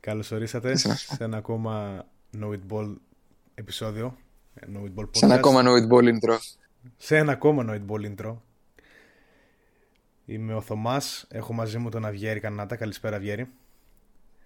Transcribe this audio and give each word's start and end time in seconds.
Καλώς 0.00 0.30
ορίσατε 0.30 0.76
σε 0.76 1.24
ένα 1.24 1.36
ακόμα 1.36 2.04
No 2.40 2.46
It 2.50 2.60
Ball 2.72 2.94
επεισόδιο. 3.54 4.16
No 4.60 4.78
It 4.78 4.94
Ball 4.94 5.08
σε 5.10 5.24
ένα 5.24 5.34
ακόμα 5.34 5.62
No 5.64 5.82
It 5.82 5.88
Ball 5.92 6.14
intro. 6.14 6.38
Σε 6.96 7.16
ένα 7.16 7.32
ακόμα 7.32 7.64
No 7.68 7.70
It 7.70 7.86
Ball 7.90 8.14
intro. 8.14 8.36
Είμαι 10.26 10.54
ο 10.54 10.60
Θωμάς, 10.60 11.26
έχω 11.30 11.52
μαζί 11.52 11.78
μου 11.78 11.88
τον 11.88 12.04
Αβιέρη 12.04 12.40
Κανάτα. 12.40 12.76
Καλησπέρα 12.76 13.16
Αβιέρη. 13.16 13.48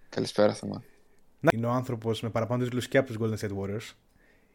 Καλησπέρα 0.08 0.54
Θωμά. 0.54 0.82
Είναι 1.50 1.66
ο 1.66 1.70
άνθρωπος 1.70 2.20
με 2.20 2.30
παραπάνω 2.30 2.64
τίτλους 2.64 2.88
και 2.88 2.98
από 2.98 3.12
τους 3.12 3.16
Golden 3.20 3.46
State 3.46 3.58
Warriors. 3.58 3.94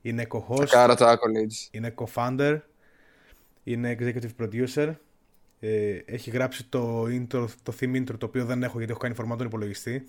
Είναι 0.02 0.28
co-host. 0.30 0.68
Κάρα 0.70 0.96
το 0.96 1.12
accolades. 1.12 1.68
Είναι 1.72 1.94
co-founder. 1.98 2.60
Είναι 3.64 3.96
executive 4.00 4.30
producer. 4.40 4.96
Ε, 5.60 5.98
έχει 6.06 6.30
γράψει 6.30 6.66
το, 6.66 7.04
intro, 7.04 7.48
το 7.64 7.74
theme 7.80 7.96
intro 7.96 8.18
το 8.18 8.26
οποίο 8.26 8.46
δεν 8.46 8.64
έχω 8.64 8.78
γιατί 8.78 8.92
έχω 8.92 9.02
κάνει 9.02 9.14
φορμάτων 9.14 9.46
υπολογιστή. 9.46 10.08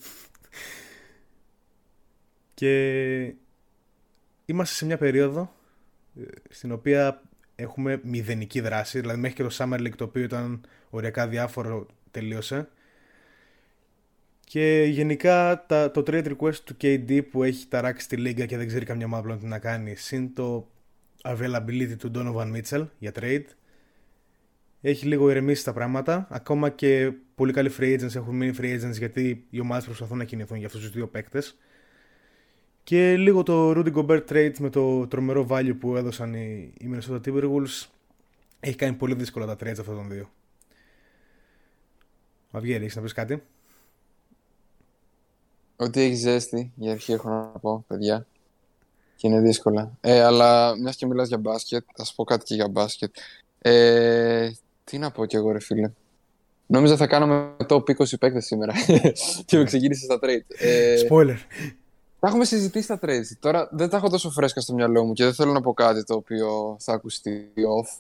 Και 2.55 3.35
είμαστε 4.45 4.75
σε 4.75 4.85
μια 4.85 4.99
περίοδο 4.99 5.53
ε, 6.17 6.23
στην 6.51 6.73
οποία 6.73 7.23
έχουμε 7.57 8.01
μηδενική 8.03 8.61
δράση, 8.61 9.01
δηλαδή 9.01 9.21
μέχρι 9.21 9.37
και 9.37 9.43
το 9.43 9.55
Summer 9.59 9.79
League 9.79 9.95
το 9.97 10.05
οποίο 10.05 10.23
ήταν 10.23 10.61
οριακά 10.91 11.29
διάφορο 11.29 11.87
τελείωσε. 12.11 12.69
Και 14.45 14.87
γενικά 14.91 15.65
τα, 15.67 15.91
το 15.91 16.03
trade 16.07 16.37
request 16.37 16.55
του 16.55 16.77
KD 16.81 17.21
που 17.31 17.43
έχει 17.43 17.67
ταράξει 17.69 18.09
τη 18.09 18.17
λίγα 18.17 18.47
και 18.47 18.57
δεν 18.57 18.67
ξέρει 18.67 18.85
καμιά 18.85 19.07
ομάδα 19.07 19.23
πλέον 19.23 19.39
τι 19.39 19.47
να 19.47 19.59
κάνει, 19.59 19.95
συν 19.95 20.35
το 20.35 20.69
availability 21.23 21.97
του 21.99 22.11
Donovan 22.15 22.57
Mitchell 22.57 22.87
για 22.99 23.13
trade, 23.21 23.45
έχει 24.81 25.07
λίγο 25.07 25.31
ηρεμήσει 25.31 25.65
τα 25.65 25.73
πράγματα. 25.73 26.27
Ακόμα 26.31 26.71
και 26.71 27.13
πολύ 27.35 27.53
καλοί 27.53 27.71
free 27.79 28.01
agents 28.01 28.15
έχουν 28.15 28.37
μείνει 28.37 28.55
free 28.59 28.81
agents 28.81 28.99
γιατί 28.99 29.47
οι 29.51 29.61
ομάδες 29.61 29.85
προσπαθούν 29.85 30.19
να 30.19 30.25
κινηθούν 30.25 30.57
για 30.57 30.67
αυτούς 30.67 30.81
τους 30.81 30.91
δύο 30.91 31.07
παίκτες. 31.09 31.59
Και 32.85 33.17
λίγο 33.17 33.43
το 33.43 33.71
Rudy 33.71 33.93
Gobert 33.95 34.25
trade 34.29 34.55
με 34.59 34.71
το 34.71 35.07
τρομερό 35.07 35.47
value 35.51 35.77
που 35.81 35.97
έδωσαν 35.97 36.35
οι, 36.35 36.73
οι 36.79 36.91
Minnesota 36.93 37.21
Timberwolves 37.25 37.87
έχει 38.61 38.77
κάνει 38.77 38.93
πολύ 38.93 39.15
δύσκολα 39.15 39.47
τα 39.47 39.55
trades 39.55 39.79
αυτών 39.79 39.95
των 39.95 40.09
δύο. 40.09 40.31
Μαυγέρη, 42.51 42.83
έχεις 42.83 42.97
να 42.97 43.03
πεις 43.03 43.13
κάτι; 43.13 43.43
Ότι 45.77 46.01
έχεις 46.01 46.19
ζέστη, 46.19 46.73
για 46.75 46.93
αρχή 46.93 47.13
έχω 47.13 47.29
να 47.29 47.43
πω, 47.43 47.85
παιδιά. 47.87 48.27
Και 49.17 49.27
είναι 49.27 49.41
δύσκολα. 49.41 49.97
Ε, 50.01 50.23
αλλά 50.23 50.77
μιας 50.79 50.97
και 50.97 51.07
μιλάς 51.07 51.29
για 51.29 51.39
μπάσκετ, 51.39 51.85
θα 51.95 52.05
σου 52.05 52.15
πω 52.15 52.25
κάτι 52.25 52.45
και 52.45 52.55
για 52.55 52.69
μπάσκετ. 52.69 53.15
Ε, 53.59 54.51
τι 54.85 54.99
να 54.99 55.11
πω 55.11 55.27
κι 55.27 55.37
εγώ, 55.37 55.53
ρε 55.53 55.61
φίλε. 55.61 55.91
Νόμιζα 56.67 56.97
θα 56.97 57.07
κάνουμε 57.07 57.57
το 57.67 57.83
20 57.87 58.19
παίκτες 58.21 58.45
σήμερα. 58.45 58.73
και 59.47 59.57
με 59.57 59.65
ξεκίνησε 59.65 60.05
στα 60.05 60.19
trade. 60.23 60.55
Ε, 60.59 60.97
Spoiler. 61.09 61.37
Τα 62.25 62.31
έχουμε 62.31 62.45
συζητήσει 62.45 62.85
στα 62.85 62.99
trades. 63.03 63.37
Τώρα 63.41 63.69
δεν 63.73 63.89
τα 63.89 63.97
έχω 63.97 64.09
τόσο 64.09 64.31
φρέσκα 64.31 64.61
στο 64.61 64.75
μυαλό 64.75 65.05
μου 65.05 65.13
και 65.13 65.25
δεν 65.25 65.35
θέλω 65.35 65.53
να 65.53 65.61
πω 65.61 65.75
κάτι 65.75 66.05
το 66.05 66.15
οποίο 66.15 66.77
θα 66.81 66.93
ακουστεί 66.93 67.53
off. 67.57 67.99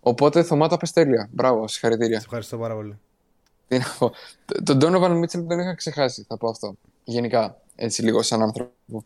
Οπότε 0.00 0.42
Θωμά 0.42 0.68
τα 0.68 0.76
πες 0.76 0.92
τέλεια. 0.92 1.28
Μπράβο, 1.32 1.68
συγχαρητήρια. 1.68 2.16
ευχαριστώ 2.16 2.58
πάρα 2.58 2.74
πολύ. 2.74 2.98
Τι 3.68 3.78
να 3.78 3.84
πω. 3.98 4.12
Τον 4.64 4.78
Donovan 4.82 5.20
Mitchell 5.20 5.44
δεν 5.46 5.58
είχα 5.58 5.74
ξεχάσει, 5.74 6.24
θα 6.28 6.36
πω 6.36 6.48
αυτό. 6.48 6.74
Γενικά, 7.04 7.60
έτσι 7.76 8.02
λίγο 8.02 8.22
σαν 8.22 8.42
άνθρωπο. 8.42 9.04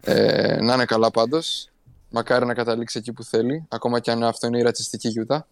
Ε, 0.00 0.60
να 0.60 0.74
είναι 0.74 0.84
καλά 0.84 1.10
πάντως. 1.10 1.68
Μακάρι 2.10 2.46
να 2.46 2.54
καταλήξει 2.54 2.98
εκεί 2.98 3.12
που 3.12 3.24
θέλει. 3.24 3.64
Ακόμα 3.68 4.00
και 4.00 4.10
αν 4.10 4.22
αυτό 4.22 4.46
είναι 4.46 4.58
η 4.58 4.62
ρατσιστική 4.62 5.08
γιούτα. 5.08 5.46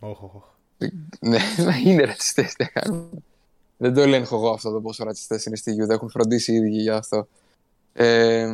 Όχι, 0.00 0.20
όχι. 0.22 0.92
Ναι, 1.20 1.38
είναι 1.84 2.04
ρατσιστές. 2.04 2.56
Δεν 3.76 3.94
το 3.94 4.00
ελέγχω 4.00 4.36
εγώ 4.36 4.50
αυτό 4.50 4.70
το 4.70 4.80
πόσο 4.80 5.04
ρατσιστές 5.04 5.44
είναι 5.44 5.56
στη 5.56 5.72
Γιούτα. 5.72 5.94
Έχουν 5.94 6.10
φροντίσει 6.10 6.52
οι 6.52 6.56
ίδιοι 6.56 6.80
για 6.80 6.96
αυτό. 6.96 7.28
Ε, 7.96 8.48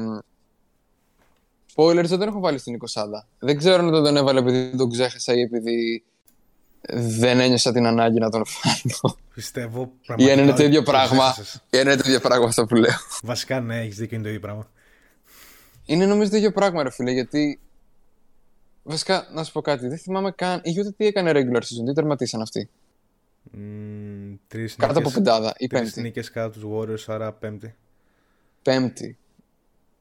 spoilers 1.75 2.09
δεν 2.09 2.29
έχω 2.29 2.41
βάλει 2.41 2.59
στην 2.59 2.79
20 2.95 3.05
Δεν 3.39 3.57
ξέρω 3.57 3.83
αν 3.83 3.91
δεν 3.91 4.03
τον 4.03 4.17
έβαλε 4.17 4.41
επειδή 4.41 4.77
τον 4.77 4.91
ξέχασα 4.91 5.35
ή 5.35 5.41
επειδή 5.41 6.05
δεν 6.93 7.41
ένιωσα 7.41 7.73
την 7.73 7.87
ανάγκη 7.87 8.19
να 8.19 8.31
τον 8.31 8.43
φάνω. 8.47 9.17
Πιστεύω 9.35 9.93
πραγματικά. 10.07 10.41
Ή 10.41 10.45
είναι 10.45 10.57
το 10.57 10.63
ίδιο 10.63 10.83
πράγμα. 10.83 11.35
Ή 11.71 11.79
είναι 11.81 11.97
το 11.97 12.03
ίδιο 12.07 12.21
πράγμα 12.21 12.47
αυτό 12.47 12.67
που 12.67 12.75
λέω. 12.75 12.99
Βασικά 13.23 13.61
ναι, 13.61 13.81
έχεις 13.81 13.97
δίκιο, 13.97 14.15
είναι 14.15 14.25
το 14.25 14.29
ίδιο 14.29 14.41
πράγμα. 14.41 14.69
Είναι 15.85 16.07
νομίζω 16.07 16.31
το 16.31 16.37
ίδιο 16.37 16.53
πράγμα, 16.53 16.83
ρε 16.83 16.91
φίλε, 16.91 17.11
γιατί. 17.11 17.61
Βασικά, 18.83 19.29
να 19.33 19.45
σου 19.45 19.53
πω 19.53 19.61
κάτι. 19.61 19.89
Δεν 19.89 19.99
θυμάμαι 19.99 20.31
καν. 20.31 20.61
Η 20.63 20.75
Utah 20.77 20.95
τι 20.97 21.07
έκανε 21.07 21.31
regular 21.35 21.61
season, 21.61 21.87
τι 21.87 21.93
τερματίσαν 21.93 22.41
αυτοί. 22.41 22.69
Mm, 23.57 24.39
τρεις 24.49 24.77
κάτω 24.77 24.99
από 24.99 25.11
πεντάδα 25.11 25.55
ή 25.59 25.67
πέμπτη. 25.67 25.91
Τρεις 25.91 26.05
νίκες 26.05 26.31
κάτω 26.31 26.51
τους 26.51 26.63
Warriors, 26.73 27.15
άρα 27.15 27.33
πέμπτη. 27.33 27.75
Πέμπτη. 28.63 29.19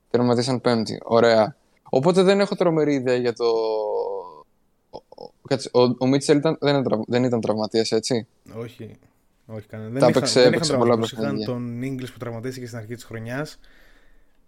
Τερματίσαν 0.10 0.62
πέμπτη. 0.62 1.00
Ωραία. 1.04 1.56
Οπότε 1.90 2.22
δεν 2.22 2.40
έχω 2.40 2.56
τρομερή 2.56 2.94
ιδέα 2.94 3.16
για 3.16 3.34
το. 3.34 3.46
Ο, 5.72 5.82
ο, 5.82 5.96
ο 5.98 6.08
Μίτσελ 6.08 6.38
ήταν, 6.38 6.58
δεν, 6.60 6.80
ήταν, 6.80 7.04
δεν 7.08 7.24
ήταν 7.24 7.42
τραυματίας, 7.42 7.92
έτσι; 7.92 8.28
Όχι. 8.58 8.98
Όχι 9.46 9.68
κανένα. 9.68 10.00
Δεν, 10.00 10.10
είχαν, 10.10 10.28
δεν 10.34 10.54
είχαν 10.54 10.78
πολλά 10.78 11.00
Είχαν 11.04 11.44
τον 11.44 11.82
Ίγκλης 11.82 12.12
που 12.12 12.18
τραυματίστηκε 12.18 12.66
στην 12.66 12.78
αρχή 12.78 12.96
της 12.96 13.04
χρονιάς 13.04 13.60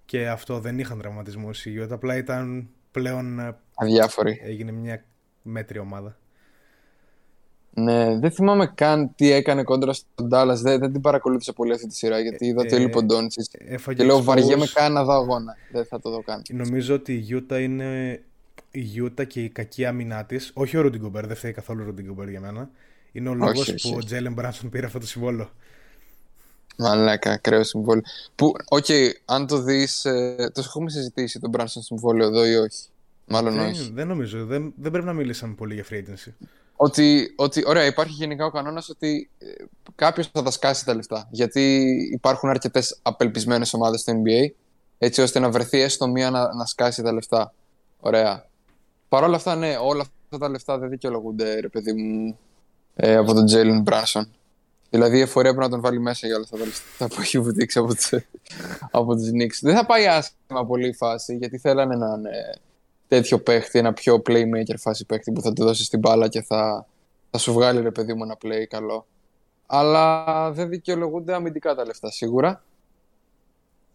και 0.06 0.30
αυτό 0.30 0.60
δεν 0.60 0.80
είχαν 0.80 0.98
τραυματισμού 0.98 1.50
η 1.64 1.70
Γιώτα. 1.70 1.96
Απλά 1.96 2.18
ήταν 2.18 2.70
πλέον. 2.92 3.40
Ε, 3.40 3.58
Αδιάφορη. 3.76 4.40
Έγινε 4.44 4.72
μια 4.72 5.04
μέτρια 5.42 5.82
ομάδα. 5.82 6.18
Ναι, 7.74 8.20
δεν 8.20 8.32
θυμάμαι 8.32 8.72
καν 8.76 9.16
τι 9.16 9.32
έκανε 9.32 9.64
κόντρα 9.64 9.94
στον 9.94 10.28
Ντάλλα. 10.28 10.56
Δεν, 10.56 10.80
δεν 10.80 10.92
την 10.92 11.02
παρακολούθησα 11.02 11.54
πολύ 11.54 11.74
αυτή 11.74 11.88
τη 11.88 11.96
σειρά 11.96 12.20
γιατί 12.20 12.46
είδα 12.46 12.62
ότι 12.62 12.76
έλειπε 12.76 12.98
ο 12.98 13.04
Ντόντσι. 13.04 13.50
Και 13.96 14.04
λέω 14.04 14.24
βαριέμαι 14.24 14.66
καν 14.74 14.94
να 14.94 15.04
δω 15.04 15.14
αγώνα. 15.14 15.56
Δεν 15.72 15.86
θα 15.86 16.00
το 16.00 16.10
δω 16.10 16.22
καν. 16.22 16.42
Νομίζω 16.50 16.94
ότι 16.94 17.14
η 17.14 17.18
Γιούτα 17.18 17.60
είναι 17.60 18.22
η 18.72 18.80
Γιούτα 18.80 19.24
και 19.24 19.44
η 19.44 19.50
κακή 19.50 19.86
άμυνά 19.86 20.26
της. 20.26 20.52
Όχι 20.54 20.78
ο 20.78 20.82
Ρουντιγκομπέρ, 20.82 21.28
δεν 21.28 21.36
φταίει 21.36 21.52
καθόλου 21.52 21.82
ο 21.82 21.86
Ρουντιγκομπέρ 21.86 22.30
για 22.30 22.40
μένα. 22.40 22.70
Είναι 23.12 23.30
ο 23.30 23.34
λόγος 23.34 23.74
που 23.82 23.94
ο 23.96 24.04
Τζέλεν 24.04 24.34
Μπράνσον 24.34 24.70
πήρε 24.70 24.86
αυτό 24.86 25.00
το 25.00 25.08
συμβόλο. 25.08 25.50
Μαλάκα, 26.78 27.32
ακραίο 27.32 27.64
συμβόλαιο. 27.64 28.02
Που, 28.36 28.54
OK, 28.70 28.86
okay, 28.88 29.10
αν 29.26 29.48
το 29.48 29.62
δεις. 29.62 30.06
Ε, 30.06 30.52
το 30.54 30.62
έχουμε 30.66 30.90
συζητήσει 30.90 31.40
τον 31.40 31.50
Μπράνσον 31.50 31.84
συμβόλαιο 31.84 32.28
εδώ 32.28 32.46
ή 32.46 32.56
όχι; 32.56 32.88
Μάλλον 33.28 33.54
δεν, 33.54 33.68
όχι. 33.68 33.92
Δεν 33.94 34.08
νομίζω. 34.08 34.46
Δεν, 34.46 34.74
δεν 34.76 34.92
πρέπει 34.92 35.06
να 35.06 35.14
μιλήσαμε 35.14 35.54
πολύ 35.54 35.74
για 35.74 35.86
free 35.90 35.96
agency. 35.96 36.32
Ότι, 36.84 37.34
ότι, 37.36 37.64
ωραία, 37.66 37.86
υπάρχει 37.86 38.14
γενικά 38.14 38.46
ο 38.46 38.52
κανόνας 38.52 38.90
ότι 38.90 39.30
ε, 39.38 39.46
κάποιος 39.96 40.30
θα 40.34 40.44
τα 40.44 40.52
σκάσει 40.52 40.86
τα 40.86 40.96
λεφτά. 40.96 41.28
Γιατί 41.32 41.88
υπάρχουν 42.12 42.50
αρκετές 42.50 43.00
απελπισμένες 43.02 43.74
ομάδες 43.74 44.00
στο 44.00 44.14
NBA, 44.14 44.52
έτσι 44.98 45.22
ώστε 45.22 45.40
να 45.40 45.50
βρεθεί 45.50 45.80
έστω 45.80 46.08
μία 46.08 46.30
να, 46.30 46.54
να 46.54 46.66
σκάσει 46.66 47.02
τα 47.02 47.14
λεφτά. 47.14 47.54
Ωραία. 48.00 48.46
Παρ' 49.10 49.24
όλα 49.24 49.36
αυτά, 49.36 49.56
ναι, 49.56 49.78
όλα 49.82 50.02
αυτά 50.02 50.38
τα 50.38 50.50
λεφτά 50.50 50.78
δεν 50.78 50.90
δικαιολογούνται, 50.90 51.60
ρε 51.60 51.68
παιδί 51.68 51.94
μου, 51.94 52.38
ε, 52.96 53.16
από 53.16 53.34
τον 53.34 53.46
Τζέιλιν 53.46 53.82
Μπράνσον. 53.82 54.32
Δηλαδή 54.90 55.18
η 55.18 55.22
εφορία 55.22 55.50
πρέπει 55.52 55.66
να 55.66 55.72
τον 55.72 55.82
βάλει 55.82 56.00
μέσα 56.00 56.28
για 56.28 56.36
όλα 56.36 56.46
αυτά 56.46 56.58
τα 56.58 56.66
λεφτά 56.66 57.08
που 57.16 57.22
έχει 57.22 57.40
βουτήξει 57.40 57.80
από 57.80 57.96
του 57.96 58.24
από 58.92 59.16
τους 59.16 59.30
Knicks. 59.30 59.58
Δεν 59.62 59.76
θα 59.76 59.86
πάει 59.86 60.08
άσχημα 60.08 60.66
πολύ 60.66 60.88
η 60.88 60.94
φάση, 60.94 61.36
γιατί 61.36 61.58
θέλανε 61.58 61.96
να 61.96 62.16
είναι 62.18 62.60
τέτοιο 63.12 63.40
παίχτη, 63.40 63.80
ένα 63.80 63.94
πιο 63.94 64.22
playmaker 64.26 64.76
φάση 64.78 65.06
παίχτη 65.06 65.32
που 65.32 65.42
θα 65.42 65.54
του 65.54 65.64
δώσεις 65.64 65.90
την 65.90 66.00
μπάλα 66.00 66.28
και 66.28 66.42
θα, 66.42 66.88
θα 67.32 67.38
σου 67.38 67.54
βγάλει 67.54 67.82
ρε 67.82 67.92
παιδί 67.92 68.14
μου 68.14 68.24
ένα 68.24 68.38
play 68.44 68.66
καλό. 68.70 69.08
Αλλά 69.66 70.52
δεν 70.52 70.70
δικαιολογούνται 70.70 71.34
αμυντικά 71.34 71.76
τα 71.76 71.86
λεφτά 71.86 72.12
σίγουρα. 72.12 72.64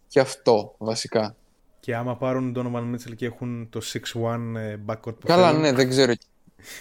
Και 0.09 0.21
αυτό 0.21 0.75
βασικά. 0.79 1.37
Και 1.81 1.95
άμα 1.97 2.17
πάρουν 2.17 2.53
τον 2.53 2.73
Donovan 2.73 2.95
Mitchell 2.95 3.17
και 3.17 3.27
έχουν 3.27 3.69
το 3.71 3.81
6-1 3.93 4.57
ε, 4.57 4.77
backcourt 4.87 5.19
που 5.19 5.27
Καλά, 5.27 5.53
ναι, 5.53 5.73
δεν 5.73 5.89
ξέρω 5.89 6.13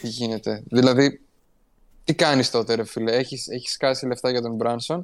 τι 0.02 0.08
γίνεται. 0.08 0.64
δηλαδή, 0.66 1.22
τι 2.04 2.16
κάνεις 2.16 2.50
τότε 2.50 2.76
ρε 2.76 2.84
φίλε; 2.84 3.16
Έχεις, 3.16 3.48
έχεις 3.48 3.78
κάσει 3.78 4.06
λεφτά 4.06 4.30
για 4.30 4.42
τον 4.42 4.58
Branson. 4.62 5.00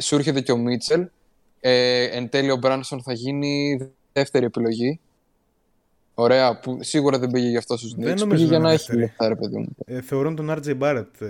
Σου 0.00 0.14
έρχεται 0.14 0.40
και 0.40 0.52
ο 0.52 0.56
Μίτσελ. 0.56 1.08
Ε, 1.60 2.04
εν 2.04 2.28
τέλει 2.28 2.50
ο 2.50 2.58
Branson 2.62 2.98
θα 3.02 3.12
γίνει 3.12 3.78
δεύτερη 4.12 4.44
επιλογή 4.44 5.00
Ωραία, 6.14 6.58
που 6.58 6.78
σίγουρα 6.80 7.18
δεν 7.18 7.30
πήγε 7.30 7.48
για 7.48 7.58
αυτό 7.58 7.76
στους 7.76 7.94
Knicks. 7.96 8.28
Πήγε 8.28 8.44
για 8.44 8.58
να 8.58 8.72
έχει 8.72 8.96
λεφτά, 8.96 9.28
ρε 9.28 9.34
παιδί 9.34 9.56
μου. 9.56 9.76
Ε, 9.84 10.00
θεωρούν 10.00 10.36
τον 10.36 10.50
RJ 10.50 10.78
Barrett 10.78 11.20
ε, 11.20 11.26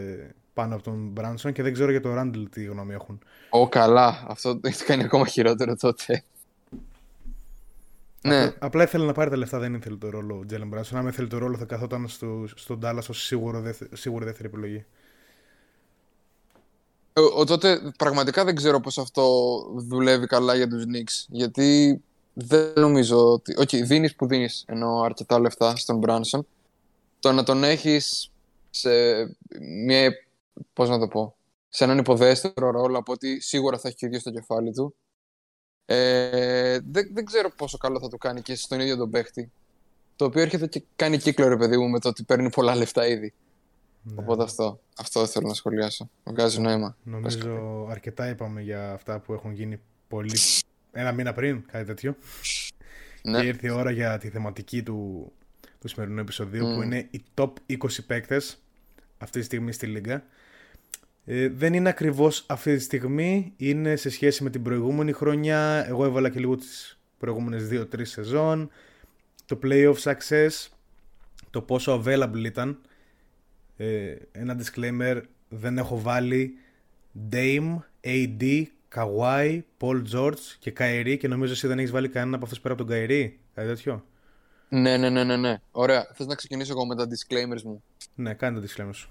πάνω 0.55 0.75
από 0.75 0.83
τον 0.83 1.13
Branson 1.21 1.53
και 1.53 1.63
δεν 1.63 1.73
ξέρω 1.73 1.91
για 1.91 2.01
τον 2.01 2.15
Randall 2.19 2.45
τι 2.51 2.65
γνώμη 2.65 2.95
έχουν. 2.95 3.19
Ω, 3.51 3.69
καλά. 3.69 4.25
Αυτό 4.29 4.55
το 4.55 4.69
έχει 4.69 4.85
κάνει 4.85 5.03
ακόμα 5.05 5.27
χειρότερο 5.27 5.77
τότε. 5.77 6.25
Ναι. 8.21 8.53
Απλά, 8.59 8.83
ήθελε 8.83 9.05
να 9.05 9.13
πάρει 9.13 9.31
τα 9.31 9.37
λεφτά, 9.37 9.59
δεν 9.59 9.75
ήθελε 9.75 9.97
το 9.97 10.11
ρόλο 10.11 10.39
ο 10.39 10.47
Τζέλεν 10.47 10.69
Μπράνσον. 10.69 10.99
Αν 10.99 11.07
ήθελε 11.07 11.29
το 11.29 11.39
ρόλο, 11.39 11.57
θα 11.57 11.65
καθόταν 11.65 12.09
στο, 12.09 12.45
στον 12.55 12.81
Τάλλας 12.81 13.09
ως 13.09 13.27
σίγουρο 13.93 14.25
δεύτερη 14.25 14.45
επιλογή. 14.45 14.85
Ο, 17.13 17.41
ο, 17.41 17.45
τότε 17.45 17.93
πραγματικά 17.99 18.45
δεν 18.45 18.55
ξέρω 18.55 18.81
πώς 18.81 18.99
αυτό 18.99 19.25
δουλεύει 19.77 20.27
καλά 20.27 20.55
για 20.55 20.69
τους 20.69 20.85
Knicks. 20.85 21.25
Γιατί 21.29 22.01
δεν 22.33 22.73
νομίζω 22.77 23.33
ότι... 23.33 23.55
Όχι, 23.57 23.81
okay, 23.83 23.87
δίνεις 23.87 24.15
που 24.15 24.27
δίνεις, 24.27 24.65
ενώ 24.67 25.01
αρκετά 25.01 25.41
λεφτά 25.41 25.77
στον 25.77 25.99
Μπράνσον. 25.99 26.47
Το 27.21 27.33
να 27.33 27.43
τον 27.43 27.65
έχεις 27.65 28.31
σε 28.71 28.91
μια... 29.85 30.13
Πώς 30.73 30.89
να 30.89 30.99
το 30.99 31.09
πω... 31.09 31.37
Σε 31.75 31.85
έναν 31.85 31.99
υποδέστερο 31.99 32.71
ρόλο 32.71 32.99
από 32.99 33.13
ότι 33.13 33.41
σίγουρα 33.41 33.79
θα 33.79 33.89
έχει 33.89 33.97
και 33.97 34.05
ο 34.05 34.09
ίδιος 34.09 34.23
στο 34.23 34.31
κεφάλι 34.31 34.73
του. 34.73 34.95
Ε, 35.85 36.79
δεν, 36.91 37.11
δεν 37.13 37.25
ξέρω 37.25 37.51
πόσο 37.57 37.79
καλό 37.79 38.01
θα 38.01 38.09
το 38.09 38.17
κάνει 38.17 38.43
και 38.43 38.55
στον 38.55 38.81
ίδιο 38.81 38.97
τον 38.97 39.11
παίχτη. 39.11 39.51
Το 40.17 40.25
οποίο 40.25 40.43
έρχεται 40.43 40.67
και 40.67 40.83
κάνει 40.97 41.19
κύκλο, 41.19 41.49
ρε 41.49 41.57
παιδί 41.57 41.77
μου, 41.77 41.89
με 41.89 41.99
το 41.99 42.09
ότι 42.09 42.23
παίρνει 42.23 42.51
πολλά 42.51 42.75
λεφτά 42.75 43.07
ήδη. 43.07 43.33
Ναι. 44.03 44.15
Οπότε 44.19 44.43
αυτό, 44.43 44.81
αυτό 44.97 45.27
θέλω 45.27 45.49
να 45.49 45.55
σχολιάσω. 45.55 46.11
Βγάζει 46.25 46.61
νόημα. 46.61 46.97
Νομίζω 47.03 47.87
αρκετά 47.91 48.29
είπαμε 48.29 48.63
για 48.63 48.93
αυτά 48.93 49.19
που 49.19 49.33
έχουν 49.33 49.53
γίνει 49.53 49.81
πολύ. 50.09 50.39
Ένα 50.93 51.13
μήνα 51.13 51.33
πριν, 51.33 51.63
κάτι 51.73 51.85
τέτοιο. 51.85 52.17
Ναι. 53.23 53.41
Και 53.41 53.47
ήρθε 53.47 53.67
η 53.67 53.71
ώρα 53.71 53.91
για 53.91 54.19
τη 54.19 54.29
θεματική 54.29 54.83
του, 54.83 55.33
του 55.81 55.89
σημερινού 55.89 56.21
επεισοδίου 56.21 56.71
mm. 56.71 56.75
που 56.75 56.83
είναι 56.83 57.07
οι 57.11 57.23
top 57.35 57.53
20 57.69 57.77
παίκτες 58.07 58.63
αυτή 59.19 59.39
τη 59.39 59.45
στιγμή 59.45 59.73
στη 59.73 59.87
Λίγκα. 59.87 60.25
Ε, 61.25 61.49
δεν 61.49 61.75
είναι 61.75 61.89
ακριβώς 61.89 62.45
αυτή 62.49 62.77
τη 62.77 62.83
στιγμή, 62.83 63.53
είναι 63.57 63.97
σε 63.97 64.11
σχέση 64.11 64.43
με 64.43 64.51
την 64.51 64.63
προηγούμενη 64.63 65.13
χρονιά. 65.13 65.85
Εγώ 65.89 66.05
έβαλα 66.05 66.31
και 66.31 66.39
λίγο 66.39 66.57
τις 66.57 66.99
προηγούμενες 67.19 67.69
2-3 67.71 67.87
σεζόν. 68.03 68.71
Το 69.47 69.59
playoff 69.63 69.97
success, 69.97 70.69
το 71.51 71.63
πόσο 71.63 72.03
available 72.05 72.45
ήταν. 72.45 72.81
Ε, 73.77 74.15
ένα 74.33 74.61
disclaimer, 74.61 75.21
δεν 75.49 75.79
έχω 75.79 76.01
βάλει 76.01 76.55
Dame, 77.31 77.77
AD, 78.05 78.63
Kawhi, 78.95 79.61
Paul 79.81 80.03
George 80.15 80.39
και 80.59 80.73
Kyrie 80.79 81.17
και 81.19 81.29
νομίζω 81.29 81.53
εσύ 81.53 81.67
δεν 81.67 81.79
έχεις 81.79 81.91
βάλει 81.91 82.09
κανένα 82.09 82.37
από 82.37 82.45
αυτούς 82.45 82.61
πέρα 82.61 82.75
από 82.75 82.85
τον 82.85 82.93
Kyrie, 82.97 83.31
κάτι 83.55 83.69
τέτοιο. 83.69 84.05
Ναι, 84.69 84.97
ναι, 84.97 85.11
ναι, 85.11 85.25
ναι, 85.25 85.37
ναι. 85.37 85.61
Ωραία. 85.71 86.07
Θες 86.15 86.27
να 86.27 86.35
ξεκινήσω 86.35 86.73
εγώ 86.73 86.87
με 86.87 86.97
τα 86.97 87.07
disclaimers 87.07 87.63
μου; 87.63 87.83
Ναι, 88.15 88.35
κάνε 88.35 88.61
τα 88.61 88.67
disclaimers 88.67 88.95
σου. 88.95 89.11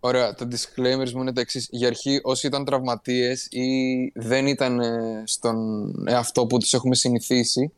Ωραία, 0.00 0.34
τα 0.34 0.48
disclaimers 0.50 1.10
μου 1.12 1.20
είναι 1.20 1.32
τα 1.32 1.40
εξής. 1.40 1.68
Για 1.70 1.88
αρχή, 1.88 2.20
όσοι 2.22 2.46
ήταν 2.46 2.64
τραυματίες 2.64 3.46
ή 3.50 3.66
δεν 4.14 4.46
ήταν 4.46 4.80
ε, 4.80 5.22
στον 5.26 5.92
εαυτό 6.08 6.46
που 6.46 6.58
τους 6.58 6.72
έχουμε 6.72 6.94
συνηθίσει, 6.94 7.72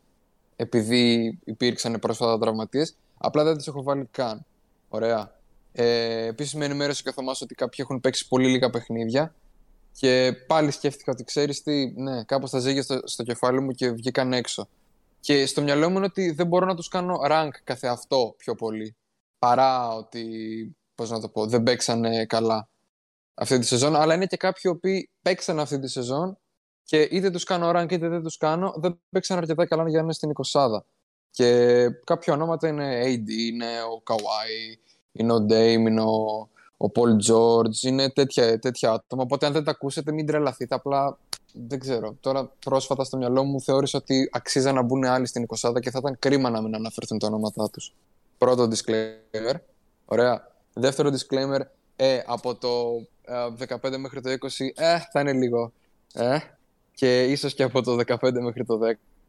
επειδή 0.56 1.38
υπήρξαν 1.44 1.98
πρόσφατα 2.00 2.38
τραυματίες, 2.38 2.96
απλά 3.18 3.44
δεν 3.44 3.56
του 3.56 3.64
έχω 3.66 3.82
βάλει 3.82 4.08
καν. 4.10 4.44
Ωραία. 4.88 5.34
Ε, 5.72 6.26
Επίσης, 6.26 6.54
με 6.54 6.64
ενημέρωσε 6.64 7.02
και 7.02 7.08
ο 7.08 7.12
Θωμάς 7.12 7.40
ότι 7.40 7.54
κάποιοι 7.54 7.78
έχουν 7.88 8.00
παίξει 8.00 8.28
πολύ 8.28 8.48
λίγα 8.48 8.70
παιχνίδια. 8.70 9.34
Και 9.98 10.32
πάλι 10.46 10.70
σκέφτηκα 10.70 11.12
ότι 11.12 11.24
ξέρεις 11.24 11.62
τι, 11.62 11.86
ναι, 11.86 12.24
κάπως 12.24 12.50
τα 12.50 12.58
ζήγε 12.58 12.82
στο, 12.82 13.00
στο 13.04 13.22
κεφάλι 13.22 13.60
μου 13.60 13.70
και 13.70 13.90
βγήκαν 13.90 14.32
έξω. 14.32 14.68
Και 15.20 15.46
στο 15.46 15.62
μυαλό 15.62 15.90
μου 15.90 15.96
είναι 15.96 16.06
ότι 16.06 16.30
δεν 16.30 16.46
μπορώ 16.46 16.66
να 16.66 16.74
τους 16.74 16.88
κάνω 16.88 17.20
rank 17.30 17.50
καθε 17.64 17.88
αυτό 17.88 18.34
πιο 18.38 18.54
πολύ. 18.54 18.96
Παρά 19.38 19.94
ότι 19.94 20.26
πώς 20.94 21.10
να 21.10 21.20
το 21.20 21.28
πω, 21.28 21.46
δεν 21.46 21.62
παίξανε 21.62 22.24
καλά 22.24 22.68
αυτή 23.34 23.58
τη 23.58 23.66
σεζόν, 23.66 23.96
αλλά 23.96 24.14
είναι 24.14 24.26
και 24.26 24.36
κάποιοι 24.36 24.72
οποίοι 24.74 25.10
παίξαν 25.22 25.60
αυτή 25.60 25.78
τη 25.78 25.88
σεζόν 25.88 26.38
και 26.82 27.00
είτε 27.00 27.30
τους 27.30 27.44
κάνω 27.44 27.70
rank 27.74 27.92
είτε 27.92 28.08
δεν 28.08 28.22
τους 28.22 28.36
κάνω, 28.36 28.74
δεν 28.76 29.00
παίξαν 29.10 29.38
αρκετά 29.38 29.66
καλά 29.66 29.88
για 29.88 29.98
να 29.98 30.04
είναι 30.04 30.12
στην 30.12 30.32
20 30.52 30.80
Και 31.30 31.88
κάποια 32.04 32.32
ονόματα 32.32 32.68
είναι 32.68 33.02
AD, 33.04 33.28
είναι 33.28 33.82
ο 33.82 34.02
Kawhi, 34.06 34.78
είναι 35.12 35.32
ο 35.32 35.36
Dame, 35.36 35.86
είναι 35.88 36.02
ο, 36.02 36.48
ο 36.76 36.86
Paul 36.94 37.30
George, 37.30 37.82
είναι 37.82 38.10
τέτοια, 38.10 38.58
τέτοια 38.58 38.90
άτομα. 38.90 39.22
Οπότε 39.22 39.46
αν 39.46 39.52
δεν 39.52 39.64
τα 39.64 39.70
ακούσετε 39.70 40.12
μην 40.12 40.26
τρελαθείτε, 40.26 40.74
απλά 40.74 41.18
δεν 41.52 41.78
ξέρω. 41.78 42.16
Τώρα 42.20 42.52
πρόσφατα 42.64 43.04
στο 43.04 43.16
μυαλό 43.16 43.44
μου 43.44 43.60
θεώρησα 43.60 43.98
ότι 43.98 44.28
αξίζαν 44.32 44.74
να 44.74 44.82
μπουν 44.82 45.04
άλλοι 45.04 45.26
στην 45.26 45.46
20 45.60 45.80
και 45.80 45.90
θα 45.90 45.98
ήταν 45.98 46.16
κρίμα 46.18 46.50
να 46.50 46.62
μην 46.62 46.74
αναφερθούν 46.74 47.18
τα 47.18 47.26
ονόματά 47.26 47.70
τους. 47.70 47.94
Πρώτο 48.38 48.68
disclaimer. 48.68 49.54
Ωραία. 50.04 50.54
Δεύτερο 50.72 51.10
disclaimer, 51.10 51.60
ε, 51.96 52.20
από 52.26 52.54
το 52.54 52.70
15 53.68 53.92
ε, 53.92 53.96
μέχρι 53.96 54.20
το 54.20 54.30
20, 54.30 54.36
ε, 54.74 54.98
θα 55.12 55.20
είναι 55.20 55.32
λίγο. 55.32 55.72
Ε, 56.12 56.38
και 56.94 57.24
ίσως 57.24 57.54
και 57.54 57.62
από 57.62 57.82
το 57.82 57.96
15 58.06 58.40
μέχρι 58.40 58.64
το 58.64 58.78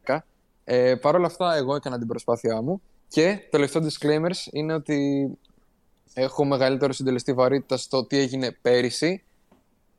10. 0.04 0.18
Ε, 0.64 0.94
Παρ' 0.94 1.14
όλα 1.14 1.26
αυτά, 1.26 1.54
εγώ 1.54 1.74
έκανα 1.74 1.98
την 1.98 2.06
προσπάθειά 2.06 2.62
μου. 2.62 2.82
Και 3.08 3.38
το 3.42 3.48
τελευταίο 3.50 3.82
disclaimers 3.82 4.52
είναι 4.52 4.74
ότι 4.74 5.28
έχω 6.14 6.44
μεγαλύτερο 6.44 6.92
συντελεστή 6.92 7.32
βαρύτητας 7.32 7.82
στο 7.82 8.04
τι 8.06 8.18
έγινε 8.18 8.52
πέρυσι, 8.62 9.22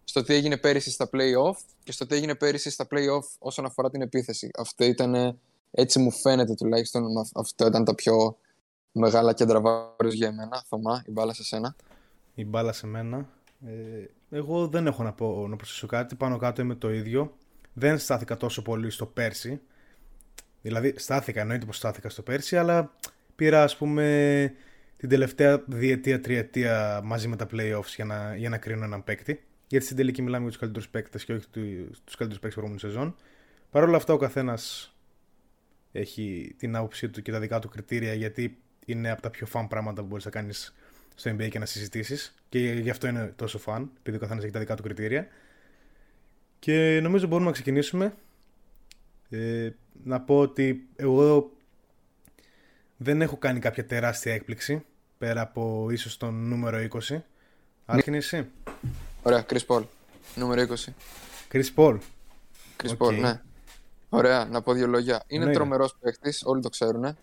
στο 0.03 0.23
τι 0.23 0.33
έγινε 0.33 0.57
πέρυσι 0.57 0.91
στα 0.91 1.09
play-off 1.11 1.57
και 1.83 1.91
στο 1.91 2.05
τι 2.05 2.15
έγινε 2.15 2.35
πέρυσι 2.35 2.69
στα 2.69 2.87
play-off 2.91 3.27
όσον 3.39 3.65
αφορά 3.65 3.89
την 3.89 4.01
επίθεση. 4.01 4.49
Αυτό 4.57 4.85
ήταν, 4.85 5.39
έτσι 5.71 5.99
μου 5.99 6.11
φαίνεται 6.11 6.53
τουλάχιστον, 6.53 7.03
αυτό 7.35 7.67
ήταν 7.67 7.83
τα 7.83 7.95
πιο 7.95 8.37
μεγάλα 8.91 9.33
κέντρα 9.33 9.61
βάρους 9.61 10.13
για 10.13 10.27
εμένα. 10.27 10.63
Θωμά, 10.67 11.03
η 11.05 11.11
μπάλα 11.11 11.33
σε 11.33 11.43
σένα. 11.43 11.75
Η 12.35 12.45
μπάλα 12.45 12.71
σε 12.71 12.87
μένα. 12.87 13.29
Ε, 13.65 14.37
εγώ 14.37 14.67
δεν 14.67 14.87
έχω 14.87 15.03
να, 15.03 15.13
πω, 15.13 15.47
να 15.47 15.55
προσθέσω 15.55 15.87
κάτι. 15.87 16.15
Πάνω 16.15 16.37
κάτω 16.37 16.61
είμαι 16.61 16.75
το 16.75 16.91
ίδιο. 16.91 17.37
Δεν 17.73 17.99
στάθηκα 17.99 18.37
τόσο 18.37 18.61
πολύ 18.61 18.89
στο 18.89 19.05
πέρσι. 19.05 19.61
Δηλαδή, 20.61 20.93
στάθηκα, 20.97 21.41
εννοείται 21.41 21.65
πως 21.65 21.77
στάθηκα 21.77 22.09
στο 22.09 22.21
πέρσι, 22.21 22.57
αλλά 22.57 22.91
πήρα, 23.35 23.63
ας 23.63 23.77
πούμε, 23.77 24.53
την 24.99 25.09
τελευταία 25.09 25.63
διετία, 25.67 26.19
τριετία 26.19 27.01
μαζί 27.03 27.27
με 27.27 27.35
τα 27.35 27.47
playoffs 27.51 27.93
για 27.95 28.05
να, 28.05 28.35
για 28.35 28.49
να 28.49 28.57
κρίνω 28.57 28.83
έναν 28.83 29.03
παίκτη. 29.03 29.43
Γιατί 29.67 29.85
στην 29.85 29.97
τελική 29.97 30.21
μιλάμε 30.21 30.41
για 30.41 30.49
τους 30.49 30.59
καλύτερους 30.59 30.89
παίκτες 30.89 31.25
και 31.25 31.33
όχι 31.33 31.47
του 31.47 31.61
καλύτερους 32.17 32.39
παίκτες 32.39 32.53
προηγούμενη 32.53 32.79
σεζόν. 32.79 33.15
Παρ' 33.71 33.83
όλα 33.83 33.97
αυτά, 33.97 34.13
ο 34.13 34.17
καθένας 34.17 34.95
έχει 35.91 36.55
την 36.57 36.75
άποψή 36.75 37.09
του 37.09 37.21
και 37.21 37.31
τα 37.31 37.39
δικά 37.39 37.59
του 37.59 37.69
κριτήρια, 37.69 38.13
γιατί 38.13 38.57
είναι 38.85 39.11
από 39.11 39.21
τα 39.21 39.29
πιο 39.29 39.47
fun 39.53 39.65
πράγματα 39.69 40.01
που 40.01 40.07
μπορείς 40.07 40.25
να 40.25 40.31
κάνεις 40.31 40.75
στο 41.15 41.31
NBA 41.31 41.47
και 41.49 41.59
να 41.59 41.65
συζητήσεις. 41.65 42.35
Και 42.49 42.59
γι' 42.59 42.89
αυτό 42.89 43.07
είναι 43.07 43.33
τόσο 43.35 43.59
fun, 43.65 43.87
επειδή 43.97 44.17
ο 44.17 44.19
καθένας 44.19 44.43
έχει 44.43 44.53
τα 44.53 44.59
δικά 44.59 44.75
του 44.75 44.83
κριτήρια. 44.83 45.27
Και 46.59 46.99
νομίζω 47.03 47.27
μπορούμε 47.27 47.47
να 47.47 47.53
ξεκινήσουμε. 47.53 48.13
Ε, 49.29 49.69
να 50.03 50.21
πω 50.21 50.39
ότι 50.39 50.87
εγώ 50.95 51.51
δεν 52.97 53.21
έχω 53.21 53.37
κάνει 53.37 53.59
κάποια 53.59 53.85
τεράστια 53.85 54.33
έκπληξη 54.33 54.83
πέρα 55.19 55.41
από 55.41 55.87
ίσως 55.91 56.17
τον 56.17 56.47
νούμερο 56.47 56.77
20. 57.09 57.21
Άρχινε 57.85 58.17
εσύ; 58.17 58.47
Ωραία, 59.23 59.45
Chris 59.49 59.65
Paul. 59.67 59.83
Νούμερο 60.35 60.61
20. 60.61 60.91
Chris 61.51 61.65
Paul. 61.75 61.97
Chris 62.83 62.89
okay. 62.89 62.97
Paul, 62.97 63.19
ναι. 63.19 63.41
Ωραία, 64.09 64.45
να 64.45 64.61
πω 64.61 64.73
δύο 64.73 64.87
λόγια. 64.87 65.23
Είναι 65.27 65.45
ναι, 65.45 65.53
τρομερός 65.53 65.95
παίχτη, 65.99 66.33
όλοι 66.43 66.61
το 66.61 66.69
ξέρουν 66.69 67.17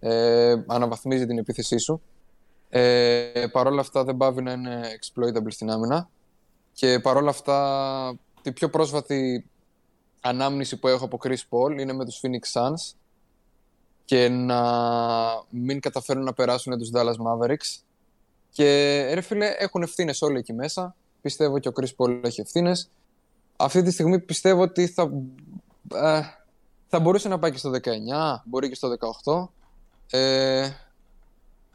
ε, 0.00 0.62
αναβαθμίζει 0.66 1.26
την 1.26 1.38
επίθεσή 1.38 1.78
σου. 1.78 2.02
Ε, 2.68 3.46
Παρ' 3.52 3.66
όλα 3.66 3.80
αυτά 3.80 4.04
δεν 4.04 4.16
πάβει 4.16 4.42
να 4.42 4.52
είναι 4.52 4.80
exploitable 5.00 5.50
στην 5.52 5.70
άμυνα. 5.70 6.08
Και 6.72 7.00
παρόλα 7.00 7.30
αυτά, 7.30 8.18
την 8.42 8.52
πιο 8.52 8.70
πρόσφατη 8.70 9.50
ανάμνηση 10.20 10.76
που 10.76 10.88
έχω 10.88 11.04
από 11.04 11.18
Chris 11.22 11.42
Paul 11.50 11.80
είναι 11.80 11.92
με 11.92 12.04
τους 12.04 12.20
Phoenix 12.22 12.60
Suns 12.60 12.96
και 14.06 14.28
να 14.28 14.62
μην 15.50 15.80
καταφέρουν 15.80 16.24
να 16.24 16.32
περάσουν 16.32 16.78
τους 16.78 16.90
Dallas 16.94 17.16
Mavericks. 17.26 17.82
Και 18.50 18.64
ρε 19.14 19.20
φίλε, 19.20 19.54
έχουν 19.58 19.82
ευθύνες 19.82 20.22
όλοι 20.22 20.38
εκεί 20.38 20.52
μέσα. 20.52 20.94
Πιστεύω 21.20 21.58
και 21.58 21.68
ο 21.68 21.72
Chris 21.80 21.88
Paul 21.96 22.20
έχει 22.24 22.40
ευθύνες. 22.40 22.90
Αυτή 23.56 23.82
τη 23.82 23.90
στιγμή 23.90 24.20
πιστεύω 24.20 24.62
ότι 24.62 24.86
θα, 24.86 25.10
ε, 25.94 26.20
θα 26.86 27.00
μπορούσε 27.00 27.28
να 27.28 27.38
πάει 27.38 27.50
και 27.50 27.58
στο 27.58 27.70
19, 27.70 28.42
μπορεί 28.44 28.68
και 28.68 28.74
στο 28.74 28.88
18. 29.24 29.48
Ε, 30.10 30.70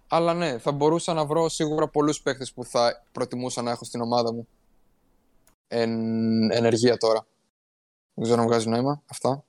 αλλά 0.08 0.34
ναι, 0.34 0.58
θα 0.58 0.72
μπορούσα 0.72 1.14
να 1.14 1.26
βρω 1.26 1.50
σίγουρα 1.50 1.88
πολλούς 1.88 2.22
παίχτες 2.22 2.54
που 2.54 2.66
θα 2.66 3.04
προτιμούσα 3.12 3.62
να 3.62 3.72
έχω 3.72 3.86
στην 3.86 4.02
ομάδα 4.02 4.34
μου. 4.34 4.48
Εν, 5.68 6.52
ενεργεία 6.52 6.98
τώρα. 6.98 7.26
Δεν 8.14 8.24
ξέρω 8.24 8.42
αν 8.42 8.48
βγάζει 8.48 8.70
νόημα 8.70 9.02
αυτά. 9.06 9.44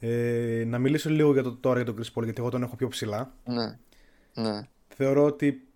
Ε, 0.00 0.64
να 0.66 0.78
μιλήσω 0.78 1.10
λίγο 1.10 1.32
για 1.32 1.42
το 1.42 1.52
τώρα 1.52 1.82
για 1.82 1.92
τον 1.92 2.02
Chris 2.02 2.18
Paul, 2.18 2.24
γιατί 2.24 2.40
εγώ 2.40 2.50
τον 2.50 2.62
έχω 2.62 2.76
πιο 2.76 2.88
ψηλά. 2.88 3.32
Ναι. 3.44 3.78
ναι. 4.34 4.66
Θεωρώ 4.88 5.24
ότι 5.24 5.68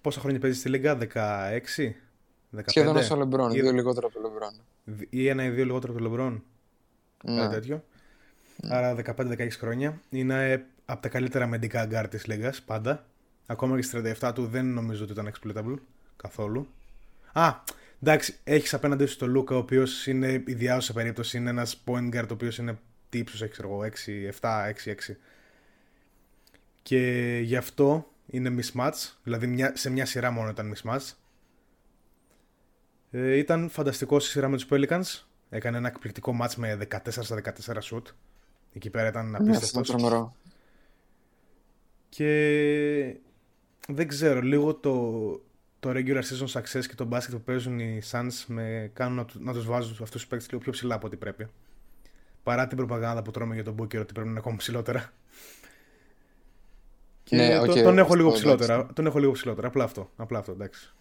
πόσα 0.00 0.20
χρόνια 0.20 0.40
παίζει 0.40 0.58
στη 0.58 0.68
Λίγκα, 0.68 0.98
16, 0.98 1.02
15. 1.02 2.62
Σχεδόν 2.66 2.96
όσο 2.96 3.16
Λεμπρόν, 3.16 3.50
ή... 3.50 3.60
δύο 3.60 3.72
λιγότερο 3.72 4.06
από 4.06 4.20
το 4.20 4.28
Λεμπρόν. 4.28 4.52
Ή 5.10 5.28
ένα 5.28 5.44
ή 5.44 5.50
δύο 5.50 5.64
λιγότερο 5.64 5.92
από 5.92 6.02
το 6.02 6.08
Λεμπρόν. 6.08 6.42
Ναι. 7.24 7.40
Κάτι 7.40 7.54
τέτοιο. 7.54 7.84
Άρα 8.62 8.96
15-16 9.16 9.48
χρόνια. 9.50 10.00
Είναι 10.10 10.66
από 10.84 11.02
τα 11.02 11.08
καλύτερα 11.08 11.46
μεντικά 11.46 11.84
γκάρ 11.84 12.08
της 12.08 12.26
Λίγκας 12.26 12.62
πάντα. 12.62 13.04
Ακόμα 13.46 13.76
και 13.76 13.82
στις 13.82 14.18
37 14.20 14.32
του 14.34 14.46
δεν 14.46 14.66
νομίζω 14.66 15.02
ότι 15.02 15.12
ήταν 15.12 15.32
exploitable 15.32 15.74
καθόλου. 16.16 16.66
Α, 17.32 17.54
εντάξει, 18.02 18.34
έχεις 18.44 18.74
απέναντι 18.74 19.06
σου 19.06 19.16
τον 19.16 19.30
Λούκα, 19.30 19.54
ο 19.54 19.58
οποίος 19.58 20.06
είναι 20.06 20.42
ιδιάζουσα 20.46 20.92
περίπτωση. 20.92 21.36
Είναι 21.36 21.50
ένας 21.50 21.82
point 21.86 22.14
guard, 22.14 22.26
ο 22.30 22.32
οποίος 22.32 22.58
είναι 22.58 22.78
τι 23.10 23.18
ύψος 23.18 23.42
έχει, 23.42 23.50
ξέρω 23.50 23.68
εγώ, 23.68 23.80
6, 23.80 24.30
7, 24.40 24.72
6, 24.84 24.90
6. 24.90 25.16
Και 26.82 27.40
γι' 27.42 27.56
αυτό 27.56 28.12
είναι 28.26 28.54
mismatch, 28.58 29.12
δηλαδή 29.22 29.46
μια, 29.46 29.72
σε 29.76 29.90
μια 29.90 30.06
σειρά 30.06 30.30
μόνο 30.30 30.48
ήταν 30.48 30.74
mismatch. 30.76 31.12
Ε, 33.10 33.36
ήταν 33.36 33.68
φανταστικό 33.68 34.20
στη 34.20 34.30
σειρά 34.30 34.48
με 34.48 34.56
τους 34.56 34.66
Pelicans. 34.70 35.24
Έκανε 35.50 35.76
ένα 35.76 35.88
εκπληκτικό 35.88 36.36
match 36.42 36.54
με 36.56 36.78
14 36.90 36.98
στα 37.08 37.42
14 37.64 37.80
shoot. 37.82 38.02
Εκεί 38.72 38.90
πέρα 38.90 39.08
ήταν 39.08 39.34
απίστευτος. 39.34 39.94
Ναι, 39.94 40.28
και 42.08 43.16
δεν 43.88 44.08
ξέρω, 44.08 44.40
λίγο 44.40 44.74
το, 44.74 45.30
το 45.80 45.90
regular 45.90 46.22
season 46.22 46.60
success 46.60 46.86
και 46.86 46.94
το 46.94 47.04
μπάσκετ 47.04 47.34
που 47.34 47.42
παίζουν 47.42 47.78
οι 47.78 48.02
Suns 48.10 48.44
με 48.46 48.90
κάνουν 48.94 49.16
να, 49.16 49.26
να 49.38 49.52
τους 49.52 49.66
βάζουν 49.66 49.90
αυτούς 49.90 50.10
τους 50.10 50.26
παίκτες 50.26 50.50
λίγο 50.50 50.62
πιο 50.62 50.72
ψηλά 50.72 50.94
από 50.94 51.06
ό,τι 51.06 51.16
πρέπει. 51.16 51.48
Παρά 52.42 52.66
την 52.66 52.76
προπαγάνδα 52.76 53.22
που 53.22 53.30
τρώμε 53.30 53.54
για 53.54 53.64
τον 53.64 53.74
Booker 53.74 53.98
ότι 53.98 54.12
πρέπει 54.12 54.18
να 54.18 54.30
είναι 54.30 54.38
ακόμα 54.38 54.56
ψηλότερα. 54.56 55.12
Και 57.22 57.36
ναι, 57.36 57.60
okay, 57.60 57.82
τον, 57.82 57.98
έχω 57.98 58.14
λίγο 58.14 58.32
ψηλότερα, 58.32 58.86
τον 58.94 59.06
έχω 59.06 59.18
λίγο 59.18 59.32
ψηλότερα. 59.32 59.66
Απλά 59.66 59.84
αυτό. 59.84 60.10
Απλά 60.16 60.38
αυτό 60.38 60.52
εντάξει. 60.52 60.92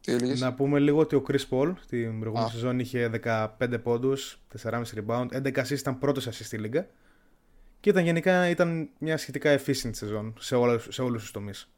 Τι 0.00 0.38
να 0.38 0.54
πούμε 0.54 0.78
λίγο 0.78 0.98
ότι 0.98 1.16
ο 1.16 1.22
Chris 1.28 1.48
Paul 1.50 1.72
την 1.88 2.20
προηγούμενη 2.20 2.50
σεζόν 2.50 2.78
είχε 2.78 3.10
15 3.24 3.48
πόντους, 3.82 4.40
4,5 4.62 4.82
rebound, 4.94 5.26
11 5.32 5.54
assist 5.54 5.70
ήταν 5.70 5.98
πρώτος 5.98 6.28
assist 6.28 6.44
στη 6.44 6.58
λίγα. 6.58 6.88
Και 7.80 7.90
ήταν 7.90 8.04
γενικά 8.04 8.48
ήταν 8.48 8.88
μια 8.98 9.16
σχετικά 9.16 9.58
efficient 9.58 9.90
σεζόν 9.90 10.34
σε, 10.38 10.54
όλα, 10.54 10.78
σε 10.88 11.02
όλους 11.02 11.22
τους 11.22 11.30
τομείς. 11.30 11.70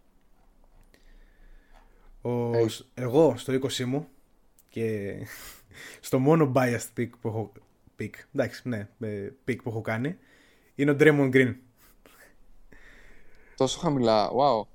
Ο, 2.23 2.51
Εγώ 2.95 3.35
στο 3.37 3.53
20 3.53 3.85
μου 3.85 4.09
και 4.69 5.15
στο 6.01 6.19
μόνο 6.19 6.53
biased 6.55 6.99
pick 6.99 7.09
που 7.21 7.29
έχω 7.29 7.53
pick, 8.01 8.11
εντάξει, 8.35 8.69
ναι, 8.69 8.89
ε, 9.01 9.29
pick 9.49 9.57
που 9.63 9.69
έχω 9.69 9.81
κάνει 9.81 10.17
είναι 10.75 10.91
ο 10.91 10.97
Draymond 10.99 11.31
Green. 11.35 11.55
Τόσο 13.57 13.79
χαμηλά, 13.79 14.31
wow. 14.31 14.67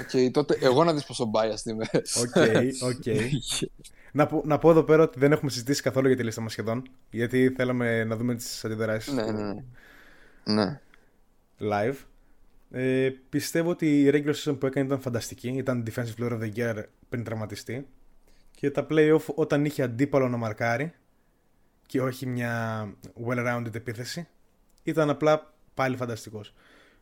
Okay, 0.00 0.30
τότε 0.30 0.58
εγώ 0.60 0.84
να 0.84 0.92
δεις 0.94 1.04
πόσο 1.04 1.30
biased 1.34 1.66
είμαι. 1.66 1.86
OK, 1.92 2.36
OK. 2.82 3.04
Να, 4.12 4.26
πω, 4.26 4.42
να 4.44 4.58
πω 4.58 4.70
εδώ 4.70 4.82
πέρα 4.82 5.02
ότι 5.02 5.18
δεν 5.18 5.32
έχουμε 5.32 5.50
συζητήσει 5.50 5.82
καθόλου 5.82 6.06
για 6.06 6.16
τη 6.16 6.22
λίστα 6.22 6.40
μας 6.40 6.52
σχεδόν, 6.52 6.82
γιατί 7.10 7.50
θέλαμε 7.56 8.04
να 8.04 8.16
δούμε 8.16 8.34
τις 8.34 8.64
αντιδράσεις. 8.64 9.12
Ναι, 9.12 9.32
ναι, 9.32 9.42
ναι. 9.42 10.64
ναι. 10.64 10.80
Live. 11.60 11.96
Ε, 12.70 13.10
πιστεύω 13.28 13.70
ότι 13.70 14.02
η 14.02 14.10
regular 14.12 14.34
season 14.34 14.56
που 14.60 14.66
έκανε 14.66 14.86
ήταν 14.86 15.00
φανταστική. 15.00 15.48
Ήταν 15.48 15.84
defensive 15.86 16.22
player 16.22 16.32
of 16.32 16.40
the 16.40 16.52
year 16.56 16.82
πριν 17.08 17.24
τραυματιστεί. 17.24 17.86
Και 18.50 18.70
τα 18.70 18.86
playoff 18.90 19.24
όταν 19.34 19.64
είχε 19.64 19.82
αντίπαλο 19.82 20.28
να 20.28 20.36
μαρκάρει 20.36 20.92
και 21.86 22.00
όχι 22.00 22.26
μια 22.26 22.86
well-rounded 23.26 23.74
επίθεση 23.74 24.28
ήταν 24.82 25.10
απλά 25.10 25.54
πάλι 25.74 25.96
φανταστικός. 25.96 26.54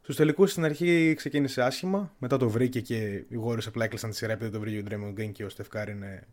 Στους 0.02 0.16
τελικούς 0.16 0.50
στην 0.50 0.64
αρχή 0.64 1.14
ξεκίνησε 1.16 1.62
άσχημα, 1.62 2.14
μετά 2.18 2.36
το 2.36 2.48
βρήκε 2.48 2.80
και 2.80 2.96
οι 3.04 3.40
Warriors 3.46 3.66
απλά 3.66 3.84
έκλεισαν 3.84 4.10
τη 4.10 4.16
σειρά 4.16 4.32
επειδή 4.32 4.50
το 4.50 4.60
βρήκε 4.60 4.78
ο 4.78 4.82
Draymond 4.90 5.20
Green 5.20 5.32
και 5.32 5.44
ο 5.44 5.48
Στεφκάρη 5.48 5.92
είναι 5.92 6.26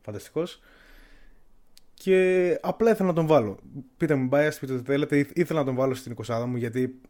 φανταστικός. 0.00 0.60
Και 1.94 2.58
απλά 2.62 2.90
ήθελα 2.90 3.08
να 3.08 3.14
τον 3.14 3.26
βάλω. 3.26 3.58
Πείτε 3.96 4.14
μου, 4.14 4.28
biased, 4.32 4.56
πείτε 4.60 4.72
ό,τι 4.72 4.84
θέλετε. 4.84 5.26
Ήθελα 5.34 5.58
να 5.58 5.64
τον 5.64 5.74
βάλω 5.74 5.94
στην 5.94 6.16
20 6.26 6.44
μου 6.46 6.56
γιατί 6.56 7.00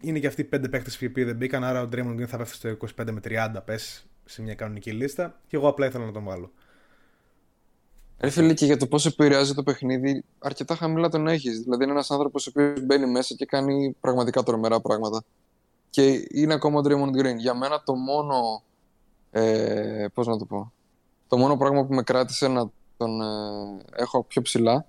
είναι 0.00 0.18
και 0.18 0.26
αυτοί 0.26 0.40
οι 0.40 0.44
πέντε 0.44 0.68
παίχτε 0.68 1.08
που 1.08 1.24
δεν 1.24 1.36
μπήκαν. 1.36 1.64
Άρα 1.64 1.82
ο 1.82 1.88
Draymond 1.92 2.14
Green 2.20 2.26
θα 2.26 2.36
πέφτει 2.36 2.54
στο 2.54 2.76
25 3.04 3.10
με 3.10 3.20
30 3.24 3.48
πες 3.64 4.06
σε 4.24 4.42
μια 4.42 4.54
κανονική 4.54 4.92
λίστα. 4.92 5.40
Και 5.46 5.56
εγώ 5.56 5.68
απλά 5.68 5.86
ήθελα 5.86 6.04
να 6.04 6.12
τον 6.12 6.24
βάλω. 6.24 6.52
Έφυγε 8.16 8.54
και 8.54 8.64
για 8.64 8.76
το 8.76 8.86
πώς 8.86 9.06
επηρεάζει 9.06 9.54
το 9.54 9.62
παιχνίδι, 9.62 10.24
αρκετά 10.38 10.74
χαμηλά 10.74 11.08
τον 11.08 11.26
έχεις. 11.28 11.60
Δηλαδή, 11.60 11.82
είναι 11.82 11.92
ένας 11.92 12.10
άνθρωπος 12.10 12.46
ο 12.46 12.50
οποίος 12.54 12.84
μπαίνει 12.84 13.06
μέσα 13.06 13.34
και 13.34 13.46
κάνει 13.46 13.96
πραγματικά 14.00 14.42
τρομερά 14.42 14.80
πράγματα. 14.80 15.24
Και 15.90 16.26
είναι 16.30 16.54
ακόμα 16.54 16.78
ο 16.78 16.82
Draymond 16.84 17.20
Green. 17.20 17.36
Για 17.36 17.54
μένα 17.54 17.82
το 17.82 17.94
μόνο. 17.94 18.62
Ε, 19.30 20.06
πώς 20.14 20.26
να 20.26 20.38
το 20.38 20.44
πω. 20.44 20.72
Το 21.28 21.36
μόνο 21.36 21.56
πράγμα 21.56 21.86
που 21.86 21.94
με 21.94 22.02
κράτησε 22.02 22.48
να 22.48 22.70
τον 22.96 23.20
ε, 23.20 23.24
έχω 23.96 24.22
πιο 24.22 24.42
ψηλά 24.42 24.86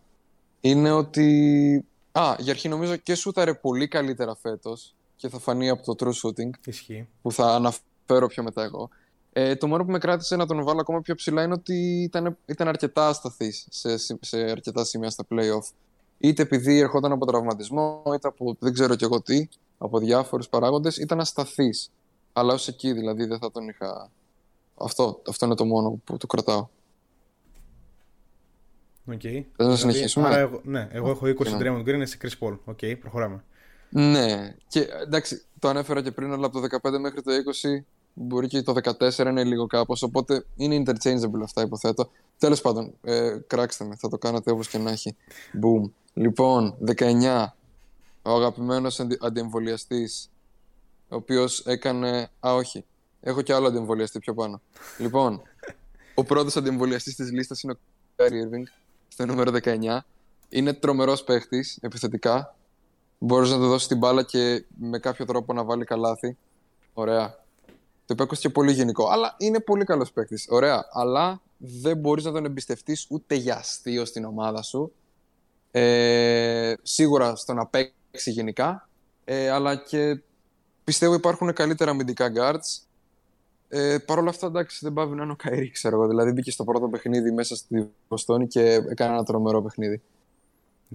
είναι 0.62 0.91
ότι. 0.91 1.86
Α, 2.12 2.36
για 2.39 2.51
αρχή 2.51 2.67
νομίζω 2.70 2.96
και 2.96 3.15
σούταρε 3.15 3.53
πολύ 3.53 3.88
καλύτερα 3.88 4.36
φέτος 4.36 4.96
και 5.15 5.29
θα 5.29 5.39
φανεί 5.39 5.70
από 5.70 5.96
το 5.96 6.05
true 6.05 6.27
shooting. 6.27 6.50
Ισχύει. 6.65 7.08
Που 7.22 7.32
θα 7.32 7.55
αναφέρω 7.55 8.27
πιο 8.27 8.44
μετά 8.44 8.63
εγώ. 8.63 8.89
Ε, 9.38 9.56
το 9.56 9.68
μόνο 9.68 9.86
που 9.86 9.92
με 9.92 9.98
κράτησε 9.98 10.36
να 10.36 10.46
τον 10.46 10.63
βάλω 10.63 10.80
ακόμα 10.80 11.01
πιο 11.01 11.15
ψηλά 11.15 11.44
είναι 11.44 11.54
ότι 11.54 12.01
ήταν, 12.04 12.38
ήταν 12.46 12.68
αρκετά 12.68 13.08
ασταθής 13.08 13.68
σε, 13.70 13.98
σε 13.98 14.38
αρκετά 14.38 14.84
σημεία 14.84 15.10
στα 15.10 15.25
playoff. 15.30 15.72
Είτε 16.18 16.42
επειδή 16.42 16.80
ερχόταν 16.80 17.12
από 17.12 17.25
τραυματισμό, 17.25 18.04
είτε 18.15 18.27
από 18.27 18.56
δεν 18.60 18.74
ξέρω 18.74 18.96
κι 18.96 19.04
εγώ 19.04 19.22
τι, 19.22 19.48
από 19.77 20.00
διάφορους 20.00 20.50
παράγοντες, 20.50 20.98
ήταν 20.98 21.20
ασταθής. 21.20 21.92
Αλλά 22.34 22.54
ως 22.54 22.68
εκεί 22.68 22.94
δηλαδή 22.94 23.25
δεν 23.25 23.39
θα 23.39 23.51
τον 23.51 23.68
είχα. 23.68 24.12
Αυτό, 24.75 25.22
αυτό 25.27 25.46
είναι 25.46 25.56
το 25.56 25.65
μόνο 25.65 26.01
που 26.04 26.18
του 26.18 26.27
κρατάω. 26.27 26.68
Okay. 29.12 29.18
Θες 29.22 29.44
να 29.58 29.65
δηλαδή, 29.65 29.77
συνεχίσουμε; 29.77 30.27
Άρα 30.27 30.38
εγώ, 30.38 30.62
ναι, 30.63 30.88
εγώ 30.92 31.10
έχω 31.10 31.25
20 31.25 31.38
ναι. 31.38 31.58
Draymond 31.60 31.89
Green, 31.89 32.00
εσύ 32.00 32.18
Chris 32.22 32.48
Paul. 32.48 32.58
OK, 32.66 32.78
okay, 32.82 33.00
προχωράμε. 33.00 33.44
Ναι, 33.89 34.56
και 34.68 34.88
εντάξει, 35.01 35.42
το 35.60 35.68
ανέφερα 35.68 36.01
και 36.01 36.12
πριν, 36.12 36.32
αλλά 36.32 36.46
από 36.46 36.60
το 36.60 36.68
15 36.82 37.00
μέχρι 37.00 37.22
το 37.22 37.32
20 37.32 37.84
Μπορεί 38.18 38.48
και 38.48 38.62
το 38.62 38.74
14 39.00 39.18
είναι 39.18 39.44
λίγο 39.44 39.68
κάπως, 39.68 40.02
οπότε 40.04 40.46
είναι 40.56 40.84
interchangeable 40.86 41.42
αυτά 41.44 41.62
υποθέτω. 41.62 42.10
Τέλος 42.38 42.62
πάντων, 42.62 42.94
ε, 43.04 43.38
κράξτε 43.48 43.86
με, 43.86 43.96
θα 43.96 44.10
το 44.10 44.18
κάνετε 44.18 44.52
όπως 44.52 44.68
και 44.68 44.78
να 44.78 44.92
έχει. 44.92 45.16
Boom. 45.62 45.90
Λοιπόν, 46.14 46.76
19. 46.80 47.56
Ο 48.22 48.32
αγαπημένος 48.32 49.00
αντι- 49.00 49.26
αντιεμβολιαστής, 49.26 50.30
ο 51.10 51.16
οποίος 51.16 51.60
έκανε... 51.60 52.30
Α, 52.48 52.54
όχι. 52.54 52.86
Έχω 53.22 53.42
και 53.42 53.54
άλλο 53.54 53.68
αντιεμβολιαστή 53.68 54.20
πιο 54.20 54.34
πάνω. 54.34 54.62
λοιπόν, 54.98 55.42
ο 56.16 56.24
πρώτος 56.24 56.56
αντιεμβολιαστής 56.56 57.16
της 57.16 57.32
λίστας 57.32 57.62
είναι 57.62 57.74
ο 57.74 57.78
Kyrie 58.16 58.24
Irving, 58.24 58.64
στο 59.08 59.26
νούμερο 59.26 59.52
19. 59.64 59.98
Είναι 60.50 60.74
τρομερός 60.74 61.24
παίχτης, 61.24 61.78
επιθετικά. 61.82 62.56
Μπορείς 63.20 63.50
να 63.50 63.58
του 63.58 63.68
δώσεις 63.68 63.88
την 63.88 63.98
μπάλα 63.98 64.24
και 64.24 64.66
με 64.80 65.00
κάποιο 65.00 65.26
τρόπο 65.26 65.54
να 65.54 65.64
βάλει 65.64 65.86
καλάθι. 65.86 66.38
Ωραία. 66.94 67.45
Το 68.06 68.14
είπε 68.24 68.36
και 68.36 68.50
πολύ 68.50 68.72
γενικό. 68.72 69.08
Αλλά 69.10 69.36
είναι 69.38 69.60
πολύ 69.60 69.84
καλός 69.84 70.12
παίκτης. 70.12 70.46
Ωραία. 70.50 70.86
Αλλά 70.92 71.42
δεν 71.58 71.98
μπορείς 71.98 72.24
να 72.24 72.32
τον 72.32 72.46
εμπιστευτείς 72.46 73.08
ούτε 73.10 73.36
για 73.36 73.56
αστείο 73.56 74.06
στην 74.06 74.26
ομάδα 74.26 74.62
σου. 74.62 74.94
Ε, 75.72 76.74
σίγουρα 76.82 77.36
στο 77.36 77.54
να 77.54 77.66
παίξει 77.66 78.32
γενικά. 78.32 78.90
Ε, 79.26 79.50
αλλά 79.50 79.76
και 79.76 80.22
πιστεύω 80.84 81.14
υπάρχουν 81.14 81.54
καλύτερα 81.54 81.92
αμυντικά 81.92 82.32
guards. 82.36 82.84
Ε, 83.70 83.98
Παρ' 83.98 84.20
όλα 84.20 84.30
αυτά, 84.30 84.48
εντάξει, 84.48 84.80
δεν 84.82 84.94
πάβει 84.94 85.16
να 85.16 85.24
είναι 85.24 85.32
ο 85.32 85.36
Καϊρή, 85.36 85.72
ξέρω 85.72 85.96
εγώ. 85.96 86.08
Δηλαδή 86.08 86.32
μπήκε 86.32 86.52
στο 86.52 86.64
πρώτο 86.64 86.88
παιχνίδι 86.88 87.32
μέσα 87.32 87.56
στη 87.56 87.90
Βοστόνη 88.08 88.48
και 88.48 88.62
έκανε 88.74 89.14
ένα 89.14 89.24
τρομερό 89.24 89.62
παιχνίδι. 89.62 90.02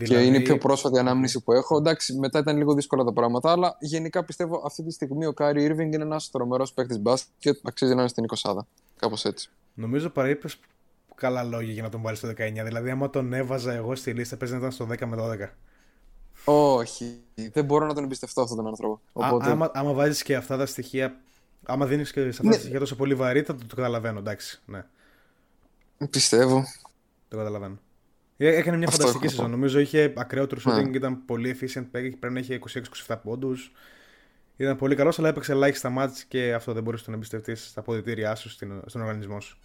Δηλαδή... 0.04 0.22
Και 0.22 0.28
είναι 0.28 0.36
η 0.36 0.42
πιο 0.42 0.58
πρόσφατη 0.58 0.98
ανάμνηση 0.98 1.40
που 1.40 1.52
έχω. 1.52 1.76
Εντάξει, 1.76 2.14
μετά 2.14 2.38
ήταν 2.38 2.56
λίγο 2.56 2.74
δύσκολα 2.74 3.04
τα 3.04 3.12
πράγματα, 3.12 3.52
αλλά 3.52 3.76
γενικά 3.80 4.24
πιστεύω 4.24 4.62
αυτή 4.64 4.84
τη 4.84 4.90
στιγμή 4.90 5.26
ο 5.26 5.32
Kyrie 5.32 5.70
Irving 5.70 5.92
είναι 5.92 6.02
ένας 6.02 6.30
τρομερός 6.30 6.72
παίκτης 6.72 6.98
μπάσκετ 6.98 7.30
και 7.38 7.60
αξίζει 7.62 7.94
να 7.94 8.00
είναι 8.00 8.08
στην 8.08 8.24
20. 8.42 8.54
Κάπως 8.96 9.24
έτσι. 9.24 9.50
Νομίζω 9.74 10.10
παραείπε 10.10 10.48
καλά 11.14 11.42
λόγια 11.42 11.72
για 11.72 11.82
να 11.82 11.88
τον 11.88 12.02
βάλει 12.02 12.16
στο 12.16 12.28
19. 12.28 12.34
Δηλαδή, 12.64 12.90
άμα 12.90 13.10
τον 13.10 13.32
έβαζα 13.32 13.72
εγώ 13.72 13.94
στη 13.94 14.12
λίστα, 14.12 14.36
παίζει 14.36 14.54
να 14.54 14.60
ήταν 14.60 14.72
στο 14.72 14.86
10 14.90 15.06
με 15.06 15.16
12. 15.20 15.48
Όχι. 16.44 17.22
Δεν 17.52 17.64
μπορώ 17.64 17.86
να 17.86 17.94
τον 17.94 18.04
εμπιστευτώ 18.04 18.42
αυτόν 18.42 18.56
τον 18.56 18.66
άνθρωπο. 18.66 19.00
Οπότε... 19.12 19.48
Α, 19.48 19.52
άμα, 19.52 19.70
άμα 19.74 19.92
βάζεις 19.92 20.22
και 20.22 20.36
αυτά 20.36 20.56
τα 20.56 20.66
στοιχεία. 20.66 21.20
Άμα 21.66 21.86
δίνεις 21.86 22.12
και 22.12 22.20
σε 22.20 22.28
αυτά 22.28 22.44
ναι. 22.44 22.50
τα 22.50 22.58
στοιχεία 22.58 22.78
τόσο 22.78 22.96
πολύ 22.96 23.14
βαρύ, 23.14 23.42
θα 23.42 23.54
το, 23.54 23.66
το 23.66 23.74
καταλαβαίνω. 23.74 24.18
Εντάξει. 24.18 24.60
Ναι. 24.66 24.84
Πιστεύω. 26.10 26.64
Το 27.28 27.36
καταλαβαίνω. 27.36 27.78
Ε, 28.42 28.56
έκανε 28.56 28.76
μια 28.76 28.86
Αυτό 28.86 29.00
φανταστική 29.00 29.28
σεζόν. 29.28 29.50
Νομίζω 29.50 29.78
είχε 29.78 30.12
ακραίο 30.16 30.46
shooting, 30.64 30.90
ναι. 30.90 30.96
ήταν 30.96 31.24
πολύ 31.24 31.58
efficient 31.58 31.86
παίκτη, 31.90 32.16
πρέπει 32.16 32.34
να 32.34 32.40
είχε 32.40 32.58
26-27 33.06 33.16
πόντους. 33.22 33.72
Ήταν 34.56 34.76
πολύ 34.76 34.94
καλός, 34.94 35.18
αλλά 35.18 35.28
έπαιξε 35.28 35.52
ελάχιστα 35.52 35.90
μάτς 35.90 36.24
και 36.24 36.54
αυτό 36.54 36.72
δεν 36.72 36.82
μπορείς 36.82 37.00
να 37.00 37.06
τον 37.06 37.14
εμπιστευτείς 37.14 37.68
στα 37.68 37.80
αποδητήριά 37.80 38.34
σου, 38.34 38.48
στον 38.86 39.00
οργανισμό 39.00 39.40
σου. 39.40 39.58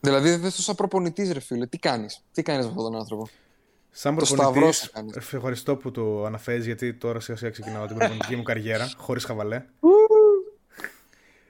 Δηλαδή 0.00 0.30
δεν 0.30 0.40
το 0.40 0.62
σαν 0.62 0.74
προπονητής, 0.74 1.32
ρε 1.32 1.40
φίλε. 1.40 1.66
Τι 1.66 1.78
κάνεις, 1.78 2.24
τι 2.32 2.42
κάνεις 2.42 2.64
με 2.64 2.70
αυτόν 2.70 2.84
τον 2.84 3.00
άνθρωπο; 3.00 3.28
Σαν 3.90 4.16
προπονητής. 4.16 4.92
Ευχαριστώ 5.14 5.76
που 5.76 5.90
το 5.90 6.24
αναφέρεις, 6.24 6.66
γιατί 6.66 6.94
τώρα 6.94 7.20
σιγά 7.20 7.36
σιγά 7.36 7.50
ξεκινάω 7.50 7.86
την 7.86 7.96
προπονητική 7.96 8.36
μου 8.36 8.42
καριέρα, 8.42 8.90
χωρίς 9.04 9.24
χαβαλέ. 9.24 9.64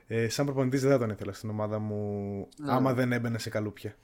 ε, 0.07 0.29
σαν 0.29 0.45
προπονητής 0.45 0.81
δεν 0.81 0.91
θα 0.91 0.99
τον 0.99 1.11
ήθελα 1.11 1.33
στην 1.33 1.51
ομάδα 1.51 1.79
μου, 1.79 2.49
ναι. 2.57 2.73
άμα 2.73 2.95
δεν 2.95 3.13
έμπαινε 3.13 3.39
σε 3.39 3.51
καλούπια. 3.51 3.97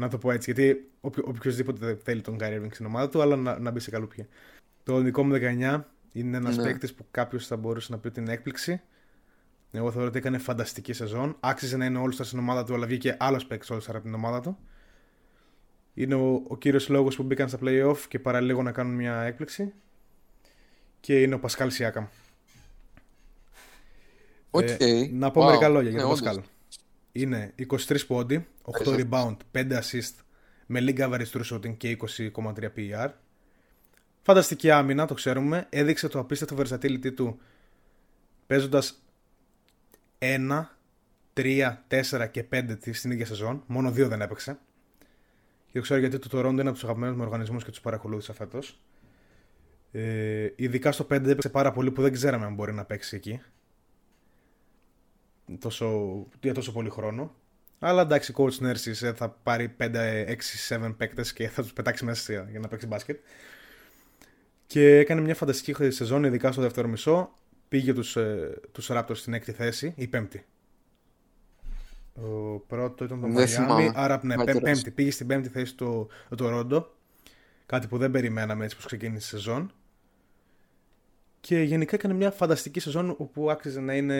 Να 0.00 0.08
το 0.08 0.18
πω 0.18 0.30
έτσι, 0.30 0.52
γιατί 0.52 0.90
οποιοδήποτε 1.00 1.98
θέλει 2.02 2.20
τον 2.20 2.36
Kyrie 2.40 2.60
Irving 2.60 2.72
στην 2.72 2.86
ομάδα 2.86 3.08
του, 3.08 3.22
αλλά 3.22 3.36
να, 3.36 3.58
να 3.58 3.70
μπει 3.70 3.80
σε 3.80 3.90
καλούπια. 3.90 4.26
Το 4.82 5.00
δικό 5.00 5.24
μου 5.24 5.34
19 5.34 5.82
είναι 6.12 6.36
ένας 6.36 6.56
ναι. 6.56 6.62
παίκτης 6.62 6.94
που 6.94 7.06
κάποιος 7.10 7.46
θα 7.46 7.56
μπορούσε 7.56 7.92
να 7.92 7.98
πει 7.98 8.06
ότι 8.06 8.20
είναι 8.20 8.32
έκπληξη. 8.32 8.80
Εγώ 9.70 9.90
θεωρώ 9.90 10.06
ότι 10.06 10.18
έκανε 10.18 10.38
φανταστική 10.38 10.92
σεζόν. 10.92 11.36
Άξιζε 11.40 11.76
να 11.76 11.84
είναι 11.84 11.98
όλο 11.98 12.12
στην 12.12 12.38
ομάδα 12.38 12.64
του, 12.64 12.74
αλλά 12.74 12.86
βγήκε 12.86 13.16
άλλος 13.18 13.46
παίκτης 13.46 13.70
όλο 13.70 13.82
από 13.88 14.00
την 14.00 14.14
ομάδα 14.14 14.40
του. 14.40 14.58
Είναι 15.94 16.14
ο, 16.14 16.42
ο 16.48 16.56
κύριος 16.56 16.88
λόγος 16.88 17.16
που 17.16 17.22
μπήκαν 17.22 17.48
στα 17.48 17.58
playoff 17.62 17.98
και 18.08 18.18
παραλίγο 18.18 18.62
να 18.62 18.72
κάνουν 18.72 18.94
μια 18.94 19.22
έκπληξη. 19.22 19.72
και 21.00 21.22
είναι 21.22 21.34
ο 21.34 21.38
Πασκάλ 21.38 21.70
Σιάκαμ. 21.70 22.06
Okay. 24.50 24.76
Ε, 24.78 25.08
να 25.12 25.30
πω 25.30 25.42
wow. 25.42 25.46
μερικά 25.46 25.68
λόγια 25.68 25.90
για 25.90 25.98
ναι, 25.98 26.14
τον 26.14 26.28
όντως. 26.28 26.50
Πασκάλ. 27.12 27.22
Είναι 27.22 27.54
23 27.70 28.06
πόντι, 28.06 28.46
8 28.84 29.00
rebound, 29.00 29.36
5 29.52 29.80
assist 29.80 30.14
με 30.66 30.80
league 30.82 30.98
average 30.98 31.30
true 31.32 31.54
shooting 31.54 31.76
και 31.76 31.96
20,3 32.16 32.68
PER. 32.76 33.08
Φανταστική 34.22 34.70
άμυνα, 34.70 35.06
το 35.06 35.14
ξέρουμε. 35.14 35.66
Έδειξε 35.70 36.08
το 36.08 36.18
απίστευτο 36.18 36.56
versatility 36.58 37.14
του 37.14 37.40
παίζοντας 38.46 39.02
1, 40.18 40.78
3, 41.34 41.84
4 41.88 42.26
και 42.30 42.44
5 42.52 42.76
της 42.80 42.98
στην 42.98 43.10
ίδια 43.10 43.26
σεζόν. 43.26 43.62
Μόνο 43.66 43.88
2 43.88 44.08
δεν 44.08 44.20
έπαιξε. 44.20 44.58
Και 45.66 45.78
το 45.78 45.80
ξέρω 45.80 46.00
γιατί 46.00 46.18
το 46.18 46.38
Toronto 46.38 46.50
είναι 46.50 46.60
από 46.60 46.72
τους 46.72 46.84
αγαπημένους 46.84 47.16
μου 47.16 47.22
οργανισμούς 47.22 47.64
και 47.64 47.70
τους 47.70 47.80
παρακολούθησα 47.80 48.32
φέτος. 48.32 48.80
Ε, 49.92 50.48
ειδικά 50.56 50.92
στο 50.92 51.04
5 51.04 51.10
έπαιξε 51.10 51.48
πάρα 51.48 51.72
πολύ 51.72 51.90
που 51.90 52.02
δεν 52.02 52.12
ξέραμε 52.12 52.44
αν 52.44 52.54
μπορεί 52.54 52.72
να 52.72 52.84
παίξει 52.84 53.16
εκεί. 53.16 53.40
Τόσο, 55.58 56.12
για 56.40 56.54
τόσο 56.54 56.72
πολύ 56.72 56.90
χρόνο. 56.90 57.34
Αλλά 57.78 58.02
εντάξει, 58.02 58.34
coach 58.36 58.58
Nurses 58.70 59.02
ε, 59.02 59.12
θα 59.12 59.28
πάρει 59.42 59.74
5, 59.78 59.90
6, 60.68 60.84
7 60.86 60.94
παίκτες 60.96 61.32
και 61.32 61.48
θα 61.48 61.62
τους 61.62 61.72
πετάξει 61.72 62.04
μέσα 62.04 62.46
για 62.50 62.60
να 62.60 62.68
παίξει 62.68 62.86
μπάσκετ. 62.86 63.18
Και 64.66 64.98
έκανε 64.98 65.20
μια 65.20 65.34
φανταστική 65.34 65.90
σεζόν, 65.90 66.24
ειδικά 66.24 66.52
στο 66.52 66.62
δεύτερο 66.62 66.88
μισό. 66.88 67.30
Πήγε 67.68 67.92
τους, 67.92 68.16
ε, 68.16 68.60
τους 68.72 68.88
Raptors 68.92 69.04
στην 69.16 69.34
έκτη 69.34 69.52
θέση, 69.52 69.92
η 69.96 70.06
πέμπτη. 70.06 70.44
Ο 72.14 72.58
πρώτο 72.58 73.04
ήταν 73.04 73.20
το 73.20 73.26
Δεν 73.26 73.44
Miami, 73.44 73.48
θυμάμαι. 73.48 73.92
άρα 73.94 74.20
ναι, 74.22 74.36
Μάγκερας. 74.36 74.60
πέ- 74.62 74.72
πέμπτη. 74.74 74.90
Πήγε 74.90 75.10
στην 75.10 75.26
πέμπτη 75.26 75.48
θέση 75.48 75.74
το, 75.74 76.08
το 76.36 76.48
Ρόντο. 76.48 76.94
Κάτι 77.66 77.86
που 77.86 77.98
δεν 77.98 78.10
περιμέναμε 78.10 78.64
έτσι 78.64 78.76
που 78.76 78.82
ξεκίνησε 78.86 79.36
η 79.36 79.38
σεζόν. 79.38 79.72
Και 81.40 81.60
γενικά 81.60 81.94
έκανε 81.94 82.14
μια 82.14 82.30
φανταστική 82.30 82.80
σεζόν 82.80 83.14
όπου 83.18 83.50
άξιζε 83.50 83.80
να 83.80 83.96
είναι 83.96 84.16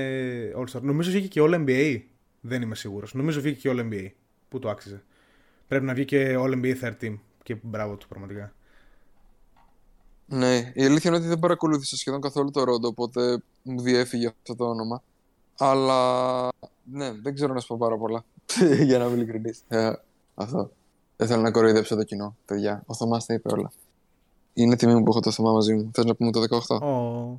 All-Star. 0.56 0.80
Νομίζω 0.80 1.10
βγήκε 1.10 1.28
και 1.28 1.40
All 1.44 1.66
NBA. 1.66 2.02
Δεν 2.40 2.62
είμαι 2.62 2.74
σίγουρος. 2.74 3.14
Νομίζω 3.14 3.40
βγήκε 3.40 3.68
και 3.68 3.76
All 3.76 3.80
NBA. 3.80 4.10
Πού 4.48 4.58
το 4.58 4.68
άξιζε. 4.68 5.02
Πρέπει 5.68 5.84
να 5.84 5.94
βγει 5.94 6.04
και 6.04 6.36
All 6.38 6.52
NBA 6.52 6.74
Third 6.80 6.96
Team. 7.02 7.18
Και 7.42 7.56
μπράβο 7.62 7.96
του 7.96 8.08
πραγματικά. 8.08 8.52
Ναι, 10.26 10.72
η 10.74 10.84
αλήθεια 10.84 11.10
είναι 11.10 11.18
ότι 11.18 11.28
δεν 11.28 11.38
παρακολούθησα 11.38 11.96
σχεδόν 11.96 12.20
καθόλου 12.20 12.50
το 12.50 12.64
Ρόντο, 12.64 12.88
οπότε 12.88 13.42
μου 13.62 13.80
διέφυγε 13.80 14.26
αυτό 14.26 14.54
το 14.54 14.64
όνομα. 14.64 15.02
Αλλά 15.58 16.48
ναι, 16.84 17.12
δεν 17.12 17.34
ξέρω 17.34 17.52
να 17.54 17.60
σου 17.60 17.66
πω 17.66 17.76
πάρα 17.76 17.96
πολλά. 17.96 18.24
Για 18.86 18.98
να 18.98 19.04
είμαι 19.04 19.14
ειλικρινής. 19.14 19.62
Ε, 19.68 19.92
αυτό. 20.34 20.70
Δεν 21.16 21.28
θέλω 21.28 21.42
να 21.42 21.50
κοροϊδέψω 21.50 21.96
το 21.96 22.04
κοινό, 22.04 22.36
παιδιά. 22.44 22.82
Ο 22.86 22.94
Θωμάς 22.94 23.26
τα 23.26 23.34
είπε 23.34 23.52
όλα. 23.52 23.72
Είναι 24.62 24.76
τιμή 24.76 24.94
μου 24.94 25.02
που 25.02 25.10
έχω 25.10 25.20
το 25.20 25.30
Θωμά 25.30 25.52
μαζί 25.52 25.74
μου. 25.74 25.90
Θες 25.94 26.04
να 26.04 26.14
πούμε 26.14 26.30
το 26.30 26.40
18? 26.40 26.78
Oh. 26.78 27.38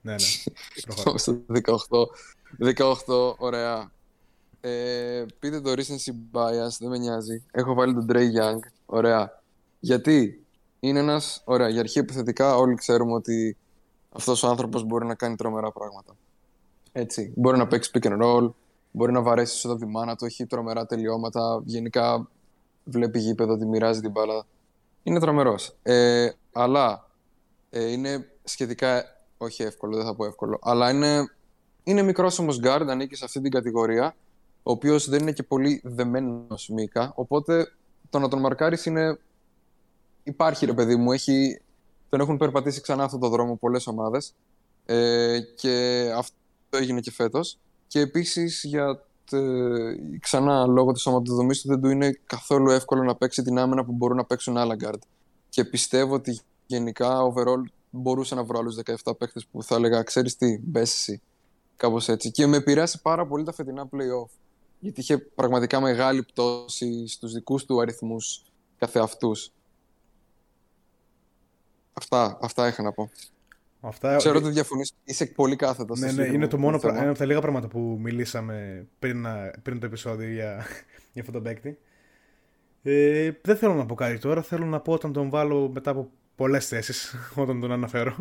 ναι, 0.00 0.12
ναι. 0.12 0.16
Προχωρά. 0.86 1.18
Στο 1.18 1.40
18. 2.58 2.74
18, 3.06 3.34
ωραία. 3.38 3.90
Ε, 4.60 5.24
πείτε 5.38 5.60
το 5.60 5.70
recency 5.70 6.10
bias, 6.32 6.76
δεν 6.78 6.88
με 6.88 6.98
νοιάζει. 6.98 7.44
Έχω 7.50 7.74
βάλει 7.74 7.94
τον 7.94 8.06
Trey 8.08 8.16
Young. 8.40 8.58
Ωραία. 8.86 9.42
Γιατί; 9.80 10.44
Είναι 10.80 10.98
ένας, 10.98 11.42
ωραία, 11.44 11.68
για 11.68 11.80
αρχή 11.80 11.98
επιθετικά 11.98 12.56
όλοι 12.56 12.74
ξέρουμε 12.74 13.12
ότι 13.12 13.56
αυτός 14.12 14.42
ο 14.42 14.48
άνθρωπος 14.48 14.84
μπορεί 14.84 15.06
να 15.06 15.14
κάνει 15.14 15.36
τρομερά 15.36 15.72
πράγματα. 15.72 16.16
Έτσι. 16.92 17.32
Μπορεί 17.36 17.58
να 17.58 17.66
παίξει 17.66 17.90
pick 17.94 18.06
and 18.06 18.22
roll, 18.22 18.50
μπορεί 18.90 19.12
να 19.12 19.22
βαρέσει 19.22 19.58
στο 19.58 19.76
τη 19.76 19.86
μάνα 19.86 20.16
του, 20.16 20.24
έχει 20.24 20.46
τρομερά 20.46 20.86
τελειώματα. 20.86 21.62
Γενικά 21.64 22.28
βλέπει 22.84 23.18
γήπεδο 23.18 23.52
ότι 23.52 23.66
μοιράζει 23.66 24.00
την 24.00 24.10
μπάλα. 24.10 24.46
Είναι 25.02 25.20
τρομερός. 25.20 25.76
Ε, 25.82 26.30
αλλά 26.52 27.10
ε, 27.70 27.90
είναι 27.90 28.30
σχετικά, 28.44 29.04
όχι 29.36 29.62
εύκολο, 29.62 29.96
δεν 29.96 30.04
θα 30.04 30.14
πω 30.14 30.24
εύκολο, 30.24 30.58
αλλά 30.62 30.90
είναι, 30.90 31.30
είναι 31.84 32.02
μικρός 32.02 32.38
όμως 32.38 32.60
guard, 32.62 32.86
ανήκει 32.88 33.14
σε 33.14 33.24
αυτή 33.24 33.40
την 33.40 33.50
κατηγορία, 33.50 34.16
ο 34.62 34.70
οποίος 34.70 35.08
δεν 35.08 35.20
είναι 35.20 35.32
και 35.32 35.42
πολύ 35.42 35.80
δεμένος 35.84 36.68
μήκα, 36.68 37.12
οπότε 37.14 37.72
το 38.10 38.18
να 38.18 38.28
τον 38.28 38.40
μαρκάρεις 38.40 38.86
είναι... 38.86 39.18
Υπάρχει 40.22 40.66
ρε 40.66 40.72
παιδί 40.72 40.96
μου, 40.96 41.12
έχει... 41.12 41.60
τον 42.08 42.20
έχουν 42.20 42.36
περπατήσει 42.36 42.80
ξανά 42.80 43.04
αυτό 43.04 43.18
το 43.18 43.28
δρόμο 43.28 43.56
πολλές 43.56 43.86
ομάδες 43.86 44.34
ε, 44.86 45.40
και 45.54 46.06
αυτό 46.16 46.36
έγινε 46.70 47.00
και 47.00 47.10
φέτος. 47.10 47.58
Και 47.86 48.00
επίσης 48.00 48.64
για 48.64 49.04
τε- 49.32 50.18
ξανά 50.20 50.66
λόγω 50.66 50.92
της 50.92 51.02
σωματοδομής 51.02 51.60
του 51.60 51.68
δεν 51.68 51.80
του 51.80 51.88
είναι 51.88 52.20
καθόλου 52.26 52.70
εύκολο 52.70 53.02
να 53.02 53.14
παίξει 53.14 53.42
την 53.42 53.58
άμυνα 53.58 53.84
που 53.84 53.92
μπορούν 53.92 54.16
να 54.16 54.24
παίξουν 54.24 54.56
άλλα 54.56 54.76
guard. 54.84 54.98
Και 55.48 55.64
πιστεύω 55.64 56.14
ότι 56.14 56.40
γενικά 56.66 57.18
overall 57.32 57.62
μπορούσα 57.90 58.34
να 58.34 58.44
βρω 58.44 58.58
άλλους 58.58 58.76
17 59.04 59.12
παίχτες 59.18 59.46
που 59.46 59.62
θα 59.62 59.74
έλεγα 59.74 60.02
ξέρεις 60.02 60.36
τι, 60.36 60.58
μπες 60.62 60.92
εσύ. 60.92 61.22
Κάπως 61.76 62.08
έτσι. 62.08 62.30
Και 62.30 62.46
με 62.46 62.56
επηρέασε 62.56 62.98
πάρα 63.02 63.26
πολύ 63.26 63.44
τα 63.44 63.52
φετινά 63.52 63.88
play-off. 63.92 64.30
Γιατί 64.80 65.00
είχε 65.00 65.18
πραγματικά 65.18 65.80
μεγάλη 65.80 66.22
πτώση 66.22 67.08
στους 67.08 67.32
δικούς 67.32 67.64
του 67.64 67.80
αριθμούς 67.80 68.42
καθεαυτούς. 68.78 69.52
Αυτά, 71.92 72.38
αυτά 72.42 72.68
είχα 72.68 72.82
να 72.82 72.92
πω. 72.92 73.10
Αυτά, 73.84 74.16
Ξέρω 74.16 74.38
ότι 74.38 74.50
διαφωνείς. 74.50 74.92
Είσαι 75.04 75.26
πολύ 75.26 75.56
κάθετος. 75.56 76.00
Ναι, 76.00 76.06
στο 76.06 76.06
ναι, 76.06 76.12
είναι 76.12 76.22
συγκεκριμένο 76.22 76.50
το 76.50 76.58
μόνο 76.58 76.78
θέμα. 76.78 76.92
πρα- 76.92 77.02
ένα 77.02 77.10
από 77.10 77.18
τα 77.18 77.24
λίγα 77.26 77.40
πράγματα 77.40 77.68
που 77.68 77.98
μιλήσαμε 78.02 78.86
πριν, 78.98 79.20
να- 79.20 79.50
πριν 79.62 79.80
το 79.80 79.86
επεισόδιο 79.86 80.28
για, 80.28 80.66
για 81.12 81.22
αυτόν 81.22 81.32
τον 81.34 81.42
παίκτη. 81.42 81.78
Ε, 82.82 83.30
δεν 83.42 83.56
θέλω 83.56 83.74
να 83.74 83.86
πω 83.86 83.94
κάτι 83.94 84.18
τώρα. 84.18 84.42
Θέλω 84.42 84.64
να 84.66 84.80
πω 84.80 84.92
όταν 84.92 85.12
τον 85.12 85.30
βάλω 85.30 85.70
μετά 85.74 85.90
από 85.90 86.10
πολλές 86.36 86.68
θέσεις, 86.68 87.14
όταν 87.34 87.60
τον 87.60 87.72
αναφέρω. 87.72 88.16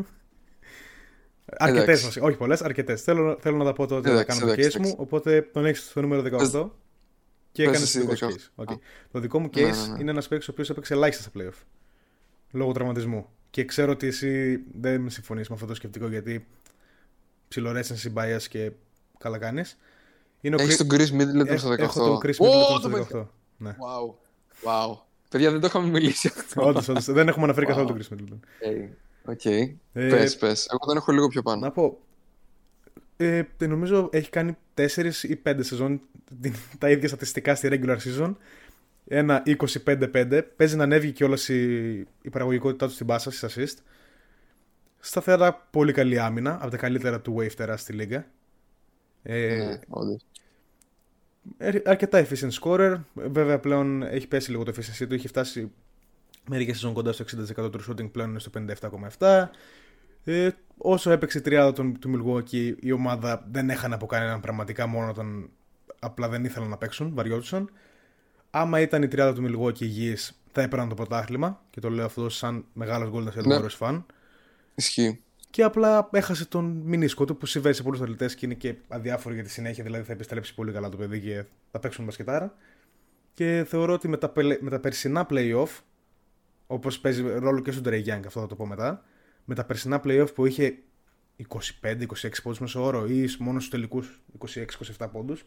Αρκετές 1.58 1.84
Εντάξει. 1.84 2.06
βασικά. 2.06 2.26
Όχι 2.26 2.38
πολλές, 2.38 2.62
αρκετές. 2.62 3.02
Θέλω, 3.02 3.38
θέλω 3.40 3.58
να 3.58 3.64
τα 3.64 3.74
πω 3.74 3.86
τότε 3.88 4.08
να 4.12 4.20
Εντάξει, 4.20 4.40
κάνω 4.40 4.54
το 4.54 4.60
εντάξει, 4.62 4.78
case 4.78 4.82
μου. 4.82 4.88
εντάξει. 4.88 5.02
Οπότε 5.02 5.42
τον 5.42 5.66
έχεις 5.66 5.84
στο 5.90 6.02
νούμερο 6.02 6.22
18 6.22 6.70
και 7.52 7.64
πες 7.64 7.72
έκανες 7.72 7.82
εσύ 7.82 8.06
το 8.06 8.14
δικό 8.14 8.16
σου 8.16 8.26
18. 8.28 8.30
case. 8.34 8.50
OK. 8.56 8.70
Α. 8.72 8.76
Το 9.12 9.20
δικό 9.20 9.40
μου 9.40 9.48
case 9.48 9.56
Ναι, 9.62 9.62
ναι, 9.62 9.88
ναι. 9.94 9.98
είναι 10.00 10.12
ένας 10.12 10.28
παίκτης 10.28 10.48
ο 10.48 10.52
οποίος 10.52 10.70
έπαιξε 10.70 10.94
ελάχιστα 10.94 11.24
στα 11.24 11.32
playoff. 11.40 11.64
Λόγω 12.52 12.72
τραυματισμού. 12.72 13.26
Και 13.52 13.66
ξέρω 13.66 13.92
ότι 13.92 14.08
εσύ 14.08 14.64
δεν 14.82 15.10
συμφωνείς 15.10 15.50
με 15.50 15.56
αυτό 15.56 15.68
το 15.68 15.74
σκεπτικό 15.74 16.08
γιατί 16.08 16.46
ψιλοείσαι 17.48 18.12
bias 18.16 18.42
και 18.50 18.72
καλά 19.18 19.38
κάνεις. 19.38 19.78
Είναι 20.42 20.56
ο 20.56 20.62
Έχεις 20.62 20.76
Chris- 20.82 20.88
τον 20.88 20.98
Chris 20.98 21.22
Middleton 21.22 21.48
Έχω- 21.48 21.58
στο 21.58 21.70
18. 21.70 21.80
Έχω 21.80 22.06
τον 22.08 22.18
Chris 22.24 22.36
Ω, 22.38 22.46
Middleton 22.46 22.74
το 22.74 22.80
στο 22.80 22.90
πέτυχα. 22.90 23.18
18. 23.20 23.28
Ναι. 23.58 23.70
Wow. 23.80 24.14
Wow. 24.64 24.98
Παιδιά, 25.30 25.52
δεν 25.52 25.60
το 25.60 25.68
είχαμε 25.68 25.88
μιλήσει 25.88 26.28
αυτό. 26.38 26.66
Όντως, 26.68 26.88
όντως. 26.88 27.06
Δεν 27.06 27.28
έχουμε 27.28 27.44
αναφέρει 27.44 27.66
Wow. 27.66 27.70
καθόλου 27.70 27.88
τον 27.88 28.00
Chris 28.00 28.14
Middleton. 28.14 28.40
OK. 29.26 29.46
Ε, 29.46 29.76
Πες, 29.94 30.38
πες. 30.38 30.68
Εγώ 30.72 30.86
τον 30.86 30.98
έχω 30.98 31.12
λίγο 31.12 31.28
πιο 31.28 31.42
πάνω. 31.42 31.62
Να 31.62 31.72
πω. 31.72 32.00
Ε, 33.18 33.44
νομίζω 33.60 34.10
έχει 34.12 34.30
κάνει 34.30 34.58
4 34.74 35.24
ή 35.24 35.36
5 35.36 35.64
σεζόν 35.64 36.02
την- 36.42 36.54
τα 36.78 36.90
ίδια 36.90 37.08
στατιστικά 37.08 37.56
στη 37.56 37.70
regular 37.72 37.98
season. 37.98 38.36
Ένα 39.08 39.44
25-5. 39.86 40.42
Παίζει 40.56 40.76
να 40.76 40.84
ανέβει 40.84 41.12
και 41.12 41.54
η, 41.54 41.94
η 42.22 42.30
παραγωγικότητά 42.32 42.88
του 42.88 42.94
στην 42.94 43.06
πάσα, 43.06 43.32
στις 43.32 43.56
assist. 43.56 43.84
Σταθερά 45.00 45.68
πολύ 45.72 45.94
καλή 45.94 46.20
άμυνα. 46.20 46.58
Από 46.62 46.72
τα 46.72 46.78
καλύτερα 46.78 47.22
του 47.22 47.36
Wave 47.40 47.74
στη 47.78 47.94
λίγα. 47.94 48.26
Ε, 49.24 49.56
Ναι, 49.56 49.80
όντως. 49.88 50.26
Ε, 51.58 51.80
αρκετά 51.86 52.26
efficient 52.26 52.52
scorer. 52.62 53.00
Βέβαια 53.14 53.60
πλέον 53.60 54.02
έχει 54.02 54.28
πέσει 54.28 54.52
λίγο 54.52 54.64
το 54.64 54.74
efficiency 54.76 55.08
του. 55.08 55.14
Έχει 55.14 55.28
φτάσει 55.28 55.72
μερικές 56.50 56.76
σεζόν 56.76 56.94
κοντά 56.94 57.12
στο 57.12 57.26
60% 57.66 57.72
του 57.72 57.84
shooting 57.88 58.12
πλέον 58.12 58.30
είναι 58.30 58.40
στο 58.40 58.52
57,7%. 59.18 59.48
Ε, 60.24 60.50
όσο 60.78 61.12
έπαιξε 61.12 61.38
η 61.38 61.42
τριάδα 61.42 61.74
του, 61.74 61.92
του 62.00 62.12
Milwaukee 62.16 62.74
η 62.80 62.92
ομάδα 62.92 63.48
δεν 63.52 63.70
έχανε 63.70 63.96
από 63.96 64.06
κανέναν 64.06 64.40
πραγματικά 64.40 64.88
μόνο 64.88 65.10
όταν 65.10 65.50
απλά 66.00 66.30
δεν 66.30 66.46
ήθελαν 66.46 66.70
να 66.70 66.78
παίξουν, 66.78 67.12
βαριόντουσαν. 67.14 67.70
Άμα 68.52 68.80
ήταν 68.80 69.04
η 69.04 69.08
τριάδα 69.08 69.34
του 69.34 69.44
Milwaukee 69.48 69.80
υγιής 69.82 70.42
θα 70.52 70.62
έπαιρναν 70.62 70.90
το 70.90 70.96
πρωτάθλημα 70.96 71.62
και 71.70 71.80
το 71.80 71.90
λέω 71.90 72.06
αυτό 72.06 72.30
σαν 72.30 72.66
μεγάλος 72.74 73.10
Golden 73.14 73.40
State 73.40 73.46
Ναι. 73.46 73.58
Warriors 73.60 73.78
fan. 73.88 74.04
Ισχύει. 74.76 75.22
Και 75.50 75.64
απλά 75.64 76.10
έχασε 76.12 76.46
τον 76.46 76.66
μηνίσκο 76.86 77.26
του 77.26 77.38
που 77.38 77.46
συμβαίνει 77.46 77.76
σε 77.76 77.84
πολλούς 77.84 78.02
αθλητές 78.02 78.36
και 78.36 78.46
είναι 78.46 78.56
και 78.56 78.76
αδιάφορο 78.88 79.34
για 79.34 79.44
τη 79.44 79.50
συνέχεια. 79.50 79.84
Δηλαδή 79.84 80.04
θα 80.04 80.12
επιστρέψει 80.14 80.54
πολύ 80.54 80.72
καλά 80.72 80.90
το 80.90 80.98
παιδί 80.98 81.20
και 81.20 81.44
θα 81.72 81.80
παίξουν 81.80 82.06
μπασκετάρα. 82.06 82.56
Και 83.34 83.66
θεωρώ 83.68 83.94
ότι 83.94 84.08
με 84.08 84.18
τα, 84.18 84.30
πελε- 84.30 84.62
με 84.62 84.70
τα 84.70 84.80
περσινά 84.80 85.28
playoff, 85.30 85.68
όπως 86.68 87.00
παίζει 87.00 87.22
ρόλο 87.22 87.60
και 87.60 87.72
στον 87.72 87.84
Trey 87.86 88.04
Young, 88.06 88.22
αυτό 88.26 88.40
θα 88.40 88.48
το 88.48 88.56
πω 88.56 88.66
μετά, 88.66 89.04
με 89.46 89.56
τα 89.56 89.64
περσινά 89.66 90.02
playoff 90.04 90.28
που 90.36 90.46
είχε 90.46 90.78
25-26 91.50 92.42
πόντους 92.44 92.60
μέσω 92.60 92.84
όρο 92.84 93.06
ή 93.08 93.26
μόνος 93.40 93.64
στους 93.66 93.70
τελικούς 93.70 94.22
26-27 94.98 95.08
πόντους, 95.12 95.46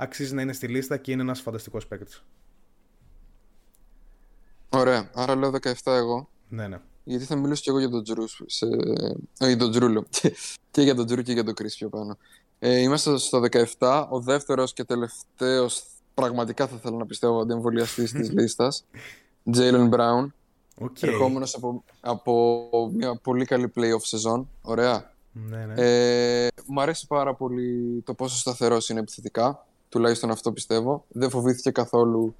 αξίζει 0.00 0.34
να 0.34 0.42
είναι 0.42 0.52
στη 0.52 0.66
λίστα 0.66 0.96
και 0.96 1.12
είναι 1.12 1.22
ένας 1.22 1.40
φανταστικός 1.40 1.86
παίκτης. 1.86 2.24
Ωραία. 4.68 5.10
Άρα 5.14 5.36
λέω 5.36 5.50
17 5.62 5.72
εγώ. 5.84 6.28
Ναι, 6.48 6.68
ναι. 6.68 6.80
Γιατί 7.04 7.24
θα 7.24 7.36
μιλήσω 7.36 7.62
και 7.62 7.70
εγώ 7.70 7.78
για 7.78 7.88
τον 7.88 8.02
Τζρου. 8.02 8.24
Σε... 8.46 8.66
Όχι, 9.40 9.56
τον 9.56 9.70
Τζρου 9.70 9.88
λέω. 9.88 10.04
και 10.70 10.82
για 10.82 10.94
τον 10.94 11.06
Τζρου 11.06 11.22
και 11.22 11.32
για 11.32 11.44
τον 11.44 11.54
Chris 11.58 11.72
πιο 11.76 11.88
πάνω. 11.88 12.16
Ε, 12.58 12.78
είμαστε 12.78 13.18
στο 13.18 13.42
17. 13.78 14.06
Ο 14.10 14.20
δεύτερος 14.20 14.72
και 14.72 14.84
τελευταίος, 14.84 15.84
πραγματικά 16.14 16.66
θα 16.66 16.76
ήθελα 16.76 16.96
να 16.96 17.06
πιστεύω, 17.06 17.40
αντιεμβολιαστής 17.40 18.12
της 18.12 18.30
λίστας. 18.36 18.84
Jalen 19.54 19.88
Brown. 19.90 20.26
Okay. 20.80 21.02
Ερχόμενος 21.02 21.54
από, 21.54 21.84
από 22.00 22.90
μια 22.94 23.16
πολύ 23.22 23.44
καλή 23.44 23.72
playoff 23.76 24.02
σεζόν. 24.02 24.48
Ωραία. 24.62 25.12
Ναι, 25.32 25.66
ναι. 25.66 25.74
Ε, 25.76 26.48
μ' 26.66 26.80
αρέσει 26.80 27.06
πάρα 27.06 27.34
πολύ 27.34 28.02
το 28.04 28.14
πόσο 28.14 28.36
σταθερός 28.36 28.88
είναι 28.88 29.00
επιθετικά. 29.00 29.66
Τουλάχιστον 29.88 30.30
αυτό 30.30 30.52
πιστεύω. 30.52 31.04
Δεν 31.08 31.30
φοβήθηκε 31.30 31.70
καθόλου 31.70 32.34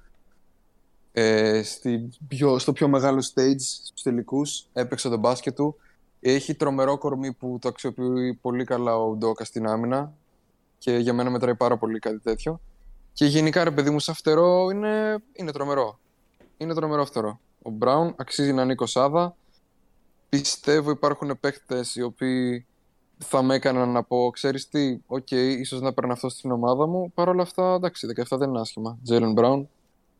ε, 1.11 1.63
στη 1.63 2.09
πιο, 2.27 2.59
στο 2.59 2.73
πιο 2.73 2.87
μεγάλο 2.87 3.31
stage 3.33 3.59
στους 3.59 4.01
τελικούς. 4.01 4.65
Έπαιξε 4.73 5.09
τον 5.09 5.19
μπάσκετ 5.19 5.55
του. 5.55 5.75
Έχει 6.19 6.55
τρομερό 6.55 6.97
κορμί 6.97 7.33
που 7.33 7.57
το 7.61 7.67
αξιοποιεί 7.67 8.33
πολύ 8.33 8.63
καλά 8.63 8.97
ο 8.97 9.15
Ντόκα 9.15 9.43
στην 9.43 9.67
άμυνα 9.67 10.13
και 10.77 10.97
για 10.97 11.13
μένα 11.13 11.29
μετράει 11.29 11.55
πάρα 11.55 11.77
πολύ 11.77 11.99
κάτι 11.99 12.19
τέτοιο. 12.19 12.59
Και 13.13 13.25
γενικά 13.25 13.63
ρε 13.63 13.71
παιδί 13.71 13.89
μου, 13.89 13.99
σαν 13.99 14.15
φτερό 14.15 14.69
είναι, 14.69 15.23
είναι 15.33 15.51
τρομερό. 15.51 15.99
Είναι 16.57 16.73
τρομερό 16.73 17.05
φτερό. 17.05 17.39
Ο 17.61 17.69
Μπράουν 17.69 18.13
αξίζει 18.17 18.53
να 18.53 18.61
είναι 18.61 18.75
20 18.93 19.29
Πιστεύω 20.29 20.91
υπάρχουν 20.91 21.39
παίχτες 21.39 21.85
οι 21.93 22.01
οποίοι 22.01 22.65
θα 23.19 23.41
με 23.41 23.55
έκαναν 23.55 23.89
να 23.89 24.03
πω, 24.03 24.29
ξέρεις 24.33 24.69
τι, 24.69 24.99
OK, 25.07 25.27
okay, 25.31 25.55
ίσως 25.59 25.81
να 25.81 25.93
παίρνω 25.93 26.13
αυτό 26.13 26.29
στην 26.29 26.51
ομάδα 26.51 26.87
μου. 26.87 27.11
Παρ' 27.13 27.29
όλα 27.29 27.41
αυτά, 27.41 27.73
εντάξει, 27.73 28.07
17 28.29 28.37
δεν 28.37 28.49
είναι 28.49 28.59
άσχημα. 28.59 28.97
Jaylen 29.03 29.31
Brown, 29.31 29.69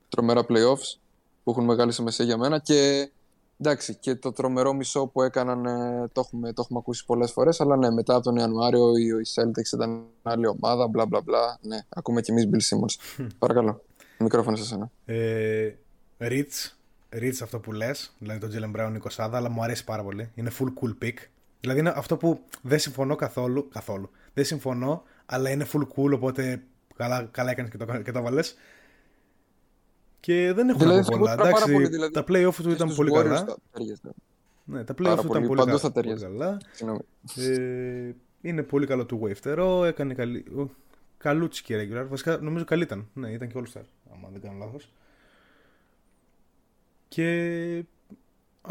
τρομερά 0.09 0.41
playoffs 0.41 0.99
που 1.43 1.51
έχουν 1.51 1.63
μεγάλη 1.63 1.91
σημασία 1.91 2.25
για 2.25 2.37
μένα 2.37 2.59
και 2.59 3.09
εντάξει, 3.57 3.95
και 3.95 4.15
το 4.15 4.31
τρομερό 4.31 4.73
μισό 4.73 5.07
που 5.07 5.21
έκαναν 5.21 5.65
ε, 5.65 6.07
το, 6.11 6.21
έχουμε, 6.25 6.53
το 6.53 6.61
έχουμε 6.61 6.79
ακούσει 6.79 7.05
πολλές 7.05 7.31
φορές. 7.31 7.61
Αλλά 7.61 7.77
ναι, 7.77 7.91
μετά 7.91 8.15
από 8.15 8.23
τον 8.23 8.35
Ιανουάριο 8.35 8.97
οι, 8.97 9.05
οι 9.05 9.27
Celtics 9.35 9.73
ήταν 9.73 10.03
άλλη 10.23 10.47
ομάδα, 10.47 10.87
μπλα 10.87 11.05
μπλα 11.05 11.21
μπλα. 11.21 11.57
Ναι, 11.61 11.77
ακούμε 11.89 12.21
κι 12.21 12.31
εμείς 12.31 12.49
Bill 12.51 12.57
Simmons. 12.57 13.25
Παρακαλώ. 13.39 13.81
Μικρόφωνο 14.19 14.55
σε 14.55 14.65
σένα. 14.65 14.91
Ε, 15.05 15.73
Rich, 16.19 16.71
Rich 17.13 17.37
αυτό 17.41 17.59
που 17.59 17.71
λες, 17.71 18.13
δηλαδή 18.19 18.39
το 18.39 18.47
Jalen 18.53 18.79
Brown 18.79 18.97
20, 19.17 19.29
αλλά 19.31 19.49
μου 19.49 19.63
αρέσει 19.63 19.83
πάρα 19.83 20.03
πολύ. 20.03 20.31
Είναι 20.35 20.51
full 20.59 20.67
cool 20.81 21.05
pick. 21.05 21.15
Δηλαδή 21.59 21.79
είναι 21.79 21.93
αυτό 21.95 22.17
που 22.17 22.39
δεν 22.61 22.79
συμφωνώ 22.79 23.15
καθόλου. 23.15 23.69
καθόλου. 23.69 24.09
Δεν 24.33 24.45
συμφωνώ, 24.45 25.03
αλλά 25.25 25.49
είναι 25.49 25.65
full 25.73 25.87
cool, 25.95 26.11
οπότε 26.13 26.63
καλά, 26.95 27.27
καλά 27.31 27.51
έκανες 27.51 27.71
και 27.71 27.77
το, 27.77 28.01
και 28.01 28.11
το 28.11 28.21
βάλες. 28.21 28.55
Και 30.19 30.53
δεν 30.53 30.69
έχω 30.69 30.79
δηλαδή, 30.79 30.99
να 30.99 31.05
πω 31.05 31.17
πολλά. 31.17 31.33
Εντάξει, 31.33 31.71
πολύ, 31.71 31.87
δηλαδή, 31.87 32.13
τα 32.13 32.23
play-off 32.27 32.55
του 32.55 32.69
ήταν 32.69 32.95
πολύ 32.95 33.11
καλά. 33.11 33.57
Ναι, 34.63 34.83
τα 34.83 34.93
play-off 34.97 35.19
του 35.21 35.27
ήταν 35.27 35.47
πολύ, 35.47 35.63
καλά. 35.65 35.77
Θα 35.77 35.91
πολύ 35.91 36.19
καλά. 36.19 36.57
Ε, 37.35 38.11
είναι 38.41 38.63
πολύ 38.63 38.85
καλό 38.85 39.05
του 39.05 39.21
Wave 39.23 39.85
Έκανε 39.85 40.13
καλή... 40.13 40.45
Καλούτσι 41.17 41.63
και 41.63 41.75
regular. 41.75 42.05
Βασικά 42.09 42.37
νομίζω 42.37 42.65
καλή 42.65 42.83
ήταν. 42.83 43.07
Ναι, 43.13 43.31
ήταν 43.31 43.47
και 43.47 43.53
All 43.57 43.77
Star. 43.77 43.83
Αν 44.11 44.29
δεν 44.31 44.41
κάνω 44.41 44.57
λάθος. 44.57 44.91
Και 47.07 47.83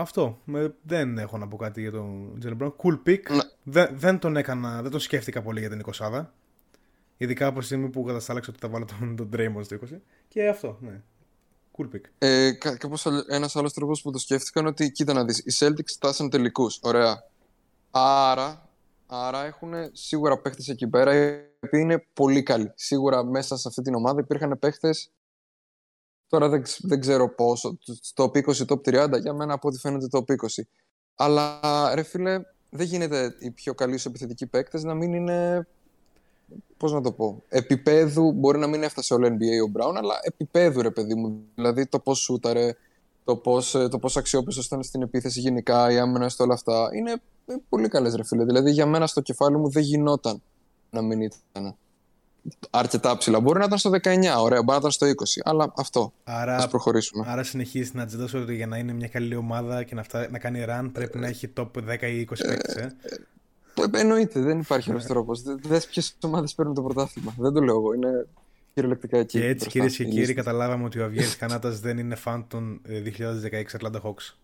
αυτό. 0.03 0.39
Δεν 0.83 1.19
έχω 1.19 1.39
να 1.39 1.49
πω 1.49 1.57
κάτι 1.57 1.81
για 1.81 1.91
τον 1.91 2.39
Jalen 2.45 2.63
Brown. 2.63 2.73
Cool 2.77 2.99
pick. 3.07 3.21
Ναι. 3.31 3.43
Δεν, 3.63 3.89
δεν 3.93 4.19
τον 4.19 4.37
έκανα, 4.37 4.83
δεν 4.83 4.91
τον 4.91 5.01
σκέφτηκα 5.01 5.43
πολύ 5.43 5.61
για 5.61 5.69
την 5.69 5.83
20 5.99 6.25
Ειδικά 7.17 7.47
από 7.47 7.59
τη 7.59 7.65
στιγμή 7.65 7.89
που 7.89 8.03
καταστάλαξα 8.03 8.51
ότι 8.51 8.61
θα 8.61 8.69
βάλω 8.69 8.85
τον, 8.85 9.17
τον 9.17 9.31
Draymond 9.33 9.65
στο 9.65 9.77
20. 9.77 9.97
Και 10.29 10.49
αυτό, 10.49 10.79
ναι. 10.81 11.01
Cool 11.77 11.95
pick. 11.95 12.01
Ε, 12.19 12.53
κάπως 12.53 13.07
ένας 13.29 13.57
άλλος 13.57 13.73
τρόπος 13.73 14.03
που 14.03 14.11
το 14.11 14.19
σκέφτηκαν 14.19 14.67
ότι 14.67 14.91
κοίτα 14.91 15.13
να 15.13 15.25
δεις, 15.25 15.39
οι 15.39 15.57
Celtics 15.59 15.93
φτάσαν 15.95 16.31
τελικούς, 16.31 16.79
ωραία. 16.83 17.25
Άρα, 17.91 18.69
άρα 19.07 19.45
έχουν 19.45 19.73
σίγουρα 19.93 20.39
παίχτες 20.39 20.69
εκεί 20.69 20.89
πέρα 20.89 21.15
οι 21.15 21.41
οποίοι 21.61 21.81
είναι 21.83 22.07
πολύ 22.13 22.43
καλοί. 22.43 22.73
Σίγουρα 22.75 23.25
μέσα 23.25 23.57
σε 23.57 23.69
αυτή 23.69 23.83
την 23.83 23.95
ομάδα 23.95 24.21
υπήρχαν 24.21 24.59
παίχτες 24.59 25.11
Τώρα 26.29 26.49
δεν, 26.49 26.63
δεν 26.79 27.01
ξέρω 27.01 27.35
πόσο. 27.35 27.79
Το 28.15 28.31
top 28.33 28.39
20, 28.39 28.67
top 28.67 29.07
30, 29.15 29.21
για 29.21 29.33
μένα 29.33 29.53
από 29.53 29.69
ό,τι 29.69 29.79
φαίνεται 29.79 30.07
top 30.11 30.33
20. 30.33 30.63
Αλλά 31.15 31.61
ρε 31.95 32.03
φίλε, 32.03 32.41
δεν 32.71 32.87
γίνεται 32.87 33.35
οι 33.39 33.51
πιο 33.51 33.75
καλοί 33.75 33.97
σου 33.97 34.09
επιθετικοί 34.09 34.47
παίκτες 34.47 34.83
να 34.83 34.95
μην 34.95 35.13
είναι. 35.13 35.67
Πώς 36.77 36.93
να 36.93 37.01
το 37.01 37.13
πω. 37.13 37.43
Επιπέδου, 37.49 38.33
μπορεί 38.33 38.59
να 38.59 38.67
μην 38.67 38.83
έφτασε 38.83 39.15
όλο 39.15 39.27
NBA 39.27 39.65
ο 39.65 39.67
Μπράουν, 39.67 39.97
αλλά 39.97 40.15
επιπέδου 40.23 40.83
ρε 40.83 40.91
παιδί 40.91 41.15
μου. 41.15 41.41
Δηλαδή 41.55 41.87
το 41.87 41.99
πώς 41.99 42.19
σούταρε, 42.19 42.75
το 43.25 43.37
πώς 43.37 43.71
το 43.71 43.99
πώς 43.99 44.17
αξιόπιστος 44.17 44.67
ήταν 44.67 44.83
στην 44.83 45.03
επίθεση 45.03 45.41
γενικά, 45.41 45.93
η 45.93 45.99
άμυνας 45.99 46.33
στο 46.33 46.45
όλα 46.45 46.55
αυτά. 46.55 46.91
Είναι 46.95 47.21
πολύ 47.69 47.89
καλές 47.89 48.15
ρε 48.15 48.25
φίλε. 48.25 48.45
Δηλαδή 48.45 48.71
για 48.71 48.87
μένα 48.87 49.07
στο 49.07 49.21
κεφάλι 49.21 49.57
μου 49.57 49.71
δεν 49.71 49.83
γινόταν 49.83 50.43
να 50.91 51.03
μην 51.03 51.21
ήταν 51.21 51.77
αρκετά 52.71 53.17
ψηλά. 53.17 53.41
Μπορεί 53.41 53.59
να 53.59 53.65
ήταν 53.65 53.79
στο 53.79 53.91
19, 53.91 53.95
ωραία, 54.39 54.63
μπορεί 54.63 54.65
να 54.65 54.77
ήταν 54.77 54.91
στο 54.91 55.07
20, 55.07 55.11
αλλά 55.45 55.73
αυτό. 55.77 56.13
Άρα, 56.25 56.57
Ας 56.57 56.69
προχωρήσουμε. 56.69 57.25
Άρα 57.29 57.43
συνεχίζεις 57.43 57.95
να 57.95 58.03
ατζητά 58.03 58.39
ότι 58.39 58.55
για 58.55 58.67
να 58.67 58.77
είναι 58.77 58.93
μια 58.93 59.09
καλή 59.09 59.35
ομάδα 59.35 59.83
και 59.83 59.95
να, 59.95 60.03
φτά, 60.03 60.29
να 60.31 60.39
κάνει 60.39 60.65
run 60.69 60.91
πρέπει 60.93 61.19
να 61.19 61.27
έχει 61.27 61.53
top 61.57 61.69
10 61.89 62.03
ή 62.03 62.29
20 62.31 62.35
παίκτες, 62.47 62.75
ε; 62.75 62.97
ε. 63.03 64.01
Εννοείται, 64.01 64.41
δεν 64.41 64.59
υπάρχει 64.59 64.91
άλλος 64.91 65.05
τρόπος. 65.05 65.43
Δε 65.43 65.81
ποιες 65.91 66.17
ομάδες 66.21 66.55
παίρνουν 66.55 66.75
το 66.75 66.83
πρωτάθλημα. 66.83 67.35
Δεν 67.39 67.53
το 67.53 67.61
λέω 67.61 67.75
εγώ. 67.75 67.93
Είναι 67.93 68.27
κυριολεκτικά 68.75 69.19
εκεί. 69.19 69.39
Και 69.39 69.47
έτσι, 69.47 69.69
κυρίες 69.69 69.97
και 69.97 70.05
κύριοι, 70.05 70.35
καταλάβαμε 70.35 70.85
ότι 70.85 70.99
ο 70.99 71.05
Αβιέρη 71.05 71.37
Κανάτα 71.37 71.71
δεν 71.71 71.99
είναι 71.99 72.15
φαν 72.15 72.47
των 72.49 72.81
2016 72.87 73.63
Atlanta 73.79 74.01
Hawks. 74.03 74.35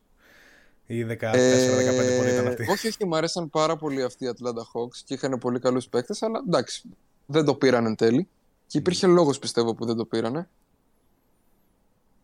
Ή 0.87 1.05
14-15 1.05 1.12
ε, 1.12 2.17
πότε 2.19 2.33
ήταν 2.33 2.47
αυτή. 2.47 2.67
Όχι, 2.71 2.87
όχι, 2.87 3.05
μου 3.07 3.17
αρέσαν 3.17 3.51
πάρα 3.51 3.77
πολύ 3.77 4.03
αυτοί 4.03 4.25
οι 4.25 4.29
Atlanta 4.33 4.61
Hawks 4.61 4.97
και 5.05 5.14
είχαν 5.14 5.38
πολύ 5.38 5.59
καλούς 5.59 5.88
παίκτες, 5.88 6.23
αλλά 6.23 6.43
εντάξει, 6.47 6.83
δεν 7.27 7.45
το 7.45 7.55
πήραν 7.55 7.87
εν 7.87 7.95
τέλει. 7.97 8.29
Και 8.67 8.79
υπήρχε 8.79 9.07
λόγος 9.07 9.39
πιστεύω 9.39 9.75
που 9.75 9.85
δεν 9.85 9.97
το 9.97 10.05
πήρανε. 10.05 10.39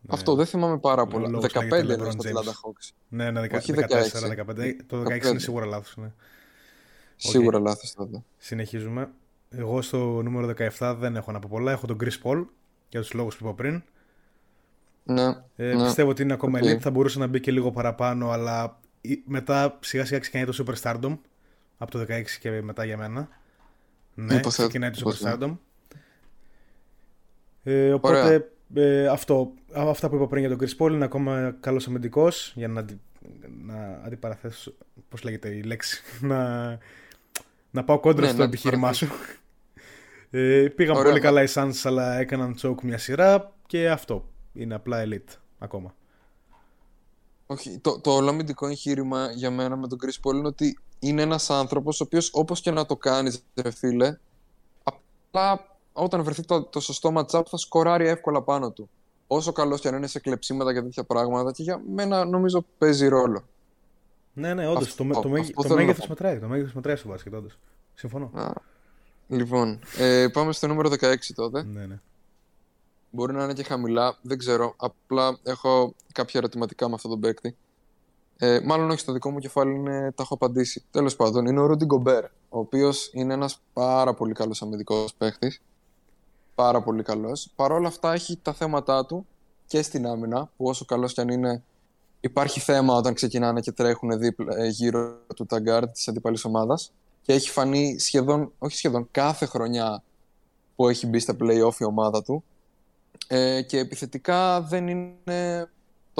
Ναι. 0.01 0.13
Αυτό 0.13 0.35
δεν 0.35 0.45
θυμάμαι 0.45 0.77
πάρα 0.77 1.05
πολλά. 1.05 1.39
15 1.53 1.83
είναι 1.83 2.11
στο 2.11 2.23
Atlanta 2.23 2.49
Hawks. 2.49 2.89
Ναι, 3.07 3.31
ναι, 3.31 3.41
14, 3.41 3.47
15. 3.47 4.75
Το 4.87 5.01
16 5.01 5.25
είναι 5.25 5.39
σίγουρα 5.39 5.65
λάθος. 5.65 5.97
Ναι. 5.97 6.11
Σίγουρα 7.15 7.57
okay. 7.57 7.61
λάθος 7.61 7.93
τότε. 7.93 8.23
Συνεχίζουμε. 8.37 9.09
Εγώ 9.49 9.81
στο 9.81 9.97
νούμερο 9.97 10.53
17 10.77 10.95
δεν 10.99 11.15
έχω 11.15 11.31
να 11.31 11.39
πω 11.39 11.47
πολλά. 11.51 11.71
Έχω 11.71 11.87
τον 11.87 11.97
Chris 12.03 12.21
Paul 12.23 12.45
για 12.89 13.01
τους 13.01 13.13
λόγους 13.13 13.37
που 13.37 13.45
είπα 13.45 13.53
πριν. 13.53 13.83
Ναι, 15.03 15.23
ε, 15.55 15.73
ναι. 15.73 15.83
Πιστεύω 15.83 16.09
ότι 16.09 16.21
είναι 16.21 16.33
ακόμα 16.33 16.59
okay. 16.59 16.63
elite. 16.63 16.79
Θα 16.79 16.91
μπορούσε 16.91 17.19
να 17.19 17.27
μπει 17.27 17.39
και 17.39 17.51
λίγο 17.51 17.71
παραπάνω, 17.71 18.29
αλλά 18.29 18.79
μετά 19.25 19.77
σιγά 19.81 20.05
σιγά 20.05 20.19
ξεκινάει 20.19 20.45
το 20.45 20.65
Super 20.65 20.81
Stardom 20.81 21.17
από 21.77 21.91
το 21.91 21.99
16 21.99 22.23
και 22.39 22.61
μετά 22.61 22.85
για 22.85 22.97
μένα. 22.97 23.29
Ναι, 24.13 24.35
υποθέτω, 24.35 24.67
ξεκινάει 24.67 24.89
το 24.89 25.11
Super 25.11 25.27
Stardom. 25.27 25.57
Ε, 27.63 27.93
οπότε 27.93 28.51
ε, 28.73 29.07
αυτό, 29.07 29.53
αυτά 29.73 30.09
που 30.09 30.15
είπα 30.15 30.27
πριν 30.27 30.45
για 30.45 30.57
τον 30.57 30.67
Chris 30.67 30.85
Paul 30.85 30.91
είναι 30.91 31.05
ακόμα 31.05 31.55
καλός 31.59 31.87
αμυντικός 31.87 32.51
για 32.55 32.67
να, 32.67 32.85
να 33.65 34.01
αντιπαραθέσω. 34.05 34.73
Πώς 35.09 35.23
λέγεται 35.23 35.49
η 35.49 35.61
λέξη. 35.61 36.01
να, 36.21 36.77
να 37.71 37.83
πάω 37.83 37.99
κόντρα 37.99 38.25
ναι, 38.25 38.31
στο 38.31 38.43
επιχείρημά 38.43 38.93
σου. 38.93 39.07
Ε, 40.33 40.67
πήγαν 40.75 40.95
Ωραία, 40.95 41.09
πολύ 41.09 41.21
καλά 41.21 41.43
οι 41.43 41.47
Suns, 41.53 41.81
αλλά 41.83 42.17
έκαναν 42.17 42.55
τσόκ 42.55 42.81
μια 42.81 42.97
σειρά 42.97 43.53
και 43.67 43.89
αυτό 43.89 44.29
είναι 44.53 44.75
απλά 44.75 45.03
elite 45.05 45.37
ακόμα. 45.59 45.95
Όχι, 47.45 47.79
το, 47.81 47.99
το 47.99 48.11
όλο 48.11 48.29
αμυντικό 48.29 48.67
εγχείρημα 48.67 49.31
για 49.31 49.51
μένα 49.51 49.75
με 49.75 49.87
τον 49.87 49.97
Chris 50.01 50.27
Paul 50.27 50.33
είναι 50.33 50.47
ότι 50.47 50.77
είναι 51.01 51.21
ένας 51.21 51.49
άνθρωπος 51.49 52.01
ο 52.01 52.03
οποίος 52.03 52.29
όπως 52.33 52.61
και 52.61 52.71
να 52.71 52.85
το 52.85 52.95
κάνεις 52.95 53.43
ρε 53.55 53.71
φίλε 53.71 54.17
απλά 54.83 55.65
όταν 55.93 56.23
βρεθεί 56.23 56.45
το, 56.45 56.63
το 56.63 56.79
σωστό 56.79 57.13
matchup 57.15 57.43
θα 57.49 57.57
σκοράρει 57.57 58.07
εύκολα 58.07 58.41
πάνω 58.41 58.71
του. 58.71 58.89
Όσο 59.27 59.51
καλός 59.51 59.81
και 59.81 59.87
αν 59.87 59.95
είναι 59.95 60.07
σε 60.07 60.19
κλεψίματα 60.19 60.73
και 60.73 60.81
τέτοια 60.81 61.03
πράγματα 61.03 61.51
και 61.51 61.63
για 61.63 61.81
μένα 61.93 62.25
νομίζω 62.25 62.65
παίζει 62.77 63.07
ρόλο. 63.07 63.43
Ναι, 64.33 64.53
ναι, 64.53 64.67
όντως. 64.67 64.95
Το, 64.95 65.03
το, 65.03 65.13
το, 65.13 65.21
το 65.67 65.75
μέγεθος 65.75 66.07
μετράει. 66.07 66.39
Το 66.39 66.47
μέγεθος 66.47 66.73
μετράει 66.73 66.95
στο 66.95 67.07
μπάσκετ, 67.07 67.33
όντως. 67.33 67.57
Συμφωνώ. 67.93 68.31
Α, 68.33 68.51
λοιπόν, 69.27 69.79
ε, 69.97 70.27
πάμε 70.27 70.53
στο 70.53 70.67
νούμερο 70.67 70.89
16 70.89 71.15
τότε. 71.35 71.63
Ναι, 71.63 71.85
ναι. 71.85 71.99
Μπορεί 73.11 73.33
να 73.33 73.43
είναι 73.43 73.53
και 73.53 73.63
χαμηλά, 73.63 74.17
δεν 74.21 74.37
ξέρω. 74.37 74.73
Απλά 74.77 75.39
έχω 75.43 75.93
κάποια 76.11 76.39
ερωτηματικά 76.39 76.87
με 76.87 76.93
αυτόν 76.93 77.11
τον 77.11 77.19
παίκτη. 77.19 77.55
Ε, 78.43 78.59
μάλλον 78.63 78.89
όχι 78.89 78.99
στο 78.99 79.11
δικό 79.11 79.31
μου 79.31 79.39
κεφάλι, 79.39 79.75
είναι, 79.75 80.11
τα 80.11 80.23
έχω 80.23 80.33
απαντήσει. 80.33 80.83
Τέλος 80.91 81.15
πάντων, 81.15 81.45
είναι 81.45 81.59
ο 81.59 81.65
Ρούντι 81.65 81.85
Γκομπέρ, 81.85 82.23
ο 82.23 82.59
οποίος 82.59 83.09
είναι 83.13 83.33
ένας 83.33 83.61
πάρα 83.73 84.13
πολύ 84.13 84.33
καλός 84.33 84.61
αμυντικός 84.61 85.13
παίκτη. 85.13 85.59
Πάρα 86.55 86.81
πολύ 86.81 87.03
καλός. 87.03 87.49
Παρ' 87.55 87.71
όλα 87.71 87.87
αυτά, 87.87 88.13
έχει 88.13 88.39
τα 88.41 88.53
θέματα 88.53 89.05
του 89.05 89.27
και 89.65 89.81
στην 89.81 90.07
άμυνα, 90.07 90.49
που 90.57 90.65
όσο 90.65 90.85
καλός 90.85 91.13
κι 91.13 91.21
αν 91.21 91.29
είναι, 91.29 91.63
υπάρχει 92.19 92.59
θέμα 92.59 92.95
όταν 92.95 93.13
ξεκινάνε 93.13 93.61
και 93.61 93.71
τρέχουν 93.71 94.19
δίπλα, 94.19 94.57
ε, 94.57 94.67
γύρω 94.67 95.17
του 95.35 95.45
ταγκάρ 95.45 95.87
της 95.91 96.07
αντίπαλη 96.07 96.37
ομάδας. 96.43 96.91
Και 97.21 97.33
έχει 97.33 97.49
φανεί 97.49 97.99
σχεδόν, 97.99 98.51
όχι 98.57 98.77
σχεδόν, 98.77 99.07
κάθε 99.11 99.45
χρονιά 99.45 100.03
που 100.75 100.89
έχει 100.89 101.07
μπει 101.07 101.19
στα 101.19 101.35
playoff 101.39 101.79
η 101.79 101.83
ομάδα 101.83 102.23
του 102.23 102.43
ε, 103.27 103.61
και 103.61 103.77
επιθετικά 103.77 104.61
δεν 104.61 104.87
είναι 104.87 105.69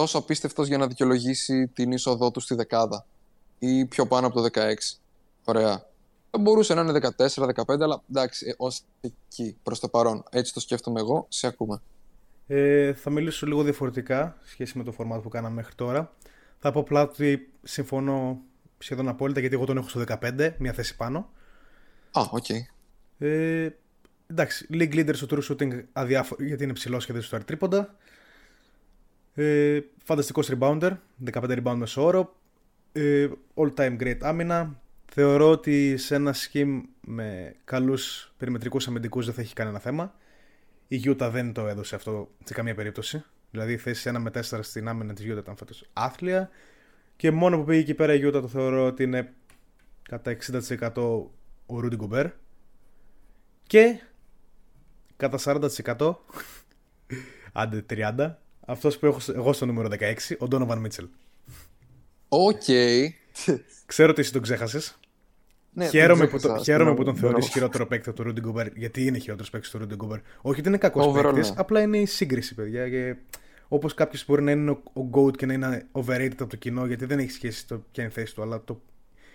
τόσο 0.02 0.18
απίστευτος 0.18 0.68
για 0.68 0.78
να 0.78 0.88
δικαιολογήσει 0.88 1.68
την 1.68 1.92
είσοδό 1.92 2.32
του 2.32 2.40
στη 2.40 2.56
δεκάδα 2.56 3.06
ή 3.60 3.86
πιο 3.86 4.08
πάνω 4.08 4.28
από 4.28 4.42
το 4.42 4.50
16. 4.54 4.74
Ωραία. 5.44 5.86
Δεν 6.32 6.42
μπορούσε 6.42 6.74
να 6.74 6.82
είναι 6.82 7.00
14-15, 7.18 7.82
αλλά 7.82 8.02
εντάξει, 8.10 8.46
ε, 8.48 8.54
ως 8.58 8.82
εκεί 9.02 9.58
προς 9.64 9.80
το 9.80 9.88
παρόν. 9.88 10.24
Έτσι 10.30 10.54
το 10.54 10.60
σκέφτομαι 10.60 11.00
εγώ. 11.00 11.26
Σε 11.30 11.48
ακούμε. 11.48 11.82
Ε, 12.48 12.94
θα 12.94 13.10
μιλήσω 13.10 13.46
λίγο 13.46 13.64
διαφορετικά 13.64 14.38
σχέση 14.44 14.78
με 14.78 14.84
το 14.84 14.92
φορμάτ 14.92 15.22
που 15.22 15.30
κάναμε 15.30 15.56
μέχρι 15.56 15.76
τώρα. 15.76 16.14
Θα 16.60 16.72
πω 16.72 16.80
απλά 16.80 17.02
ότι 17.02 17.52
συμφωνώ 17.64 18.42
σχεδόν 18.78 19.08
απόλυτα 19.08 19.40
γιατί 19.40 19.56
εγώ 19.56 19.66
τον 19.66 19.78
έχω 19.78 19.90
στο 19.90 20.04
15, 20.22 20.54
μια 20.58 20.74
θέση 20.74 20.96
πάνω. 20.96 21.30
Α, 22.12 22.22
OK. 22.32 22.46
Okay. 22.48 22.62
Ε, 23.26 23.70
εντάξει, 24.28 24.68
league 24.72 24.94
leader 24.94 25.16
στο 25.16 25.28
true 25.30 25.52
shooting 25.52 25.84
αδιάφορο 25.94 26.46
γιατί 26.46 26.64
είναι 26.64 26.74
ψηλός 26.74 27.06
και 27.06 27.14
δεν 27.14 27.22
σουτάρει 27.22 27.38
τρίποντα. 27.46 27.96
Ε, 29.34 29.80
φανταστικός 30.04 30.52
rebounder, 30.52 30.92
15 31.32 31.62
rebound 31.64 31.76
μέσο 31.76 32.04
όρο. 32.04 32.36
Ε, 32.92 33.28
all 33.56 33.74
time 33.74 33.98
great 34.00 34.18
άμυνα. 34.22 34.82
Θεωρώ 35.06 35.50
ότι 35.50 35.98
σε 35.98 36.16
ένα 36.16 36.34
scheme 36.36 36.82
με 37.02 37.56
καλούς 37.64 38.34
περιμετρικούς 38.38 38.88
αμυντικούς 38.88 39.26
δεν 39.26 39.34
θα 39.34 39.42
έχει 39.42 39.54
κανένα 39.54 39.80
θέμα. 39.80 40.16
Η 40.88 41.02
Utah 41.06 41.30
δεν 41.32 41.54
το 41.54 41.68
έδωσε 41.68 41.96
αυτό 41.96 42.30
σε 42.44 42.54
καμία 42.54 42.76
περίπτωση. 42.76 43.24
Δηλαδή 43.52 43.74
η 43.74 43.78
θέση 43.78 44.12
1 44.14 44.18
με 44.20 44.32
4 44.34 44.42
στην 44.62 44.88
άμυνα 44.88 45.14
της 45.14 45.26
Utah 45.26 45.38
ήταν 45.38 45.56
φέτος 45.56 45.90
άθλια. 45.94 46.50
Και 47.16 47.32
μόνο 47.32 47.58
που 47.58 47.64
πήγε 47.64 47.80
εκεί 47.80 47.94
πέρα 47.94 48.14
η 48.14 48.22
Utah 48.24 48.42
το 48.42 48.48
θεωρώ 48.48 48.86
ότι 48.86 49.04
είναι 49.04 49.34
κατά 50.02 50.38
60% 50.72 50.96
ο 51.66 51.80
Rudy 51.84 51.98
Gobert. 51.98 52.32
Και 53.64 54.00
κατά 55.18 55.40
40% 55.98 56.16
άντε 57.54 57.86
30% 57.90 58.34
αυτός 58.66 58.98
που 58.98 59.06
έχω 59.06 59.20
εγώ 59.36 59.54
στο 59.54 59.66
νούμερο 59.66 59.90
16, 60.00 60.14
ο 60.40 60.48
Donovan 60.52 60.82
Mitchell. 60.82 61.08
OK. 62.28 62.62
Okay. 62.68 63.08
Ξέρω 63.86 64.10
ότι 64.10 64.22
εσύ 64.22 64.32
τον 64.32 64.42
ξέχασες. 64.42 65.00
Ναι, 65.74 65.88
χαίρομαι, 65.88 66.28
που, 66.28 66.40
το, 66.40 66.58
χαίρομαι 66.58 66.94
που 66.94 67.04
τον 67.04 67.16
θεωρείς 67.16 67.48
χειρότερο 67.48 67.88
παίκτη 67.88 68.10
από 68.10 68.24
τον 68.24 68.34
Rudy 68.34 68.50
Gobert. 68.50 68.76
Γιατί 68.76 69.06
είναι 69.06 69.18
χειρότερος 69.18 69.50
παίκτης 69.50 69.70
του 69.70 69.80
Rudy 69.80 70.06
Gobert. 70.06 70.22
Όχι 70.42 70.60
ότι 70.60 70.68
είναι 70.68 70.78
κακός 70.78 71.22
παίκτης, 71.22 71.50
ναι. 71.50 71.56
απλά 71.58 71.82
είναι 71.82 71.98
η 71.98 72.06
σύγκριση, 72.06 72.56
παιδιά. 72.56 72.90
Και 72.90 73.16
Όπως 73.68 73.94
κάποιος 73.94 74.26
μπορεί 74.28 74.42
να 74.42 74.52
είναι 74.52 74.72
ο, 74.72 75.10
GOAT 75.12 75.38
και 75.38 75.46
να 75.46 75.54
είναι 75.54 75.86
overrated 75.92 76.32
από 76.40 76.48
το 76.48 76.56
κοινό, 76.56 76.86
γιατί 76.86 77.06
δεν 77.06 77.20
έχει 77.20 77.32
σχέση 77.32 77.68
το 77.68 77.84
ποια 77.92 78.04
είναι 78.04 78.12
η 78.12 78.16
θέση 78.16 78.36
του, 78.36 78.42
αλλά 78.42 78.64
το, 78.64 78.82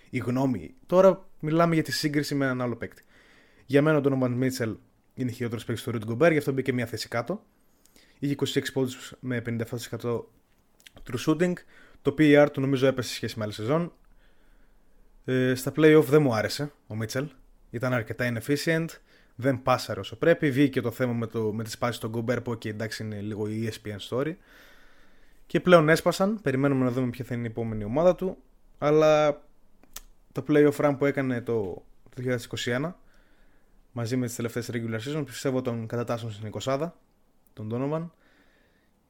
η 0.09 0.17
γνώμη. 0.17 0.73
Τώρα 0.85 1.27
μιλάμε 1.39 1.73
για 1.73 1.83
τη 1.83 1.91
σύγκριση 1.91 2.35
με 2.35 2.45
έναν 2.45 2.61
άλλο 2.61 2.75
παίκτη. 2.75 3.03
Για 3.65 3.81
μένα 3.81 3.97
ο 3.97 4.01
Donovan 4.03 4.43
Mitchell 4.43 4.75
είναι 5.13 5.31
χειρότερος 5.31 5.65
παίκτης 5.65 5.83
του 5.83 5.91
Rudy 5.93 6.11
Gobert, 6.11 6.31
γι' 6.31 6.37
αυτό 6.37 6.51
μπήκε 6.51 6.73
μια 6.73 6.85
θέση 6.85 7.07
κάτω. 7.07 7.43
Είχε 8.19 8.35
26 8.45 8.61
πόντους 8.73 9.13
με 9.19 9.41
57% 9.45 10.21
true 11.03 11.25
shooting. 11.25 11.53
Το 12.01 12.15
PER 12.17 12.47
του 12.51 12.61
νομίζω 12.61 12.87
έπεσε 12.87 13.09
σε 13.09 13.15
σχέση 13.15 13.37
με 13.37 13.43
άλλη 13.43 13.53
σεζόν. 13.53 13.93
Ε, 15.25 15.55
στα 15.55 15.71
playoff 15.75 16.03
δεν 16.03 16.21
μου 16.21 16.33
άρεσε 16.33 16.71
ο 16.87 16.95
Μίτσελ. 16.95 17.29
Ήταν 17.69 17.93
αρκετά 17.93 18.33
inefficient. 18.33 18.85
Δεν 19.35 19.61
πάσαρε 19.61 19.99
όσο 19.99 20.15
πρέπει. 20.15 20.51
Βγήκε 20.51 20.81
το 20.81 20.91
θέμα 20.91 21.13
με, 21.13 21.27
το, 21.27 21.53
με 21.53 21.63
τη 21.63 21.69
σπάση 21.69 21.99
των 21.99 22.09
Γκομπέρ 22.09 22.41
που 22.41 22.51
okay, 22.51 22.65
εντάξει 22.65 23.03
είναι 23.03 23.21
λίγο 23.21 23.47
η 23.47 23.71
ESPN 23.71 23.97
story. 24.09 24.35
Και 25.45 25.59
πλέον 25.59 25.89
έσπασαν. 25.89 26.41
Περιμένουμε 26.41 26.83
να 26.83 26.91
δούμε 26.91 27.09
ποια 27.09 27.25
θα 27.25 27.33
είναι 27.33 27.47
η 27.47 27.49
επόμενη 27.49 27.83
ομάδα 27.83 28.15
του. 28.15 28.37
Αλλά 28.77 29.41
το 30.31 30.43
playoff 30.47 30.75
run 30.75 30.95
που 30.97 31.05
έκανε 31.05 31.41
το, 31.41 31.83
το 32.15 32.37
2021 32.65 32.93
μαζί 33.91 34.15
με 34.15 34.25
τις 34.25 34.35
τελευταίες 34.35 34.69
regular 34.73 34.99
season 34.99 35.23
πιστεύω 35.25 35.61
τον 35.61 35.87
κατατάσσουν 35.87 36.31
στην 36.31 36.51
20 36.53 36.89
τον 37.57 37.69
Donovan 37.73 38.09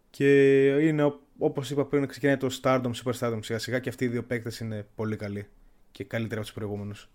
και 0.09 0.65
είναι 0.67 1.13
όπως 1.37 1.69
είπα 1.69 1.85
πριν 1.85 2.07
ξεκινάει 2.07 2.37
το 2.37 2.59
Stardom, 2.61 2.91
Super 3.03 3.13
Stardom 3.19 3.39
σιγά 3.41 3.59
σιγά 3.59 3.79
και 3.79 3.89
αυτοί 3.89 4.05
οι 4.05 4.07
δύο 4.07 4.23
παίκτες 4.23 4.59
είναι 4.59 4.87
πολύ 4.95 5.15
καλοί 5.15 5.47
και 5.91 6.03
καλύτεροι 6.03 6.35
από 6.35 6.45
τους 6.45 6.53
προηγούμενους 6.53 7.09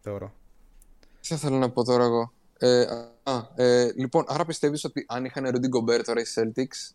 θεωρώ. 0.00 0.32
Τι 1.20 1.36
θέλω 1.36 1.56
να 1.56 1.70
πω 1.70 1.84
τώρα 1.84 2.04
εγώ; 2.04 2.32
Ε, 2.58 2.82
α, 3.22 3.62
ε, 3.62 3.92
λοιπόν, 3.96 4.24
άρα 4.28 4.44
πιστεύεις 4.44 4.84
ότι 4.84 5.04
αν 5.08 5.24
είχαν 5.24 5.46
Rudy 5.46 5.68
Gobert 5.76 6.02
τώρα 6.04 6.20
οι 6.20 6.24
Celtics 6.34 6.94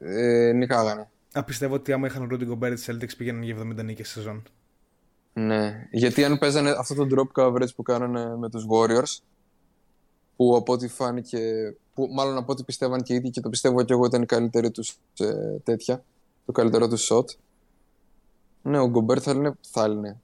ε, 0.00 0.52
νικάγανε; 0.52 1.08
Α, 1.32 1.44
πιστεύω 1.44 1.74
ότι 1.74 1.92
άμα 1.92 2.06
είχαν 2.06 2.28
Rudy 2.32 2.52
Gobert 2.52 2.76
οι 2.78 2.82
Celtics 2.86 3.16
πήγαιναν 3.16 3.42
για 3.42 3.56
70 3.56 3.84
νίκες 3.84 4.08
σεζόν. 4.08 4.42
Ναι, 5.32 5.86
γιατί 5.90 6.24
αν 6.24 6.38
παίζανε 6.38 6.70
αυτό 6.70 6.94
το 6.94 7.06
drop 7.10 7.42
coverage 7.42 7.74
που 7.76 7.82
κάνανε 7.82 8.36
με 8.36 8.50
τους 8.50 8.66
Warriors 8.70 9.22
που 10.36 10.56
από 10.56 10.72
ό,τι 10.72 10.88
φάνηκε, 10.88 11.40
που 11.94 12.08
μάλλον 12.12 12.36
από 12.36 12.52
ό,τι 12.52 12.62
πιστεύαν 12.62 13.02
και 13.02 13.12
οι 13.12 13.16
ίδιοι 13.16 13.30
και 13.30 13.40
το 13.40 13.48
πιστεύω 13.48 13.82
και 13.82 13.92
εγώ 13.92 14.04
ήταν 14.04 14.22
η 14.22 14.26
καλύτερη 14.26 14.70
τους 14.70 14.98
ε, 15.18 15.58
τέτοια, 15.62 16.04
το 16.46 16.52
καλύτερο 16.52 16.88
τους 16.88 17.10
shot. 17.12 17.24
Ναι, 18.62 18.78
ο 18.78 18.88
Γκομπέρ 18.88 19.22
θα 19.22 19.30
είναι, 19.30 19.52
θα 19.60 19.86
είναι. 19.86 20.20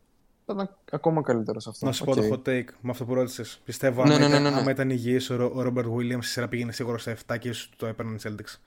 Θα 0.47 0.53
ήταν 0.53 0.77
ακόμα 0.91 1.23
καλύτερος 1.23 1.67
αυτό. 1.67 1.87
Να 1.87 1.93
σου 1.93 2.05
πω 2.05 2.15
το 2.15 2.23
hot 2.31 2.49
take 2.49 2.65
με 2.81 2.91
αυτό 2.91 3.05
που 3.05 3.15
ρώτησες. 3.15 3.61
Πιστεύω 3.65 4.05
ναι, 4.05 4.15
άμα, 4.15 4.19
ναι, 4.19 4.29
ναι, 4.29 4.41
ήταν, 4.41 4.53
ναι, 4.53 4.59
άμα 4.59 4.71
ήταν 4.71 4.91
υγιής 4.91 5.31
ο, 5.31 5.51
ο 5.55 5.63
Robert 5.63 5.89
Williams 5.89 6.23
η 6.23 6.27
σειρά 6.27 6.49
πήγαινε 6.49 6.73
σίγουρα 6.73 6.99
στα 6.99 7.17
7 7.27 7.39
και 7.39 7.49
ίσως 7.49 7.71
το 7.77 7.87
έπαιρναν 7.87 8.15
οι 8.15 8.19
Celtics. 8.23 8.59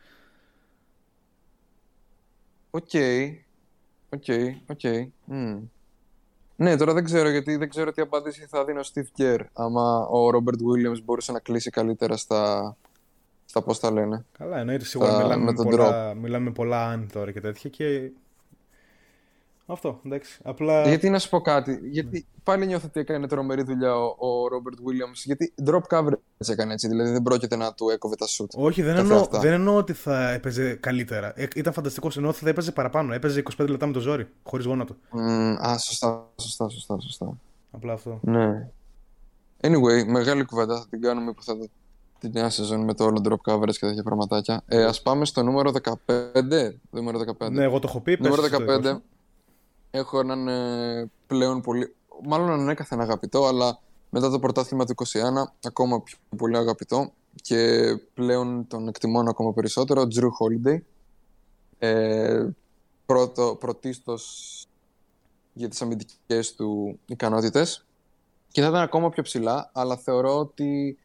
OK. 2.70 2.92
OK, 4.10 4.26
OK. 4.68 4.82
Ναι, 6.56 6.76
τώρα 6.76 6.94
δεν 6.94 7.04
ξέρω 7.04 7.30
γιατί 7.30 7.56
δεν 7.56 7.70
ξέρω 7.70 7.92
τι 7.92 8.02
απάντηση 8.02 8.46
θα 8.50 8.66
δίνει 8.66 8.80
ο 8.80 8.84
Steve 8.94 9.22
Kerr 9.22 9.40
άμα 9.54 10.08
ο 10.08 10.28
Robert 10.28 10.62
Williams 10.62 11.04
μπορούσε 11.04 11.32
να 11.32 11.40
κλείσει 11.40 11.70
καλύτερα 11.70 12.18
στα, 12.18 12.76
στα 13.46 13.62
πώς 13.62 13.80
τα 13.80 13.92
λένε. 13.92 14.26
Καλά, 14.38 14.58
εννοείται 14.58 14.86
σίγουρα 14.86 15.18
μιλάμε, 15.18 15.44
με 15.44 15.54
πολλά, 15.54 16.14
μιλάμε 16.14 16.52
πολλά 16.52 16.88
αν 16.88 17.10
τώρα 17.14 17.32
και 17.32 17.42
τέτοια 17.42 17.70
και 17.70 18.12
αυτό, 19.66 20.00
εντάξει. 20.06 20.40
Απλά... 20.44 20.88
Γιατί 20.88 21.10
να 21.10 21.20
σου 21.20 21.30
πω 21.30 21.42
κάτι. 21.42 21.80
Γιατί 21.84 22.26
πάλι 22.44 22.66
νιώθω 22.66 22.88
ότι 22.88 23.00
έκανε 23.00 23.28
τρομερή 23.28 23.64
δουλειά 23.64 23.96
ο, 23.96 24.06
ο 24.06 24.46
Robert 24.52 24.90
Williams. 24.90 25.22
Γιατί 25.24 25.54
drop 25.66 25.82
coverage 25.90 26.48
έκανε 26.48 26.74
έτσι. 26.74 26.88
Δηλαδή 26.88 27.12
δεν 27.12 27.22
πρόκειται 27.22 27.56
να 27.56 27.74
του 27.74 27.90
έκοβε 27.90 28.16
τα 28.16 28.26
shoot. 28.26 28.48
Όχι, 28.56 28.82
δεν, 28.82 28.98
εννοώ, 28.98 29.28
δεν 29.32 29.54
εννοώ 29.54 29.76
ότι 29.76 29.94
θα 29.94 30.30
έπαιζε 30.30 30.74
καλύτερα. 30.74 31.34
Ε, 31.36 31.48
ήταν 31.56 31.74
φανταστικός. 31.74 32.16
Εννοώ 32.16 32.32
ότι 32.32 32.40
θα 32.44 32.50
έπαιζε 32.50 32.72
παραπάνω. 32.72 33.14
Έπαιζε 33.14 33.44
25 33.58 33.70
λεπτά 33.70 33.86
με 33.86 33.94
το 33.94 34.00
ζόρι. 34.00 34.28
Χωρίς 34.44 34.66
γόνατο. 34.66 34.96
Mm, 34.96 35.56
α, 35.60 35.78
σωστά, 35.78 36.30
σωστά, 36.42 36.70
σωστά, 36.70 37.00
σωστά. 37.00 37.38
Απλά 37.72 37.94
αυτό. 37.94 38.20
Ναι. 38.22 38.70
Anyway, 39.62 40.06
μεγάλη 40.08 40.44
κουβέντα 40.44 40.78
θα 40.78 40.86
την 40.90 41.02
κάνουμε 41.02 41.30
υποθέτω 41.30 41.66
τη 42.20 42.30
νέα 42.30 42.50
σεζόν 42.50 42.84
με 42.84 42.94
το 42.94 43.04
όλο 43.04 43.22
drop 43.24 43.54
coverage 43.54 43.72
και 43.72 43.86
τέτοια 43.86 44.04
πραγματάκια. 44.04 44.64
Ε, 44.68 44.84
Α 44.84 44.94
πάμε 45.04 45.26
στο 45.26 45.44
νούμερο 45.44 45.72
15. 45.84 45.94
Νούμερο 46.90 47.20
15. 47.40 47.52
Ναι, 47.52 47.64
εγώ 47.64 47.80
το 47.80 47.88
έχω 47.90 48.00
πει. 48.00 48.18
Νούμερο 48.22 48.44
15 48.68 48.98
έχω 49.96 50.20
έναν 50.20 50.48
ε, 50.48 51.12
πλέον 51.28 51.62
πολύ. 51.62 51.96
Μάλλον 52.24 52.50
ανέκαθεν 52.50 53.02
αγαπητό, 53.02 53.46
αλλά 53.46 53.80
μετά 54.10 54.30
το 54.30 54.40
πρωτάθλημα 54.40 54.86
του 54.86 54.94
21 55.06 55.06
ακόμα 55.64 56.02
πιο 56.02 56.18
πολύ 56.38 56.58
αγαπητό 56.58 57.14
και 57.42 57.82
πλέον 58.14 58.68
τον 58.68 58.88
εκτιμώ 58.88 59.20
ακόμα 59.20 59.54
περισσότερο. 59.54 60.02
Drew 60.16 60.30
Holiday. 60.40 60.78
Ε, 61.78 62.48
πρώτο, 63.06 63.58
πρωτίστως 63.60 64.66
για 65.54 65.70
τις 65.70 65.82
αμυντικές 65.82 66.56
του 66.56 67.00
ικανότητες 67.06 67.86
και 68.48 68.62
θα 68.62 68.68
ήταν 68.68 68.82
ακόμα 68.82 69.10
πιο 69.10 69.24
ψηλά, 69.24 69.70
αλλά 69.74 69.98
θεωρώ 69.98 70.40
ότι 70.40 70.98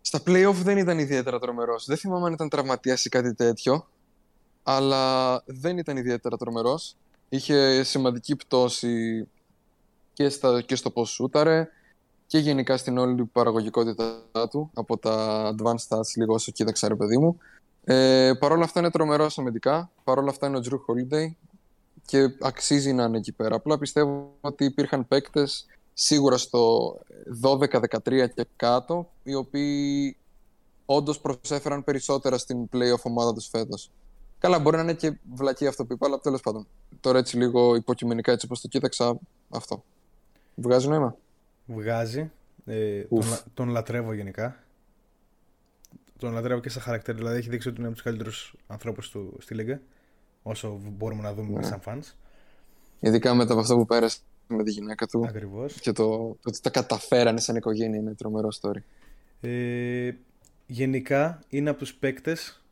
στα 0.00 0.22
play-off 0.26 0.54
δεν 0.54 0.78
ήταν 0.78 0.98
ιδιαίτερα 0.98 1.38
τρομερός. 1.38 1.84
Δεν 1.84 1.96
θυμάμαι 1.96 2.26
αν 2.26 2.32
ήταν 2.32 2.48
τραυματίας 2.48 3.04
ή 3.04 3.08
κάτι 3.08 3.34
τέτοιο, 3.34 3.88
αλλά 4.62 5.34
δεν 5.46 5.78
ήταν 5.78 5.96
ιδιαίτερα 5.96 6.36
τρομερός 6.36 6.96
είχε 7.28 7.82
σημαντική 7.82 8.36
πτώση 8.36 9.28
και, 10.12 10.28
στα, 10.28 10.60
και 10.60 10.76
στο 10.76 10.90
πώς 10.90 11.10
σούταρε 11.10 11.68
και 12.26 12.38
γενικά 12.38 12.76
στην 12.76 12.98
όλη 12.98 13.24
παραγωγικότητά 13.24 14.22
του 14.50 14.70
από 14.74 14.98
τα 14.98 15.44
advanced 15.54 15.88
stats 15.88 16.16
λίγο 16.16 16.34
όσο 16.34 16.52
κοίταξα 16.52 16.88
ρε 16.88 16.94
παιδί 16.94 17.18
μου. 17.18 17.38
Ε, 17.84 18.32
Παρ' 18.38 18.52
όλα 18.52 18.64
αυτά 18.64 18.80
είναι 18.80 18.90
τρομερός 18.90 19.38
αμυντικά, 19.38 19.90
παρ' 20.04 20.18
όλα 20.18 20.30
αυτά 20.30 20.46
είναι 20.46 20.56
ο 20.56 20.60
Drew 20.64 20.74
Holiday 20.74 21.32
και 22.06 22.34
αξίζει 22.40 22.92
να 22.92 23.04
είναι 23.04 23.16
εκεί 23.16 23.32
πέρα. 23.32 23.56
Απλά 23.56 23.78
πιστεύω 23.78 24.34
ότι 24.40 24.64
υπήρχαν 24.64 25.08
παίκτες 25.08 25.66
σίγουρα 25.94 26.36
στο 26.36 26.94
12-13 27.42 28.28
και 28.34 28.46
κάτω 28.56 29.08
οι 29.22 29.34
οποίοι 29.34 30.16
όντως 30.86 31.20
προσέφεραν 31.20 31.84
περισσότερα 31.84 32.38
στην 32.38 32.68
playoff 32.72 33.02
ομάδα 33.02 33.34
τους 33.34 33.48
φέτος. 33.48 33.90
Καλά, 34.38 34.58
μπορεί 34.58 34.76
να 34.76 34.82
είναι 34.82 34.94
και 34.94 35.18
βλακή 35.34 35.66
αυτό 35.66 35.84
που 35.84 35.92
είπα, 35.92 36.06
αλλά 36.06 36.18
τέλος 36.18 36.40
πάντων. 36.40 36.66
Τώρα 37.00 37.18
έτσι 37.18 37.36
λίγο 37.36 37.74
υποκειμενικά 37.74 38.32
έτσι 38.32 38.46
όπως 38.46 38.60
το 38.60 38.68
κοίταξα, 38.68 39.18
αυτό. 39.48 39.84
Βγάζει 40.54 40.88
νόημα; 40.88 41.16
Βγάζει. 41.66 42.30
Ε, 42.66 43.02
τον, 43.02 43.24
τον 43.54 43.68
λατρεύω 43.68 44.12
γενικά. 44.12 44.56
Τον 46.18 46.32
λατρεύω 46.32 46.60
και 46.60 46.68
σαν 46.68 46.82
χαρακτήρα. 46.82 47.16
Δηλαδή 47.16 47.38
έχει 47.38 47.48
δείξει 47.48 47.68
ότι 47.68 47.76
είναι 47.78 47.86
από 47.86 47.94
τους 47.96 48.04
καλύτερους 48.04 48.54
ανθρώπους 48.66 49.16
στη 49.38 49.54
Λίγκα. 49.54 49.80
Όσο 50.42 50.80
μπορούμε 50.96 51.22
να 51.22 51.34
δούμε 51.34 51.58
ναι. 51.58 51.66
σαν 51.66 51.80
fans. 51.84 52.14
Ειδικά 53.00 53.34
μετά 53.34 53.52
από 53.52 53.60
αυτό 53.60 53.76
που 53.76 53.86
πέρασε 53.86 54.18
με 54.48 54.62
τη 54.62 54.70
γυναίκα 54.70 55.06
του. 55.06 55.24
Ακριβώς. 55.28 55.80
Και 55.80 55.92
το, 55.92 56.06
το 56.16 56.38
ότι 56.42 56.60
τα 56.60 56.70
καταφέρανε 56.70 57.40
σαν 57.40 57.56
οικογένεια 57.56 57.98
είναι 57.98 58.14
τρομερό 58.14 58.48
story. 58.60 58.80
Ε, 59.40 60.12
γενικά 60.66 61.40
είναι 61.48 61.70
από 61.70 61.78
τους 61.78 61.94
παίκτες 61.94 62.62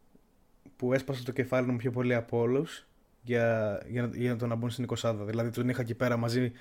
που 0.76 0.92
έσπασα 0.92 1.22
το 1.22 1.32
κεφάλι 1.32 1.66
μου 1.66 1.76
πιο 1.76 1.90
πολύ 1.90 2.14
από 2.14 2.38
όλους 2.38 2.86
για, 3.22 3.80
για, 3.88 4.10
για 4.14 4.30
να 4.30 4.36
τον 4.36 4.52
αμπούν 4.52 4.70
στην 4.70 4.86
20. 4.96 5.14
Δηλαδή 5.26 5.50
τον 5.50 5.68
είχα 5.68 5.80
εκεί 5.80 5.94
πέρα 5.94 6.16
μαζί 6.16 6.52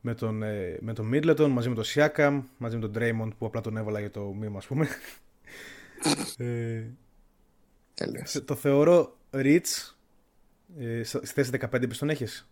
με 0.00 0.14
τον, 0.14 0.42
ε, 0.42 0.78
με 0.80 0.92
τον 0.92 1.10
Middleton, 1.12 1.48
μαζί 1.48 1.68
με 1.68 1.74
τον 1.74 1.84
Siakam, 1.86 2.42
μαζί 2.58 2.76
με 2.76 2.88
τον 2.88 2.92
Draymond 2.94 3.30
που 3.38 3.46
απλά 3.46 3.60
τον 3.60 3.76
έβαλα 3.76 4.00
για 4.00 4.10
το 4.10 4.20
μήμα 4.20 4.58
ας 4.58 4.66
πούμε. 4.66 4.88
ε, 6.36 6.82
το 8.44 8.54
θεωρώ 8.54 9.16
rich 9.30 9.94
Ε, 10.78 11.02
στη 11.02 11.26
θέση 11.26 11.50
15 11.72 11.96
τον 11.98 12.10
έχεις; 12.10 12.48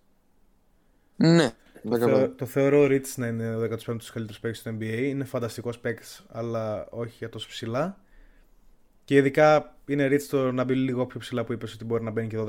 Ναι. 1.16 1.52
Το, 1.88 1.98
θεω, 1.98 2.30
το 2.30 2.46
θεωρώ 2.46 2.80
ο 2.80 2.86
Ρίτς 2.86 3.16
να 3.16 3.26
είναι 3.26 3.56
ο 3.56 3.62
15ος 3.62 4.10
καλύτερος 4.12 4.40
παίκτης 4.40 4.60
στο 4.60 4.70
NBA. 4.70 5.02
Είναι 5.02 5.24
φανταστικός 5.24 5.78
παίκτης, 5.78 6.24
αλλά 6.28 6.86
όχι 6.90 7.14
για 7.18 7.28
τόσο 7.28 7.48
ψηλά. 7.48 8.00
Και 9.12 9.18
ειδικά 9.18 9.76
είναι 9.86 10.06
Ρίτς 10.06 10.26
το 10.26 10.52
να 10.52 10.64
μπει 10.64 10.74
λίγο 10.74 11.06
πιο 11.06 11.20
ψηλά 11.20 11.44
που 11.44 11.52
είπες 11.52 11.74
ότι 11.74 11.84
μπορεί 11.84 12.04
να 12.04 12.10
μπαίνει 12.10 12.28
και 12.28 12.38
12-13. 12.38 12.44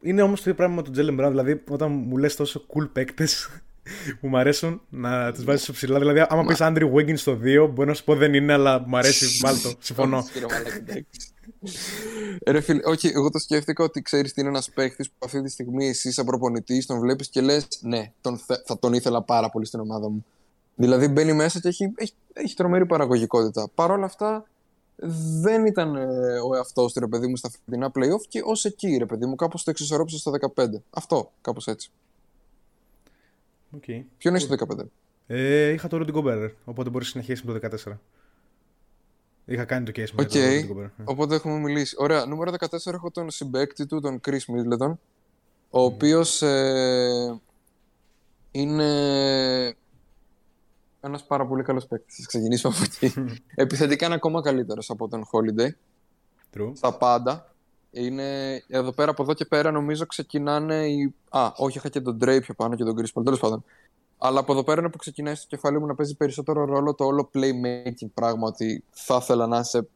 Είναι 0.00 0.22
όμως 0.22 0.36
το 0.36 0.42
ίδιο 0.42 0.54
πράγμα 0.54 0.74
με 0.74 0.82
τον 0.82 0.92
Τζέλεν 0.92 1.14
Μπράουν. 1.14 1.32
Δηλαδή, 1.32 1.62
όταν 1.68 1.92
μου 1.92 2.16
λες 2.16 2.36
τόσο 2.36 2.66
cool 2.74 2.88
παίκτες 2.92 3.48
που 4.20 4.28
μου 4.28 4.38
αρέσουν 4.38 4.80
να 4.88 5.32
τις 5.32 5.44
βάζεις 5.44 5.62
στο 5.62 5.72
ψηλά. 5.72 5.98
Δηλαδή, 5.98 6.24
άμα 6.28 6.44
πεις 6.44 6.56
Andrew 6.60 6.92
Wiggins 6.92 7.18
στο 7.18 7.38
2, 7.42 7.70
μπορεί 7.72 7.88
να 7.88 7.94
σου 7.94 8.04
πω 8.04 8.14
δεν 8.14 8.34
είναι, 8.34 8.52
αλλά 8.52 8.80
μου 8.86 8.96
αρέσει. 8.96 9.26
Βάλτο. 9.44 9.72
Συμφωνώ. 9.78 10.24
Ρε 12.46 12.60
φίλε, 12.60 12.80
όχι, 12.84 13.08
εγώ 13.08 13.30
το 13.30 13.38
σκέφτηκα 13.38 13.84
ότι 13.84 14.02
ξέρεις 14.02 14.32
τι 14.32 14.40
είναι 14.40 14.50
ένας 14.50 14.70
παίχτη 14.70 15.04
που 15.04 15.24
αυτή 15.24 15.42
τη 15.42 15.50
στιγμή 15.50 15.88
εσύ, 15.88 16.12
σαν 16.12 16.24
προπονητής, 16.24 16.86
τον 16.86 17.00
βλέπεις 17.00 17.28
και 17.28 17.40
λες: 17.40 17.66
Ναι, 17.80 18.12
τον 18.20 18.40
θα 18.64 18.78
τον 18.78 18.92
ήθελα 18.92 19.22
πάρα 19.22 19.50
πολύ 19.50 19.66
στην 19.66 19.80
ομάδα 19.80 20.10
μου. 20.10 20.24
Δηλαδή 20.74 21.08
μπαίνει 21.08 21.32
μέσα 21.32 21.60
και 21.60 21.68
έχει, 21.68 21.92
έχει, 21.96 22.12
έχει 22.32 22.54
τρομερή 22.54 22.86
παραγωγικότητα. 22.86 23.68
Παρ' 23.74 23.90
όλα 23.90 24.04
αυτά, 24.04 24.44
δεν 25.40 25.66
ήταν 25.66 25.96
ε, 25.96 26.38
ο 26.38 26.54
εαυτός 26.54 26.92
του 26.92 27.00
ρε 27.00 27.06
παιδί 27.06 27.26
μου 27.26 27.36
στα 27.36 27.50
φετινά 27.50 27.90
playoff 27.94 28.22
και 28.28 28.42
ως 28.44 28.64
εκεί 28.64 28.96
ρε 28.96 29.06
παιδί 29.06 29.26
μου, 29.26 29.34
κάπως 29.34 29.64
το 29.64 29.70
εξισορρόπησε 29.70 30.18
στο 30.18 30.32
15. 30.56 30.66
Αυτό, 30.90 31.32
κάπως 31.40 31.66
έτσι. 31.66 31.90
Okay. 33.76 34.02
Ποιον 34.18 34.34
έχεις 34.34 34.48
το 34.48 34.66
15. 34.78 34.84
Ε, 35.26 35.68
είχα 35.68 35.88
το 35.88 35.96
Rudy 36.00 36.14
Gobert, 36.14 36.50
οπότε 36.64 36.90
μπορείς 36.90 37.14
να 37.14 37.22
συνεχίσεις 37.22 37.44
με 37.44 37.58
το 37.58 37.68
14. 37.84 37.96
Είχα 39.44 39.64
κάνει 39.64 39.84
το 39.84 39.92
case 39.94 40.10
με 40.12 40.22
okay. 40.22 40.28
το 40.28 40.38
Rudy 40.38 40.70
Gobert. 40.70 40.90
Ναι. 40.96 41.04
Οπότε 41.04 41.34
έχουμε 41.34 41.58
μιλήσει. 41.58 41.94
Ωραία, 41.98 42.26
νούμερο 42.26 42.52
14 42.58 42.92
έχω 42.92 43.10
τον 43.10 43.30
συμπέκτη 43.30 43.86
του, 43.86 44.00
τον 44.00 44.20
Chris 44.26 44.30
Middleton, 44.32 44.92
ο 45.70 45.84
mm. 45.84 45.92
οποίος 45.92 46.42
ε, 46.42 47.40
είναι 48.50 49.76
ένας 51.00 51.24
πάρα 51.26 51.46
πολύ 51.46 51.62
καλός 51.62 51.86
παίκτης. 51.86 52.16
Θα 52.16 52.26
ξεκινήσουμε 52.26 52.74
από 52.76 52.84
εκεί. 52.84 53.14
Επιθετικά 53.54 54.06
είναι 54.06 54.14
ακόμα 54.14 54.40
καλύτερος 54.40 54.90
από 54.90 55.08
τον 55.08 55.24
Holiday. 55.30 55.68
True. 56.54 56.72
Στα 56.74 56.96
πάντα. 56.96 57.54
Είναι 57.90 58.62
εδώ 58.68 58.92
πέρα, 58.92 59.10
από 59.10 59.22
εδώ 59.22 59.34
και 59.34 59.44
πέρα, 59.44 59.70
νομίζω 59.70 60.06
ξεκινάνε. 60.06 60.86
Οι... 60.86 61.14
Α, 61.28 61.52
όχι, 61.56 61.78
είχα 61.78 61.88
και 61.88 62.00
τον 62.00 62.18
Dre 62.20 62.38
πιο 62.40 62.54
πάνω 62.54 62.74
και 62.74 62.84
τον 62.84 62.94
Chris 62.98 63.18
Paul. 63.18 63.24
Τέλος 63.24 63.40
πάντων. 63.40 63.64
Αλλά 64.18 64.40
από 64.40 64.52
εδώ 64.52 64.64
πέρα 64.64 64.80
είναι 64.80 64.90
που 64.90 64.98
ξεκινάει 64.98 65.34
στο 65.34 65.46
κεφάλι 65.46 65.80
μου 65.80 65.86
να 65.86 65.94
παίζει 65.94 66.16
περισσότερο 66.16 66.64
ρόλο 66.64 66.94
το 66.94 67.04
όλο 67.04 67.30
playmaking 67.34 68.08
πράγμα. 68.14 68.46
Ότι 68.46 68.84
θα 68.90 69.18
ήθελα 69.20 69.46
να 69.46 69.58
είσαι 69.58 69.88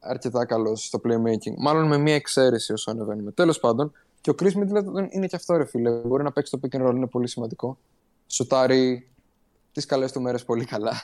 αρκετά 0.00 0.44
καλός 0.44 0.84
στο 0.84 1.00
playmaking. 1.04 1.54
Μάλλον 1.58 1.86
με 1.86 1.98
μία 1.98 2.14
εξαίρεση 2.14 2.72
όσο 2.72 2.90
ανεβαίνουμε. 2.90 3.30
Τέλος 3.30 3.60
πάντων, 3.60 3.92
και 4.20 4.30
ο 4.30 4.34
Chris 4.38 4.52
Middleton 4.52 5.08
είναι 5.10 5.26
και 5.26 5.36
αυτό 5.36 5.56
ρε 5.56 5.64
φίλε. 5.64 5.90
Μπορεί 5.90 6.22
να 6.22 6.32
παίξει 6.32 6.50
το 6.50 6.60
pick 6.62 6.76
and 6.76 6.88
roll, 6.88 6.94
είναι 6.94 7.06
πολύ 7.06 7.28
σημαντικό. 7.28 7.78
Σουτάρει 8.26 9.08
τις 9.74 9.86
καλές 9.86 10.12
του 10.12 10.20
μέρες 10.20 10.44
πολύ 10.44 10.64
καλά. 10.64 11.02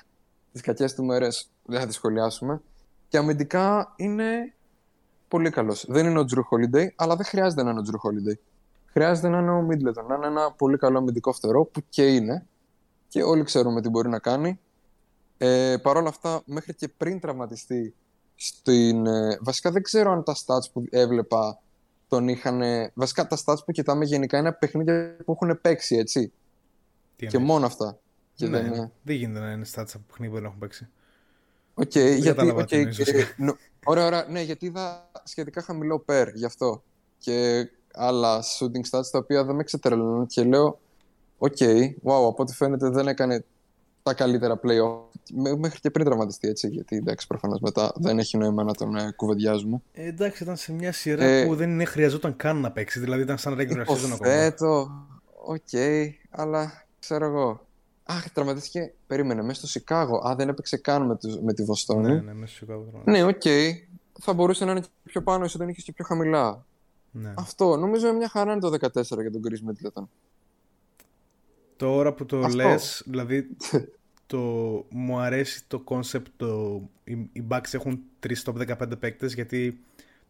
Τις 0.53 0.61
κακές 0.61 0.95
του 0.95 1.05
μέρες 1.05 1.51
δεν 1.65 1.81
θα 1.81 1.87
τις 1.87 1.95
σχολιάσουμε. 1.95 2.61
Και 3.09 3.17
αμυντικά 3.17 3.93
είναι 3.97 4.55
πολύ 5.29 5.51
καλός. 5.51 5.85
Δεν 5.89 6.07
είναι 6.07 6.19
ο 6.19 6.25
Τζρου 6.25 6.43
Holiday, 6.43 6.87
αλλά 6.97 7.17
δεν 7.17 7.27
χρειάζεται 7.27 7.63
να 7.63 7.71
είναι 7.71 7.79
ο 7.79 7.83
Τζρου 7.83 7.99
Holiday. 7.99 8.39
Χρειάζεται 8.87 9.29
να 9.29 9.39
είναι 9.39 9.51
ο 9.51 9.67
Middleton, 9.71 10.07
να 10.09 10.15
είναι 10.15 10.27
ένα 10.27 10.53
πολύ 10.53 10.77
καλό 10.77 10.99
αμυντικό 10.99 11.33
φτερό 11.33 11.65
που 11.65 11.81
και 11.89 12.07
είναι. 12.07 12.47
Και 13.09 13.23
όλοι 13.23 13.43
ξέρουμε 13.43 13.81
τι 13.81 13.89
μπορεί 13.89 14.09
να 14.09 14.19
κάνει. 14.19 14.61
Ε, 15.39 15.77
Παρ' 15.83 15.97
όλα 15.97 16.09
αυτά, 16.09 16.43
μέχρι 16.45 16.75
και 16.75 16.89
πριν 16.89 17.21
τραυματιστεί 17.21 17.95
στην. 18.35 19.07
Ε, 19.07 19.39
βασικά 19.41 19.71
δεν 19.71 19.83
ξέρω 19.83 20.13
αν 20.13 20.25
τα 20.25 20.35
stats 20.37 20.71
που 20.73 20.85
έβλεπα 20.91 21.61
τον 22.09 22.29
είχαν. 22.29 22.63
Βασικά 22.95 23.27
τα 23.27 23.39
stats 23.45 23.65
που 23.65 23.73
κοιτάμε 23.73 24.05
γενικά 24.05 24.39
είναι 24.39 24.53
παιχνίδια 24.53 25.17
που 25.25 25.33
έχουν 25.33 25.61
παίξει, 25.61 25.97
έτσι. 25.97 26.33
και 27.17 27.39
μόνο 27.39 27.67
αυτά. 27.67 27.99
Και 28.41 28.49
ναι, 28.49 28.61
δεν, 28.61 28.73
είναι... 28.73 28.91
δεν 29.03 29.17
γίνεται 29.17 29.41
να 29.41 29.51
είναι 29.51 29.67
stats 29.75 29.91
από 29.95 30.05
παιχνίδι 30.07 30.33
που 30.33 30.39
δεν 30.39 30.45
έχουν 30.45 30.59
παίξει. 30.59 30.89
OK, 31.75 31.91
okay, 31.95 32.17
γιατί. 32.19 32.55
Okay, 32.57 32.89
και, 32.91 33.05
νο, 33.37 33.57
ωραία, 33.85 34.07
ωραία. 34.07 34.27
Ναι, 34.31 34.41
γιατί 34.41 34.67
είδα 34.67 35.11
σχετικά 35.25 35.63
χαμηλό 35.63 36.05
PER 36.09 36.27
γι' 36.35 36.45
αυτό. 36.45 36.83
Και 37.19 37.69
άλλα 37.95 38.43
shooting 38.43 38.91
stats 38.91 39.07
τα 39.11 39.19
οποία 39.19 39.45
δεν 39.45 39.55
με 39.55 39.63
ξετρελαίνουν. 39.63 40.27
Και 40.27 40.43
λέω, 40.43 40.81
OK, 41.39 41.57
okay, 41.59 41.87
wow, 41.87 42.27
από 42.29 42.37
ό,τι 42.37 42.55
φαίνεται 42.55 42.89
δεν 42.89 43.09
έκανε 43.09 43.45
τα 44.03 44.15
καλύτερα 44.15 44.61
playoff. 44.63 45.19
Μέχρι 45.59 45.81
και 45.81 45.91
πριν 45.91 46.05
τραυματιστεί 46.07 46.49
έτσι. 46.49 46.69
Γιατί 46.69 46.97
εντάξει, 46.97 47.27
προφανώς 47.27 47.61
μετά 47.61 47.93
δεν 47.95 48.19
έχει 48.19 48.37
νόημα 48.37 48.63
να 48.63 48.75
τον 48.75 48.97
ε, 48.97 49.13
κουβεντιάζουμε. 49.17 49.81
Ε, 49.93 50.07
εντάξει, 50.07 50.43
ήταν 50.43 50.57
σε 50.57 50.73
μια 50.73 50.93
σειρά 50.93 51.25
ε, 51.25 51.47
που 51.47 51.55
δεν 51.57 51.71
είναι, 51.71 51.85
χρειαζόταν 51.85 52.37
καν 52.37 52.57
να 52.57 52.71
παίξει. 52.71 53.01
Δηλαδή 53.01 53.23
ήταν 53.23 53.39
σαν 53.39 53.57
regular 53.59 53.85
season 53.85 54.11
ακόμα. 54.13 55.09
OK, 55.47 55.57
okay, 55.73 56.09
αλλά 56.31 56.87
ξέρω 56.99 57.25
εγώ. 57.25 57.69
Αχ, 58.11 58.31
τραυματίστηκε. 58.31 58.93
Περίμενε, 59.07 59.43
μέσα 59.43 59.59
στο 59.59 59.67
Σικάγο. 59.67 60.29
Α, 60.29 60.35
δεν 60.35 60.49
έπαιξε 60.49 60.77
καν 60.77 61.07
με, 61.07 61.19
με 61.43 61.53
τη 61.53 61.65
Βοστόνη. 61.65 62.07
Ναι, 62.07 62.21
ναι, 62.21 62.35
μέσα 62.35 62.55
στο 62.55 62.65
Σικάγο. 62.65 63.03
Ναι, 63.05 63.25
OK. 63.25 63.41
Okay. 63.45 63.71
Θα 64.21 64.33
μπορούσε 64.33 64.65
να 64.65 64.71
είναι 64.71 64.83
πιο 65.03 65.23
πάνω, 65.23 65.45
ίσως 65.45 65.59
δεν 65.59 65.69
είχε 65.69 65.83
και 65.83 65.93
πιο 65.93 66.05
χαμηλά. 66.05 66.65
Ναι. 67.11 67.33
Αυτό. 67.37 67.77
Νομίζω 67.77 68.09
είναι 68.09 68.17
μια 68.17 68.29
χαρά 68.29 68.53
είναι 68.53 68.61
το 68.61 68.69
14 68.69 69.03
για 69.21 69.31
τον 69.31 69.43
Chris 69.45 69.71
Middleton. 69.71 70.05
Τώρα 71.77 72.13
που 72.13 72.27
το 72.27 72.39
λες, 72.39 73.03
δηλαδή 73.07 73.49
το, 74.27 74.39
μου 74.89 75.19
αρέσει 75.19 75.65
το 75.67 75.83
concept. 75.85 76.27
Το, 76.37 76.81
οι, 77.05 77.13
οι 77.33 77.47
Bucks 77.51 77.73
έχουν 77.73 78.01
τρεις 78.21 78.47
top 78.47 78.77
15 78.79 79.01
παίκτες 79.01 79.35
γιατί 79.35 79.81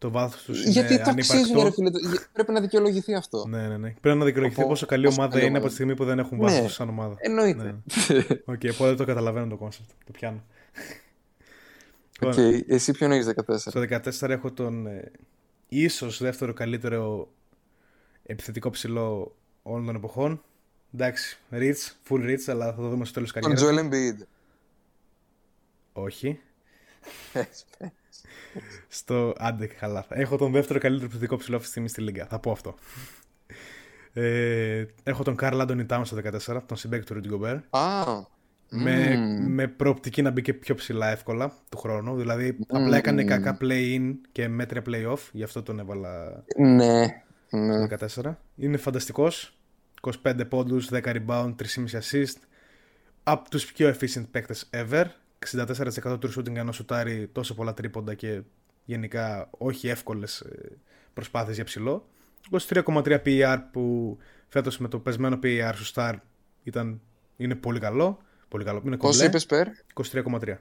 το 0.00 0.10
βάθος 0.10 0.42
τους 0.42 0.62
είναι 0.62 0.70
Γιατί 0.70 1.02
το 1.02 1.10
αξίζουν, 1.10 1.62
ρε 1.62 1.70
φίλε. 1.70 1.90
Πρέπει 2.32 2.52
να 2.52 2.60
δικαιολογηθεί 2.60 3.14
αυτό. 3.14 3.46
Ναι, 3.48 3.68
ναι, 3.68 3.76
ναι. 3.76 3.94
Πρέπει 4.00 4.18
να 4.18 4.24
δικαιολογηθεί 4.24 4.62
πόσο 4.64 4.86
καλή 4.86 5.06
ομάδα 5.06 5.42
είναι 5.42 5.58
από 5.58 5.66
τη 5.66 5.72
στιγμή 5.72 5.94
που 5.94 6.04
δεν 6.04 6.18
έχουν 6.18 6.38
βάθος 6.38 6.60
ναι. 6.60 6.68
σαν 6.68 6.88
ομάδα. 6.88 7.14
Εννοείται. 7.18 7.62
Ναι. 7.62 7.74
OK, 8.54 8.60
okay, 8.60 8.70
οπότε 8.72 8.94
το 8.94 9.04
καταλαβαίνω 9.04 9.46
το 9.46 9.56
concept. 9.56 9.90
Το 10.04 10.12
πιάνω. 10.12 10.44
OK, 12.20 12.32
okay, 12.36 12.60
εσύ 12.66 12.92
ποιον 12.92 13.12
έχεις 13.12 13.32
14. 13.46 13.56
Στο 13.58 13.82
14 14.20 14.28
έχω 14.28 14.52
τον 14.52 14.86
ε, 14.86 15.10
ίσως 15.68 16.22
δεύτερο 16.22 16.52
καλύτερο 16.52 17.28
επιθετικό 18.22 18.70
ψηλό 18.70 19.36
όλων 19.62 19.86
των 19.86 19.94
εποχών. 19.94 20.42
Εντάξει, 20.94 21.38
reach, 21.52 22.08
full 22.08 22.30
reach, 22.30 22.44
αλλά 22.46 22.66
θα 22.66 22.76
το 22.76 22.88
δούμε 22.88 23.04
στο 23.04 23.14
τέλος 23.14 23.32
καριέρα. 23.32 23.60
Τον 23.60 23.68
Joel 23.68 23.80
Embiid. 23.80 24.26
Όχι. 25.92 26.40
στο 28.88 29.34
Άντε 29.38 29.74
καλά. 29.74 30.06
Έχω 30.08 30.36
τον 30.36 30.52
δεύτερο 30.52 30.78
καλύτερο 30.78 31.06
επιθετικό 31.06 31.36
ψηλό 31.36 31.56
αυτή 31.56 31.66
τη 31.66 31.70
στιγμή 31.72 31.88
στη 31.88 32.00
Λίγκα. 32.00 32.26
Θα 32.26 32.38
πω 32.38 32.50
αυτό. 32.50 32.74
Ε, 34.12 34.84
έχω 35.02 35.22
τον 35.22 35.36
Karl-Anthony 35.36 35.86
Towns 35.86 36.04
στο 36.04 36.16
14, 36.46 36.60
τον 36.66 36.76
συμπαίκτη 36.76 37.06
του 37.06 37.14
Rudy 37.14 37.26
Gobert. 37.26 37.56
Με, 38.72 39.16
με 39.48 39.66
προοπτική 39.66 40.22
να 40.22 40.30
μπει 40.30 40.42
και 40.42 40.54
πιο 40.54 40.74
ψηλά 40.74 41.10
εύκολα 41.10 41.52
του 41.68 41.78
χρόνου. 41.78 42.16
Δηλαδή 42.16 42.58
mm. 42.60 42.64
απλά 42.68 42.96
έκανε 42.96 43.24
κακά 43.24 43.58
play-in 43.60 44.12
και 44.32 44.48
μέτρια 44.48 44.82
play-off, 44.86 45.28
γι' 45.32 45.42
αυτό 45.42 45.62
τον 45.62 45.78
έβαλα 45.78 46.44
ναι, 46.56 47.22
ναι. 47.50 47.86
14. 48.22 48.34
Είναι 48.56 48.76
φανταστικός. 48.76 49.54
25 50.24 50.40
πόντους, 50.48 50.88
10 50.92 51.00
rebound, 51.04 51.54
3,5 51.56 52.00
assist. 52.00 52.36
Από 53.22 53.50
τους 53.50 53.72
πιο 53.72 53.88
efficient 53.88 54.26
παίκτες 54.30 54.70
ever. 54.72 55.04
64% 55.46 56.20
του 56.20 56.32
shooting 56.34 56.54
ενώ 56.54 56.72
σουτάρει 56.72 57.28
τόσο 57.32 57.54
πολλά 57.54 57.74
τρίποντα 57.74 58.14
και 58.14 58.42
γενικά 58.84 59.48
όχι 59.50 59.88
εύκολες 59.88 60.40
ε, 60.40 60.78
προσπάθειες 61.14 61.54
για 61.54 61.64
ψηλό. 61.64 62.08
23,3 62.68 63.18
PER 63.24 63.58
που 63.72 64.16
φέτος 64.48 64.78
με 64.78 64.88
το 64.88 64.98
πεσμένο 64.98 65.38
PER 65.42 65.72
superstar 65.74 66.14
ήταν, 66.62 67.00
είναι 67.36 67.54
πολύ 67.54 67.78
καλό. 67.78 68.22
Πολύ 68.48 68.64
καλό. 68.64 68.82
Είναι 68.84 68.96
Πόσο 68.96 69.24
είπες 69.24 69.46
per? 69.50 69.64
23,3. 70.12 70.56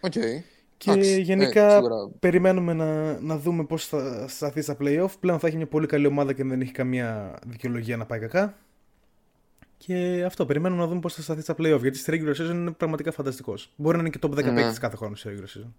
OK. 0.00 0.12
Okay. 0.14 0.42
Και 0.76 0.92
γενικά 1.00 1.76
ε, 1.76 1.80
περιμένουμε 2.18 2.72
να, 2.72 3.20
να 3.20 3.38
δούμε 3.38 3.64
πώς 3.64 3.86
θα 3.86 4.28
σταθεί 4.28 4.62
στα 4.62 4.76
playoff. 4.80 5.10
Πλέον 5.20 5.38
θα 5.38 5.46
έχει 5.46 5.56
μια 5.56 5.66
πολύ 5.66 5.86
καλή 5.86 6.06
ομάδα 6.06 6.32
και 6.32 6.44
δεν 6.44 6.60
έχει 6.60 6.72
καμία 6.72 7.38
δικαιολογία 7.46 7.96
να 7.96 8.06
πάει 8.06 8.18
κακά. 8.18 8.56
Και 9.78 10.24
αυτό, 10.26 10.46
περιμένουμε 10.46 10.80
να 10.80 10.88
δούμε 10.88 11.00
πώς 11.00 11.14
θα 11.14 11.22
σταθεί 11.22 11.40
στα 11.40 11.54
playoff. 11.58 11.80
Γιατί 11.80 11.98
στη 11.98 12.12
regular 12.14 12.40
season 12.40 12.54
είναι 12.54 12.70
πραγματικά 12.70 13.12
φανταστικός. 13.12 13.72
Μπορεί 13.76 13.96
να 13.96 14.02
είναι 14.02 14.10
και 14.10 14.18
top 14.22 14.30
10 14.30 14.52
ναι. 14.52 14.72
κάθε 14.80 14.96
χρόνο 14.96 15.14
στη 15.16 15.28
regular 15.32 15.58
season. 15.58 15.72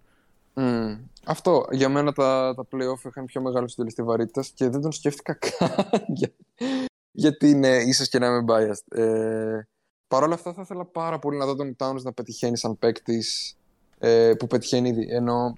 Mm. 0.54 0.98
Αυτό. 1.26 1.66
Για 1.72 1.90
μένα 1.90 2.14
τα, 2.14 2.54
τα 2.56 2.64
playoff 2.72 3.08
είχαν 3.08 3.26
πιο 3.26 3.42
μεγάλο 3.42 3.68
συντελεστή 3.68 4.04
βαρύτητας 4.04 4.50
και 4.50 4.70
δεν 4.70 4.82
τον 4.82 4.92
σκέφτηκα 4.92 5.34
καν. 5.44 5.70
γιατί 7.12 7.50
είναι 7.50 7.78
ίσως 7.78 8.10
και 8.10 8.20
να 8.20 8.28
είμαι 8.28 8.44
biased. 8.48 8.98
Ε, 8.98 9.60
Παρ' 10.10 10.24
όλα 10.24 10.34
αυτά 10.34 10.54
θα 10.54 10.62
ήθελα 10.62 10.86
πάρα 10.86 11.20
πολύ 11.20 11.38
να 11.38 11.46
δω 11.46 11.56
τον 11.56 11.76
Towns 11.80 12.02
να 12.02 12.14
πετυχαίνει 12.14 12.58
σαν 12.58 12.80
παίκτης 12.80 13.58
ε, 14.00 14.34
που 14.40 14.48
πετυχαίνει 14.48 14.90
ήδη, 14.90 15.08
ενώ 15.10 15.58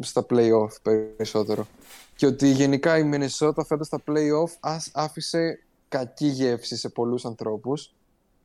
στα 0.00 0.26
playoff 0.30 0.82
περισσότερο. 0.82 1.66
Και 2.16 2.26
ότι 2.26 2.48
γενικά 2.48 2.98
η 2.98 3.10
Minnesota 3.12 3.64
φέτος 3.66 3.86
στα 3.86 4.02
playoff 4.06 4.78
άφησε 4.92 5.64
κακή 5.88 6.26
γεύση 6.26 6.76
σε 6.76 6.88
πολλούς 6.88 7.24
ανθρώπους. 7.24 7.94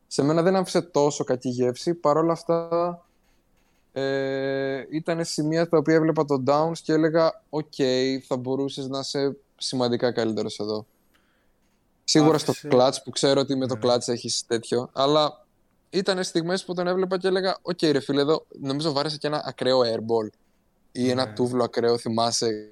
Σε 0.08 0.24
μένα 0.24 0.42
δεν 0.42 0.56
άφησε 0.56 0.82
τόσο 0.82 1.24
κακή 1.24 1.50
γεύση, 1.50 1.94
παρόλα 1.94 2.32
αυτά 2.32 2.70
ε, 3.94 4.86
ήταν 4.90 5.26
σημεία 5.26 5.70
τα 5.70 5.78
οποία 5.78 5.96
έβλεπα 5.96 6.26
τον 6.26 6.43
Towns 6.47 6.78
και 6.84 6.94
έλεγα 6.94 7.42
«OK, 7.49 7.74
θα 8.28 8.38
μπορούσες 8.38 8.88
να 8.88 9.00
είσαι 9.00 9.36
σημαντικά 9.58 10.12
καλύτερος 10.12 10.60
εδώ». 10.60 10.86
Σίγουρα 12.04 12.38
στο 12.38 12.54
clutch 12.72 12.96
που 13.04 13.10
ξέρω 13.10 13.40
ότι 13.40 13.56
με 13.56 13.68
το 13.68 13.76
ναι. 13.76 13.82
clutch 13.94 14.08
έχεις 14.08 14.46
τέτοιο, 14.48 14.90
αλλά 14.94 15.46
ήταν 15.90 16.24
στιγμές 16.24 16.66
που 16.66 16.74
τον 16.74 16.88
έβλεπα 16.88 17.18
και 17.18 17.28
έλεγα 17.28 17.58
«OK 17.62 17.82
ρε 17.82 18.00
φίλε 18.00 18.22
εδώ, 18.22 18.46
νομίζω 18.62 18.92
βάρεσε 18.92 19.18
και 19.18 19.28
ένα 19.28 19.44
ακραίο 19.46 19.82
airball 19.82 20.30
ή 20.92 21.10
ένα 21.10 21.26
ναι. 21.26 21.34
τούβλο 21.34 21.64
ακραίο, 21.64 21.98
θυμάσαι». 21.98 22.72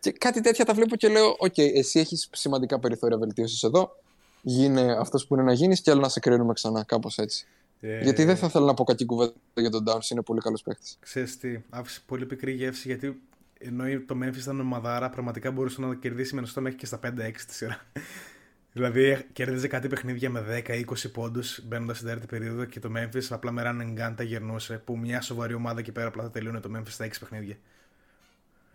Και 0.00 0.12
κάτι 0.12 0.40
τέτοια 0.40 0.64
τα 0.64 0.74
βλέπω 0.74 0.96
και 0.96 1.08
λέω 1.08 1.36
«OK, 1.38 1.58
εσύ 1.58 1.98
έχεις 1.98 2.28
σημαντικά 2.32 2.78
περιθώρια 2.78 3.18
βελτίωσης 3.18 3.62
εδώ, 3.62 3.96
γίνε 4.42 4.92
αυτός 4.92 5.26
που 5.26 5.34
είναι 5.34 5.42
να 5.44 5.52
γίνεις 5.52 5.80
και 5.80 5.90
άλλο 5.90 6.00
να 6.00 6.08
σε 6.08 6.20
κρίνουμε 6.20 6.52
ξανά, 6.52 6.84
κάπως 6.84 7.18
έτσι». 7.18 7.46
Ε, 7.80 8.02
γιατί 8.02 8.24
δεν 8.24 8.36
θα 8.36 8.46
ήθελα 8.46 8.66
να 8.66 8.74
πω 8.74 8.84
κακή 8.84 9.04
κουβέντα 9.04 9.32
για 9.54 9.70
τον 9.70 9.84
Towns, 9.88 10.10
είναι 10.10 10.22
πολύ 10.22 10.40
καλός 10.40 10.62
παίχτη. 10.62 10.90
Ξέρεις 11.00 11.38
τι, 11.38 11.58
άφησε 11.70 12.00
πολύ 12.06 12.26
πικρή 12.26 12.52
γεύση 12.52 12.88
γιατί 12.88 13.20
ενώ 13.58 13.84
το 14.06 14.16
Memphis 14.22 14.36
ήταν 14.36 14.60
ομαδάρα, 14.60 15.10
πραγματικά 15.10 15.50
μπορούσε 15.50 15.80
να 15.80 15.94
κερδίσει 15.94 16.34
με 16.34 16.40
ένα 16.40 16.62
μέχρι 16.62 16.78
και 16.78 16.86
στα 16.86 17.00
5-6 17.02 17.10
τη 17.46 17.54
σειρά. 17.54 17.80
δηλαδή 18.72 19.26
κέρδιζε 19.32 19.68
κάτι 19.68 19.88
παιχνίδια 19.88 20.30
με 20.30 20.62
10-20 20.66 20.82
πόντους 21.12 21.60
μπαίνοντας 21.64 21.96
στην 21.96 22.08
τέταρτη 22.08 22.26
περίοδο 22.26 22.64
και 22.64 22.80
το 22.80 22.90
Memphis 22.96 23.26
απλά 23.30 23.50
με 23.50 23.62
run 23.64 23.82
and 23.82 24.00
gun 24.00 24.14
τα 24.16 24.22
γερνούσε. 24.22 24.82
Που 24.84 24.98
μια 24.98 25.20
σοβαρή 25.20 25.54
ομάδα 25.54 25.80
εκεί 25.80 25.92
πέρα 25.92 26.08
απλά 26.08 26.22
θα 26.22 26.30
τελείωνε 26.30 26.60
το 26.60 26.70
Memphis 26.76 26.88
στα 26.88 27.06
6 27.06 27.10
παιχνίδια. 27.20 27.56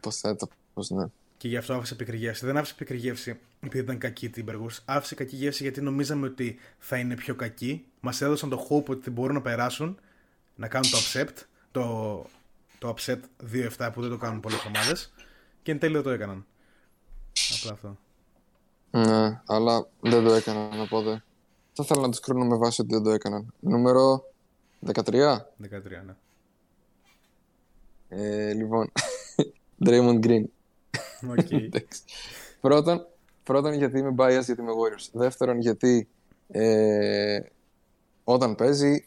Υποθέτω 0.03 0.47
πω 0.73 0.95
ναι. 0.95 1.05
Και 1.37 1.47
γι' 1.47 1.57
αυτό 1.57 1.73
άφησε 1.73 1.95
πικρή 1.95 2.17
γεύση. 2.17 2.45
Δεν 2.45 2.57
άφησε 2.57 2.73
πικρή 2.75 2.97
γεύση 2.97 3.39
επειδή 3.59 3.83
ήταν 3.83 3.97
κακή 3.97 4.29
την 4.29 4.45
Timberwolves. 4.47 4.77
Άφησε 4.85 5.15
κακή 5.15 5.35
γεύση 5.35 5.63
γιατί 5.63 5.81
νομίζαμε 5.81 6.27
ότι 6.27 6.59
θα 6.79 6.97
είναι 6.97 7.15
πιο 7.15 7.35
κακή. 7.35 7.85
Μας 7.99 8.21
έδωσαν 8.21 8.49
το 8.49 8.67
hope 8.69 8.85
ότι 8.85 9.09
μπορούν 9.09 9.33
να 9.33 9.41
περάσουν, 9.41 9.99
να 10.55 10.67
κάνουν 10.67 10.91
το 10.91 10.97
upset. 10.97 11.29
Το, 11.71 12.25
το 12.79 12.95
upset 12.97 13.19
2-7 13.77 13.89
που 13.93 14.01
δεν 14.01 14.09
το 14.09 14.17
κάνουν 14.17 14.39
πολλές 14.39 14.65
ομάδες. 14.65 15.13
Και 15.63 15.71
εν 15.71 15.79
τέλει 15.79 15.93
δεν 15.93 16.03
το 16.03 16.09
έκαναν. 16.09 16.45
Απλά 17.59 17.71
αυτό. 17.71 17.97
Ναι, 18.91 19.41
αλλά 19.45 19.87
δεν 19.99 20.23
το 20.23 20.33
έκαναν 20.33 20.81
οπότε. 20.81 21.23
Θα 21.73 21.83
ήθελα 21.83 22.01
να 22.01 22.09
τους 22.09 22.19
κρίνω 22.19 22.45
με 22.45 22.57
βάση 22.57 22.81
ότι 22.81 22.93
δεν 22.93 23.03
το 23.03 23.09
έκαναν. 23.09 23.53
Νούμερο 23.59 24.23
13. 24.85 24.93
13, 24.93 25.43
ναι. 26.05 26.15
Ε, 28.09 28.53
λοιπόν, 28.53 28.91
Draymond 29.85 30.25
Green. 30.25 30.43
Okay. 31.37 31.69
πρώτον, 32.61 33.05
πρώτον, 33.43 33.73
γιατί 33.73 33.99
είμαι 33.99 34.13
biased 34.17 34.43
γιατί 34.45 34.61
είμαι 34.61 34.71
Warriors. 34.71 35.09
Δεύτερον, 35.11 35.59
γιατί 35.59 36.07
ε, 36.51 37.39
όταν 38.23 38.55
παίζει, 38.55 39.05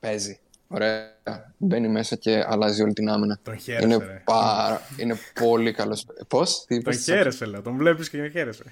παίζει. 0.00 0.40
Ωραία. 0.68 1.16
Μπαίνει 1.56 1.88
μέσα 1.88 2.16
και 2.16 2.44
αλλάζει 2.46 2.82
όλη 2.82 2.92
την 2.92 3.08
άμυνα. 3.08 3.38
Τον 3.42 3.58
χαίρεσαι. 3.58 3.86
Είναι, 3.86 3.96
ρε. 3.96 4.22
πάρα, 4.24 4.80
είναι 4.98 5.16
πολύ 5.40 5.72
καλός. 5.72 6.06
Πώς, 6.28 6.64
τι 6.66 6.82
Τον 6.82 6.94
χαίρεσαι, 6.94 7.44
λέω. 7.44 7.62
Τον 7.62 7.76
βλέπεις 7.76 8.10
και 8.10 8.28
χαίρεσαι. 8.28 8.64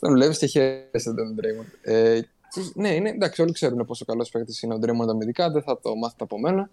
τον 0.00 0.12
βλέπεις 0.12 0.38
και 0.38 0.46
χαίρεσαι 0.46 1.14
τον 1.14 1.36
Draymond. 1.40 1.72
Ε, 1.82 2.20
ναι, 2.74 2.94
είναι, 2.94 3.08
εντάξει, 3.08 3.42
όλοι 3.42 3.52
ξέρουν 3.52 3.86
πόσο 3.86 4.04
καλός 4.04 4.30
παίκτης 4.30 4.62
είναι 4.62 4.74
ο 4.74 4.78
Draymond 4.82 5.08
αμυντικά. 5.08 5.50
Δεν 5.50 5.62
θα 5.62 5.80
το 5.80 5.96
μάθετε 5.96 6.24
από 6.24 6.38
μένα. 6.38 6.70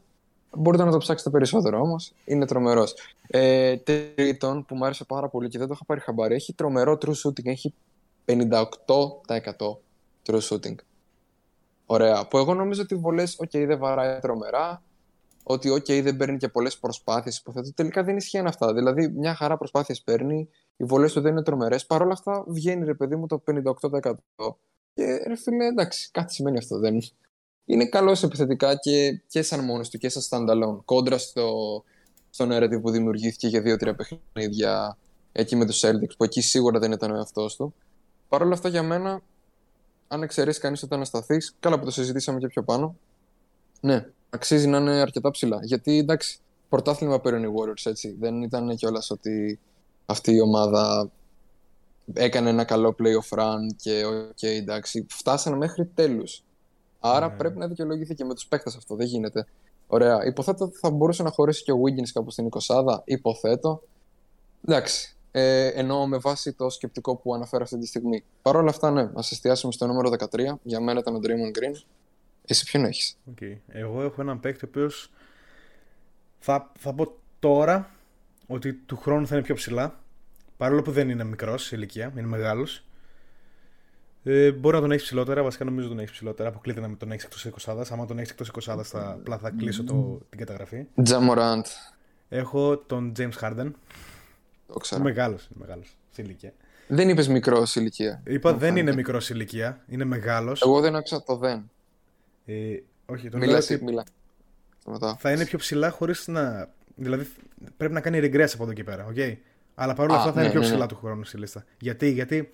Μπορείτε 0.58 0.84
να 0.84 0.92
το 0.92 0.98
ψάξετε 0.98 1.30
περισσότερο 1.30 1.80
όμως. 1.80 2.14
Είναι 2.26 2.46
τρομερός. 2.46 2.94
Ε, 3.28 3.78
τρίτον, 3.78 4.66
που 4.66 4.76
μου 4.76 4.86
άρεσε 4.86 5.04
πάρα 5.04 5.30
πολύ 5.30 5.50
και 5.50 5.58
δεν 5.58 5.68
το 5.68 5.74
είχα 5.76 5.86
πάρει 5.86 6.00
χαμπάρι, 6.00 6.36
έχει 6.36 6.54
τρομερό 6.54 6.98
true 7.02 7.14
shooting. 7.24 7.46
Έχει 7.46 7.74
58% 8.26 8.36
true 10.26 10.40
shooting. 10.40 10.76
Ωραία. 11.86 12.28
Που 12.28 12.38
εγώ 12.38 12.54
νομίζω 12.54 12.82
ότι 12.82 12.96
βολές, 12.96 13.38
OK, 13.44 13.66
δεν 13.68 13.78
βαράει 13.78 14.20
τρομερά. 14.20 14.84
Ότι, 15.44 15.72
OK, 15.72 16.04
δεν 16.04 16.18
παίρνει 16.18 16.38
και 16.38 16.48
πολλές 16.48 16.78
προσπάθειες. 16.78 17.38
Υποθέτω 17.38 17.74
τελικά 17.74 18.04
δεν 18.04 18.18
ισχύουν 18.18 18.48
αυτά. 18.48 18.74
Δηλαδή, 18.74 19.08
μια 19.08 19.36
χαρά 19.36 19.58
προσπάθειες 19.58 20.02
παίρνει. 20.02 20.50
Οι 20.78 20.84
βολές 20.84 21.14
του 21.14 21.22
δεν 21.22 21.32
είναι 21.32 21.44
τρομερές. 21.44 21.86
Παρ' 21.86 22.02
όλα 22.02 22.14
αυτά, 22.14 22.44
βγαίνει 22.48 22.86
ρε 22.86 22.94
παιδί 22.94 23.16
μου 23.16 23.28
το 23.28 23.40
58%. 23.40 24.58
Και 24.94 25.24
ρε 25.28 25.36
φίλε, 25.36 25.66
εντάξει, 25.66 26.10
κάτι 26.12 26.34
σημαίνει 26.34 26.58
αυτό. 26.58 26.80
Δεν, 26.80 27.02
είναι 27.66 27.86
καλός 27.86 28.24
επιθετικά 28.24 28.76
και, 28.76 29.22
και 29.28 29.42
σαν 29.42 29.64
μόνος 29.64 29.90
του 29.90 29.98
και 29.98 30.10
σαν 30.10 30.24
standalone. 30.30 30.80
Κόντρα 30.86 31.18
στο, 31.18 31.84
στο 32.30 32.48
narrative 32.50 32.82
που 32.82 32.92
δημιουργήθηκε 32.92 33.48
για 33.48 33.62
δύο-τρία 33.62 33.96
παιχνίδια 33.96 34.98
εκεί 35.32 35.56
με 35.56 35.66
τους 35.66 35.84
Celtics, 35.86 36.18
που 36.18 36.24
εκεί 36.24 36.42
σίγουρα 36.42 36.80
δεν 36.80 36.92
ήταν 36.92 37.12
ο 37.12 37.16
εαυτός 37.16 37.56
του. 37.56 37.74
Παρ' 38.30 38.42
όλα 38.42 38.54
αυτά 38.54 38.70
για 38.70 38.84
μένα, 38.84 39.22
αν 40.08 40.24
εξαιρέσεις 40.24 40.62
κανείς 40.62 40.84
ότι 40.84 40.96
ανασταθεί, 40.96 41.38
καλά 41.60 41.80
που 41.80 41.86
το 41.86 41.92
συζητήσαμε 41.92 42.40
και 42.40 42.48
πιο 42.48 42.64
πάνω, 42.64 42.96
ναι, 43.82 44.06
αξίζει 44.30 44.68
να 44.68 44.78
είναι 44.78 44.92
αρκετά 44.92 45.32
ψηλά. 45.32 45.60
Γιατί 45.64 45.98
εντάξει, 45.98 46.40
πρωτάθλημα 46.70 47.20
παίρνουν 47.20 47.44
οι 47.44 47.54
Warriors 47.58 47.90
έτσι. 47.90 48.16
Δεν 48.20 48.42
ήταν 48.42 48.76
κιόλας 48.76 49.12
ότι 49.12 49.60
αυτή 50.06 50.34
η 50.34 50.42
ομάδα 50.42 51.12
έκανε 52.14 52.50
ένα 52.50 52.64
καλό 52.64 52.96
playoff 53.00 53.38
run 53.40 53.60
και 53.76 54.06
OK, 54.06 54.38
okay, 54.42 54.46
εντάξει, 54.46 55.06
φτάσανε 55.10 55.56
μέχρι 55.56 55.86
τέλους. 55.86 56.44
Άρα 57.06 57.28
ναι. 57.28 57.36
πρέπει 57.36 57.58
να 57.58 57.68
δικαιολογηθεί 57.68 58.16
και 58.16 58.26
με 58.26 58.34
τους 58.34 58.48
παίκτες 58.48 58.76
αυτό. 58.76 58.96
Δεν 58.96 59.08
γίνεται. 59.08 59.46
Ωραία. 59.88 60.26
Υποθέτω 60.26 60.66
ότι 60.66 60.78
θα 60.78 60.90
μπορούσε 60.90 61.24
να 61.24 61.30
χωρίσει 61.32 61.64
και 61.64 61.72
ο 61.72 61.78
Wiggins 61.86 62.10
κάπου 62.14 62.32
στην 62.32 62.50
20 62.68 62.98
Υποθέτω. 63.04 63.82
Εντάξει. 64.68 65.16
Ε, 65.32 65.68
ενώ 65.68 66.08
με 66.08 66.18
βάση 66.18 66.54
το 66.54 66.70
σκεπτικό 66.70 67.16
που 67.16 67.34
αναφέρω 67.34 67.64
αυτή 67.64 67.78
τη 67.78 67.86
στιγμή. 67.86 68.24
Παρ' 68.42 68.56
όλα 68.56 68.70
αυτά, 68.70 68.92
ναι, 68.92 69.10
ας 69.14 69.32
εστιάσουμε 69.32 69.72
στο 69.72 69.88
νούμερο 69.88 70.10
13. 70.10 70.60
Για 70.64 70.80
μένα 70.80 71.00
ήταν 71.00 71.16
ο 71.16 71.20
Draymond 71.24 71.60
Green. 71.60 71.82
Εσύ 72.46 72.66
ποιον 72.66 72.86
έχεις; 72.86 73.18
Okay. 73.32 73.58
Εγώ 73.68 74.02
έχω 74.02 74.22
έναν 74.22 74.40
παίκτη 74.40 74.66
ο 74.66 74.68
οποίος 74.70 75.12
θα, 76.40 76.72
θα 76.80 76.94
πω 76.94 77.14
τώρα 77.40 77.90
ότι 78.48 78.74
του 78.74 78.98
χρόνου 78.98 79.28
θα 79.28 79.36
είναι 79.36 79.44
πιο 79.44 79.56
ψηλά. 79.56 80.00
Παρόλο 80.58 80.82
που 80.82 80.92
δεν 80.92 81.10
είναι 81.10 81.24
μικρός 81.24 81.64
σε 81.64 81.76
ηλικία, 81.76 82.12
είναι 82.18 82.28
μεγάλος. 82.28 82.86
Ε, 84.28 84.52
μπορεί 84.52 84.76
να 84.76 84.82
τον 84.82 84.92
έχεις 84.92 85.04
ψηλότερα, 85.04 85.44
βασικά 85.44 85.66
νομίζω 85.66 85.88
τον 85.88 86.00
έχεις 86.00 86.12
ψηλότερα. 86.12 86.50
Αποκλείται 86.50 86.80
να 86.80 86.98
τον 86.98 87.12
έχεις 87.12 87.24
εκτός 87.24 87.48
20. 87.66 87.84
Άμα 87.90 88.06
τον 88.06 88.18
έχεις 88.18 88.32
εκτός 88.32 88.52
20, 88.52 88.80
θα, 88.84 89.12
απλά 89.12 89.38
θα 89.38 89.50
κλείσω 89.50 89.84
το, 89.84 90.20
την 90.30 90.40
καταγραφή. 90.40 90.86
Τζαμοράντ. 91.04 91.66
Έχω 92.30 92.78
τον 92.78 93.12
James 93.18 93.40
Harden. 93.42 93.72
Το 94.68 94.80
ξέρω. 94.80 95.04
Μεγάλος, 95.04 95.48
μεγάλος 95.54 95.98
σε 96.10 96.22
ηλικία. 96.22 96.54
Δεν 96.88 97.10
είπες 97.10 97.28
μικρό 97.28 97.66
σε 97.66 97.80
ηλικία. 97.80 98.22
Είπα 98.26 98.52
δεν 98.52 98.60
φάνηκε. 98.60 98.80
είναι 98.80 98.94
μικρό 98.94 99.20
σε 99.20 99.34
ηλικία, 99.34 99.84
είναι 99.88 100.04
μεγάλος. 100.04 100.62
Εγώ 100.62 100.82
δεν 100.82 100.96
άκουσα 100.96 101.24
το 101.24 101.38
δεν. 101.38 101.70
Ε, 102.46 102.78
όχι, 103.06 103.30
τον 103.30 103.40
μιλά, 103.40 103.58
ότι... 103.58 103.84
μιλά. 103.84 104.04
Θα 105.18 105.32
είναι 105.32 105.46
πιο 105.46 105.58
ψηλά 105.58 105.90
χωρίς 105.90 106.28
να. 106.28 106.70
Δηλαδή 106.96 107.28
πρέπει 107.78 107.94
να 107.94 108.02
κάνει 108.02 108.20
regress 108.22 108.50
από 108.54 108.64
εδώ 108.64 108.74
και 108.74 108.84
πέρα. 108.84 109.08
Okay? 109.16 109.36
Αλλά 109.76 109.94
παρόλα 109.94 110.18
αυτά 110.18 110.32
θα 110.32 110.40
είναι 110.40 110.48
ναι, 110.48 110.52
πιο 110.52 110.60
ναι, 110.60 110.66
ψηλά 110.66 110.80
ναι. 110.80 110.88
του 110.88 110.96
χρόνου 110.96 111.24
στη 111.24 111.38
λίστα. 111.38 111.66
Γιατί, 111.80 112.10
γιατί 112.10 112.52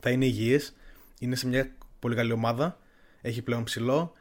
θα 0.00 0.10
είναι 0.10 0.24
υγιής, 0.24 0.74
είναι 1.22 1.36
σε 1.36 1.46
μια 1.46 1.70
πολύ 1.98 2.14
καλή 2.14 2.32
ομάδα, 2.32 2.78
έχει 3.20 3.42
πλέον 3.42 3.64
ψηλό. 3.64 4.12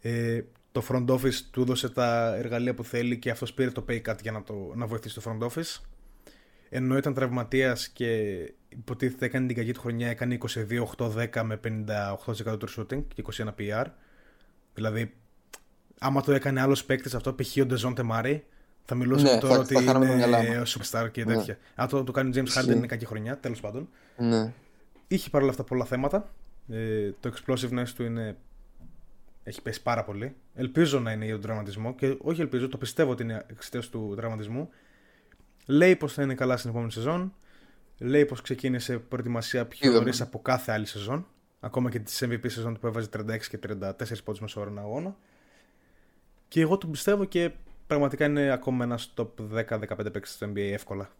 Ε, 0.00 0.42
το 0.72 0.84
front 0.88 1.06
office 1.06 1.34
του 1.50 1.60
έδωσε 1.60 1.88
τα 1.88 2.34
εργαλεία 2.36 2.74
που 2.74 2.84
θέλει 2.84 3.18
και 3.18 3.30
αυτός 3.30 3.54
πήρε 3.54 3.70
το 3.70 3.84
pay 3.88 4.02
cut 4.02 4.22
για 4.22 4.32
να, 4.32 4.42
το, 4.42 4.72
να 4.74 4.86
βοηθήσει 4.86 5.20
το 5.20 5.22
front 5.24 5.48
office. 5.48 5.80
Ενώ 6.68 6.96
ήταν 6.96 7.14
τραυματίας 7.14 7.88
και 7.88 8.08
υποτίθεται 8.68 9.24
έκανε 9.24 9.46
την 9.46 9.56
κακή 9.56 9.72
του 9.72 9.80
χρονιά, 9.80 10.08
έκανε 10.08 10.38
22-8-10 10.96 11.42
με 11.44 11.60
58% 12.54 12.58
του 12.58 12.68
shooting 12.76 13.04
και 13.14 13.24
21 13.32 13.46
PR. 13.58 13.84
Δηλαδή, 14.74 15.14
άμα 15.98 16.22
το 16.22 16.32
έκανε 16.32 16.60
άλλος 16.60 16.84
παίκτης 16.84 17.14
αυτό, 17.14 17.34
π.χ. 17.34 17.56
ο 17.60 17.66
Ντεζόν 17.66 17.94
Τεμάρι, 17.94 18.44
θα 18.84 18.94
μιλούσαμε 18.94 19.32
ναι, 19.32 19.40
τώρα 19.40 19.54
θα, 19.54 19.60
ότι 19.60 19.74
θα 19.74 19.80
είναι 19.80 20.62
superstar 20.66 21.08
και 21.12 21.24
ναι. 21.24 21.34
τέτοια. 21.34 21.58
Αν 21.74 21.88
το, 21.88 22.04
το 22.04 22.12
κάνει 22.12 22.38
ο 22.38 22.42
James 22.42 22.60
Harden 22.60 22.74
είναι 22.74 22.86
κακή 22.86 23.06
χρονιά, 23.06 23.38
τέλος 23.38 23.60
πάντων. 23.60 23.88
Ναι. 24.16 24.52
Είχε 25.08 25.30
παρόλα 25.30 25.50
αυτά 25.50 25.64
πολλά 25.64 25.84
θέματα. 25.84 26.30
Ε, 26.68 27.10
το 27.20 27.32
explosiveness 27.34 27.88
του 27.96 28.04
είναι... 28.04 28.36
έχει 29.42 29.62
πέσει 29.62 29.82
πάρα 29.82 30.04
πολύ. 30.04 30.36
Ελπίζω 30.54 31.00
να 31.00 31.12
είναι 31.12 31.24
για 31.24 31.34
τον 31.34 31.42
τραυματισμό 31.42 31.94
και 31.94 32.16
όχι 32.20 32.40
ελπίζω, 32.40 32.68
το 32.68 32.78
πιστεύω 32.78 33.10
ότι 33.10 33.22
είναι 33.22 33.44
εξαιτίας 33.46 33.88
του 33.88 34.12
τραυματισμού. 34.16 34.68
Λέει 35.66 35.96
πως 35.96 36.12
θα 36.12 36.22
είναι 36.22 36.34
καλά 36.34 36.56
στην 36.56 36.70
επόμενη 36.70 36.92
σεζόν. 36.92 37.34
Λέει 37.98 38.24
πως 38.24 38.40
ξεκίνησε 38.40 38.98
προετοιμασία 38.98 39.66
πιο 39.66 39.92
νωρίς 39.92 40.20
από 40.20 40.38
κάθε 40.38 40.72
άλλη 40.72 40.86
σεζόν. 40.86 41.26
Ακόμα 41.60 41.90
και 41.90 41.98
τη 41.98 42.12
MVP 42.20 42.44
σεζόν 42.46 42.78
που 42.80 42.86
έβαζε 42.86 43.08
36 43.16 43.38
και 43.48 43.58
34 43.68 43.92
πόντους 44.24 44.40
μέσα 44.40 44.60
ώρα 44.60 44.72
αγώνα. 44.76 45.16
Και 46.48 46.60
εγώ 46.60 46.78
τον 46.78 46.90
πιστεύω 46.90 47.24
και 47.24 47.52
πραγματικά 47.86 48.24
είναι 48.24 48.50
ακόμα 48.50 48.84
ένας 48.84 49.14
top 49.16 49.28
10-15 49.54 49.86
παίκτη 50.12 50.28
στο 50.28 50.46
NBA 50.46 50.58
εύκολα. 50.58 51.10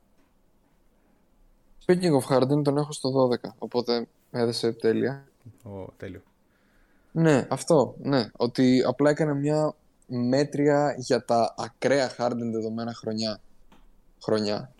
Speaking 1.86 2.12
of 2.20 2.36
Harden, 2.36 2.64
τον 2.64 2.76
έχω 2.76 2.93
στο 2.93 3.28
12, 3.45 3.51
οπότε 3.59 4.09
έδεσε 4.30 4.72
τέλεια. 4.72 5.26
Ο, 5.62 5.93
τέλειο. 5.97 6.22
Ναι, 7.12 7.47
αυτό, 7.51 7.95
ναι. 7.99 8.30
Ότι 8.36 8.82
απλά 8.86 9.11
έκανε 9.11 9.34
μια 9.34 9.74
μέτρια 10.07 10.95
για 10.99 11.24
τα 11.24 11.55
ακραία 11.59 12.11
Harden 12.18 12.51
δεδομένα 12.53 12.95
χρονιά. 12.95 13.40
Χρονιά. 14.22 14.72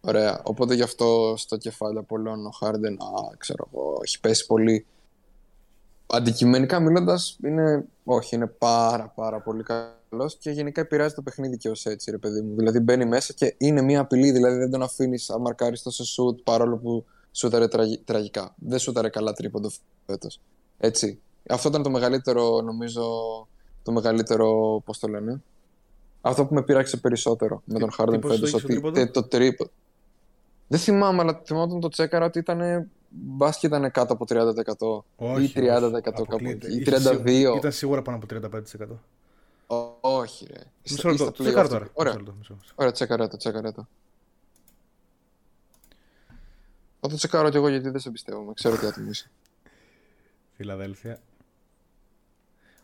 Ωραία. 0.00 0.40
Οπότε 0.44 0.74
γι' 0.74 0.82
αυτό 0.82 1.34
στο 1.36 1.56
κεφάλι 1.56 2.02
πολλών 2.02 2.46
ο 2.46 2.50
Harden, 2.60 2.96
α, 2.98 3.36
ξέρω 3.38 3.68
εγώ, 3.72 4.00
έχει 4.02 4.20
πέσει 4.20 4.46
πολύ. 4.46 4.86
Αντικειμενικά 6.06 6.80
μιλώντας, 6.80 7.38
είναι. 7.44 7.84
Όχι, 8.04 8.34
είναι 8.34 8.46
πάρα 8.46 9.12
πάρα 9.14 9.40
πολύ 9.40 9.62
καλός 9.62 10.36
και 10.36 10.50
γενικά 10.50 10.80
επηρεάζει 10.80 11.14
το 11.14 11.22
παιχνίδι 11.22 11.56
και 11.56 11.70
ως 11.70 11.86
έτσι, 11.86 12.10
ρε 12.10 12.18
παιδί 12.18 12.40
μου. 12.40 12.56
Δηλαδή 12.56 12.78
μπαίνει 12.78 13.04
μέσα 13.04 13.32
και 13.32 13.54
είναι 13.58 13.82
μια 13.82 14.00
απειλή, 14.00 14.30
δηλαδή 14.30 14.56
δεν 14.56 14.70
τον 14.70 14.82
αφήνεις 14.82 15.28
να 15.28 15.38
μαρκάρεις 15.38 15.82
τόσο 15.82 16.04
σουτ 16.04 16.40
παρόλο 16.44 16.76
που 16.76 17.04
σούταρε 17.38 17.68
τραγ... 17.68 17.88
τραγικά. 18.04 18.54
Δεν 18.56 18.78
σούταρε 18.78 19.08
καλά 19.08 19.32
τρίποντο 19.32 19.70
φέτος. 20.06 20.40
Έτσι. 20.78 21.20
Αυτό 21.48 21.68
ήταν 21.68 21.82
το 21.82 21.90
μεγαλύτερο, 21.90 22.60
νομίζω, 22.60 23.02
το 23.82 23.92
μεγαλύτερο, 23.92 24.80
πώς 24.84 24.98
το 24.98 25.08
λένε, 25.08 25.42
αυτό 26.20 26.46
που 26.46 26.54
με 26.54 26.62
πειράξε 26.62 26.96
περισσότερο 26.96 27.62
με 27.64 27.78
τον 27.78 27.90
Harden 27.98 28.20
φέτος. 28.22 28.54
Ότι 28.54 29.10
το 29.10 29.22
τρίποντο. 29.22 29.70
Δεν 30.68 30.78
θυμάμαι, 30.80 31.20
αλλά 31.22 31.40
θυμάμαι 31.44 31.66
όταν 31.66 31.80
το 31.80 31.88
τσέκαρα 31.88 32.24
ότι 32.24 32.38
ήταν 32.38 32.90
μπα 33.08 33.50
και 33.50 33.66
ήταν 33.66 33.90
κάτω 33.90 34.12
από 34.12 34.24
30% 34.28 35.04
όχι, 35.16 35.44
ή 35.44 35.52
30% 35.56 36.00
κάπου 36.02 36.46
ή 36.46 36.82
32%. 36.86 37.56
Ήταν 37.56 37.72
σίγουρα 37.72 38.02
πάνω 38.02 38.16
από 38.16 38.48
35%. 39.66 39.78
όχι 40.00 40.46
ρε. 40.46 40.62
Μισό 40.90 41.08
λεπτό, 41.08 41.32
τσέκαρα 41.32 41.68
τώρα. 41.68 41.88
Ωραία, 41.92 42.16
Ωραία 42.74 42.92
τσέκαρα 42.92 43.28
το, 43.28 43.36
τσέκαρα 43.36 43.72
το. 43.72 43.86
Θα 47.00 47.08
το 47.08 47.16
τσεκάρω 47.16 47.50
κι 47.50 47.56
εγώ 47.56 47.68
γιατί 47.68 47.90
δεν 47.90 48.00
σε 48.00 48.10
πιστεύω, 48.10 48.52
ξέρω 48.54 48.76
τι 48.76 48.86
άτομο 48.86 49.10
είσαι. 49.10 49.30
Φιλαδέλφια. 50.56 51.20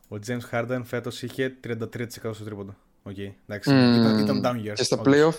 Ο 0.09 0.17
James 0.27 0.51
Harden 0.51 0.81
φέτος 0.85 1.23
είχε 1.23 1.57
33% 1.65 1.89
στο 2.11 2.45
τρίποντο. 2.45 2.77
OK, 3.03 3.15
okay, 3.17 3.33
εντάξει. 3.47 3.71
Mm. 3.73 3.99
Ήταν, 3.99 4.19
ήταν 4.19 4.43
down 4.45 4.69
years. 4.69 4.75
Και 4.75 4.83
στα 4.83 5.01
playoff, 5.05 5.39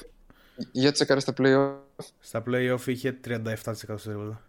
για 0.71 0.91
τσεκάρε 0.91 1.19
στα 1.19 1.33
playoff. 1.37 2.05
Στα 2.19 2.43
playoff 2.47 2.87
είχε 2.87 3.19
37% 3.25 3.55
στο 3.55 3.95
τρίποντο. 3.95 4.39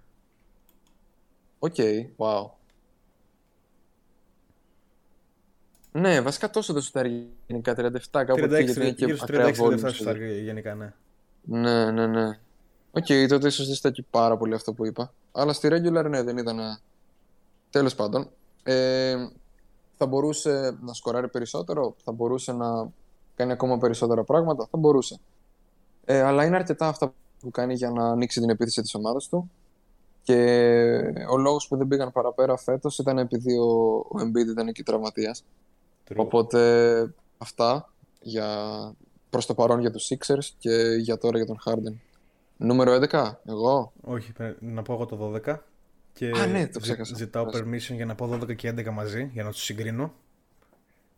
OK, 1.59 1.75
okay, 1.77 2.07
wow. 2.17 2.51
Ναι, 5.93 6.21
βασικά 6.21 6.51
τόσο 6.51 6.73
δεν 6.73 6.83
σουτάρει 6.83 7.29
γενικά, 7.47 7.75
37 7.77 7.91
κάπου 8.11 8.33
36, 8.35 8.51
εκεί, 8.51 8.63
γιατί 8.65 8.81
είναι 8.81 8.93
και 8.93 9.19
ακραία 9.21 9.53
volume. 9.53 9.81
γενικά, 10.43 10.75
ναι. 10.75 10.93
Ναι, 11.43 11.91
ναι, 11.91 12.07
ναι. 12.07 12.39
OK, 12.97 13.05
okay, 13.09 13.27
τότε 13.29 13.47
ίσως 13.47 13.67
δεν 13.67 13.75
στέκει 13.75 14.03
πάρα 14.11 14.37
πολύ 14.37 14.55
αυτό 14.55 14.73
που 14.73 14.87
είπα. 14.87 15.13
Αλλά 15.33 15.53
στη 15.53 15.69
regular, 15.71 16.07
ναι, 16.09 16.23
δεν 16.23 16.37
ήταν... 16.37 16.81
Τέλος 17.71 17.95
πάντων. 17.95 18.29
Ε, 18.63 19.29
θα 19.97 20.07
μπορούσε 20.07 20.79
να 20.81 20.93
σκοράρει 20.93 21.29
περισσότερο, 21.29 21.95
θα 22.05 22.13
μπορούσε 22.13 22.53
να 22.53 22.91
κάνει 23.37 23.53
ακόμα 23.53 23.79
περισσότερα 23.79 24.25
πράγματα, 24.25 24.69
θα 24.71 24.79
μπορούσε. 24.79 25.19
Ε, 26.05 26.21
αλλά 26.21 26.45
είναι 26.45 26.57
αρκετά 26.57 26.89
αυτά 26.89 27.15
που 27.41 27.51
κάνει 27.51 27.75
για 27.75 27.91
να 27.91 28.09
ανοίξει 28.09 28.41
την 28.41 28.51
επίθεση 28.51 28.83
της 28.83 28.95
ομάδας 28.95 29.29
του. 29.29 29.51
Και 30.23 30.35
ο 31.31 31.37
λόγος 31.37 31.69
που 31.69 31.77
δεν 31.77 31.89
πήγαν 31.89 32.13
παραπέρα 32.13 32.57
φέτος 32.57 32.99
ήταν 32.99 33.19
επειδή 33.19 33.59
ο, 33.59 33.97
ο 33.97 34.17
Embiid 34.21 34.47
ήταν 34.51 34.69
εκεί 34.69 34.83
τραυματίας. 34.83 35.45
Οπότε 36.17 37.15
αυτά 37.39 37.93
για, 38.21 38.49
προς 39.31 39.47
το 39.47 39.55
παρόν 39.55 39.81
για 39.81 39.91
τους 39.91 40.11
Sixers 40.11 40.55
και 40.59 40.75
για 41.01 41.19
τώρα 41.19 41.37
για 41.37 41.47
τον 41.47 41.59
Harden. 41.65 41.95
Νούμερο 42.57 42.99
11, 43.11 43.33
εγώ. 43.47 43.93
Όχι, 44.01 44.33
να 44.59 44.83
πω 44.83 44.93
εγώ 44.93 45.07
το 45.07 45.41
12. 45.47 45.57
Και 46.13 46.31
Α, 46.37 46.47
ναι, 46.47 46.69
το 46.69 46.81
ξέχασα. 46.81 47.17
Ζητάω 47.17 47.47
permission 47.53 47.95
για 47.95 48.07
να 48.07 48.15
πω 48.15 48.33
12 48.33 48.57
και 48.57 48.69
11 48.69 48.91
μαζί, 48.93 49.31
για 49.33 49.45
να 49.45 49.51
τους 49.51 49.63
συγκρίνω. 49.63 50.15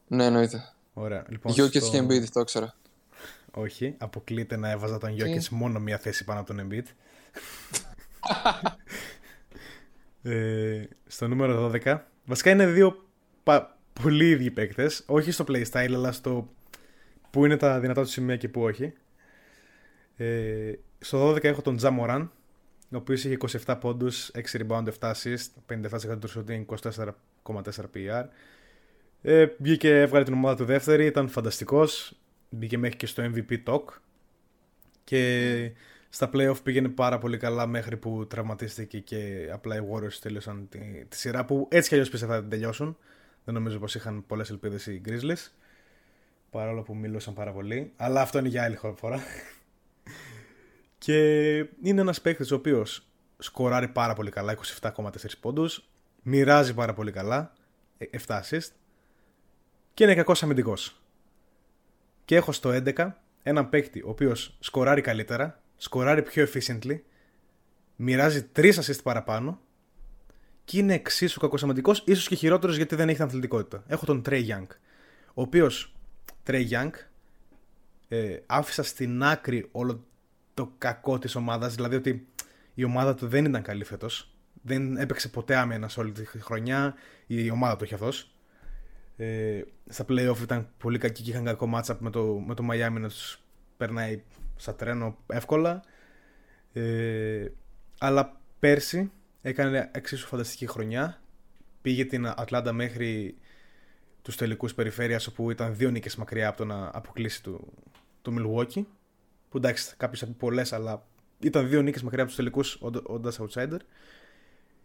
Ναι, 0.06 0.24
εννοείται. 0.24 0.72
Ωραία. 0.94 1.24
Λοιπόν, 1.28 1.52
Γιώκετ 1.52 1.82
στο... 1.82 1.90
και 1.90 1.98
Embiid, 2.02 2.24
το 2.32 2.40
ήξερα. 2.40 2.74
Όχι, 3.50 3.94
αποκλείται 3.98 4.56
να 4.56 4.70
έβαζα 4.70 4.98
τον 4.98 5.10
Γιώκετ 5.10 5.44
μόνο 5.50 5.80
μία 5.80 5.98
θέση 5.98 6.24
πάνω 6.24 6.40
από 6.40 6.54
τον 6.54 6.68
Embiid. 6.68 6.84
ε, 10.32 10.84
στο 11.06 11.28
νούμερο 11.28 11.70
12. 11.84 11.98
Βασικά 12.24 12.50
είναι 12.50 12.66
δύο 12.66 13.04
πα... 13.42 13.78
πολύ 14.02 14.28
ίδιοι 14.28 14.50
παίκτες. 14.50 15.02
Όχι 15.06 15.30
στο 15.30 15.44
playstyle, 15.48 15.92
αλλά 15.94 16.12
στο 16.12 16.48
που 17.30 17.44
είναι 17.44 17.56
τα 17.56 17.80
δυνατά 17.80 18.02
του 18.02 18.08
σημεία 18.08 18.36
και 18.36 18.48
που 18.48 18.62
όχι. 18.62 18.92
Ε, 20.16 20.72
στο 20.98 21.30
12 21.30 21.44
έχω 21.44 21.62
τον 21.62 21.76
Τζαμοράν, 21.76 22.32
ο 22.90 22.96
οποίος 22.96 23.24
είχε 23.24 23.36
27 23.64 23.76
πόντους, 23.80 24.30
6 24.34 24.58
rebound, 24.58 24.84
7 25.00 25.12
assist, 25.12 25.46
57% 25.66 26.18
του 26.20 26.28
shooting, 26.28 26.64
24,4 26.66 27.90
PR. 27.94 28.24
Ε, 29.22 29.46
βγήκε, 29.58 30.00
έβγαλε 30.00 30.24
την 30.24 30.34
ομάδα 30.34 30.56
του 30.56 30.64
δεύτερη, 30.64 31.06
ήταν 31.06 31.28
φανταστικός. 31.28 32.18
Μπήκε 32.50 32.78
μέχρι 32.78 32.96
και 32.96 33.06
στο 33.06 33.30
MVP 33.34 33.56
talk. 33.66 33.84
Και 35.04 35.72
στα 36.08 36.30
playoff 36.32 36.62
πήγαινε 36.62 36.88
πάρα 36.88 37.18
πολύ 37.18 37.36
καλά 37.36 37.66
μέχρι 37.66 37.96
που 37.96 38.26
τραυματίστηκε 38.26 38.98
και 38.98 39.48
απλά 39.52 39.76
οι 39.76 39.80
Warriors 39.92 40.18
τέλειωσαν 40.20 40.68
τη, 40.68 40.78
τη 41.08 41.16
σειρά 41.16 41.44
που 41.44 41.68
έτσι 41.70 41.88
κι 41.88 41.94
αλλιώς 41.94 42.10
πίστευα 42.10 42.34
θα 42.34 42.40
την 42.40 42.50
τελειώσουν. 42.50 42.96
Δεν 43.44 43.54
νομίζω 43.54 43.78
πως 43.78 43.94
είχαν 43.94 44.24
πολλές 44.26 44.50
ελπίδες 44.50 44.86
οι 44.86 45.00
Grizzlies. 45.06 45.50
Παρόλο 46.50 46.82
που 46.82 46.94
μιλούσαν 46.96 47.34
πάρα 47.34 47.52
πολύ. 47.52 47.92
Αλλά 47.96 48.20
αυτό 48.20 48.38
είναι 48.38 48.48
για 48.48 48.62
άλλη 48.62 48.78
φορά. 48.96 49.20
Και 50.98 51.56
είναι 51.82 52.00
ένας 52.00 52.20
παίκτης 52.20 52.50
ο 52.50 52.54
οποίος 52.54 53.06
σκοράρει 53.38 53.88
πάρα 53.88 54.14
πολύ 54.14 54.30
καλά, 54.30 54.56
27,4 54.80 55.38
πόντους. 55.40 55.88
Μοιράζει 56.22 56.74
πάρα 56.74 56.94
πολύ 56.94 57.10
καλά, 57.10 57.52
7 57.98 58.04
ε, 58.08 58.40
assist. 58.42 58.68
Και 59.94 60.04
είναι 60.04 60.14
κακός 60.14 60.42
αμυντικός. 60.42 61.00
Και 62.24 62.36
έχω 62.36 62.52
στο 62.52 62.70
11 62.70 63.12
έναν 63.42 63.68
παίκτη 63.68 64.02
ο 64.02 64.08
οποίος 64.08 64.56
σκοράρει 64.60 65.00
καλύτερα, 65.00 65.62
σκοράρει 65.76 66.22
πιο 66.22 66.46
efficiently, 66.46 67.00
μοιράζει 67.96 68.50
3 68.56 68.72
assist 68.74 69.02
παραπάνω 69.02 69.60
και 70.64 70.78
είναι 70.78 70.94
εξίσου 70.94 71.40
κακός 71.40 71.62
αμυντικός, 71.62 72.02
ίσως 72.06 72.28
και 72.28 72.34
χειρότερος 72.34 72.76
γιατί 72.76 72.94
δεν 72.94 73.08
έχει 73.08 73.16
την 73.16 73.26
αθλητικότητα. 73.26 73.84
Έχω 73.86 74.06
τον 74.06 74.22
Trey 74.26 74.48
Young, 74.48 74.66
ο 75.34 75.42
οποίος 75.42 75.94
Trey 76.46 76.68
Young 76.70 76.90
ε, 78.08 78.38
άφησα 78.46 78.82
στην 78.82 79.22
άκρη 79.22 79.68
όλο 79.72 80.04
το 80.58 80.72
κακό 80.78 81.18
της 81.18 81.34
ομάδας. 81.34 81.74
Δηλαδή 81.74 81.96
ότι 81.96 82.26
η 82.74 82.84
ομάδα 82.84 83.14
του 83.14 83.28
δεν 83.28 83.44
ήταν 83.44 83.62
καλή 83.62 83.84
φέτος. 83.84 84.30
Δεν 84.62 84.96
έπαιξε 84.96 85.28
ποτέ 85.28 85.56
άμενα 85.56 85.88
σε 85.88 86.00
όλη 86.00 86.12
τη 86.12 86.24
χρονιά. 86.40 86.94
Η 87.26 87.50
ομάδα 87.50 87.76
του 87.76 87.84
έχει 87.84 87.94
αυτός. 87.94 88.30
Ε, 89.16 89.62
στα 89.88 90.04
playoff 90.08 90.40
ήταν 90.42 90.68
πολύ 90.78 90.98
κακή 90.98 91.22
και 91.22 91.30
είχαν 91.30 91.44
κακό 91.44 91.70
matchup 91.74 91.96
με 91.98 92.10
το, 92.10 92.24
με 92.46 92.54
το 92.54 92.66
Miami 92.70 93.00
να 93.00 93.08
τους 93.08 93.40
περνάει 93.76 94.22
σαν 94.56 94.76
τρένο 94.76 95.16
εύκολα. 95.26 95.82
Ε, 96.72 97.46
αλλά 97.98 98.40
πέρσι 98.58 99.10
έκανε 99.42 99.90
εξίσου 99.92 100.26
φανταστική 100.26 100.66
χρονιά. 100.66 101.20
Πήγε 101.82 102.04
την 102.04 102.26
Ατλάντα 102.26 102.72
μέχρι 102.72 103.36
τους 104.22 104.36
τελικούς 104.36 104.74
περιφέρειας 104.74 105.26
όπου 105.26 105.50
ήταν 105.50 105.76
δύο 105.76 105.90
νίκες 105.90 106.16
μακριά 106.16 106.48
από 106.48 106.56
το 106.56 106.64
να 106.64 106.90
αποκλείσει 106.92 107.42
το, 107.42 107.60
το 108.22 108.32
Milwaukee 108.38 108.84
που 109.48 109.56
εντάξει, 109.56 109.94
κάποιος 109.96 110.22
από 110.22 110.32
πολλές, 110.32 110.72
αλλά 110.72 111.06
ήταν 111.38 111.68
δύο 111.68 111.82
νίκες 111.82 112.02
μακριά 112.02 112.22
από 112.22 112.28
τους 112.32 112.38
τελικούς 112.38 112.78
όντα 113.06 113.32
outsider. 113.38 113.78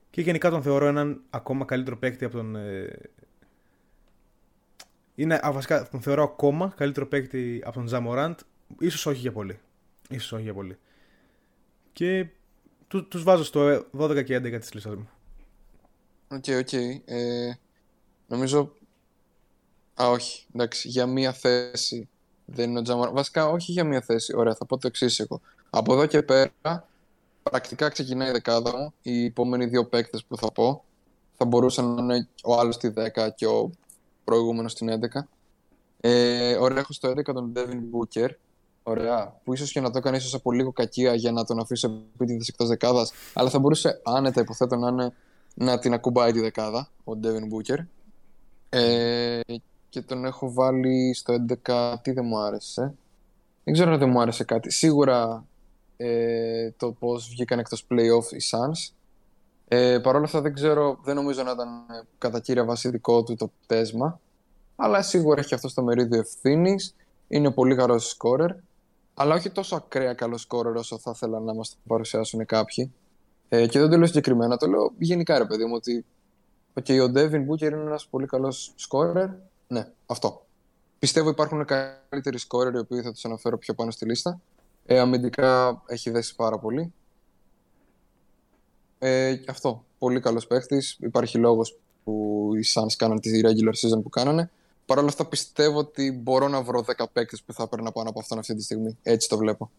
Και 0.10 0.22
γενικά 0.22 0.50
τον 0.50 0.62
θεωρώ 0.62 0.88
έναν 0.88 1.22
ακόμα 1.30 1.66
καλύτερο 1.66 1.98
παίκτη 1.98 2.26
από 2.26 2.36
τον. 2.36 2.56
Ε... 2.56 3.00
Είναι, 5.16 5.40
α, 5.46 5.52
βασικά 5.52 5.90
τον 5.90 6.02
θεωρώ 6.02 6.24
ακόμα 6.24 6.74
καλύτερο 6.78 7.08
παίκτη 7.08 7.62
από 7.66 7.74
τον 7.76 7.88
Ja 7.88 7.99
Morant, 7.99 8.40
ίσως 8.80 9.06
όχι 9.06 9.20
για 9.20 9.32
πολύ. 9.32 9.60
Ίσως 10.10 10.32
όχι 10.32 10.44
για 10.44 10.54
πολύ. 10.54 10.78
Και 11.94 12.28
του, 12.88 13.08
τους 13.08 13.24
βάζω 13.24 13.44
στο 13.44 13.86
12 13.98 14.24
και 14.24 14.36
11 14.36 14.60
της 14.60 14.74
λίστας 14.74 14.96
μου. 14.96 15.10
OK, 16.28 16.44
okay, 16.48 16.60
OK. 16.60 16.68
Okay. 16.72 17.02
Ε, 17.06 17.52
νομίζω... 18.28 18.74
Α, 20.02 20.10
όχι. 20.10 20.46
Εντάξει, 20.54 20.88
για 20.88 21.06
μία 21.06 21.34
θέση 21.34 22.10
δεν 22.46 22.70
είναι 22.70 22.80
ο 22.80 22.82
Ja 22.82 22.88
Morant. 22.88 23.12
Βασικά, 23.12 23.50
όχι 23.50 23.72
για 23.72 23.84
μία 23.84 24.02
θέση. 24.02 24.36
Ωραία, 24.36 24.56
θα 24.56 24.66
πω 24.66 24.78
το 24.78 24.88
εξής 24.88 25.20
εγώ. 25.20 25.42
Από 25.70 25.94
εδώ 25.94 26.06
και 26.06 26.22
πέρα, 26.22 26.88
πρακτικά 27.44 27.90
ξεκινάει 27.90 28.30
η 28.30 28.32
δεκάδα 28.32 28.78
μου. 28.78 28.94
Οι 29.02 29.26
επόμενοι 29.26 29.66
δύο 29.66 29.86
παίκτες 29.86 30.24
που 30.24 30.38
θα 30.38 30.52
πω 30.52 30.84
θα 31.38 31.46
μπορούσαν 31.46 31.94
να 31.94 32.02
είναι 32.16 32.28
ο 32.44 32.60
άλλος 32.60 32.76
στη 32.76 32.94
10 32.98 33.30
και 33.36 33.48
ο 33.48 33.72
προηγούμενος 34.24 34.72
στην 34.72 34.90
11. 34.90 35.28
Ε, 36.02 36.56
ωραία, 36.56 36.80
έχω 36.80 36.94
στο 36.94 37.10
11 37.10 37.24
τον 37.24 37.54
Devin 37.56 37.82
Booker. 37.92 38.30
Ωραία. 38.84 39.40
Που 39.44 39.54
ίσως 39.54 39.72
και 39.72 39.82
να 39.82 39.90
το 39.92 39.98
έκανε 39.98 40.18
ίσως 40.18 40.34
από 40.34 40.52
λίγο 40.52 40.72
κακία 40.72 41.14
για 41.14 41.32
να 41.32 41.46
τον 41.46 41.60
αφήσει 41.60 42.06
επίτηδες 42.16 42.48
εκτός 42.48 42.68
δεκάδας. 42.68 43.12
Αλλά 43.34 43.50
θα 43.50 43.60
μπορούσε 43.60 44.02
άνετα, 44.04 44.42
υποθέτω, 44.42 44.76
να, 44.76 44.88
είναι, 44.90 45.14
να 45.54 45.80
την 45.80 45.94
ακουμπάει 45.94 46.32
τη 46.32 46.40
δεκάδα 46.40 46.90
ο 47.04 47.12
Devin 47.24 47.44
Booker. 47.54 47.86
Ε, 48.70 49.40
και 49.94 50.02
τον 50.02 50.26
έχω 50.26 50.54
βάλει 50.54 51.14
στο 51.14 51.46
11. 51.66 51.96
Τι 52.02 52.12
δεν 52.12 52.26
μου 52.26 52.40
άρεσε. 52.40 52.94
Δεν 53.64 53.74
ξέρω 53.74 53.92
αν 53.92 54.00
δεν 54.00 54.10
μου 54.10 54.22
άρεσε 54.22 54.44
κάτι. 54.44 54.72
Σίγουρα 54.72 55.46
ε, 55.98 56.72
το 56.72 56.92
πώς 56.92 57.28
βγήκαν 57.30 57.60
εκτός 57.60 57.88
playoff 57.90 58.32
οι 58.32 58.42
Suns. 58.52 58.94
Ε, 59.68 60.00
Παρ' 60.00 60.16
όλα 60.16 60.26
αυτά 60.26 60.42
δεν 60.42 60.54
ξέρω, 60.54 61.00
δεν 61.04 61.16
νομίζω 61.16 61.44
να 61.44 61.52
ήταν 61.52 61.68
ε, 61.68 62.06
κατά 62.18 62.40
κύρια 62.40 62.66
βάση 62.66 62.90
δικό 62.90 63.24
του 63.24 63.36
το 63.36 63.52
πτέσμα. 63.62 64.20
Αλλά 64.76 65.02
σίγουρα 65.02 65.40
έχει 65.40 65.54
αυτό 65.54 65.74
το 65.74 65.84
μερίδιο 65.84 66.20
ευθύνης. 66.20 66.96
Είναι 67.28 67.52
πολύ 67.52 67.76
καλός 67.76 68.10
σκόρερ. 68.10 68.52
Αλλά 69.14 69.36
όχι 69.36 69.50
τόσο 69.50 69.76
ακραία 69.76 70.14
καλός 70.14 70.42
σκόρερ 70.42 70.76
όσο 70.76 70.98
θα 70.98 71.12
ήθελα 71.16 71.40
να 71.40 71.54
μας 71.54 71.70
το 71.70 71.76
παρουσιάσουν 71.88 72.46
κάποιοι. 72.46 72.94
Ε, 73.50 73.68
και 73.68 73.80
δεν 73.80 73.90
το 73.90 73.98
λέω 73.98 74.08
συγκεκριμένα, 74.08 74.58
το 74.58 74.68
λέω 74.68 74.92
γενικά 74.98 75.38
ρε 75.38 75.46
παιδί 75.46 75.66
μου 75.66 75.74
ότι 75.76 76.06
okay, 76.74 77.10
ο 77.10 77.12
Devin 77.16 77.50
Booker 77.50 77.72
είναι 77.72 77.82
ένας 77.82 78.08
πολύ 78.08 78.26
καλός 78.26 78.74
σκόρερ 78.76 79.30
ναι, 79.74 79.92
αυτό. 80.06 80.46
πιστεύω 81.00 81.30
υπάρχουν 81.30 81.66
καλύτεροι 81.66 82.38
σκόρερ 82.38 82.74
οι 82.74 82.78
οποίοι 82.78 83.02
θα 83.02 83.12
τους 83.12 83.26
αναφέρω 83.26 83.58
πιο 83.58 83.74
πάνω 83.74 83.92
στη 83.92 84.06
λίστα. 84.06 84.42
Ε, 84.86 85.00
αμυντικά 85.00 85.82
έχει 85.88 86.10
δέσει 86.10 86.36
πάρα 86.36 86.60
πολύ. 86.60 86.94
Ε, 89.00 89.36
αυτό. 89.48 89.86
Πολύ 89.98 90.20
καλός 90.20 90.48
παίχτης. 90.48 90.98
Υπάρχει 91.00 91.38
λόγος 91.38 91.78
που 92.04 92.50
οι 92.56 92.66
Suns 92.74 92.94
κάναν 92.98 93.20
τη 93.20 93.42
regular 93.44 93.74
season 93.74 94.04
που 94.04 94.10
κάνανε. 94.10 94.50
Παρ' 94.86 94.98
όλα 94.98 95.08
αυτά 95.08 95.26
πιστεύω 95.26 95.78
ότι 95.78 96.12
μπορώ 96.12 96.48
να 96.48 96.62
βρω 96.62 96.86
10 96.98 97.06
παίκτες 97.14 97.42
που 97.44 97.54
θα 97.54 97.68
παίρνω 97.68 97.92
πάνω 97.92 98.10
από 98.10 98.20
αυτόν 98.20 98.40
αυτή 98.40 98.56
τη 98.56 98.64
στιγμή. 98.64 98.98
Έτσι 99.04 99.30
το 99.30 99.38
βλέπω. 99.38 99.72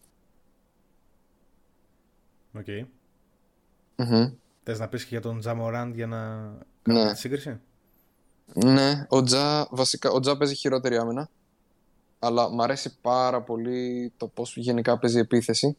OK. 2.57 2.65
Okay. 2.67 2.85
Θες 4.63 4.79
να 4.79 4.87
πεις 4.87 5.01
και 5.01 5.09
για 5.09 5.21
τον 5.21 5.39
Ja 5.39 5.53
Morant 5.53 5.95
για 5.95 6.07
να 6.07 6.17
κάνουμε 6.81 7.05
Ναι. 7.05 7.11
τη 7.11 7.17
σύγκριση; 7.19 7.59
Ναι, 8.53 9.05
ο 9.09 9.23
Ja, 9.23 9.67
βασικά, 9.71 10.11
ο 10.11 10.19
Ja 10.19 10.37
παίζει 10.37 10.55
χειρότερη 10.55 10.97
άμυνα. 10.97 11.29
Αλλά 12.19 12.49
μου 12.49 12.63
αρέσει 12.63 12.97
πάρα 13.01 13.41
πολύ 13.41 14.13
το 14.17 14.27
πώς 14.27 14.57
γενικά 14.57 14.99
παίζει 14.99 15.19
επίθεση. 15.19 15.77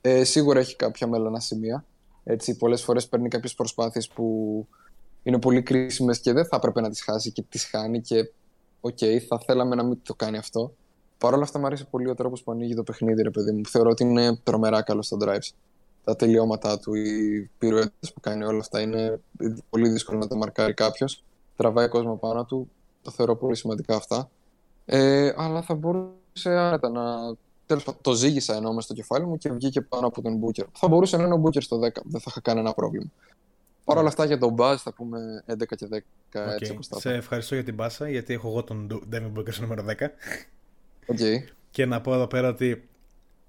Ε, 0.00 0.24
σίγουρα 0.24 0.58
έχει 0.60 0.76
κάποια 0.76 1.06
μέλανα 1.06 1.40
σημεία. 1.40 1.84
Έτσι, 2.24 2.56
πολλές 2.56 2.82
φορές 2.82 3.08
παίρνει 3.08 3.28
κάποιες 3.28 3.54
προσπάθειες 3.54 4.08
που 4.08 4.66
είναι 5.22 5.38
πολύ 5.38 5.62
κρίσιμες 5.62 6.20
και 6.20 6.32
δεν 6.32 6.46
θα 6.46 6.56
έπρεπε 6.56 6.80
να 6.80 6.90
τις 6.90 7.02
χάσει 7.02 7.32
και 7.32 7.42
τις 7.42 7.64
χάνει 7.64 8.00
και 8.00 8.32
οκ, 8.80 8.98
θα 9.28 9.38
θέλαμε 9.46 9.74
να 9.74 9.84
μην 9.84 10.00
το 10.02 10.14
κάνει 10.14 10.36
αυτό. 10.36 10.74
Παρ' 11.18 11.34
όλα 11.34 11.42
αυτά 11.42 11.58
μου 11.58 11.66
αρέσει 11.66 11.86
πολύ 11.90 12.08
ο 12.08 12.14
τρόπος 12.14 12.42
που 12.42 12.52
ανοίγει 12.52 12.74
το 12.74 12.82
παιχνίδι, 12.82 13.22
ρε 13.22 13.30
παιδί 13.30 13.52
μου. 13.52 13.66
Θεωρώ 13.66 13.90
ότι 13.90 14.04
είναι 14.04 14.36
τρομερά 14.42 14.82
καλός 14.82 15.06
στα 15.06 15.16
drives. 15.20 15.54
Τα 16.04 16.16
τελειώματά 16.16 16.78
του, 16.78 16.94
οι 16.94 17.50
πιρουέτες 17.58 18.12
που 18.14 18.20
κάνει, 18.20 18.44
όλα 18.44 18.58
αυτά 18.58 18.80
είναι 18.80 19.20
πολύ 19.70 19.88
δύσκολο 19.88 20.18
να 20.18 20.26
τα 20.26 20.36
μαρκάρει 20.36 20.74
κάποιος. 20.74 21.24
Τραβάει 21.56 21.88
κόσμο 21.88 22.16
πάνω 22.16 22.44
του. 22.44 22.70
Το 23.02 23.10
θεωρώ 23.10 23.36
πολύ 23.36 23.56
σημαντικά 23.56 23.96
αυτά. 23.96 24.30
Ε, 24.84 25.32
αλλά 25.36 25.62
θα 25.62 25.74
μπορούσε 25.74 26.50
άνετα 26.50 26.88
να. 26.88 27.02
Τέλος 27.66 27.84
πάντων, 27.84 28.00
το 28.02 28.12
ζύγισα 28.12 28.54
ενώ 28.54 28.72
μες 28.72 28.84
στο 28.84 28.94
κεφάλι 28.94 29.26
μου 29.26 29.36
και 29.36 29.52
βγήκε 29.52 29.80
πάνω 29.80 30.06
από 30.06 30.22
τον 30.22 30.36
Μπούκερ. 30.36 30.66
Θα 30.72 30.88
μπορούσε 30.88 31.16
να 31.16 31.24
είναι 31.24 31.34
ο 31.34 31.36
Μπούκερ 31.36 31.62
στο 31.62 31.76
10. 31.76 31.80
Δεν 31.80 32.20
θα 32.20 32.26
είχα 32.28 32.40
κανένα 32.40 32.72
πρόβλημα. 32.72 33.10
Παρ' 33.84 33.98
όλα 33.98 34.08
αυτά 34.08 34.24
για 34.24 34.38
τον 34.38 34.52
Μπάζ 34.52 34.80
θα 34.80 34.92
πούμε 34.92 35.44
11 35.46 35.56
και 35.76 35.88
10 35.90 35.96
Οκ. 35.96 36.60
έτσι 36.60 36.72
όπως 36.72 36.88
τα 36.88 37.00
Σε 37.00 37.14
ευχαριστώ 37.14 37.54
για 37.54 37.64
την 37.64 37.76
πάσα 37.76 38.08
γιατί 38.08 38.32
έχω 38.32 38.48
εγώ 38.48 38.64
τον 38.64 39.02
Devin 39.12 39.32
Booker 39.38 39.52
στο 39.52 39.62
νούμερο 39.62 39.84
10. 39.88 39.92
Οκ. 41.06 41.18
Και 41.70 41.86
να 41.86 42.00
πω 42.00 42.14
εδώ 42.14 42.26
πέρα 42.26 42.48
ότι 42.48 42.88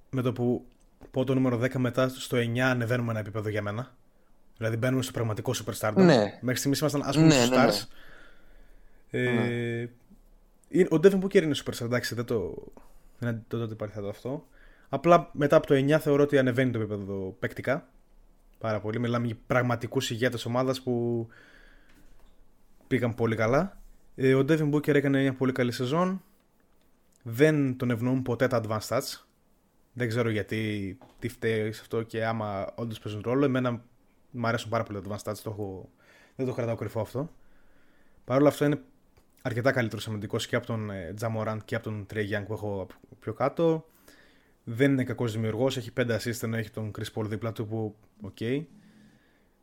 με 0.10 0.22
το 0.22 0.34
που 0.34 0.66
πω 1.12 1.24
το 1.24 1.34
νούμερο 1.34 1.60
10 1.60 1.72
μετά 1.76 2.10
στο 2.10 2.38
9 2.38 2.60
ανεβαίνουμε 2.60 3.12
ένα 3.12 3.20
επίπεδο 3.20 3.50
για 3.50 3.62
μένα. 3.62 3.96
Δηλαδή 4.58 4.78
μπαίνουμε 4.78 5.02
στο 5.02 5.12
πραγματικό 5.12 5.54
superstar. 5.66 5.94
Ναι. 5.96 6.38
Μέχρι 6.42 6.58
στιγμής 6.60 6.80
ήμασταν 6.80 7.02
ας 7.06 7.16
πούμε 7.16 7.28
Ναι, 7.28 7.34
στους 7.34 7.50
ναι, 7.50 7.56
ναι. 7.64 7.70
stars. 7.70 7.84
Ε, 9.10 9.88
είναι- 10.70 10.88
Ο 10.92 10.96
Devin 10.96 11.20
Booker 11.22 11.42
είναι 11.44 11.56
superstar, 11.66 11.82
εντάξει, 11.82 12.16
δεν 12.16 12.26
το, 12.26 12.54
δεν 13.20 13.30
αντιτώ 13.30 13.58
ότι 13.62 13.74
υπάρχει 13.74 13.96
θα 14.00 14.10
αυτό. 14.10 14.48
Απλά 14.90 15.30
μετά 15.34 15.56
από 15.56 15.68
το 15.68 15.74
9 15.76 16.00
θεωρώ 16.00 16.24
ότι 16.24 16.38
ανεβαίνει 16.38 16.72
το 16.72 16.80
επίπεδο 16.80 17.36
παικτικά. 17.40 17.88
Πάρα 18.58 18.80
πολύ. 18.80 19.00
Μιλάμε 19.00 19.26
για 19.26 19.36
πραγματικούς 19.48 20.10
ηγέτες 20.10 20.46
ομάδας 20.46 20.82
που 20.82 21.28
πήγαν 22.88 23.16
πολύ 23.16 23.36
καλά. 23.36 23.78
Ε, 24.16 24.34
ο 24.34 24.40
Devin 24.40 24.70
Booker 24.74 24.94
έκανε 24.96 25.22
μια 25.22 25.34
πολύ 25.34 25.52
καλή 25.52 25.72
σεζόν. 25.72 26.24
Δεν 27.24 27.78
τον 27.78 27.90
ευνοούν 27.92 28.22
ποτέ 28.22 28.48
τα 28.48 28.62
advanced 28.64 28.88
stats. 28.88 29.20
Δεν 29.94 30.08
ξέρω 30.08 30.30
γιατί, 30.30 30.98
τι 31.20 31.28
φταίει 31.28 31.72
σε 31.72 31.82
αυτό 31.82 32.02
και 32.04 32.26
άμα 32.26 32.72
όντως 32.76 33.00
παίζουν 33.00 33.22
ρόλο. 33.26 33.46
Εμένα 33.46 33.84
μου 34.36 34.48
αρέσουν 34.48 34.70
πάρα 34.70 34.84
πολύ 34.84 35.02
τα 35.02 35.10
advanced 35.10 35.32
stats. 35.32 35.38
Το 35.44 35.50
έχω, 35.50 35.90
δεν 36.36 36.46
το 36.46 36.54
κρατάω 36.54 36.76
κρυφό 36.76 37.00
αυτό. 37.02 37.30
Παρ' 38.26 38.40
όλα 38.40 38.48
αυτά 38.48 38.66
είναι 38.66 38.82
αρκετά 39.42 39.72
καλύτερο 39.72 40.02
αμυντικό 40.08 40.38
και 40.38 40.56
από 40.56 40.66
τον 40.66 40.90
ε, 40.90 41.14
Τζαμοράντ 41.16 41.62
και 41.66 41.76
από 41.76 41.84
τον 41.84 42.06
Trey 42.14 42.30
Young 42.32 42.44
που 42.48 42.54
έχω 42.54 42.82
από 42.82 42.94
πιο 43.20 43.34
κάτω. 43.34 43.86
Δεν 44.64 44.92
είναι 44.92 45.04
κακός 45.04 45.32
δημιουργός. 45.32 45.78
Έχει 45.78 45.92
5 45.98 46.18
assist 46.20 46.44
ενώ 46.44 46.58
έχει 46.58 46.70
τον 46.70 46.92
Chris 47.00 47.14
Paul 47.14 47.26
δίπλα 47.26 47.52
του 47.52 47.68
που 47.68 47.96
οκ. 48.22 48.42
Ε, 48.42 48.66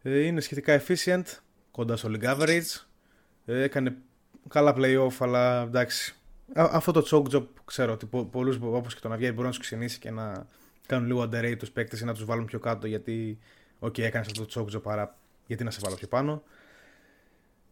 είναι 0.03 0.41
σχετικά 0.41 0.83
efficient, 0.83 1.23
κοντά 1.70 1.97
στο 1.97 2.11
league 2.12 2.37
average. 2.37 2.85
Ε, 3.45 3.62
έκανε 3.62 3.97
καλά 4.49 4.75
playoff, 4.77 5.16
αλλά 5.18 5.62
εντάξει. 5.62 6.14
Α, 6.55 6.68
αυτό 6.73 6.93
το 6.93 7.03
choke 7.11 7.35
job 7.37 7.47
ξέρω 7.64 7.93
ότι 7.93 8.07
πο- 8.07 8.25
πολλούς 8.25 8.59
όπως 8.62 8.95
και 8.95 9.01
τον 9.01 9.12
Αυγέρη 9.12 9.33
μπορεί 9.33 9.45
να 9.45 9.51
τους 9.51 9.59
ξενίσει 9.59 9.99
και 9.99 10.11
να 10.11 10.47
κάνουν 10.87 11.07
λίγο 11.07 11.23
underrate 11.23 11.57
τους 11.59 11.70
παίκτες 11.70 12.01
ή 12.01 12.05
να 12.05 12.14
τους 12.14 12.25
βάλουν 12.25 12.45
πιο 12.45 12.59
κάτω 12.59 12.87
γιατί 12.87 13.39
οκ 13.83 13.99
έκανες 13.99 14.26
αυτό 14.26 14.47
το 14.47 14.51
choke 14.55 14.76
job 14.76 14.91
άρα 14.93 15.16
γιατί 15.47 15.64
να 15.64 15.70
σε 15.70 15.80
βάλω 15.83 15.97
πιο 15.97 16.09
πάνω. 16.09 16.43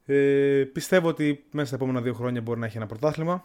Ε, 0.06 0.64
πιστεύω 0.72 1.08
ότι 1.08 1.44
μέσα 1.50 1.66
στα 1.66 1.76
επόμενα 1.76 2.00
δύο 2.00 2.14
χρόνια 2.14 2.40
μπορεί 2.40 2.60
να 2.60 2.66
έχει 2.66 2.76
ένα 2.76 2.86
πρωτάθλημα. 2.86 3.44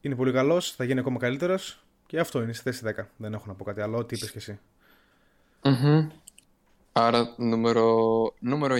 Είναι 0.00 0.14
πολύ 0.14 0.32
καλός, 0.32 0.70
θα 0.70 0.84
γίνει 0.84 1.00
ακόμα 1.00 1.18
καλύτερος. 1.18 1.84
Και 2.06 2.18
αυτό 2.18 2.42
είναι 2.42 2.52
στη 2.52 2.62
θέση 2.62 2.94
10. 2.98 3.04
Δεν 3.16 3.32
έχω 3.32 3.44
να 3.46 3.54
πω 3.54 3.64
κάτι 3.64 3.80
άλλο. 3.80 3.98
Ό,τι 3.98 4.14
είπες 4.14 4.30
και 4.30 4.38
εσύ. 4.38 4.58
Μμμ. 5.64 6.08
Άρα 6.92 7.34
νούμερο, 7.36 8.34
νούμερο 8.40 8.74
9. 8.74 8.78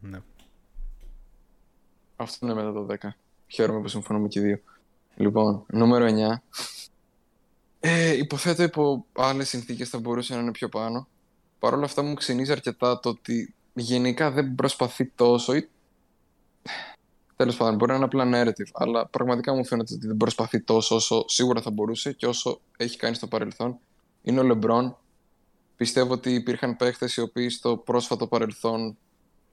Ναι. 0.00 0.18
Αυτό 2.16 2.46
είναι 2.46 2.54
μετά 2.54 2.72
το 2.72 2.86
10. 3.00 3.08
Χαίρομαι 3.46 3.80
που 3.80 3.88
συμφωνούμε 3.88 4.28
και 4.28 4.38
οι 4.38 4.42
δύο. 4.42 4.60
Λοιπόν, 5.16 5.64
νούμερο 5.66 6.06
9. 6.06 6.42
Ε, 7.80 8.16
υποθέτω 8.16 8.62
υπό 8.62 9.06
άλλες 9.12 9.48
συνθήκες 9.48 9.88
θα 9.88 9.98
μπορούσε 9.98 10.34
να 10.34 10.40
είναι 10.40 10.50
πιο 10.50 10.68
πάνω. 10.68 11.08
Παρ' 11.58 11.74
όλα 11.74 11.84
αυτά 11.84 12.02
μου 12.02 12.14
ξυνίζει 12.14 12.52
αρκετά 12.52 13.00
το 13.00 13.08
ότι 13.08 13.54
γενικά 13.74 14.30
δεν 14.30 14.54
προσπαθεί 14.54 15.06
τόσο. 15.06 15.54
Ή... 15.54 15.68
Τέλος 17.36 17.56
πάντων, 17.56 17.74
μπορεί 17.76 17.90
να 17.90 17.96
είναι 17.96 18.04
απλά 18.04 18.24
narrative, 18.24 18.70
αλλά 18.72 19.06
πραγματικά 19.06 19.54
μου 19.54 19.66
φαίνεται 19.66 19.94
ότι 19.94 20.06
δεν 20.06 20.16
προσπαθεί 20.16 20.60
τόσο 20.60 20.94
όσο 20.94 21.24
σίγουρα 21.28 21.60
θα 21.60 21.70
μπορούσε 21.70 22.12
και 22.12 22.26
όσο 22.26 22.60
έχει 22.76 22.96
κάνει 22.96 23.14
στο 23.14 23.26
παρελθόν. 23.26 23.78
Είναι 24.22 24.40
ο 24.40 24.42
Λεμπρόν. 24.42 24.96
Πιστεύω 25.76 26.12
ότι 26.12 26.34
υπήρχαν 26.34 26.76
παίχτες 26.76 27.16
οι 27.16 27.20
οποίοι 27.20 27.48
στο 27.48 27.76
πρόσφατο 27.76 28.26
παρελθόν 28.26 28.96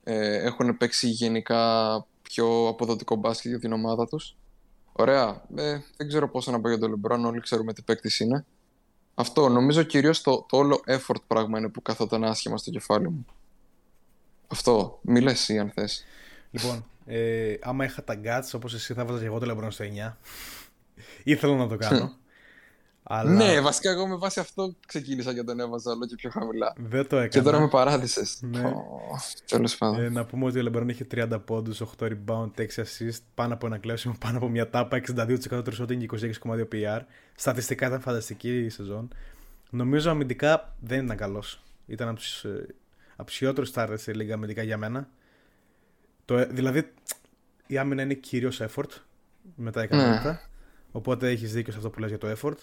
ε, 0.03 0.43
έχουν 0.43 0.77
παίξει 0.77 1.07
γενικά 1.07 2.05
πιο 2.21 2.67
αποδοτικό 2.67 3.15
μπάσκετ 3.15 3.51
για 3.51 3.59
την 3.59 3.73
ομάδα 3.73 4.07
τους. 4.07 4.36
Ωραία. 4.97 5.41
Ε, 5.55 5.79
δεν 5.97 6.07
ξέρω 6.07 6.29
πόσο 6.29 6.51
να 6.51 6.61
πω 6.61 6.67
για 6.69 6.79
τον 6.79 6.89
Λεμπρόν, 6.89 7.25
όλοι 7.25 7.39
ξέρουμε 7.39 7.73
τι 7.73 7.81
παίκτης 7.81 8.19
είναι. 8.19 8.45
Αυτό, 9.15 9.49
νομίζω 9.49 9.83
κυρίως 9.83 10.21
το, 10.21 10.45
το 10.49 10.57
όλο 10.57 10.81
effort 10.85 11.21
πράγμα 11.27 11.57
είναι 11.57 11.69
που 11.69 11.81
καθόταν 11.81 12.23
άσχημα 12.23 12.57
στο 12.57 12.71
κεφάλι 12.71 13.09
μου. 13.09 13.25
Αυτό, 14.47 14.99
μη 15.01 15.21
λες 15.21 15.33
εσύ 15.33 15.59
αν 15.59 15.71
θες. 15.71 16.05
Λοιπόν, 16.51 16.85
ε, 17.05 17.55
άμα 17.61 17.85
είχα 17.85 18.03
τα 18.03 18.19
guts 18.23 18.49
όπως 18.53 18.73
εσύ 18.73 18.93
θα 18.93 19.05
βάζα 19.05 19.19
και 19.19 19.25
εγώ 19.25 19.39
το 19.39 19.51
LeBron 19.51 19.67
στο 19.71 19.85
9. 19.85 20.17
Ήθελα 21.23 21.55
να 21.55 21.67
το 21.67 21.77
κάνω. 21.77 22.13
αλλά 23.09 23.31
Ναι, 23.31 23.61
βασικά 23.61 23.89
εγώ 23.91 24.07
με 24.07 24.15
βάση 24.15 24.39
αυτό 24.39 24.75
ξεκίνησα 24.87 25.33
και 25.33 25.43
τον 25.43 25.59
έβαζα 25.59 25.91
όλο 25.91 26.05
και 26.05 26.15
πιο 26.15 26.29
χαμηλά. 26.29 26.73
δεν 26.77 27.07
το 27.07 27.15
έκανα. 27.15 27.27
Και 27.27 27.41
τώρα 27.41 27.59
με 27.59 27.67
παράδεισες. 27.67 28.39
Ναι. 28.41 28.59
Ω, 28.59 28.95
Τέλος 29.45 29.77
πάντων. 29.77 30.03
Ε, 30.03 30.09
να 30.09 30.25
πούμε 30.25 30.45
ότι 30.45 30.59
ο 30.59 30.71
LeBron 30.71 30.85
είχε 30.89 31.07
30 31.11 31.39
πόντους, 31.45 31.81
8 31.81 32.05
rebound, 32.05 32.51
6 32.55 32.65
assist, 32.75 33.19
πάνω 33.33 33.53
από 33.53 33.65
ένα 33.65 33.77
κλέψιμο, 33.77 34.15
πάνω 34.25 34.37
από 34.37 34.49
μια 34.49 34.69
τάπα, 34.69 35.01
62% 35.15 35.27
shooting 35.49 35.97
και 35.97 36.07
26,2 36.43 36.67
PR. 36.71 36.99
Στατιστικά 37.35 37.87
ήταν 37.87 38.01
φανταστική 38.01 38.57
η 38.59 38.69
σεζόν. 38.69 39.07
Νομίζω 39.69 40.09
αμυντικά 40.09 40.75
δεν 40.79 41.05
ήταν 41.05 41.17
καλός. 41.17 41.61
Ήταν 41.85 42.07
από 42.07 42.17
τους, 42.17 42.43
ε, 42.43 42.65
από 43.15 43.27
τους 43.27 43.37
χειρότερους 43.37 43.71
starters 43.75 43.95
στη 43.97 44.13
λίγα 44.13 44.33
αμυντικά 44.33 44.63
για 44.63 44.77
μένα. 44.77 45.09
Το, 46.25 46.37
ε, 46.37 46.45
δηλαδή 46.45 46.91
η 47.67 47.77
άμυνα 47.77 48.01
είναι 48.01 48.13
κυρίως 48.13 48.61
effort 48.61 48.89
με 49.55 49.71
τα 49.71 49.83
ικανότητα. 49.83 50.41
Οπότε 50.91 51.29
έχεις 51.29 51.53
δίκιο 51.53 51.71
σε 51.71 51.77
αυτό 51.77 51.89
που 51.89 51.99
λες 51.99 52.09
για 52.09 52.17
το 52.17 52.27
effort. 52.37 52.57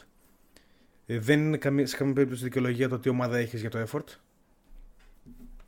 Ε, 1.06 1.18
δεν 1.18 1.40
είναι 1.40 1.56
καμία, 1.56 1.86
σε 1.86 1.96
καμία 1.96 2.14
περίπτωση 2.14 2.42
δικαιολογία 2.44 2.88
το 2.88 2.98
τι 2.98 3.08
ομάδα 3.08 3.36
έχεις 3.36 3.60
για 3.60 3.70
το 3.70 3.84
effort. 3.88 4.04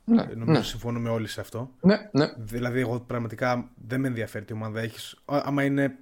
Ναι, 0.05 0.21
Ε, 0.21 0.35
Νομίζω 0.35 0.59
ναι. 0.59 0.65
συμφωνούμε 0.65 1.09
όλοι 1.09 1.27
σε 1.27 1.41
αυτό. 1.41 1.71
ναι, 1.81 2.09
ναι. 2.11 2.33
Δηλαδή, 2.37 2.79
εγώ 2.79 2.99
πραγματικά 2.99 3.69
δεν 3.87 3.99
με 3.99 4.07
ενδιαφέρει 4.07 4.45
τι 4.45 4.53
ομάδα 4.53 4.79
έχεις. 4.81 5.21
Άμα 5.25 5.63
είναι 5.63 5.95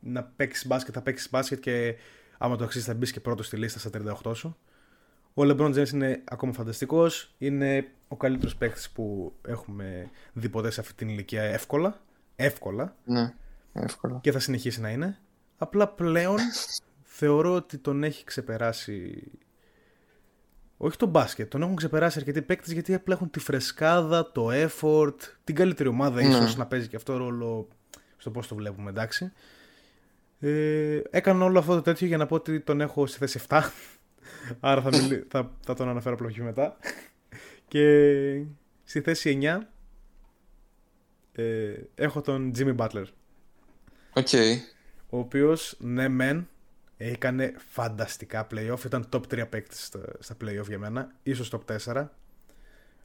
να 0.00 0.22
παίξεις 0.24 0.66
μπάσκετ, 0.66 0.94
θα 0.96 1.02
παίξεις 1.02 1.30
μπάσκετ 1.30 1.60
και 1.60 1.94
άμα 2.38 2.56
το 2.56 2.64
αξίζει 2.64 2.84
θα 2.84 2.94
μπεις 2.94 3.12
και 3.12 3.20
πρώτος 3.20 3.46
στη 3.46 3.56
λίστα 3.56 3.78
στα 3.78 3.90
38 4.24 4.34
σου. 4.36 4.56
Ο 5.34 5.42
LeBron 5.42 5.74
James 5.74 5.88
είναι 5.92 6.22
ακόμα 6.24 6.52
φανταστικός. 6.52 7.34
Είναι 7.38 7.88
ο 8.08 8.16
καλύτερος 8.16 8.56
παίκτης 8.56 8.90
που 8.90 9.32
έχουμε 9.48 10.10
δει 10.32 10.48
ποτέ 10.48 10.70
σε 10.70 10.80
αυτή 10.80 10.94
την 10.94 11.08
ηλικία 11.08 11.42
εύκολα. 11.42 12.00
Εύκολα. 12.36 12.96
ναι. 13.04 13.34
Εύκολα. 13.72 14.18
Και 14.22 14.32
θα 14.32 14.38
συνεχίσει 14.38 14.80
να 14.80 14.90
είναι. 14.90 15.18
Απλά 15.58 15.88
πλέον 15.88 16.36
θεωρώ 17.20 17.54
ότι 17.54 17.78
τον 17.78 18.04
έχει 18.04 18.24
ξεπεράσει. 18.24 19.22
Όχι 20.76 20.96
το 20.96 21.06
μπάσκετ, 21.06 21.50
τον 21.50 21.62
έχουν 21.62 21.76
ξεπεράσει 21.76 22.18
αρκετοί 22.18 22.42
παίκτες 22.42 22.72
γιατί 22.72 22.94
απλά 22.94 23.14
έχουν 23.14 23.30
τη 23.30 23.38
φρεσκάδα, 23.38 24.32
το 24.32 24.48
effort, 24.52 25.16
την 25.44 25.54
καλύτερη 25.54 25.88
ομάδα 25.88 26.22
Ναι. 26.22 26.28
ίσως 26.28 26.56
να 26.56 26.66
παίζει 26.66 26.88
και 26.88 26.96
αυτό 26.96 27.16
ρόλο 27.16 27.68
στο 28.16 28.30
πώς 28.30 28.48
το 28.48 28.54
βλέπουμε, 28.54 28.90
εντάξει. 28.90 29.32
Ε, 30.40 31.00
έκανα 31.10 31.44
όλο 31.44 31.58
αυτό 31.58 31.74
το 31.74 31.82
τέτοιο 31.82 32.06
για 32.06 32.16
να 32.16 32.26
πω 32.26 32.34
ότι 32.34 32.60
τον 32.60 32.80
έχω 32.80 33.06
στη 33.06 33.18
θέση 33.18 33.40
7. 33.48 33.60
Άρα 34.60 34.82
θα, 34.82 34.90
μιλ... 34.90 35.24
θα, 35.28 35.50
θα 35.60 35.74
τον 35.74 35.88
αναφέρω 35.88 36.14
απλά 36.14 36.28
πιο 36.28 36.44
μετά. 36.44 36.76
Και 37.68 38.42
στη 38.84 39.00
θέση 39.00 39.38
9 39.42 39.58
ε, 41.32 41.72
έχω 41.94 42.20
τον 42.20 42.52
Jimmy 42.56 42.76
Butler. 42.76 43.04
Okay. 44.14 44.56
Ο 45.10 45.18
οποίος, 45.18 45.76
ναι, 45.78 46.08
μεν, 46.08 46.48
έκανε 47.02 47.54
φανταστικά 47.68 48.46
playoff. 48.50 48.84
Ήταν 48.84 49.08
top 49.12 49.22
3 49.30 49.44
παίκτη 49.50 49.76
στα, 49.76 50.00
στα 50.18 50.36
playoff 50.40 50.66
για 50.66 50.78
μένα. 50.78 51.12
Ίσως 51.22 51.52
top 51.52 51.78
4. 51.94 52.06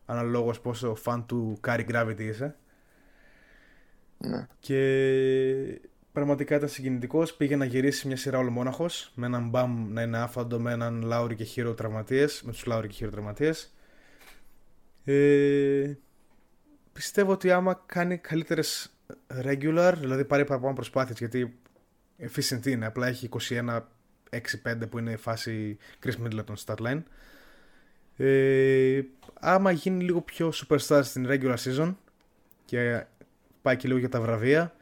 Αναλόγως 0.06 0.60
πόσο 0.60 0.96
φαν 0.96 1.26
του 1.26 1.60
Carry 1.68 1.86
Gravity 1.90 2.20
είσαι. 2.20 2.56
Ναι. 4.18 4.48
Και 4.60 5.82
πραγματικά 6.12 6.56
ήταν 6.56 6.70
συγκινητικός. 6.70 7.34
Πήγε 7.34 7.56
να 7.56 7.66
γυρίσει 7.66 8.08
μια 8.08 8.18
σειρά 8.18 8.38
ολομόναχο. 8.38 8.86
Με 9.14 9.26
έναν 9.26 9.50
Μπαμ 9.50 9.94
να 9.94 10.02
είναι 10.02 10.18
άφαντο, 10.18 10.60
με 10.60 10.72
έναν 10.72 11.02
Λάουρι 11.02 11.36
και 11.36 11.44
Χείρο 11.44 11.74
τραυματίες. 11.74 12.42
Με 12.44 12.52
τους 12.52 12.66
Λάουρι 12.66 12.88
και 12.88 12.94
Χείρο 12.94 13.12
τραυματίες. 13.12 13.74
Ε, 15.04 15.94
πιστεύω 16.94 17.32
ότι 17.32 17.52
άμα 17.52 17.84
κάνει 17.86 18.18
καλύτερες 18.18 18.94
regular, 19.44 19.94
δηλαδή 19.98 20.26
πάρει 20.26 20.46
παραπάνω 20.46 20.74
προσπάθειες, 20.74 21.18
γιατί 21.18 21.60
efficient 22.20 22.66
είναι, 22.66 22.86
απλά 22.86 23.08
έχει 23.08 23.30
21-6-5 23.50 23.80
που 24.90 24.98
είναι 24.98 25.12
η 25.12 25.18
φάση 25.18 25.78
Chris 26.04 26.14
Middleton 26.24 26.56
stat 26.66 26.76
line. 26.76 27.04
Ε, 28.18 29.02
άμα 29.40 29.72
γίνει 29.72 30.04
λίγο 30.04 30.22
πιο 30.22 30.54
superstar 30.54 31.02
στην 31.04 31.28
regular 31.30 31.56
season 31.56 31.96
και 32.66 33.06
πάει 33.62 33.78
και 33.78 33.88
λίγο 33.88 34.00
για 34.00 34.10
τα 34.10 34.22
βραβεία, 34.22 34.76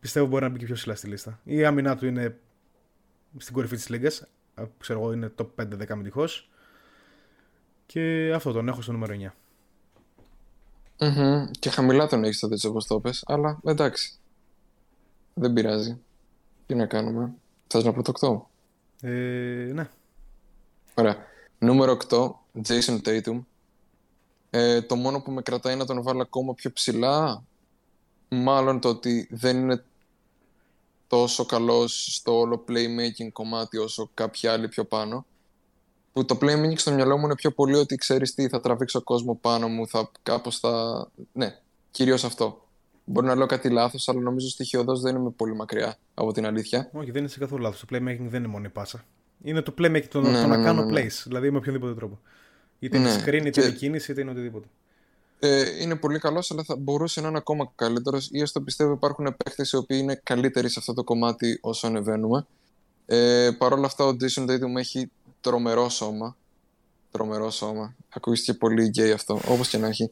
πιστεύω 0.00 0.26
μπορεί 0.26 0.42
να 0.42 0.48
μπει 0.48 0.58
και 0.58 0.64
πιο 0.64 0.74
ψηλά 0.74 0.94
στη 0.94 1.06
λίστα. 1.06 1.40
Η 1.44 1.64
άμυνά 1.64 1.96
του 1.96 2.06
είναι 2.06 2.38
στην 3.36 3.54
κορυφή 3.54 3.76
της 3.76 3.88
λίγας, 3.88 4.26
ξέρω 4.78 5.00
εγώ 5.00 5.12
είναι 5.12 5.32
top 5.36 5.46
5-10 5.56 5.84
αμυντικός 5.88 6.50
και 7.86 8.32
αυτό 8.34 8.52
τον 8.52 8.68
έχω 8.68 8.82
στο 8.82 8.92
νούμερο 8.92 9.14
9. 9.18 9.32
Mm-hmm. 10.98 11.50
Και 11.58 11.70
χαμηλά 11.70 12.06
τον 12.06 12.24
έχεις 12.24 12.38
το 12.38 12.48
έτσι 12.52 12.66
όπως 12.66 12.86
το 12.86 13.00
πες, 13.00 13.24
αλλά 13.26 13.60
εντάξει. 13.64 14.12
Δεν 15.34 15.52
πειράζει. 15.52 16.00
Τι 16.70 16.76
να 16.76 16.86
κάνουμε; 16.86 17.34
Θες 17.66 17.84
να 17.84 17.92
πω 17.92 18.48
Ε, 19.00 19.08
ναι. 19.74 19.90
Ωραία. 20.94 21.16
Νούμερο 21.58 21.96
8, 22.08 22.30
Jason 22.68 23.00
Tatum. 23.04 23.40
Ε, 24.50 24.82
το 24.82 24.96
μόνο 24.96 25.20
που 25.20 25.30
με 25.30 25.42
κρατάει 25.42 25.76
να 25.76 25.86
τον 25.86 26.02
βάλω 26.02 26.22
ακόμα 26.22 26.54
πιο 26.54 26.72
ψηλά, 26.72 27.42
μάλλον 28.28 28.80
το 28.80 28.88
ότι 28.88 29.28
δεν 29.30 29.56
είναι 29.56 29.84
τόσο 31.06 31.44
καλός 31.44 32.14
στο 32.14 32.38
όλο 32.38 32.64
playmaking 32.68 33.32
κομμάτι 33.32 33.78
όσο 33.78 34.10
κάποιοι 34.14 34.48
άλλοι 34.48 34.68
πιο 34.68 34.84
πάνω. 34.84 35.26
Που 36.12 36.24
το 36.24 36.38
playmaking 36.40 36.78
στο 36.78 36.92
μυαλό 36.92 37.18
μου 37.18 37.24
είναι 37.24 37.34
πιο 37.34 37.50
πολύ 37.50 37.74
ότι 37.74 37.96
ξέρεις 37.96 38.34
τι, 38.34 38.48
θα 38.48 38.60
τραβήξω 38.60 39.02
κόσμο 39.02 39.34
πάνω 39.34 39.68
μου, 39.68 39.86
θα 39.86 40.10
κάπως 40.22 40.58
θα... 40.58 41.06
Ναι, 41.32 41.58
κυρίως 41.90 42.24
αυτό. 42.24 42.68
Μπορεί 43.10 43.26
να 43.26 43.34
λέω 43.34 43.46
κάτι 43.46 43.70
λάθος, 43.70 44.08
αλλά 44.08 44.20
νομίζω 44.20 44.48
στοιχειοδός 44.48 45.00
δεν 45.00 45.16
είμαι 45.16 45.30
πολύ 45.30 45.54
μακριά 45.54 45.96
από 46.14 46.32
την 46.32 46.46
αλήθεια. 46.46 46.90
Όχι, 46.92 47.10
δεν 47.10 47.24
είσαι 47.24 47.38
καθόλου 47.38 47.62
λάθος. 47.62 47.80
Το 47.80 47.86
playmaking 47.90 48.26
δεν 48.28 48.34
είναι 48.42 48.46
μόνο 48.46 48.64
η 48.64 48.68
πάσα. 48.68 49.04
Είναι 49.42 49.62
το 49.62 49.74
playmaking, 49.78 50.08
το, 50.10 50.20
ναι, 50.20 50.40
το 50.40 50.46
να 50.46 50.56
ναι, 50.56 50.64
κάνω 50.64 50.84
ναι, 50.84 50.92
ναι. 50.92 51.06
plays. 51.06 51.22
Δηλαδή 51.24 51.50
με 51.50 51.56
οποιονδήποτε 51.56 51.94
τρόπο. 51.94 52.18
Είτε 52.78 52.98
είναι 52.98 53.14
screen, 53.14 53.46
είτε 53.46 53.50
και... 53.50 53.60
είναι 53.60 53.70
κίνηση, 53.70 54.12
είτε 54.12 54.20
είναι 54.20 54.30
οτιδήποτε. 54.30 54.66
Ε, 55.38 55.82
είναι 55.82 55.96
πολύ 55.96 56.18
καλός, 56.18 56.50
αλλά 56.50 56.62
θα 56.62 56.76
μπορούσε 56.76 57.20
να 57.20 57.28
είναι 57.28 57.38
ακόμα 57.38 57.72
καλύτερος. 57.74 58.28
Ή 58.32 58.40
έστω 58.40 58.60
πιστεύω 58.60 58.92
υπάρχουν 58.92 59.36
παίχτε 59.44 59.66
οι 59.72 59.76
οποίοι 59.76 59.98
είναι 60.02 60.20
καλύτεροι 60.22 60.68
σε 60.68 60.78
αυτό 60.78 60.94
το 60.94 61.04
κομμάτι 61.04 61.58
όσο 61.60 61.86
ανεβαίνουμε. 61.86 62.46
Ε, 63.06 63.50
Παρ' 63.58 63.72
όλα 63.72 63.86
αυτά, 63.86 64.04
ο 64.04 64.16
Jason 64.20 64.42
Tatum 64.42 64.76
έχει 64.76 65.10
τρομερό 65.40 65.88
σώμα. 65.88 66.36
Τρομερό 67.10 67.50
σώμα. 67.50 67.94
Ακούγεται 68.08 68.52
πολύ 68.52 68.84
γκέι 68.84 69.12
αυτό. 69.12 69.40
Όπως 69.48 69.68
και 69.68 69.78
να 69.78 69.86
έχει. 69.86 70.10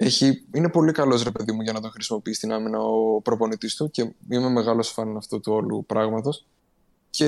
Έχει, 0.00 0.44
είναι 0.54 0.68
πολύ 0.68 0.92
καλός 0.92 1.22
ρε 1.22 1.30
παιδί 1.30 1.52
μου 1.52 1.62
για 1.62 1.72
να 1.72 1.80
τον 1.80 1.90
χρησιμοποιεί 1.90 2.32
στην 2.32 2.52
άμυνα 2.52 2.78
ο 2.78 3.20
προπονητής 3.20 3.74
του 3.74 3.90
και 3.90 4.12
είμαι 4.30 4.48
μεγάλος 4.48 4.88
φαν 4.88 5.16
αυτού 5.16 5.40
του 5.40 5.52
όλου 5.52 5.84
πράγματος. 5.86 6.46
Και 7.10 7.26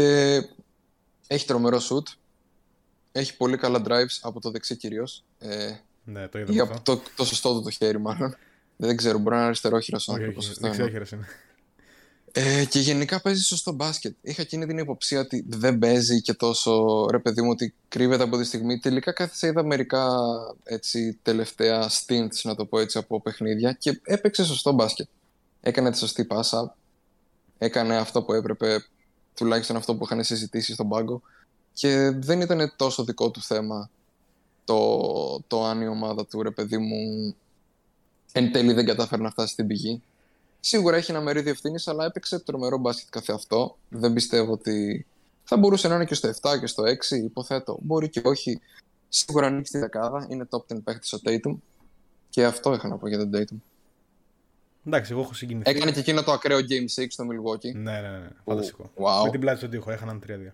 έχει 1.27 1.47
τρομερό 1.47 1.79
shoot. 1.79 2.16
Έχει 3.12 3.37
πολύ 3.37 3.57
καλά 3.57 3.83
drives 3.87 4.18
από 4.21 4.41
το 4.41 4.51
δεξί 4.51 4.77
κυρίως. 4.77 5.25
Ε, 5.39 5.73
ναι, 6.05 6.29
το 6.29 6.39
είδα. 6.39 6.53
Ή 6.53 6.61
από 6.61 6.81
το, 6.81 7.01
το 7.16 7.25
σωστό 7.25 7.55
του 7.55 7.62
το 7.62 7.71
χέρι, 7.71 7.99
μάλλον. 7.99 8.37
Δεν 8.77 8.97
ξέρω, 8.97 9.18
μπορεί 9.18 9.31
να 9.31 9.37
είναι 9.37 9.47
αριστερόχειρος 9.47 10.09
άνθρωπος. 10.09 10.59
Δεξιόχειρος 10.59 11.11
είναι. 11.11 11.27
Ε, 12.33 12.64
και 12.64 12.78
γενικά 12.78 13.20
παίζει 13.20 13.43
σωστό 13.43 13.72
μπάσκετ. 13.72 14.16
Είχα 14.20 14.43
εκείνη 14.43 14.66
την 14.66 14.78
υποψία 14.78 15.20
ότι 15.20 15.45
δεν 15.49 15.78
παίζει 15.78 16.22
και 16.22 16.35
τόσο 16.35 17.07
ρε 17.11 17.18
παιδί 17.18 17.43
μου 17.43 17.51
ότι 17.51 17.74
κρύβεται 17.89 18.22
από 18.22 18.37
τη 18.37 18.45
στιγμή. 18.45 18.78
Τελικά 18.78 19.12
κάθισα 19.12 19.47
είδα 19.47 19.64
μερικά 19.64 20.09
έτσι, 20.64 21.18
τελευταία 21.22 21.91
stints, 21.91 22.41
να 22.43 22.55
το 22.55 22.64
πω 22.64 22.78
έτσι, 22.78 22.99
από 22.99 23.20
παιχνίδια 23.20 23.72
και 23.72 24.01
έπαιξε 24.03 24.45
σωστό 24.45 24.72
μπάσκετ. 24.72 25.09
Έκανε 25.61 25.91
τη 25.91 25.99
σωστή 25.99 26.24
πάσα. 26.24 26.76
Έκανε 27.59 27.97
αυτό 27.97 28.22
που 28.22 28.33
έπρεπε, 28.33 28.85
τουλάχιστον 29.35 29.76
αυτό 29.76 29.95
που 29.95 30.05
είχαν 30.05 30.24
συζητήσει 30.24 30.72
στον 30.72 30.89
πάγκο. 30.89 31.22
Και 31.72 32.11
δεν 32.11 32.41
ήταν 32.41 32.72
τόσο 32.76 33.05
δικό 33.05 33.31
του 33.31 33.43
θέμα 33.43 33.91
το, 34.64 35.41
το 35.47 35.64
αν 35.64 35.81
η 35.81 35.89
ομάδα 35.89 36.26
του 36.26 36.43
ρε 36.43 36.51
παιδί 36.51 36.78
μου 36.78 37.35
εν 38.33 38.53
τέλει 38.53 38.72
δεν 38.72 38.87
κατάφερε 38.87 39.22
να 39.22 39.31
φτάσει 39.31 39.53
στην 39.53 39.66
πηγή. 39.66 40.03
Σίγουρα 40.61 40.97
έχει 40.97 41.11
ένα 41.11 41.21
μερίδιο 41.21 41.51
ευθύνης, 41.51 41.89
αλλά 41.89 42.05
έπαιξε 42.05 42.39
τρομερό 42.39 42.79
μπάσκετ 42.79 43.09
καθε 43.11 43.33
αυτό. 43.33 43.77
Δεν 43.89 44.13
πιστεύω 44.13 44.53
ότι 44.53 45.07
θα 45.45 45.57
μπορούσε 45.57 45.89
να 45.89 45.95
είναι 45.95 46.05
και 46.05 46.15
στο 46.15 46.29
7 46.29 46.59
και 46.61 46.67
στο 46.67 46.83
6, 47.11 47.17
υποθέτω. 47.17 47.79
Μπορεί 47.83 48.09
και 48.09 48.21
όχι. 48.25 48.61
Σίγουρα 49.09 49.47
ανοίξει 49.47 49.73
τη 49.73 49.79
δεκάδα. 49.79 50.27
Είναι 50.31 50.49
top 50.51 50.75
10 50.75 50.83
παίχτη 50.85 51.17
ο 51.17 51.19
Tatum. 51.25 51.57
Και 52.29 52.45
αυτό 52.45 52.75
είχα 52.75 52.89
να 52.89 52.97
πω 52.97 53.09
για 53.09 53.19
τον 53.19 53.31
Tatum. 53.35 53.57
Εντάξει, 54.87 55.13
εγώ 55.13 55.21
έχω 55.21 55.35
συγκινηθεί. 55.35 55.71
Έκανε 55.71 55.93
και 55.93 56.01
εκείνο 56.01 56.23
το 56.23 56.33
ακραίο 56.33 56.59
Game 56.59 57.03
6 57.03 57.07
στο 57.09 57.25
Milwaukee. 57.25 57.75
Ναι, 57.75 58.01
ναι, 58.01 58.09
ναι. 58.09 58.29
Φανταστικό. 58.45 58.91
Wow. 58.95 59.25
Με 59.25 59.31
την 59.31 59.41
πλάτη 59.41 59.59
στον 59.59 59.71
τοίχο, 59.71 59.91
έχαναν 59.91 60.23
3-2. 60.27 60.53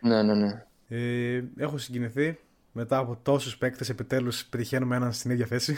Ναι, 0.00 0.22
ναι, 0.22 0.34
ναι. 0.34 0.64
Ε, 0.88 1.44
έχω 1.56 1.78
συγκινηθεί. 1.78 2.38
Μετά 2.72 2.98
από 2.98 3.18
τόσους 3.22 3.56
παίκτες, 3.58 3.88
επιτέλους 3.88 4.44
πετυχαίνουμε 4.44 4.96
έναν 4.96 5.12
στην 5.12 5.30
ίδια 5.30 5.46
θέση. 5.46 5.76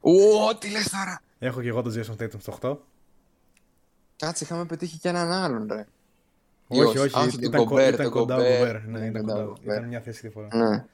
Ω, 0.00 0.54
τι 0.58 0.70
λες 0.70 0.88
τώρα. 0.90 1.20
Έχω 1.46 1.62
και 1.62 1.68
εγώ 1.68 1.82
τον 1.82 1.92
Jason 1.92 2.22
Tatum 2.22 2.40
στο 2.40 2.58
8. 2.60 2.76
Κάτσε, 4.16 4.44
είχαμε 4.44 4.64
πετύχει 4.64 4.98
και 4.98 5.08
έναν 5.08 5.32
άλλον, 5.32 5.66
ρε. 5.70 5.86
Όχι, 6.68 6.98
όχι, 6.98 7.18
όχι 7.18 7.38
ήταν, 7.40 7.64
κοντά, 7.64 7.88
ήταν 7.88 8.10
κοντά 8.10 8.36
ο 8.36 8.38
Γκομπέρ. 8.38 8.82
Ναι, 8.86 9.06
ήταν 9.06 9.26
κοντά. 9.26 9.52
Ήταν 9.62 9.84
μια 9.84 10.00
θέση 10.00 10.20
διαφορά. 10.20 10.48
Ναι. 10.52 10.84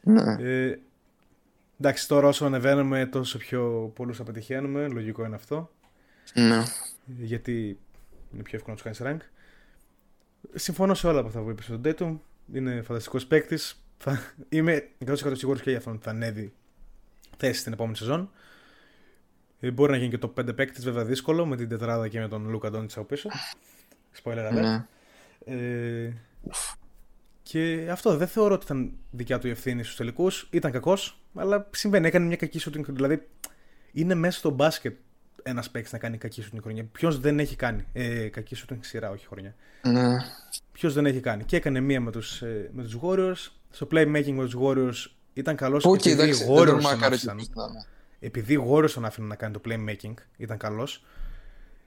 ναι. 0.00 0.36
Ε, 0.38 0.78
εντάξει, 1.78 2.08
τώρα 2.08 2.28
όσο 2.28 2.44
ανεβαίνουμε, 2.44 3.06
τόσο 3.06 3.38
πιο 3.38 3.92
πολλούς 3.94 4.16
θα 4.16 4.24
πετυχαίνουμε. 4.24 4.88
Λογικό 4.88 5.24
είναι 5.24 5.34
αυτό. 5.34 5.70
Ναι. 6.34 6.62
Γιατί 7.04 7.78
είναι 8.32 8.42
πιο 8.42 8.56
εύκολο 8.56 8.76
να 8.76 8.82
τους 8.82 8.98
κάνεις 8.98 9.22
rank. 9.22 9.26
Συμφωνώ 10.54 10.94
σε 10.94 11.06
όλα 11.06 11.18
από 11.18 11.28
αυτά 11.28 11.40
που 11.40 11.50
είπες 11.50 11.64
στον 11.64 11.80
Tatum. 11.84 12.18
Είναι 12.52 12.82
φανταστικός 12.82 13.26
παίκτης. 13.26 13.82
Θα... 13.96 14.20
Είμαι 14.48 14.88
100% 15.06 15.14
σίγουρος 15.32 15.62
και 15.62 15.70
για 15.70 15.78
αυτόν 15.78 15.94
ότι 15.94 16.04
θα 16.04 16.10
ανέβει 16.10 16.52
θέση 17.36 17.60
στην 17.60 17.72
επόμενη 17.72 17.96
σεζόν. 17.96 18.30
Ε, 19.60 19.70
μπορεί 19.70 19.90
να 19.90 19.96
γίνει 19.96 20.10
και 20.10 20.18
το 20.18 20.32
5 20.40 20.56
παίκτη, 20.56 20.80
βέβαια 20.80 21.04
δύσκολο 21.04 21.46
με 21.46 21.56
την 21.56 21.68
τετράδα 21.68 22.08
και 22.08 22.20
με 22.20 22.28
τον 22.28 22.48
Λούκα 22.48 22.70
Ντόνιτσα 22.70 22.98
από 22.98 23.08
πίσω. 23.08 23.28
Spoiler 24.22 24.52
alert. 24.52 24.60
Ναι. 24.60 24.86
Ε, 25.44 26.12
και 27.42 27.88
αυτό 27.90 28.16
δεν 28.16 28.26
θεωρώ 28.28 28.54
ότι 28.54 28.64
ήταν 28.64 28.92
δικιά 29.10 29.38
του 29.38 29.46
η 29.46 29.50
ευθύνη 29.50 29.82
στους 29.82 29.96
τελικούς. 29.96 30.48
Ήταν 30.50 30.70
κακός, 30.70 31.20
αλλά 31.34 31.68
συμβαίνει. 31.70 32.06
Έκανε 32.06 32.26
μια 32.26 32.36
κακή 32.36 32.60
shooting. 32.64 32.84
Δηλαδή 32.86 33.28
είναι 33.92 34.14
μέσα 34.14 34.38
στο 34.38 34.50
μπάσκετ 34.50 34.96
ένας 35.42 35.70
παίκτης 35.70 35.92
να 35.92 35.98
κάνει 35.98 36.18
κακή 36.18 36.44
shooting 36.46 36.60
χρονιά. 36.62 36.84
Ποιος 36.92 37.20
δεν 37.20 37.38
έχει 37.38 37.56
κάνει. 37.56 37.86
Ε, 37.92 38.28
κακή 38.28 38.56
shooting 38.58 38.78
σειρά, 38.80 39.10
όχι 39.10 39.26
χρονιά. 39.26 39.54
Ναι. 39.82 40.16
Ποιος 40.72 40.94
δεν 40.94 41.06
έχει 41.06 41.20
κάνει. 41.20 41.44
Και 41.44 41.56
έκανε 41.56 41.80
μία 41.80 42.00
με 42.00 42.10
τους 42.10 42.42
ε, 42.42 42.70
με 42.72 42.82
τους 42.82 42.98
Warriors. 43.02 43.52
Στο 43.70 43.88
playmaking 43.90 44.32
με 44.32 44.44
τους 44.44 44.56
Warriors 44.60 45.10
ήταν 45.32 45.56
καλός 45.56 45.84
και 45.98 46.10
επειδή 46.10 46.30
οι 46.30 46.46
Warriors 46.48 46.80
τον 46.82 47.04
άφησαν. 47.04 47.40
Επειδή 48.20 48.52
οι 48.52 48.66
Warriors 48.70 48.90
τον 48.90 49.04
άφηναν 49.04 49.28
να 49.28 49.34
κάνει 49.34 49.52
το 49.52 49.60
playmaking, 49.64 50.14
ήταν 50.36 50.56
καλός. 50.56 51.04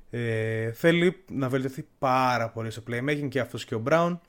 Ε, 0.09 0.71
θέλει 0.71 1.23
να 1.29 1.49
βελτιωθεί 1.49 1.87
πάρα 1.99 2.49
πολύ 2.49 2.71
στο 2.71 2.83
playmaking 2.87 3.27
και 3.29 3.39
αυτός 3.39 3.65
και 3.65 3.75
ο 3.75 3.83
Brown. 3.87 4.19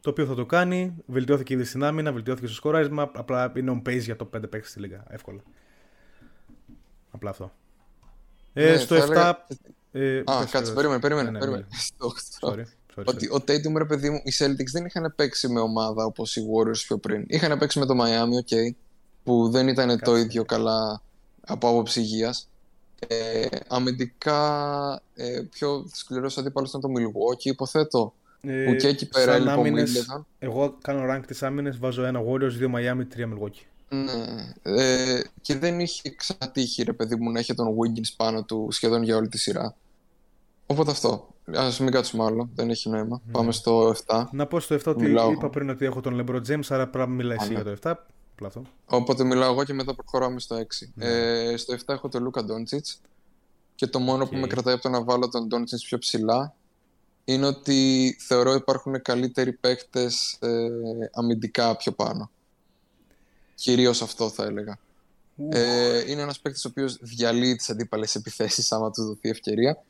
Το 0.00 0.10
οποίο 0.10 0.26
θα 0.26 0.34
το 0.34 0.46
κάνει. 0.46 0.96
Βελτιώθηκε 1.06 1.54
ήδη 1.54 1.64
στην 1.64 1.84
άμυνα, 1.84 2.12
βελτιώθηκε 2.12 2.46
στο 2.46 2.54
σκοράρισμα. 2.56 3.10
Απλά 3.14 3.52
είναι 3.56 3.82
on 3.84 3.88
pace 3.88 4.00
για 4.00 4.16
το 4.16 4.30
5 4.36 4.50
παίξει 4.50 4.70
στη 4.70 4.80
λίγα. 4.80 5.04
Εύκολα. 5.08 5.40
Απλά 7.10 7.30
αυτό. 7.30 7.52
Ε, 8.52 8.70
ναι, 8.70 8.76
στο 8.76 8.96
7. 8.96 9.00
Έλεγα... 9.00 9.46
Ε, 9.92 10.18
Α, 10.18 10.46
κάτσε, 10.50 10.72
περίμενε, 10.72 11.00
περίμενε. 11.00 11.30
Ναι, 11.30 11.38
ναι, 11.38 11.44
περίμενε. 11.44 11.66
Sorry 12.40 12.62
ότι 13.04 13.26
ο 13.26 13.36
Tatum, 13.36 13.76
ρε 13.76 13.84
παιδί 13.84 14.10
μου, 14.10 14.20
οι 14.24 14.32
Celtics 14.38 14.70
δεν 14.72 14.84
είχαν 14.84 15.12
παίξει 15.16 15.48
με 15.48 15.60
ομάδα 15.60 16.04
όπως 16.04 16.36
οι 16.36 16.42
Warriors 16.54 16.80
πιο 16.86 16.98
πριν. 16.98 17.24
Είχαν 17.26 17.58
παίξει 17.58 17.78
με 17.78 17.86
το 17.86 17.94
Miami, 18.02 18.50
ok, 18.50 18.74
που 19.24 19.48
δεν 19.50 19.68
ήταν 19.68 20.00
το 20.00 20.16
ίδιο 20.16 20.44
καλά 20.44 21.02
από 21.48 21.68
άποψη 21.68 22.00
υγείας. 22.00 22.48
Ε, 23.08 23.46
αμυντικά, 23.68 25.02
ε, 25.14 25.42
πιο 25.50 25.86
σκληρός 25.92 26.38
αντίπαλος 26.38 26.68
ήταν 26.68 26.80
το 26.80 26.88
Milwaukee, 26.88 27.44
υποθέτω. 27.44 28.12
Ε, 28.40 28.64
που 28.64 28.74
και 28.74 28.88
εκεί 28.88 29.08
πέρα 29.08 29.38
λοιπόν 29.38 29.52
άμυνες, 29.52 30.06
Εγώ 30.38 30.76
κάνω 30.82 31.14
rank 31.14 31.22
της 31.26 31.42
άμυνες, 31.42 31.78
βάζω 31.78 32.04
ένα 32.04 32.20
Warriors, 32.20 32.52
δύο 32.52 32.70
Miami, 32.74 33.06
τρία 33.08 33.28
Milwaukee. 33.34 33.64
Ναι. 33.88 34.52
Ε, 34.62 35.22
και 35.40 35.58
δεν 35.58 35.80
είχε 35.80 36.10
ξανατύχει 36.10 36.82
ρε 36.82 36.92
παιδί 36.92 37.16
μου 37.16 37.30
να 37.30 37.38
έχει 37.38 37.54
τον 37.54 37.66
Wiggins 37.68 38.12
πάνω 38.16 38.42
του 38.42 38.68
σχεδόν 38.70 39.02
για 39.02 39.16
όλη 39.16 39.28
τη 39.28 39.38
σειρά. 39.38 39.74
Οπότε 40.66 40.90
αυτό. 40.90 41.28
Α 41.56 41.68
μην 41.80 41.90
κάτσουμε 41.90 42.24
άλλο. 42.24 42.48
Δεν 42.54 42.70
έχει 42.70 42.88
νόημα. 42.88 43.20
Mm. 43.20 43.30
Πάμε 43.32 43.52
στο 43.52 43.94
7. 44.06 44.24
Να 44.30 44.46
πω 44.46 44.60
στο 44.60 44.74
7 44.74 44.82
ότι 44.86 45.02
μιλάω. 45.02 45.30
είπα 45.30 45.50
πριν 45.50 45.70
ότι 45.70 45.84
έχω 45.84 46.00
τον 46.00 46.24
LeBron 46.26 46.40
James, 46.48 46.66
άρα 46.68 46.88
πρέπει 46.88 47.08
να 47.08 47.14
μιλάει 47.14 47.36
εσύ 47.40 47.52
ναι. 47.52 47.60
για 47.62 47.76
το 47.76 47.78
7. 47.82 47.94
Πλάθο. 48.38 48.62
Οπότε 48.86 49.24
μιλάω 49.24 49.52
εγώ 49.52 49.64
και 49.64 49.72
μετά 49.72 49.94
προχωράμε 49.94 50.40
στο 50.40 50.56
6. 50.56 50.60
Mm. 50.60 51.02
Ε, 51.02 51.56
στο 51.56 51.74
7 51.74 51.78
έχω 51.86 52.08
τον 52.08 52.22
Λούκα 52.22 52.44
Ντόντσιτς. 52.44 53.00
Και 53.74 53.86
το 53.86 53.98
μόνο 53.98 54.24
okay. 54.24 54.30
που 54.30 54.36
με 54.36 54.46
κρατάει 54.46 54.74
από 54.74 54.82
το 54.82 54.88
να 54.88 55.02
βάλω 55.02 55.28
τον 55.28 55.46
Ντόντσιτς 55.46 55.84
πιο 55.84 55.98
ψηλά 55.98 56.54
είναι 57.24 57.46
ότι 57.46 58.16
θεωρώ 58.20 58.54
υπάρχουν 58.54 59.02
καλύτεροι 59.02 59.52
παίκτες 59.52 60.36
ε, 60.40 60.68
αμυντικά 61.12 61.76
πιο 61.76 61.92
πάνω. 61.92 62.30
Κυρίως 63.54 64.02
αυτό 64.02 64.30
θα 64.30 64.44
έλεγα. 64.44 64.78
Ε, 65.48 66.10
είναι 66.10 66.22
ένας 66.22 66.40
παίκτης 66.40 66.64
ο 66.64 66.68
οποίος 66.68 66.98
διαλύει 67.00 67.56
τις 67.56 67.70
αντίπαλες 67.70 68.14
επιθέσεις 68.14 68.72
άμα 68.72 68.90
του 68.90 69.04
δοθεί 69.04 69.28
ευκαιρία. 69.28 69.82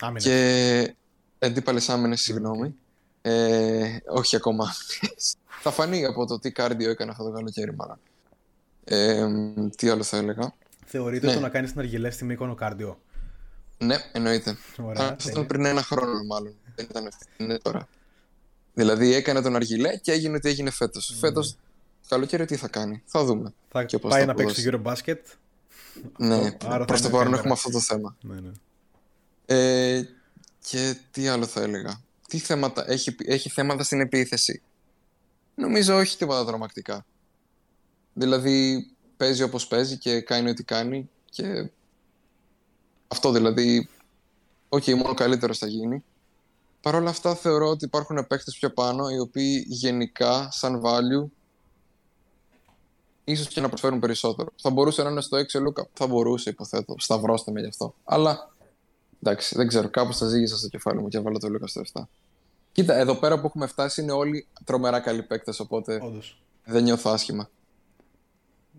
Άμυνες. 0.00 0.22
Και 0.22 0.94
αντίπαλες 1.38 1.88
άμυνες, 1.88 2.20
συγγνώμη. 2.20 2.74
Ε, 3.22 3.96
όχι 4.06 4.36
ακόμα. 4.36 4.74
Θα 5.60 5.70
φανεί 5.70 6.04
από 6.04 6.26
το 6.26 6.38
τι 6.38 6.52
κάρδιο 6.52 6.90
έκανε 6.90 7.10
αυτό 7.10 7.24
το 7.24 7.30
καλοκαίρι, 7.30 7.74
μάλλον. 7.74 7.98
Ε, 8.84 9.26
τι 9.76 9.88
άλλο 9.88 10.02
θα 10.02 10.16
έλεγα; 10.16 10.54
Θεωρείτε 10.84 11.26
ναι. 11.26 11.34
το 11.34 11.40
να 11.40 11.48
κάνεις 11.48 11.70
την 11.70 11.80
αργυλέ 11.80 12.10
στη 12.10 12.24
Μύκονο 12.24 12.54
κάρδιο; 12.54 13.00
Ναι, 13.78 13.96
εννοείται. 14.12 14.56
Αυτό 14.96 15.28
ήταν 15.30 15.46
πριν 15.46 15.64
ένα 15.64 15.82
χρόνο, 15.82 16.24
μάλλον. 16.24 16.54
Δεν 16.74 16.86
ήταν 16.90 17.08
είναι 17.36 17.58
τώρα. 17.58 17.88
Δηλαδή 18.74 19.14
έκανε 19.14 19.42
τον 19.42 19.56
αργυλέ 19.56 19.96
και 19.96 20.12
έγινε 20.12 20.36
ότι 20.36 20.48
έγινε 20.48 20.70
φέτος. 20.70 21.12
Mm. 21.14 21.18
Φέτος, 21.20 21.56
καλοκαίρι 22.08 22.44
τι 22.44 22.56
θα 22.56 22.68
κάνει; 22.68 23.02
Θα 23.06 23.24
δούμε. 23.24 23.52
Θα 23.68 23.84
και 23.84 23.98
πάει 23.98 24.20
θα 24.20 24.26
να 24.26 24.34
παίξει 24.34 24.60
γύρω 24.60 24.78
μπάσκετ. 24.78 25.26
Ναι, 26.18 26.52
προς 26.86 27.00
το 27.00 27.10
παρόν 27.10 27.34
έχουμε 27.34 27.52
αυτό 27.52 27.70
το 27.70 27.80
θέμα. 27.80 28.16
Ναι, 28.20 28.40
ναι. 28.40 28.50
Ε, 29.46 30.08
και 30.60 30.96
τι 31.10 31.28
άλλο 31.28 31.46
θα 31.46 31.60
έλεγα; 31.62 32.00
Τι 32.28 32.38
θέματα, 32.38 32.90
έχει, 32.90 33.16
έχει 33.24 33.48
θέματα 33.48 33.84
στην 33.84 34.00
επίθεση; 34.00 34.62
Νομίζω 35.60 35.96
όχι 35.96 36.16
τίποτα 36.16 36.44
τρομακτικά. 36.44 37.06
Δηλαδή 38.12 38.86
παίζει 39.16 39.42
όπως 39.42 39.66
παίζει 39.66 39.98
και 39.98 40.20
κάνει 40.20 40.50
ό,τι 40.50 40.64
κάνει 40.64 41.10
και 41.24 41.70
αυτό 43.08 43.30
δηλαδή, 43.30 43.88
όχι 44.68 44.92
okay, 44.92 44.96
μόνο 44.96 45.14
καλύτερος 45.14 45.58
θα 45.58 45.66
γίνει. 45.66 46.04
Παρ' 46.80 46.94
όλα 46.94 47.10
αυτά 47.10 47.34
θεωρώ 47.34 47.68
ότι 47.68 47.84
υπάρχουν 47.84 48.26
παίκτες 48.26 48.56
πιο 48.56 48.70
πάνω 48.70 49.08
οι 49.08 49.18
οποίοι 49.18 49.64
γενικά 49.68 50.48
σαν 50.50 50.82
value 50.84 51.28
ίσως 53.24 53.48
και 53.48 53.60
να 53.60 53.68
προσφέρουν 53.68 54.00
περισσότερο. 54.00 54.52
Θα 54.56 54.70
μπορούσε 54.70 55.02
να 55.02 55.10
είναι 55.10 55.20
στο 55.20 55.38
6 55.38 55.60
Λούκα, 55.60 55.88
θα 55.92 56.06
μπορούσε 56.06 56.50
υποθέτω, 56.50 56.94
σταυρώστε 56.98 57.52
με 57.52 57.60
γι' 57.60 57.66
αυτό. 57.66 57.94
Αλλά 58.04 58.50
Εντάξει, 59.22 59.54
δεν 59.56 59.66
ξέρω. 59.66 59.88
Κάπως 59.88 60.16
θα 60.16 60.26
ζήγησα 60.26 60.56
στο 60.56 60.68
κεφάλι 60.68 61.00
μου 61.00 61.08
και 61.08 61.16
έβαλα 61.16 61.38
το 61.38 61.48
Λούκα 61.48 61.66
στο 61.66 61.82
7. 61.92 62.02
Κοίτα, 62.80 62.96
εδώ 62.96 63.14
πέρα 63.14 63.40
που 63.40 63.46
έχουμε 63.46 63.66
φτάσει 63.66 64.00
είναι 64.00 64.12
όλοι 64.12 64.46
τρομερά 64.64 65.00
καλοί 65.00 65.22
παίκτες, 65.22 65.60
οπότε 65.60 65.98
Όντως. 66.02 66.42
δεν 66.64 66.82
νιώθω 66.82 67.10
άσχημα. 67.10 67.50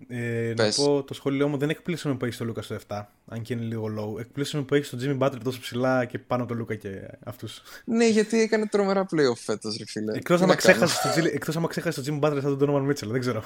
Ε, 0.08 0.54
να 0.58 0.70
πω 0.76 1.04
το 1.04 1.14
σχόλιο 1.14 1.48
μου 1.48 1.58
δεν 1.58 1.70
εκπλήσσω 1.70 2.16
που 2.16 2.26
έχεις 2.26 2.38
το 2.38 2.46
Λούκα 2.46 2.62
στο 2.62 2.78
7, 2.88 3.02
αν 3.28 3.42
και 3.42 3.54
είναι 3.54 3.64
λίγο 3.64 3.86
low. 4.00 4.20
Εκπλήσσω 4.20 4.64
που 4.64 4.76
έχεις 4.76 4.90
τον 4.90 5.00
Jimmy 5.02 5.20
Butler 5.20 5.38
τόσο 5.44 5.60
ψηλά 5.60 6.06
και 6.06 6.20
πάνω 6.20 6.46
το 6.46 6.54
Λούκα 6.54 6.76
και 6.76 7.08
αυτούς. 7.24 7.62
Ναι, 7.86 8.08
γιατί 8.08 8.42
έκανε 8.42 8.68
τρομερά 8.68 9.06
playoff 9.12 9.36
φέτος, 9.36 9.78
ρε 9.78 9.86
φίλε. 9.86 10.14
Εκτός 10.14 10.42
άμα 11.56 11.68
ξέχασες 11.68 12.04
το 12.04 12.20
Jimmy 12.20 12.20
Butler 12.20 12.40
σαν 12.42 12.58
τον 12.58 12.70
Donovan 12.70 12.90
Mitchell, 12.90 13.08
δεν 13.08 13.20
ξέρω. 13.20 13.44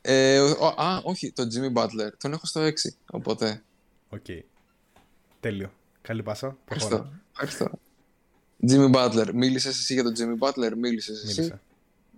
Ε, 0.00 0.38
α, 0.76 1.00
όχι, 1.02 1.32
τον 1.32 1.48
Jimmy 1.48 1.82
Butler 1.82 2.10
τον 2.18 2.32
έχω 2.32 2.46
στο 2.46 2.60
6, 2.60 2.70
οπότε. 3.10 3.62
Οκ. 4.08 4.20
Okay. 4.28 4.40
Τέλειο. 5.40 5.72
Καλή 6.02 6.22
πάσα. 6.22 6.56
Ευχαριστώ. 6.64 7.12
Ευχαριστώ. 7.30 7.70
Jimmy 8.66 8.92
Butler. 8.92 9.30
Μίλησες 9.34 9.78
εσύ 9.78 9.94
για 9.94 10.02
τον 10.02 10.12
Jimmy 10.16 10.48
Butler, 10.48 10.72
μίλησες 10.76 11.24
εσύ. 11.24 11.52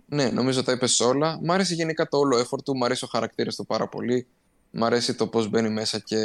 Ναι, 0.05 0.29
νομίζω 0.29 0.63
τα 0.63 0.71
είπες 0.71 0.99
όλα. 0.99 1.39
Μ' 1.43 1.51
αρέσει 1.51 1.73
γενικά 1.73 2.07
το 2.07 2.17
όλο 2.17 2.39
effort 2.39 2.63
του, 2.63 2.77
μ' 2.77 2.83
αρέσει 2.83 3.05
ο 3.05 3.07
χαρακτήρας 3.07 3.55
του 3.55 3.65
πάρα 3.65 3.87
πολύ. 3.87 4.27
Μ' 4.71 4.83
αρέσει 4.83 5.13
το 5.13 5.27
πώς 5.27 5.49
μπαίνει 5.49 5.69
μέσα 5.69 5.99
και 5.99 6.17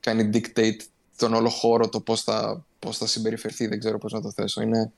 κάνει 0.00 0.30
dictate 0.32 0.76
τον 1.16 1.34
όλο 1.34 1.48
χώρο, 1.48 1.88
το 1.88 2.00
πώς 2.00 2.22
θα, 2.22 2.64
πώς 2.78 2.98
θα 2.98 3.06
συμπεριφερθεί. 3.06 3.66
Δεν 3.66 3.78
ξέρω 3.78 3.98
πώς 3.98 4.12
να 4.12 4.20
το 4.20 4.30
θέσω. 4.30 4.62
Είναι, 4.62 4.92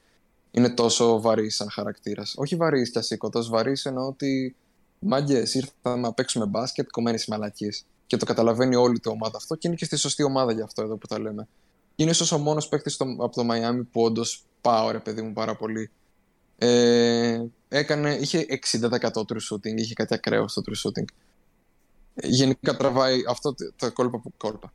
είναι 0.51 0.69
τόσο 0.69 1.21
βαρύ 1.21 1.51
σαν 1.51 1.71
χαρακτήρας. 1.71 2.35
Όχι 2.37 2.57
βαρύ 2.57 2.91
κι 2.91 2.99
ασήκωτος, 2.99 3.49
βαρύ 3.49 3.73
εννοώ 3.83 4.07
ότι 4.07 4.57
μάγκες 4.99 5.55
ήρθαμε 5.55 6.01
να 6.01 6.13
παίξουμε 6.13 6.47
μπάσκετ 6.47 6.91
κομμένες 6.91 7.27
μαλακίες 7.27 7.85
και 8.07 8.17
το 8.17 8.25
καταλαβαίνει 8.25 8.75
όλη 8.75 9.01
η 9.05 9.09
ομάδα 9.09 9.37
αυτό 9.37 9.55
και 9.55 9.69
είναι 9.69 9.77
και 9.77 9.85
στη 9.85 9.97
σωστή 9.97 10.23
ομάδα 10.23 10.53
για 10.53 10.65
αυτό 10.65 10.83
εδώ 10.83 10.97
που 10.97 11.07
τα 11.07 11.21
λέμε. 11.21 11.49
Είναι 11.97 12.11
ίσως 12.11 12.33
ο 12.33 12.39
μόνος 12.39 12.69
παίκτης 12.69 13.01
από 13.01 13.35
το 13.35 13.45
Μαϊάμι 13.45 13.83
που 13.83 14.03
όντως 14.03 14.45
πάω 14.61 14.91
ρε 14.91 14.99
παιδί 14.99 15.23
μου 15.23 15.33
πάρα 15.33 15.57
πολύ. 15.57 15.91
Ε, 16.59 17.45
έκανε, 17.69 18.15
είχε 18.15 18.47
60% 18.73 18.89
true 19.01 19.51
shooting, 19.51 19.77
είχε 19.77 19.95
κάτι 19.95 20.15
ακραίο 20.15 20.49
στο 20.49 20.63
true 20.67 20.89
shooting. 20.89 21.05
Γενικά 22.15 22.77
τραβάει 22.77 23.23
αυτό 23.29 23.55
το 23.77 23.93
κόλπα 23.93 24.19
που 24.19 24.33
κόλπα. 24.37 24.73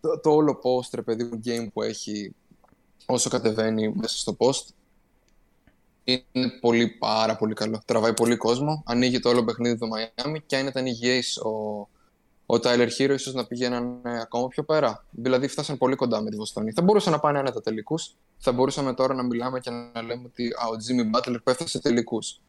Το, 0.00 0.20
το 0.20 0.30
όλο 0.30 0.60
post 0.62 0.88
ρε 0.92 1.02
παιδί 1.02 1.24
μου 1.24 1.40
game 1.44 1.66
που 1.72 1.82
έχει 1.82 2.34
όσο 3.06 3.30
κατεβαίνει 3.30 3.92
μέσα 3.94 4.16
στο 4.16 4.36
post 4.38 4.64
είναι 6.04 6.48
πολύ 6.60 6.88
πάρα 6.88 7.36
πολύ 7.36 7.54
καλό. 7.54 7.82
Τραβάει 7.84 8.14
πολύ 8.14 8.36
κόσμο, 8.36 8.82
ανοίγει 8.86 9.18
το 9.18 9.28
όλο 9.28 9.44
παιχνίδι 9.44 9.78
του 9.78 9.88
Μαϊάμι 9.88 10.40
και 10.46 10.56
αν 10.56 10.66
ήταν 10.66 10.86
υγιής 10.86 11.38
ο, 11.38 11.88
ο 12.46 12.58
Τάιλερ 12.58 12.88
Χίρο 12.90 13.14
ίσως 13.14 13.34
να 13.34 13.46
πήγαιναν 13.46 14.00
ακόμα 14.04 14.48
πιο 14.48 14.62
πέρα. 14.64 15.04
Δηλαδή, 15.10 15.48
φτάσαν 15.48 15.78
πολύ 15.78 15.94
κοντά 15.96 16.20
με 16.20 16.30
τη 16.30 16.36
Βοστόνη. 16.36 16.72
Θα 16.72 16.82
μπορούσαν 16.82 17.12
να 17.12 17.18
πάνε 17.18 17.38
άνετα 17.38 17.60
τελικούς. 17.60 18.14
Θα 18.38 18.52
μπορούσαμε 18.52 18.94
τώρα 18.94 19.14
να 19.14 19.22
μιλάμε 19.22 19.60
και 19.60 19.70
να 19.70 20.02
λέμε 20.02 20.22
ότι 20.26 20.48
α, 20.48 20.68
ο 20.72 20.76
Τζίμι 20.76 21.02
Μπάτλερ 21.02 21.40
πέφτασε 21.40 21.70
σε 21.70 21.80
τελικούς. 21.80 22.40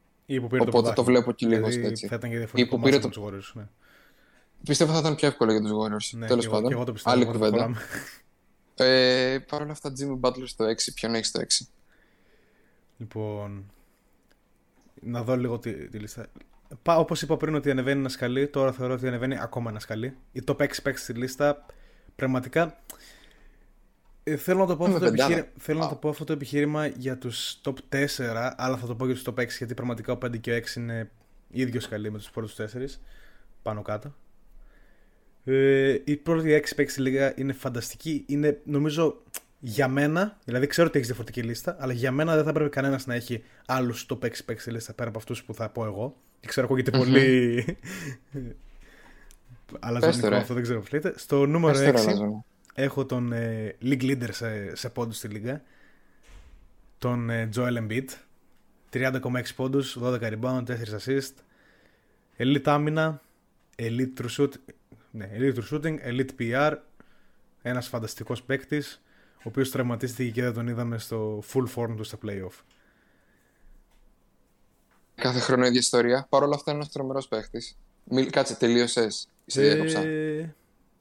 Οπότε 0.60 0.88
το, 0.90 0.94
το 0.94 1.04
βλέπω 1.04 1.32
και 1.32 1.48
λίγο 1.48 1.68
δηλαδή, 1.68 1.88
έτσι. 1.88 2.08
Θα 2.08 2.16
ήταν 2.16 2.30
και 2.30 2.38
διαφορετικό 2.38 2.90
για 2.90 3.00
το... 3.00 3.10
τους 3.10 3.24
Warriors. 3.26 3.52
Ναι. 3.54 3.68
Πιστεύω 4.64 4.92
θα 4.94 5.00
ήταν 5.00 5.16
πιο 5.16 5.28
εύκολο 5.28 5.52
για 5.52 5.62
τους 5.62 5.72
Warriors. 5.72 6.18
Ναι, 6.18 6.28
Τέλος 6.28 6.48
πάντων. 6.50 6.72
εγώ 6.72 6.84
το 6.84 6.94
πιστεύω, 6.94 7.16
Άλλη 7.16 7.26
κουβέντα. 7.26 7.72
ε, 8.76 9.38
Παρ' 9.48 9.62
όλα 9.62 9.72
αυτά, 9.72 9.94
Jimmy 10.00 10.20
Butler 10.20 10.44
στο 10.46 10.66
6. 10.66 10.76
Ποιον 10.94 11.16
έχεις 11.16 11.28
στο 11.28 11.40
6. 11.42 11.68
Λοιπόν. 12.98 13.72
Να 15.02 15.24
δω 15.24 15.38
λίγο 15.38 15.60
τη, 15.60 15.88
τη 15.90 15.98
λίστα. 16.00 16.28
Όπως 16.84 17.22
είπα 17.22 17.38
πριν 17.38 17.56
ότι 17.56 17.72
ανεβαίνει 17.72 18.00
ένα 18.00 18.10
σκαλί, 18.10 18.48
τώρα 18.48 18.72
θεωρώ 18.72 18.94
ότι 18.94 19.08
ανεβαίνει 19.08 19.40
ακόμα 19.40 19.70
ένα 19.70 19.80
σκαλί. 19.80 20.18
Η 20.32 20.44
top 20.48 20.56
6 20.56 20.68
παίξει 20.84 21.04
στη 21.04 21.14
λίστα 21.14 21.66
πραγματικά. 22.16 22.80
Ε, 24.24 24.36
θέλω, 24.36 24.60
να 24.60 24.66
το 24.66 24.76
πω 24.78 24.86
αυτό 24.86 25.00
το 25.00 25.06
επιχείρημα, 25.06 25.48
θέλω 25.58 25.80
να 25.80 25.88
το 25.88 25.96
πω 25.96 26.10
αυτό 26.10 26.24
το 26.24 26.34
επιχείρημα 26.34 26.88
για 26.88 27.18
τους 27.18 27.62
top 27.64 27.74
4, 27.90 28.54
αλλά 28.56 28.78
θα 28.78 28.88
το 28.88 28.96
πω 28.96 29.06
για 29.06 29.14
τους 29.14 29.24
top 29.28 29.42
6 29.42 29.48
γιατί 29.58 29.74
πραγματικά 29.74 30.14
ο 30.14 30.18
5 30.26 30.40
και 30.40 30.52
ο 30.52 30.56
6 30.56 30.76
είναι 30.76 31.12
ίδιο 31.50 31.80
σκαλί 31.80 32.12
με 32.12 32.18
τους 32.18 32.30
πρώτους 32.30 32.56
4 32.56 32.64
πάνω 33.62 33.82
κάτω. 33.82 34.16
Ε, 35.44 35.98
η 36.04 36.16
πρώτη 36.16 36.62
6 36.66 36.76
παίξει 36.76 36.94
στη 36.94 37.02
λίγα 37.02 37.34
είναι 37.36 37.54
φανταστική. 37.54 38.24
Είναι 38.28 38.62
νομίζω 38.64 39.22
για 39.60 39.88
μένα, 39.88 40.38
δηλαδή 40.46 40.68
ξέρω 40.68 40.88
ότι 40.88 40.98
έχεις 40.98 41.10
διαφορετική 41.10 41.48
λίστα, 41.48 41.76
αλλά 41.80 41.94
για 41.94 42.12
μένα 42.12 42.36
δεν 42.36 42.44
θα 42.44 42.52
πρέπει 42.52 42.70
κανένας 42.70 43.06
να 43.06 43.14
έχει 43.14 43.44
άλλους 43.66 44.06
top 44.10 44.26
6 44.26 44.32
παίξει 44.46 44.62
στη 44.62 44.72
λίστα 44.72 44.94
πέρα 44.94 45.10
από 45.10 45.18
αυτούς 45.18 45.44
που 45.44 45.54
θα 45.54 45.70
πω 45.70 45.86
εγώ. 45.86 46.16
Και 46.40 46.48
ξέρω, 46.48 46.66
ακούγεται 46.66 46.92
πολύ. 46.92 47.66
Αλλά 49.80 50.12
ζωνικό 50.12 50.36
αυτό 50.36 50.54
δεν 50.54 50.64
ξέρω 50.64 50.82
που 50.82 51.14
Στο 51.16 51.46
νούμερο 51.46 51.80
6 51.80 52.42
έχω 52.74 53.06
τον 53.06 53.32
ε, 53.32 53.76
league 53.82 54.02
leader 54.02 54.30
σε, 54.32 54.76
σε 54.76 54.90
πόντους 54.90 55.18
στη 55.18 55.28
λίγα. 55.28 55.62
Τον 56.98 57.30
ε, 57.30 57.50
Joel 57.56 57.78
Embiid. 57.78 58.06
30,6 58.92 59.20
πόντους, 59.56 59.98
12 60.02 60.20
rebound, 60.20 60.64
4 60.64 60.76
assist. 61.06 61.34
Elite 62.38 62.62
άμυνα. 62.66 63.22
Elite 63.76 64.14
true, 64.22 64.38
shoot, 64.38 64.52
ναι, 65.12 65.30
elite 65.38 65.54
true 65.54 65.70
shooting. 65.72 65.96
Elite 66.08 66.30
PR. 66.40 66.74
Ένας 67.62 67.88
φανταστικός 67.88 68.44
παίκτης. 68.44 69.02
Ο 69.38 69.44
οποίος 69.44 69.72
τραυματίστηκε 69.72 70.32
και 70.32 70.42
δεν 70.42 70.54
τον 70.54 70.68
είδαμε 70.68 70.98
στο 70.98 71.44
full 71.54 71.66
form 71.76 71.94
του 71.96 72.04
στα 72.04 72.18
playoff. 72.26 72.64
Κάθε 75.22 75.40
χρόνο 75.40 75.64
η 75.64 75.68
ίδια 75.68 75.80
ιστορία. 75.80 76.26
Παρ' 76.30 76.44
όλα 76.44 76.56
αυτά 76.56 76.72
είναι 76.72 76.80
ένας 76.80 76.94
τρομερός 76.94 77.28
παίχτης. 77.28 77.78
Κάτσε, 78.30 78.56
τελείωσες. 78.56 79.28
Σε 79.46 79.62
διέκοψα. 79.62 80.00
Ε... 80.00 80.56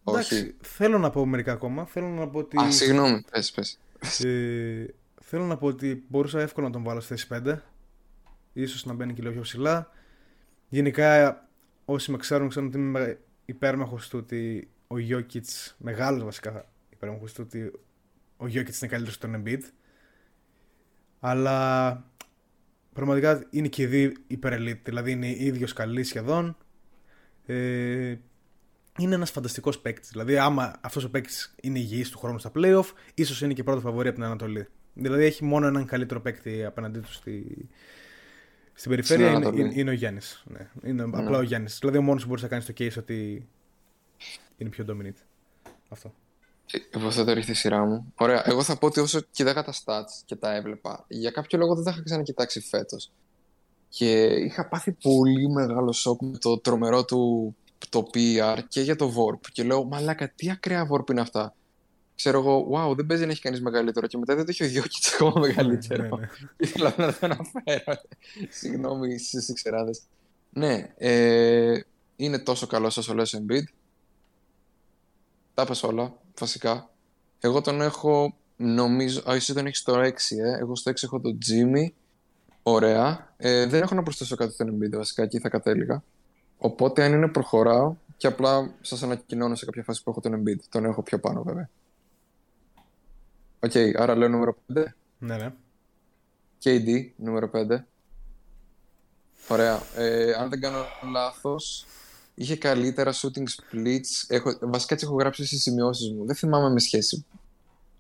Όχι. 0.04 0.54
θέλω 0.60 0.98
να 0.98 1.10
πω 1.10 1.26
μερικά 1.26 1.52
ακόμα. 1.52 1.86
Θέλω 1.86 2.06
να 2.08 2.28
πω 2.28 2.38
ότι. 2.38 2.58
Α, 2.60 2.70
συγγνώμη, 2.70 3.24
πες, 3.30 3.50
πες. 3.50 3.78
Ε, 4.24 4.94
θέλω 5.22 5.44
να 5.44 5.56
πω 5.56 5.66
ότι 5.66 6.04
μπορούσα 6.08 6.40
εύκολα 6.40 6.66
να 6.66 6.72
τον 6.72 6.82
βάλω 6.82 7.00
στη 7.00 7.14
θέση 7.14 7.26
5. 7.30 7.58
Ίσως 8.52 8.84
να 8.84 8.92
μπαίνει 8.92 9.12
και 9.12 9.20
λίγο 9.20 9.32
πιο 9.32 9.42
ψηλά. 9.42 9.90
Γενικά, 10.68 11.40
όσοι 11.84 12.10
με 12.10 12.16
ξέρουν, 12.16 12.48
ξέρουν 12.48 12.68
ότι 12.68 12.78
είμαι 12.78 13.20
υπέρμαχος 13.44 14.08
του 14.08 14.18
ότι 14.22 14.68
ο 14.86 14.98
Γιώκητ, 14.98 15.46
μεγάλος 15.78 16.24
βασικά 16.24 16.68
υπέρμαχος 16.90 17.32
του 17.32 17.42
ότι 17.46 17.72
ο 18.36 18.46
Γιώκητ 18.46 18.80
είναι 18.80 18.90
καλύτερος 18.90 19.14
στον 19.14 19.42
Embiid. 19.42 19.62
Αλλά 21.20 22.04
πραγματικά 22.96 23.46
είναι 23.50 23.68
και 23.68 23.82
οι 23.82 23.86
δύο 23.86 24.12
υπερελίτ, 24.26 24.84
δηλαδή 24.84 25.10
είναι 25.10 25.28
ίδιο 25.28 25.66
καλοί 25.74 26.04
σχεδόν. 26.04 26.56
Ε, 27.46 28.14
είναι 28.98 29.14
ένας 29.14 29.30
φανταστικός 29.30 29.78
παίκτης. 29.78 30.10
Δηλαδή, 30.10 30.38
άμα 30.38 30.72
αυτός 30.80 31.04
ο 31.04 31.10
παίκτης 31.10 31.54
είναι 31.62 31.78
υγιής 31.78 32.10
του 32.10 32.18
χρόνου 32.18 32.38
στα 32.38 32.50
playoff, 32.54 32.84
ίσως 33.14 33.40
είναι 33.40 33.52
και 33.52 33.62
πρώτο 33.62 33.80
φαβορή 33.80 34.08
από 34.08 34.16
την 34.16 34.26
Ανατολή. 34.26 34.66
Δηλαδή, 34.94 35.24
έχει 35.24 35.44
μόνο 35.44 35.66
έναν 35.66 35.86
καλύτερο 35.86 36.20
παίκτη 36.20 36.64
απέναντί 36.64 36.98
του 36.98 37.12
στη, 37.12 37.68
στην 38.72 38.90
περιφέρεια. 38.90 39.30
Είναι, 39.30 39.46
είναι, 39.46 39.72
είναι, 39.74 39.90
ο 39.90 39.94
Γιάννης. 39.94 40.44
Ναι. 40.46 40.70
Είναι 40.82 41.06
ναι. 41.06 41.18
απλά 41.18 41.38
ο 41.38 41.42
Γιάννης. 41.42 41.78
Δηλαδή, 41.78 41.98
ο 41.98 42.02
μόνος 42.02 42.22
που 42.22 42.28
μπορείς 42.28 42.42
να 42.42 42.48
κάνεις 42.48 42.66
το 42.66 42.72
case 42.78 42.96
ότι 42.98 43.48
είναι 44.56 44.70
πιο 44.70 44.84
dominant. 44.88 45.22
Αυτό. 45.88 46.14
Υποθέτω 46.72 47.32
ρίχνει 47.32 47.52
τη 47.52 47.58
σειρά 47.58 47.84
μου. 47.84 48.12
Ωραία. 48.14 48.42
Εγώ 48.46 48.62
θα 48.62 48.76
πω 48.78 48.86
ότι 48.86 49.00
όσο 49.00 49.20
κοίταγα 49.30 49.64
τα 49.64 49.72
stats 49.72 50.22
και 50.24 50.36
τα 50.36 50.54
έβλεπα, 50.54 51.04
για 51.08 51.30
κάποιο 51.30 51.58
λόγο 51.58 51.74
δεν 51.74 51.84
τα 51.84 51.90
είχα 51.90 52.02
ξανακοιτάξει 52.02 52.60
φέτος. 52.60 53.10
Και 53.88 54.22
είχα 54.22 54.68
πάθει 54.68 54.92
πολύ 54.92 55.48
μεγάλο 55.48 55.92
σοκ 55.92 56.22
με 56.22 56.38
το 56.38 56.58
τρομερό 56.58 57.04
του 57.04 57.54
το 57.88 58.06
PR 58.14 58.58
και 58.68 58.80
για 58.80 58.96
το 58.96 59.12
Vorp. 59.16 59.40
Και 59.52 59.62
λέω, 59.62 59.84
Μαλάκα, 59.84 60.32
τι 60.34 60.50
ακραία 60.50 60.88
Vorp 60.92 61.10
είναι 61.10 61.20
αυτά. 61.20 61.54
Ξέρω 62.14 62.38
εγώ, 62.38 62.68
wow, 62.72 62.96
δεν 62.96 63.06
παίζει 63.06 63.24
να 63.24 63.30
έχει 63.30 63.40
κανείς 63.40 63.60
μεγαλύτερο. 63.60 64.06
Και 64.06 64.18
μετά 64.18 64.34
δεν 64.34 64.44
το 64.44 64.50
έχει 64.50 64.64
ο 64.64 64.66
Γιώκητς 64.66 65.12
ακόμα 65.14 65.40
μεγαλύτερο. 65.40 66.02
Ναι, 66.02 66.08
ναι. 66.08 66.28
Ήθελα 66.66 66.94
να 66.96 67.12
το 67.12 67.18
αναφέρω. 67.20 68.00
Συγγνώμη 68.48 69.18
στι 69.18 69.52
ξεράδες. 69.52 70.00
Ναι, 70.52 70.94
ε, 70.96 71.80
είναι 72.16 72.38
τόσο 72.38 72.66
καλό 72.66 72.86
όσο 72.86 73.14
λες 73.14 73.38
Embiid. 73.38 73.64
Τα 75.56 75.66
πες 75.66 75.82
όλα, 75.82 76.12
βασικά. 76.38 76.90
Εγώ 77.40 77.60
τον 77.60 77.80
έχω, 77.80 78.34
νομίζω, 78.56 79.22
α, 79.30 79.34
εσύ 79.34 79.54
τον 79.54 79.66
έχεις 79.66 79.78
στο 79.78 79.94
6, 79.94 80.36
ε. 80.36 80.58
Εγώ 80.58 80.76
στο 80.76 80.90
6 80.90 80.94
έχω 81.02 81.20
τον 81.20 81.38
Jimmy. 81.46 81.88
Ωραία. 82.62 83.34
Ε, 83.36 83.66
δεν 83.66 83.82
έχω 83.82 83.94
να 83.94 84.02
προσθέσω 84.02 84.36
κάτι 84.36 84.52
στον 84.52 84.68
Embiid, 84.68 84.96
βασικά, 84.96 85.22
εκεί 85.22 85.38
θα 85.38 85.48
κατέληγα. 85.48 86.02
Οπότε 86.58 87.04
αν 87.04 87.12
είναι 87.12 87.28
προχωράω 87.28 87.94
και 88.16 88.26
απλά 88.26 88.74
σας 88.80 89.02
ανακοινώνω 89.02 89.54
σε 89.54 89.64
κάποια 89.64 89.82
φάση 89.82 90.02
που 90.02 90.10
έχω 90.10 90.20
τον 90.20 90.42
Embiid. 90.42 90.60
Τον 90.68 90.84
έχω 90.84 91.02
πιο 91.02 91.18
πάνω 91.18 91.42
βέβαια. 91.42 91.68
Οκ, 93.60 93.70
okay, 93.74 93.92
άρα 93.96 94.16
λέω 94.16 94.28
νούμερο 94.28 94.56
5. 94.74 94.84
Ναι, 95.18 95.36
ναι. 95.36 95.52
KD, 96.64 97.10
νούμερο 97.16 97.50
5. 97.52 97.84
Ωραία. 99.48 99.82
Ε, 99.96 100.32
αν 100.32 100.48
δεν 100.48 100.60
κάνω 100.60 100.84
λάθος, 101.12 101.86
είχε 102.38 102.56
καλύτερα 102.56 103.12
shooting 103.12 103.44
splits. 103.44 104.24
Έχω, 104.28 104.58
βασικά 104.60 104.94
έτσι 104.94 105.06
έχω 105.06 105.16
γράψει 105.16 105.46
στις 105.46 105.62
σημειώσεις 105.62 106.12
μου. 106.12 106.26
Δεν 106.26 106.34
θυμάμαι 106.34 106.70
με 106.70 106.80
σχέση, 106.80 107.24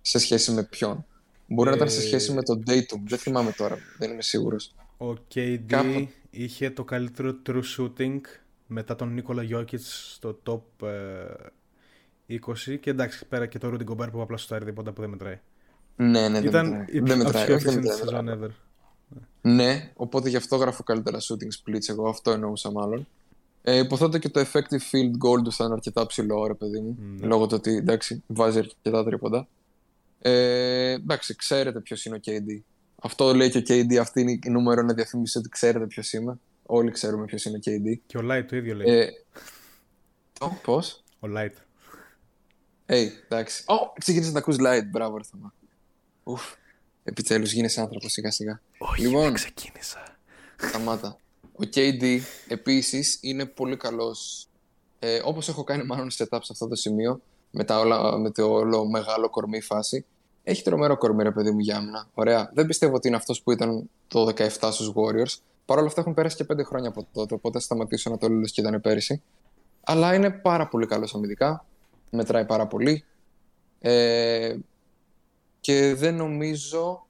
σε 0.00 0.18
σχέση 0.18 0.52
με 0.52 0.62
ποιον. 0.62 1.04
Μπορεί 1.46 1.68
ε... 1.68 1.70
να 1.70 1.76
ήταν 1.76 1.90
σε 1.90 2.00
σχέση 2.00 2.32
με 2.32 2.42
τον 2.42 2.62
Tatum. 2.66 3.00
Δεν 3.06 3.18
θυμάμαι 3.18 3.52
τώρα. 3.52 3.78
Δεν 3.98 4.10
είμαι 4.10 4.22
σίγουρος. 4.22 4.74
Ο 4.98 5.12
KD 5.34 5.60
Κάπου... 5.66 6.08
είχε 6.30 6.70
το 6.70 6.84
καλύτερο 6.84 7.36
true 7.46 7.62
shooting 7.76 8.20
μετά 8.66 8.96
τον 8.96 9.14
Νίκολα 9.14 9.42
Γιόκιτς 9.42 10.12
στο 10.14 10.38
top 10.44 10.86
20 12.28 12.36
ε, 12.66 12.76
και 12.76 12.90
εντάξει 12.90 13.26
πέρα 13.26 13.46
και 13.46 13.58
το 13.58 13.68
Rudy 13.72 13.84
Gobert 13.90 14.10
που 14.12 14.20
απλά 14.20 14.36
στο 14.36 14.54
αέρι 14.54 14.66
τίποτα 14.66 14.92
που 14.92 15.00
δεν 15.00 15.10
μετράει. 15.10 15.40
Ναι, 15.96 16.28
ναι, 16.28 16.38
Ήταν 16.38 16.70
δεν 16.70 17.02
μετράει. 17.02 17.02
Δεν 17.02 17.18
μετράει. 17.18 17.52
Όχι, 17.52 17.64
δεν 17.64 18.24
μετράει. 18.24 18.38
Ever. 18.40 18.50
Ναι, 19.40 19.92
οπότε 19.96 20.28
γι' 20.28 20.36
αυτό 20.36 20.56
γράφω 20.56 20.82
καλύτερα 20.82 21.18
shooting 21.20 21.70
splits 21.70 21.88
εγώ, 21.88 22.08
αυτό 22.08 22.30
εννοούσα 22.30 22.70
μάλλον. 22.70 23.06
Ε, 23.68 23.78
υποθέτω 23.78 24.18
και 24.18 24.28
το 24.28 24.40
effective 24.40 24.82
field 24.92 25.26
goal 25.26 25.42
του 25.44 25.52
θα 25.52 25.64
είναι 25.64 25.72
αρκετά 25.72 26.06
ψηλό, 26.06 26.46
ρε 26.46 26.54
παιδί 26.54 26.80
μου. 26.80 26.96
Ναι. 26.98 27.26
Λόγω 27.26 27.46
του 27.46 27.54
ότι 27.58 27.76
εντάξει, 27.76 28.22
βάζει 28.26 28.58
αρκετά 28.58 29.04
τρίποντα. 29.04 29.48
Ε, 30.18 30.90
εντάξει, 30.90 31.36
ξέρετε 31.36 31.80
ποιος 31.80 32.04
είναι 32.04 32.16
ο 32.16 32.20
KD. 32.24 32.60
Αυτό 33.02 33.34
λέει 33.34 33.50
και 33.50 33.58
ο 33.58 33.62
KD, 33.68 33.96
αυτή 33.96 34.20
είναι 34.20 34.30
η 34.30 34.40
νούμερο 34.50 34.82
να 34.82 34.94
διαφημίσει 34.94 35.38
ότι 35.38 35.48
ξέρετε 35.48 35.86
ποιος 35.86 36.12
είμαι. 36.12 36.38
Όλοι 36.62 36.90
ξέρουμε 36.90 37.24
ποιος 37.24 37.44
είναι 37.44 37.56
ο 37.56 37.60
KD. 37.64 37.98
Και 38.06 38.18
ο 38.18 38.20
Light 38.30 38.44
το 38.48 38.56
ίδιο 38.56 38.74
λέει. 38.74 38.98
Ε, 38.98 39.08
Πώς; 40.62 41.04
Ο 41.20 41.28
Light. 41.36 41.54
Hey, 42.86 43.08
εντάξει. 43.28 43.64
Oh, 43.66 43.92
ξεκίνησε 43.98 44.30
να 44.30 44.38
ακούς 44.38 44.56
Light, 44.58 44.86
μπράβο, 44.90 45.16
Ρθαμά. 45.16 45.54
Ουφ. 46.24 46.42
Επιτέλους 47.04 47.52
γίνεσαι 47.52 47.80
άνθρωπος 47.80 48.12
σιγά 48.12 48.30
σιγά. 48.30 48.60
Όχι, 48.78 49.00
λοιπόν, 49.00 49.22
δεν 49.22 49.32
ξεκίνησα. 49.32 50.16
Σταμάτα. 50.56 51.18
Ο 51.58 51.68
KD 51.74 52.20
επίσης 52.48 53.18
είναι 53.20 53.46
πολύ 53.46 53.76
καλός. 53.76 54.48
Ε, 54.98 55.20
όπως 55.24 55.48
έχω 55.48 55.64
κάνει 55.64 55.84
μάλλον 55.84 56.10
setup 56.10 56.38
σε 56.40 56.52
αυτό 56.52 56.68
το 56.68 56.74
σημείο, 56.74 57.20
με, 57.50 57.64
τα 57.64 57.78
όλα, 57.78 58.18
με 58.18 58.30
το 58.30 58.50
όλο 58.52 58.84
μεγάλο 58.84 59.30
κορμί 59.30 59.60
φάση, 59.60 60.04
έχει 60.44 60.62
τρομερό 60.62 60.96
κορμί 60.96 61.22
ρε 61.22 61.30
παιδί 61.30 61.50
μου 61.50 61.58
για 61.58 61.76
άμυνα. 61.76 62.08
Ωραία. 62.14 62.50
Δεν 62.54 62.66
πιστεύω 62.66 62.94
ότι 62.94 63.08
είναι 63.08 63.16
αυτός 63.16 63.42
που 63.42 63.52
ήταν 63.52 63.90
το 64.08 64.26
17 64.36 64.48
στους 64.48 64.92
Warriors. 64.94 65.40
Παρ' 65.64 65.78
όλα 65.78 65.86
αυτά 65.86 66.00
έχουν 66.00 66.14
πέρασει 66.14 66.36
και 66.36 66.44
5 66.52 66.64
χρόνια 66.64 66.88
από 66.88 67.06
τότε, 67.12 67.34
οπότε 67.34 67.58
θα 67.58 67.64
σταματήσω 67.64 68.10
να 68.10 68.18
το 68.18 68.28
λέω 68.28 68.42
και 68.42 68.60
ήταν 68.60 68.80
πέρυσι. 68.80 69.22
Αλλά 69.80 70.14
είναι 70.14 70.30
πάρα 70.30 70.68
πολύ 70.68 70.86
καλός 70.86 71.14
αμυντικά. 71.14 71.64
Μετράει 72.10 72.44
πάρα 72.44 72.66
πολύ. 72.66 73.04
Ε, 73.80 74.56
και 75.60 75.94
δεν 75.94 76.14
νομίζω 76.14 77.06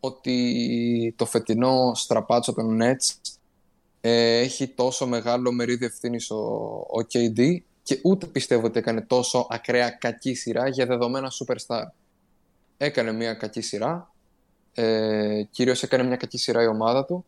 ότι 0.00 1.14
το 1.16 1.26
φετινό 1.26 1.92
στραπάτσο 1.94 2.52
των 2.52 2.78
Nets 2.82 3.20
ε, 4.00 4.38
έχει 4.38 4.68
τόσο 4.68 5.06
μεγάλο 5.06 5.52
μερίδιο 5.52 5.86
ευθύνης 5.86 6.30
ο, 6.30 6.36
ο 6.90 7.06
KD 7.12 7.56
και 7.82 8.00
ούτε 8.02 8.26
πιστεύω 8.26 8.66
ότι 8.66 8.78
έκανε 8.78 9.00
τόσο 9.00 9.46
ακραία 9.50 9.90
κακή 9.90 10.34
σειρά 10.34 10.68
για 10.68 10.86
δεδομένα 10.86 11.30
superstar. 11.30 11.84
Έκανε 12.76 13.12
μια 13.12 13.34
κακή 13.34 13.60
σειρά, 13.60 14.12
ε, 14.74 15.42
κυρίως 15.50 15.82
έκανε 15.82 16.02
μια 16.02 16.16
κακή 16.16 16.38
σειρά 16.38 16.62
η 16.62 16.66
ομάδα 16.66 17.04
του. 17.04 17.24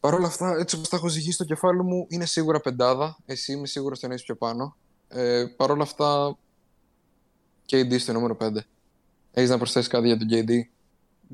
Παρ' 0.00 0.14
όλα 0.14 0.26
αυτά, 0.26 0.56
έτσι 0.58 0.76
όπως 0.76 0.88
τα 0.88 0.96
έχω 0.96 1.08
ζυγίσει 1.08 1.32
στο 1.32 1.44
κεφάλι 1.44 1.82
μου, 1.82 2.06
είναι 2.08 2.26
σίγουρα 2.26 2.60
πεντάδα. 2.60 3.16
Εσύ 3.26 3.52
είμαι 3.52 3.66
σίγουρος 3.66 4.02
ότι 4.02 4.12
έχεις 4.12 4.24
πιο 4.24 4.36
πάνω. 4.36 4.76
Ε, 5.08 5.44
Παρ' 5.56 5.70
όλα 5.70 5.82
αυτά, 5.82 6.38
KD 7.70 8.00
στο 8.00 8.12
νούμερο 8.12 8.36
5. 8.40 8.56
Έχεις 9.32 9.50
να 9.50 9.58
προσθέσεις 9.58 9.88
κάτι 9.88 10.06
για 10.06 10.18
τον 10.18 10.28
KD? 10.30 10.50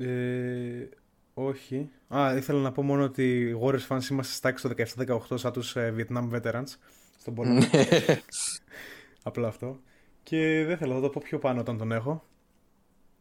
Ε, 0.03 0.87
όχι. 1.33 1.89
Α, 2.15 2.35
ήθελα 2.35 2.59
να 2.59 2.71
πω 2.71 2.81
μόνο 2.81 3.03
ότι 3.03 3.39
οι 3.39 3.59
Warriors 3.63 3.87
fans 3.87 4.09
είμαστε 4.09 4.33
στάξει 4.33 4.67
το 4.67 4.73
17-18 5.29 5.37
σαν 5.37 5.51
τους 5.51 5.75
ε, 5.75 5.93
Vietnam 5.97 6.29
Veterans 6.31 6.75
στον 7.19 7.33
πόλεμο. 7.33 7.59
Ναι. 7.59 7.87
Απλά 9.23 9.47
αυτό. 9.47 9.79
Και 10.23 10.63
δεν 10.67 10.77
θέλω 10.77 10.93
να 10.93 11.01
το 11.01 11.09
πω 11.09 11.21
πιο 11.23 11.39
πάνω 11.39 11.59
όταν 11.59 11.77
τον 11.77 11.91
έχω. 11.91 12.23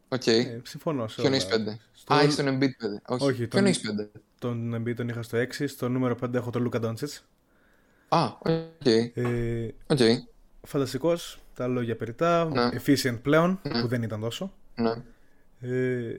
Οκ. 0.09 0.23
Okay. 0.25 0.29
Ε, 0.29 0.59
συμφωνώ. 0.63 1.05
Ποιον 1.17 1.33
έχεις 1.33 1.47
5. 1.47 1.49
Στο... 1.93 2.15
Α, 2.15 2.21
έχει 2.21 2.37
τον 2.37 2.47
Embiid 2.47 2.65
5. 2.65 2.71
Όχι. 3.07 3.25
Όχι 3.25 3.47
Ποιον 3.47 3.49
τον... 3.49 3.67
έχεις 3.67 3.83
5. 4.15 4.21
Τον 4.39 4.75
Embiid 4.75 4.95
τον 4.95 5.09
είχα 5.09 5.23
στο 5.23 5.39
6. 5.39 5.65
Στο 5.69 5.89
νούμερο 5.89 6.17
5 6.25 6.35
έχω 6.35 6.51
τον 6.51 6.71
Luka 6.71 6.81
Doncic. 6.81 7.19
Α, 8.09 8.25
οκ. 8.25 8.47
Okay. 8.85 9.11
Ε, 9.15 9.69
okay. 9.87 10.15
Φανταστικός. 10.63 11.39
Τα 11.55 11.67
λόγια 11.67 11.97
περιττά. 11.97 12.45
Ναι. 12.45 12.69
Efficient 12.73 13.19
πλέον, 13.23 13.61
ναι. 13.63 13.81
που 13.81 13.87
δεν 13.87 14.03
ήταν 14.03 14.21
τόσο. 14.21 14.53
Ναι. 14.75 14.95
Ε, 15.61 16.17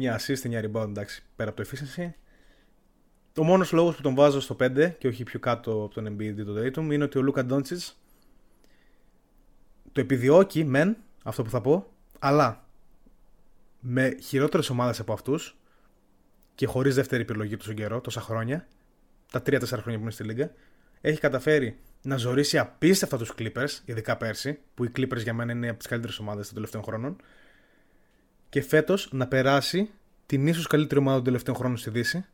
9 0.00 0.16
assist, 0.16 0.50
9 0.50 0.64
rebound, 0.64 0.88
εντάξει, 0.88 1.22
πέρα 1.36 1.50
από 1.50 1.62
το 1.62 1.68
efficiency. 1.68 2.10
Ο 3.38 3.44
μόνος 3.44 3.72
λόγος 3.72 3.96
που 3.96 4.02
τον 4.02 4.14
βάζω 4.14 4.40
στο 4.40 4.56
5 4.60 4.94
και 4.98 5.08
όχι 5.08 5.22
πιο 5.22 5.38
κάτω 5.38 5.84
από 5.84 5.94
τον 5.94 6.06
Embiid 6.06 6.20
ή 6.38 6.44
τον 6.44 6.56
Tatum 6.58 6.92
είναι 6.92 7.04
ότι 7.04 7.18
ο 7.18 7.32
Luka 7.32 7.50
Doncic 7.50 7.92
το 9.92 10.00
επιδιώκει, 10.00 10.64
μεν, 10.64 10.96
αυτό 11.22 11.42
που 11.42 11.50
θα 11.50 11.60
πω, 11.60 11.86
αλλά 12.18 12.64
με 13.80 14.16
χειρότερες 14.22 14.70
ομάδες 14.70 15.00
από 15.00 15.12
αυτούς 15.12 15.56
και 16.54 16.66
χωρίς 16.66 16.94
δεύτερη 16.94 17.22
επιλογή 17.22 17.56
του 17.56 17.74
καιρό, 17.74 18.00
τόσα 18.00 18.20
χρόνια, 18.20 18.66
τα 19.32 19.42
3-4 19.46 19.62
χρόνια 19.66 19.96
που 19.96 20.02
είναι 20.02 20.10
στη 20.10 20.24
Λίγκα, 20.24 20.52
έχει 21.00 21.20
καταφέρει 21.20 21.78
να 22.02 22.16
ζωρίσει 22.16 22.58
απίστευτα 22.58 23.18
τους 23.18 23.32
Clippers, 23.38 23.78
ειδικά 23.84 24.16
πέρσι, 24.16 24.58
που 24.74 24.84
οι 24.84 24.90
Clippers 24.96 25.22
για 25.22 25.34
μένα 25.34 25.52
είναι 25.52 25.68
από 25.68 25.78
τις 25.78 25.86
καλύτερες 25.86 26.18
ομάδες 26.18 26.46
των 26.46 26.54
τελευταίων 26.54 26.82
χρόνων, 26.82 27.16
και 28.52 28.62
φέτος 28.62 29.08
να 29.12 29.26
περάσει 29.26 29.90
την 30.26 30.46
ίσως 30.46 30.66
καλύτερη 30.66 31.00
ομάδα 31.00 31.16
των 31.16 31.24
τελευταίων 31.24 31.56
χρόνων 31.56 31.76
στη 31.76 31.90
Δύση, 31.90 32.24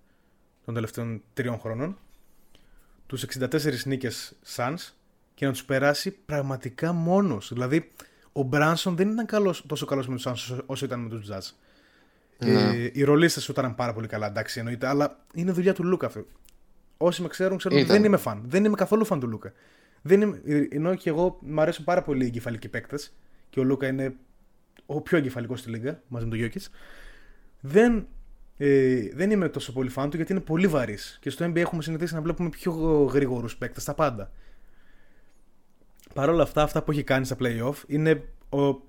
των 0.64 0.74
τελευταίων 0.74 1.22
τριών 1.32 1.58
χρόνων, 1.58 1.98
τους 3.06 3.24
64 3.38 3.84
νίκες 3.84 4.34
Suns 4.56 4.92
και 5.34 5.46
να 5.46 5.52
τους 5.52 5.64
περάσει 5.64 6.10
πραγματικά 6.10 6.92
μόνος. 6.92 7.52
Δηλαδή, 7.52 7.92
ο 8.32 8.42
Μπράνσον 8.42 8.96
δεν 8.96 9.10
ήταν 9.10 9.26
καλός, 9.26 9.64
τόσο 9.66 9.86
καλός 9.86 10.08
με 10.08 10.14
τους 10.14 10.26
Suns 10.26 10.58
όσο 10.66 10.84
ήταν 10.84 11.00
με 11.00 11.08
τους 11.08 11.28
Jazz. 11.30 11.50
Ναι. 12.38 12.62
Ε, 12.62 12.90
οι 12.92 13.02
ρολίστες 13.02 13.42
σου 13.42 13.52
ήταν 13.52 13.74
πάρα 13.74 13.92
πολύ 13.92 14.06
καλά, 14.06 14.26
εντάξει 14.26 14.58
εννοείται, 14.58 14.86
αλλά 14.86 15.24
είναι 15.34 15.52
δουλειά 15.52 15.74
του 15.74 15.84
Λούκα 15.84 16.06
αυτό. 16.06 16.26
Όσοι 16.96 17.22
με 17.22 17.28
ξέρουν, 17.28 17.58
ξέρουν 17.58 17.78
ότι 17.78 17.86
δεν 17.86 18.04
είμαι 18.04 18.16
φαν. 18.16 18.42
Δεν 18.46 18.64
είμαι 18.64 18.76
καθόλου 18.76 19.04
φαν 19.04 19.20
του 19.20 19.28
Λούκα. 19.28 19.52
Δεν 20.02 20.20
είμαι, 20.20 20.40
ενώ 20.70 20.94
και 20.94 21.08
εγώ 21.08 21.38
μου 21.40 21.60
αρέσουν 21.60 21.84
πάρα 21.84 22.02
πολύ 22.02 22.24
οι 22.24 22.26
εγκεφαλικοί 22.26 22.68
παίκτες 22.68 23.12
και 23.50 23.60
ο 23.60 23.62
Λούκα 23.62 23.86
είναι 23.86 24.14
ο 24.86 25.00
πιο 25.00 25.18
εγκεφαλικός 25.18 25.60
στη 25.60 25.70
Λίγκα 25.70 26.02
μαζί 26.08 26.24
με 26.24 26.30
τον 26.30 26.38
Γιώκης. 26.38 26.70
Δεν, 27.60 28.06
ε, 28.56 29.08
δεν 29.14 29.30
είμαι 29.30 29.48
τόσο 29.48 29.72
πολύ 29.72 29.88
φαν 29.88 30.10
του 30.10 30.16
γιατί 30.16 30.32
είναι 30.32 30.40
πολύ 30.40 30.66
βαρύς. 30.66 31.18
Και 31.20 31.30
στο 31.30 31.44
NBA 31.46 31.56
έχουμε 31.56 31.82
συνηθίσει 31.82 32.14
να 32.14 32.20
βλέπουμε 32.22 32.48
πιο 32.48 32.72
γρήγορους 33.12 33.56
παίκτες 33.56 33.82
στα 33.82 33.94
πάντα. 33.94 34.30
Παρ' 36.14 36.28
όλα 36.28 36.42
αυτά, 36.42 36.62
αυτά 36.62 36.82
που 36.82 36.90
έχει 36.90 37.02
κάνει 37.02 37.24
στα 37.24 37.36
playoff 37.40 37.74
είναι. 37.86 38.24
Ο, 38.48 38.58
ο, 38.66 38.82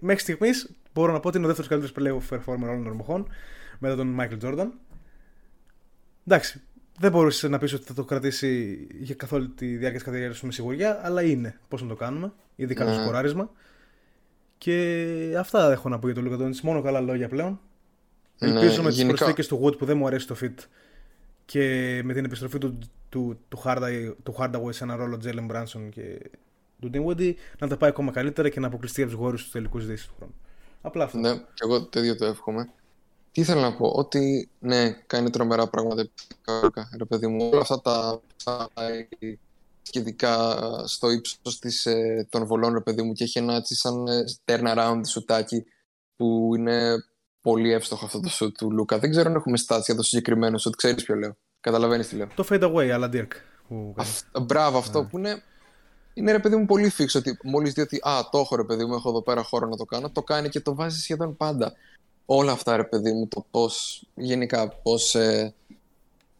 μέχρι 0.00 0.20
στιγμής 0.22 0.70
μπορώ 0.92 1.12
να 1.12 1.20
πω 1.20 1.28
ότι 1.28 1.36
είναι 1.36 1.46
ο 1.46 1.54
δεύτερος 1.54 1.90
καλύτερος 1.92 2.22
playoff 2.30 2.36
performer 2.36 2.62
όλων 2.68 2.84
των 2.84 2.92
εποχών 2.92 3.28
μετά 3.78 3.96
τον 3.96 4.16
Michael 4.20 4.38
Jordan. 4.42 4.66
Εντάξει, 6.26 6.60
δεν 6.98 7.10
μπορούσε 7.10 7.48
να 7.48 7.58
πεις 7.58 7.72
ότι 7.72 7.84
θα 7.84 7.94
το 7.94 8.04
κρατήσει 8.04 8.86
για 9.00 9.14
καθ' 9.14 9.32
όλη 9.32 9.48
τη 9.48 9.66
διάρκεια 9.66 9.92
της 9.92 10.02
καριέρας 10.02 10.38
του 10.38 10.46
με 10.46 10.52
σιγουριά, 10.52 11.00
αλλά 11.06 11.22
είναι. 11.22 11.58
Πώς 11.68 11.82
να 11.82 11.88
το 11.88 11.94
κάνουμε, 11.94 12.32
ειδικά 12.56 12.84
το 12.84 12.90
Ναι. 12.90 12.96
σκοράρισμα. 13.02 13.50
Και 14.58 15.34
αυτά 15.38 15.72
έχω 15.72 15.88
να 15.88 15.98
πω 15.98 16.06
για 16.06 16.14
τον 16.14 16.24
Λούκα 16.24 16.36
Ντόνιτ. 16.36 16.56
Μόνο 16.62 16.82
καλά 16.82 17.00
λόγια 17.00 17.28
πλέον. 17.28 17.60
Ναι, 18.38 18.48
Ελπίζω 18.48 18.82
με 18.82 18.88
τις 18.88 18.96
γενικά- 18.98 19.16
προσθήκες 19.16 19.46
του 19.46 19.60
Wood 19.64 19.78
που 19.78 19.84
δεν 19.84 19.96
μου 19.96 20.06
αρέσει 20.06 20.26
το 20.26 20.36
fit 20.42 20.54
και 21.44 21.60
με 22.04 22.12
την 22.14 22.24
επιστροφή 22.24 22.58
του, 22.58 22.78
του, 23.08 23.38
του, 23.48 23.62
Hardaway, 23.64 24.12
του 24.22 24.34
Hardaway 24.38 24.68
σε 24.72 24.84
ένα 24.84 24.96
ρόλο 24.96 25.18
Jalen 25.24 25.50
Brunson 25.50 25.88
και 25.90 26.30
του 26.80 26.90
Dinwiddie 26.94 27.34
να 27.58 27.68
τα 27.68 27.76
πάει 27.76 27.90
ακόμα 27.90 28.12
καλύτερα 28.12 28.48
και 28.48 28.60
να 28.60 28.66
αποκλειστεί 28.66 29.02
από 29.02 29.10
τους 29.10 29.20
γόρους 29.20 29.44
του 29.44 29.50
τελικούς 29.50 29.86
δύση 29.86 30.08
του 30.08 30.14
χρόνου. 30.16 30.34
Απλά 30.82 31.04
αυτό. 31.04 31.18
Ναι, 31.18 31.34
και 31.36 31.62
εγώ 31.62 31.82
το 31.82 32.00
ίδιο 32.00 32.16
το 32.16 32.24
εύχομαι. 32.24 32.68
Τι 33.32 33.40
ήθελα 33.40 33.60
να 33.60 33.76
πω, 33.76 33.86
ότι 33.88 34.48
ναι, 34.58 34.90
κάνει 35.06 35.30
τρομερά 35.30 35.68
πράγματα 35.68 36.00
επιθετικά, 36.00 36.88
ρε 36.98 37.04
παιδί 37.04 37.26
μου. 37.26 37.48
Όλα 37.52 37.60
αυτά 37.60 37.80
τα 37.80 38.20
τα- 39.92 40.00
και 40.00 40.08
ειδικά 40.08 40.56
στο 40.86 41.10
ύψος 41.10 41.58
της, 41.60 41.86
ε, 41.86 42.26
των 42.30 42.46
βολών, 42.46 42.72
ρε 42.72 42.80
παιδί 42.80 43.02
μου, 43.02 43.12
και 43.12 43.24
έχει 43.24 43.38
ένα 43.38 43.54
έτσι 43.54 43.74
σαν 43.74 44.06
ε, 44.06 44.24
turnaround 44.44 45.00
σουτάκι 45.06 45.64
που 46.16 46.52
είναι 46.56 46.94
πολύ 47.40 47.72
εύστοχο 47.72 48.04
αυτό 48.04 48.20
το 48.20 48.28
σουτ 48.28 48.56
του 48.58 48.70
Λούκα. 48.72 48.98
Δεν 48.98 49.10
ξέρω 49.10 49.28
αν 49.28 49.34
έχουμε 49.36 49.56
στάσει 49.56 49.82
για 49.86 49.94
το 49.94 50.02
συγκεκριμένο 50.02 50.58
σουτ, 50.58 50.74
ξέρεις 50.76 51.04
ποιο 51.04 51.14
λέω. 51.14 51.36
Καταλαβαίνεις 51.60 52.08
τι 52.08 52.16
λέω. 52.16 52.26
Το 52.34 52.46
fade 52.50 52.62
away, 52.74 52.88
αλλά 52.88 53.10
Dirk. 53.12 53.28
Που 53.68 53.92
κάνει. 53.96 54.08
Αυ- 54.08 54.40
μπράβο, 54.42 54.78
αυτό 54.78 55.04
που 55.04 55.18
είναι. 55.18 55.42
Είναι 56.14 56.32
ρε 56.32 56.38
παιδί 56.38 56.56
μου 56.56 56.66
πολύ 56.66 56.88
φίξ 56.88 57.14
ότι 57.14 57.38
μόλις 57.42 57.72
δει 57.72 57.80
ότι 57.80 57.96
Α, 58.02 58.28
το 58.30 58.38
έχω 58.38 58.56
ρε 58.56 58.64
παιδί 58.64 58.84
μου, 58.84 58.94
έχω 58.94 59.08
εδώ 59.08 59.22
πέρα 59.22 59.42
χώρο 59.42 59.66
να 59.66 59.76
το 59.76 59.84
κάνω, 59.84 60.10
το 60.10 60.22
κάνει 60.22 60.48
και 60.48 60.60
το 60.60 60.74
βάζει 60.74 61.00
σχεδόν 61.00 61.36
πάντα. 61.36 61.72
Όλα 62.26 62.52
αυτά 62.52 62.76
ρε 62.76 62.84
παιδί 62.84 63.12
μου, 63.12 63.28
το 63.28 63.46
πώς 63.50 64.04
γενικά 64.14 64.68
πώς 64.68 65.14
ε, 65.14 65.54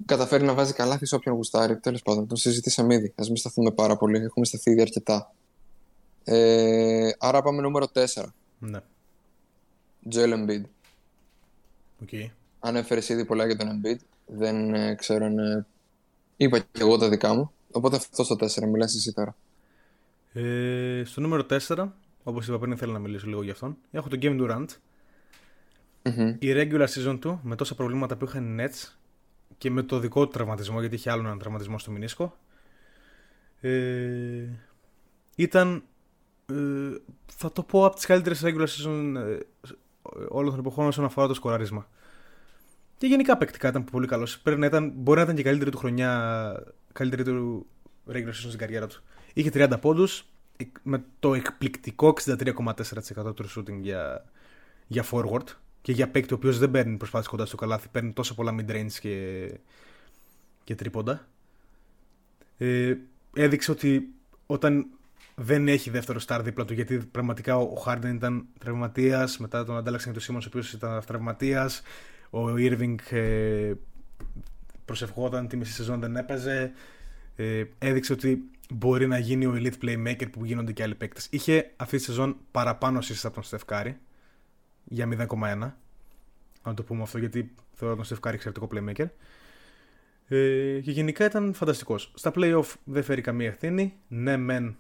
καταφέρει 0.07 0.45
να 0.45 0.55
βάζει 0.55 0.73
καλάθι 0.73 1.07
σε 1.07 1.15
όποιον 1.15 1.35
γουστάρει. 1.35 1.77
Τέλος 1.79 2.03
πάντων, 2.03 2.27
το 2.27 2.37
συζητήσαμε 2.37 2.95
ήδη. 2.95 3.07
Α 3.07 3.23
μην 3.27 3.37
σταθούμε 3.37 3.71
πάρα 3.71 3.97
πολύ, 3.97 4.19
έχουμε 4.19 4.47
σταθεί 4.47 4.71
ήδη 4.71 4.81
αρκετά. 4.81 5.33
Ε, 6.25 7.11
άρα 7.19 7.43
πάμε 7.43 7.61
νούμερο 7.61 7.89
4. 7.95 8.25
Ναι. 8.59 8.79
Joel 10.15 10.33
Embiid. 10.33 10.63
Οκ. 12.03 12.09
Ανέφερες 12.61 13.09
ήδη 13.09 13.25
πολλά 13.25 13.47
για 13.47 13.57
τον 13.57 13.69
Embiid. 13.69 13.99
Δεν 14.27 14.75
ε, 14.75 14.95
ξέρω 14.95 15.25
αν. 15.25 15.39
ε, 15.39 15.67
είπα 16.37 16.59
και 16.59 16.81
εγώ 16.81 16.99
τα 16.99 17.09
δικά 17.09 17.35
μου. 17.35 17.53
Οπότε 17.71 17.97
αυτό 17.97 18.25
στο 18.25 18.37
4, 18.41 18.67
μιλάς 18.67 18.95
εσύ 18.95 19.13
τώρα. 19.13 19.37
Ε, 20.33 21.03
στο 21.05 21.21
νούμερο 21.21 21.47
4, 21.69 21.89
όπως 22.23 22.49
είπα 22.49 22.59
πριν, 22.59 22.77
θέλω 22.77 22.93
να 22.93 22.99
μιλήσω 22.99 23.27
λίγο 23.27 23.43
για 23.43 23.53
αυτόν. 23.53 23.77
Έχω 23.91 24.09
τον 24.09 24.19
Kevin 24.23 24.41
Durant. 24.41 24.67
Μμμ. 26.03 26.29
Η 26.39 26.53
regular 26.55 26.87
season 26.89 27.19
του, 27.21 27.41
με 27.43 27.57
τόσα 27.57 27.75
προβλήματα 27.75 28.17
που 28.17 28.25
είχαν 28.25 28.59
οι 28.59 28.63
Nets 28.65 28.93
και 29.59 29.71
με 29.71 29.83
το 29.83 29.99
δικό 29.99 30.25
του 30.25 30.31
τραυματισμό, 30.31 30.81
γιατί 30.81 30.95
είχε 30.95 31.11
άλλον 31.11 31.25
έναν 31.27 31.39
τραυματισμό 31.39 31.79
στο 31.79 31.91
μηνίσκο, 31.91 32.37
ε, 33.61 34.45
ήταν, 35.37 35.85
ε, 36.47 36.55
θα 37.27 37.53
το 37.53 37.63
πω, 37.63 37.85
από 37.85 37.95
τις 37.95 38.07
καλύτερες 38.07 38.43
regular 38.45 38.67
season 38.67 39.15
ε, 39.17 39.39
όλων 40.29 40.51
των 40.51 40.59
εποχών 40.59 40.87
όσον 40.87 41.05
αφορά 41.05 41.27
το 41.27 41.35
σκοράρισμα. 41.35 41.89
Και 42.99 43.07
γενικά 43.07 43.37
παικτικά 43.37 43.69
ήταν 43.69 43.85
πολύ 43.85 44.07
καλός. 44.07 44.39
Πρέπει 44.39 44.61
να 44.61 44.67
ήταν, 44.67 44.93
μπορεί 44.95 45.17
να 45.17 45.23
ήταν 45.23 45.35
και 45.35 45.41
η 45.41 45.45
καλύτερη 45.45 45.71
του 45.71 45.79
χρονιά, 45.79 46.53
καλύτερη 46.93 47.25
του 47.25 47.67
regular 48.09 48.29
season 48.29 48.33
στην 48.33 48.59
καριέρα 48.59 48.87
τους. 48.87 49.03
Είχε 49.33 49.51
30 49.55 49.81
πόντους, 49.81 50.25
με 50.83 51.05
το 51.19 51.35
εκπληκτικό 51.35 52.13
63,4% 52.25 53.35
του 53.35 53.49
shooting 53.57 53.79
για, 53.81 54.25
για 54.87 55.05
forward 55.11 55.45
και 55.83 55.93
για 55.93 56.09
παίκτη 56.09 56.33
ο 56.33 56.37
οποίος 56.37 56.59
δεν 56.59 56.71
παίρνει 56.71 56.97
προσπάθειες 56.97 57.31
κοντά 57.31 57.47
στο 57.47 57.57
καλάθι, 57.57 57.89
παίρνει 57.89 58.13
τόσο 58.13 58.35
πολλά 58.35 58.55
mid-range 58.59 58.93
και, 59.01 59.51
και 60.65 60.75
τρίποντα. 60.75 61.29
Ε, 62.59 62.97
έδειξε 63.35 63.71
ότι 63.71 64.15
όταν 64.47 64.87
δεν 65.35 65.69
έχει 65.69 65.91
δεύτερο 65.91 66.21
star 66.27 66.41
δίπλα 66.45 66.65
του, 66.65 66.73
γιατί 66.73 66.99
πραγματικά 66.99 67.57
ο 67.57 67.83
Harden 67.87 68.13
ήταν 68.15 68.47
τραυματίας, 68.59 69.39
μετά 69.39 69.65
τον 69.65 69.77
αντάλλαξαν 69.77 70.13
και 70.13 70.19
τον 70.19 70.37
Simmons 70.37 70.43
ο 70.43 70.47
οποίος 70.47 70.73
ήταν 70.73 71.03
τραυματίας. 71.07 71.83
Ο 72.31 72.45
Irving 72.49 72.95
ε, 73.11 73.73
προσευχόταν, 74.85 75.49
τη 75.49 75.57
μισή 75.57 75.73
σεζόν 75.73 76.01
δεν 76.01 76.17
έπαιζε. 76.17 76.73
Ε, 77.37 77.65
έδειξε 77.79 78.13
ότι 78.13 78.51
μπορεί 78.71 79.07
να 79.07 79.19
γίνει 79.19 79.47
ο 79.47 79.55
elite 79.57 79.85
playmaker 79.85 80.31
που 80.31 80.45
γίνονται 80.45 80.73
και 80.73 80.83
άλλοι 80.83 80.95
παίκτες. 80.95 81.27
Είχε 81.31 81.71
αυτή 81.77 81.97
τη 81.97 82.03
σεζόν 82.03 82.37
παραπάνω 82.51 82.99
assists 82.99 83.21
από 83.23 83.35
τον 83.35 83.43
Στεφκάρη 83.43 83.99
για 84.89 85.09
0,1. 85.29 85.73
Να 86.63 86.75
το 86.75 86.83
πούμε 86.83 87.03
αυτό 87.03 87.19
γιατί 87.19 87.55
θεωρώ 87.73 87.95
τον 87.95 88.05
Στεφκάρη 88.05 88.35
εξαιρετικό 88.35 88.69
playmaker. 88.73 89.07
Ε, 90.29 90.81
και 90.81 90.91
γενικά 90.91 91.25
ήταν 91.25 91.55
φανταστικός. 91.55 92.13
Στα 92.15 92.33
playoff 92.35 92.75
δεν 92.85 93.03
φέρει 93.03 93.21
καμία 93.21 93.47
ευθύνη. 93.47 93.95
Ναι, 94.09 94.37
μεν 94.37 94.77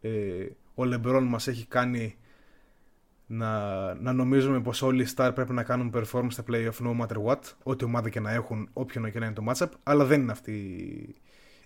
ε, 0.00 0.46
ο 0.74 0.82
LeBron 0.82 1.24
μας 1.28 1.48
έχει 1.48 1.66
κάνει 1.66 2.16
να, 3.26 3.94
να 3.94 4.12
νομίζουμε 4.12 4.60
πως 4.60 4.82
όλοι 4.82 5.02
οι 5.02 5.06
star 5.16 5.30
πρέπει 5.34 5.52
να 5.52 5.62
κάνουν 5.62 5.92
performance 5.94 6.26
στα 6.30 6.44
playoff 6.48 6.72
no 6.80 7.00
matter 7.00 7.24
what, 7.24 7.40
ό,τι 7.62 7.84
ομάδα 7.84 8.08
και 8.08 8.20
να 8.20 8.32
έχουν, 8.32 8.68
όποιον 8.72 9.10
και 9.10 9.18
να 9.18 9.26
είναι 9.26 9.34
το 9.34 9.44
matchup, 9.48 9.68
αλλά 9.82 10.04
δεν 10.04 10.20
είναι 10.20 10.32
αυτή 10.32 10.54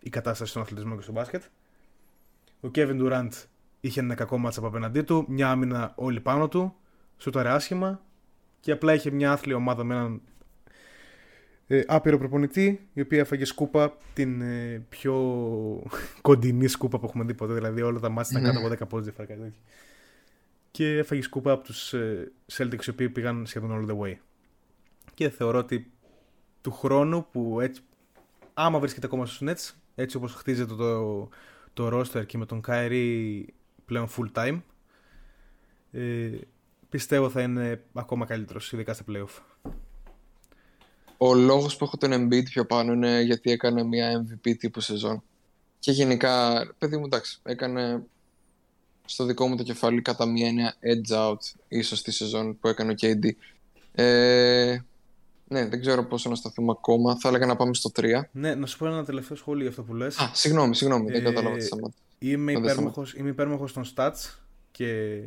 η 0.01 0.11
κατάσταση 0.11 0.51
στον 0.51 0.63
αθλητισμό 0.63 0.97
και 0.97 1.03
στο 1.03 1.13
μπάσκετ. 1.13 1.43
Ο 2.61 2.71
Kevin 2.75 3.03
Durant 3.03 3.31
είχε 3.81 4.01
ένα 4.01 4.15
κακό 4.15 4.41
matchup 4.47 4.63
απέναντί 4.63 5.03
του, 5.03 5.25
μια 5.29 5.51
άμυνα 5.51 5.93
όλη 5.95 6.21
πάνω 6.21 6.49
του, 6.49 6.75
σούταρε 7.19 7.49
άσχημα 7.49 8.01
και 8.61 8.73
απλά 8.73 8.95
είχε 8.95 9.11
μια 9.11 9.33
άθλια 9.33 9.57
ομάδα 9.57 9.85
με 9.85 9.95
έναν 9.95 10.21
ε, 11.71 11.83
άπειρο 11.87 12.19
προπονητή, 12.19 12.89
η 12.93 13.01
οποία 13.01 13.19
έφαγε 13.19 13.45
σκούπα 13.45 13.97
την 14.15 14.41
ε, 14.41 14.87
πιο 14.89 15.15
κοντινή 16.21 16.69
σκούπα 16.69 16.99
που 16.99 17.07
έχουμε 17.07 17.25
δει 17.25 17.35
ποτέ. 17.35 17.53
Δηλαδή 17.53 17.83
όλα 17.83 18.01
τα 18.01 18.09
μάτια 18.09 18.41
ήταν 18.41 18.55
κάτω 18.55 18.67
από 18.67 18.85
10 18.85 18.89
πόντους 18.89 19.05
διαφορά 19.07 19.27
κάτι 19.27 19.41
τέτοιο. 19.41 19.61
Και 20.71 20.97
έφαγε 20.97 21.23
σκούπα 21.23 21.53
από 21.53 21.65
τους 21.65 21.93
ε, 21.93 22.33
Celtics 22.53 22.85
οι 22.87 22.91
οποίοι 22.91 23.09
πήγαν 23.09 23.47
σχεδόν 23.47 23.87
all 23.87 23.91
the 23.91 23.99
way. 23.99 24.15
Και 25.15 25.29
θεωρώ 25.29 25.59
ότι 25.59 25.93
του 26.61 26.71
χρόνου 26.71 27.27
που 27.31 27.61
έτσι, 27.61 27.83
άμα 28.55 28.79
βρίσκεται 28.79 29.07
ακόμα 29.07 29.27
στους 29.27 29.49
Nets, 29.49 29.75
έτσι 29.95 30.17
όπως 30.17 30.35
χτίζεται 30.35 30.75
το, 30.75 31.29
το 31.73 31.99
roster 31.99 32.27
και 32.27 32.39
με 32.39 32.47
τον 32.47 32.61
Kyrie 32.67 33.43
πλέον 33.85 34.09
full 34.09 34.33
time, 34.33 34.61
ε, 35.91 36.31
πιστεύω 36.91 37.31
θα 37.31 37.43
είναι 37.43 37.85
ακόμα 37.95 38.27
καλύτερος, 38.27 38.73
ειδικά 38.73 38.95
στα 38.95 39.05
playoff. 39.09 39.43
Ο 41.17 41.35
λόγος 41.35 41.77
που 41.77 41.85
έχω 41.85 41.97
τον 41.97 42.13
Embiid 42.13 42.45
πιο 42.45 42.67
πάνω 42.67 42.93
είναι 42.93 43.21
γιατί 43.21 43.51
έκανε 43.51 43.83
μια 43.83 44.27
MVP 44.27 44.57
τύπου 44.59 44.81
σεζόν. 44.81 45.23
Και 45.79 45.93
γενικά, 45.93 46.67
παιδί 46.79 46.97
μου, 46.97 47.05
εντάξει, 47.05 47.41
έκανε 47.43 48.03
στο 49.05 49.25
δικό 49.25 49.49
μου 49.49 49.57
το 49.57 49.63
κεφάλι 49.63 50.03
κατά 50.03 50.27
μία 50.27 50.47
έννοια 50.47 50.75
edge 50.81 51.17
out 51.17 51.39
ίσως 51.69 52.03
τη 52.03 52.11
σεζόν 52.11 52.59
που 52.59 52.69
έκανε 52.69 52.93
ο 52.93 52.95
KD. 53.01 53.31
Ε, 53.93 54.79
ναι, 55.49 55.69
δεν 55.69 55.81
ξέρω 55.81 56.05
πόσο 56.05 56.29
να 56.29 56.35
σταθούμε 56.35 56.75
ακόμα. 56.79 57.17
Θα 57.19 57.29
έλεγα 57.29 57.47
να 57.47 57.57
πάμε 57.57 57.75
στο 57.75 57.91
3. 57.97 58.21
Ναι, 58.33 58.55
να 58.55 58.67
σου 58.67 58.79
πω 58.79 58.87
ένα 58.87 59.05
τελευταίο 59.05 59.37
σχόλιο 59.37 59.61
για 59.61 59.71
αυτό 59.71 59.83
που 59.83 59.95
λες. 59.95 60.19
Α, 60.19 60.31
συγγνώμη, 60.35 60.75
συγγνώμη, 60.75 61.11
δεν 61.11 61.21
Ε, 61.21 61.25
κατάλαβα 61.25 61.57
τι 61.57 61.65
σταμάτα. 61.65 61.95
Είμαι 62.19 62.53
δεν 62.53 62.63
υπέρμαχος, 62.63 63.15
είμαι 63.15 63.29
υπέρμαχος 63.29 63.73
των 63.73 63.85
stats 63.95 64.39
και, 64.71 65.21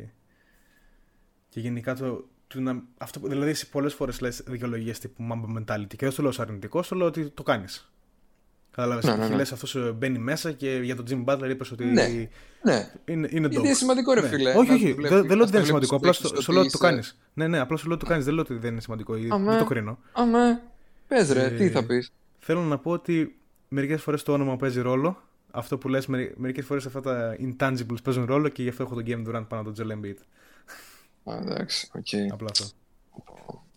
και 1.52 1.60
γενικά 1.60 1.94
το, 1.94 2.24
του 2.46 2.62
να, 2.62 2.82
αυτό, 2.98 3.20
που- 3.20 3.28
δηλαδή 3.28 3.54
σε 3.54 3.66
πολλές 3.66 3.94
φορές 3.94 4.20
λες 4.20 4.42
δικαιολογίες 4.46 4.98
τύπου 4.98 5.22
Mamba 5.32 5.58
mentality 5.58 5.86
και 5.96 6.06
δεν 6.06 6.14
το 6.14 6.22
λέω 6.22 6.32
σαν 6.32 6.46
αρνητικός, 6.46 6.88
το 6.88 6.96
λέω 6.96 7.06
ότι 7.06 7.28
το 7.28 7.42
κάνεις. 7.42 7.86
Κατάλαβες, 8.70 9.04
Ναι, 9.04 9.14
ναι, 9.16 9.24
και 9.24 9.30
ναι. 9.30 9.36
λες 9.36 9.52
αυτός 9.52 9.74
ε, 9.74 9.92
μπαίνει 9.98 10.18
μέσα 10.18 10.52
και 10.52 10.80
για 10.82 10.96
τον 10.96 11.04
Jim 11.08 11.24
Butler 11.24 11.48
είπες 11.50 11.70
ότι 11.70 11.84
Ναι. 11.84 12.28
Ναι, 12.62 12.92
είναι, 13.04 13.28
είναι 13.30 13.48
γιατί 13.48 13.56
dog. 13.56 13.64
είναι 13.64 13.74
σημαντικό, 13.74 14.12
ρε 14.12 14.20
Ναι. 14.20 14.28
φίλε. 14.28 14.50
Όχι, 14.54 14.68
να 14.68 14.74
όχι, 14.74 14.82
το 14.82 14.86
δεν, 14.86 14.94
βλέπει- 14.96 15.14
δεν 15.14 15.26
λέω 15.26 15.36
να 15.36 15.42
ότι 15.42 15.50
δεν 15.50 15.60
είναι 15.60 15.60
το 15.60 15.66
σημαντικό, 15.66 15.98
βλέπεις 15.98 16.18
απλά 16.18 16.28
στο 16.28 16.36
σου 16.36 16.42
σου 16.42 16.52
λέω 16.52 16.60
ότι 16.60 16.70
το 16.70 16.78
είσαι- 16.80 16.88
κάνεις. 16.90 17.18
Ναι, 17.34 17.48
ναι, 17.48 17.58
απλά 17.58 17.76
σου 17.76 17.86
λέω 17.86 17.94
ότι 17.94 18.04
το 18.04 18.10
κάνεις, 18.10 18.24
δεν 18.24 18.34
λέω 18.34 18.42
ότι 18.42 18.54
δεν 18.54 18.72
είναι 18.72 18.80
σημαντικό, 18.80 19.16
ή 19.16 19.28
Αμέ. 19.30 19.50
δεν 19.50 19.58
το 19.58 19.64
κρίνω. 19.64 19.98
Αμέ, 20.12 20.62
πες 21.08 21.30
ρε, 21.32 21.44
Ε, 21.44 21.50
τι 21.50 21.70
θα 21.70 21.84
πεις; 21.86 22.12
Θέλω 22.38 22.60
να 22.60 22.78
πω 22.78 22.90
ότι 22.90 23.36
μερικές 23.68 24.02
φορές 24.02 24.22
το 24.22 24.32
όνομα 24.32 24.56
παίζει 24.56 24.80
ρόλο. 24.80 25.22
Αυτό 25.50 25.78
που 25.78 25.88
λες, 25.88 26.06
μερι- 26.06 26.36
μερικές 26.36 26.64
φορές 26.64 26.86
αυτά 26.86 27.00
τα 27.00 27.36
intangibles 27.40 28.02
παίζουν 28.02 28.24
ρόλο 28.24 28.48
και 28.48 28.62
γι' 28.62 28.68
αυτό 28.68 28.82
έχω 28.82 28.94
τον 28.94 29.04
Kevin 29.06 29.28
Durant 29.28 29.44
πάνω 29.48 29.62
από 29.62 29.72
τον 29.72 29.74
Joel 29.88 29.92
Embiid. 29.92 30.16
Α, 31.24 31.36
εντάξει, 31.36 31.90
οκ. 31.94 32.32
Απλά 32.32 32.48
αυτό. 32.50 32.64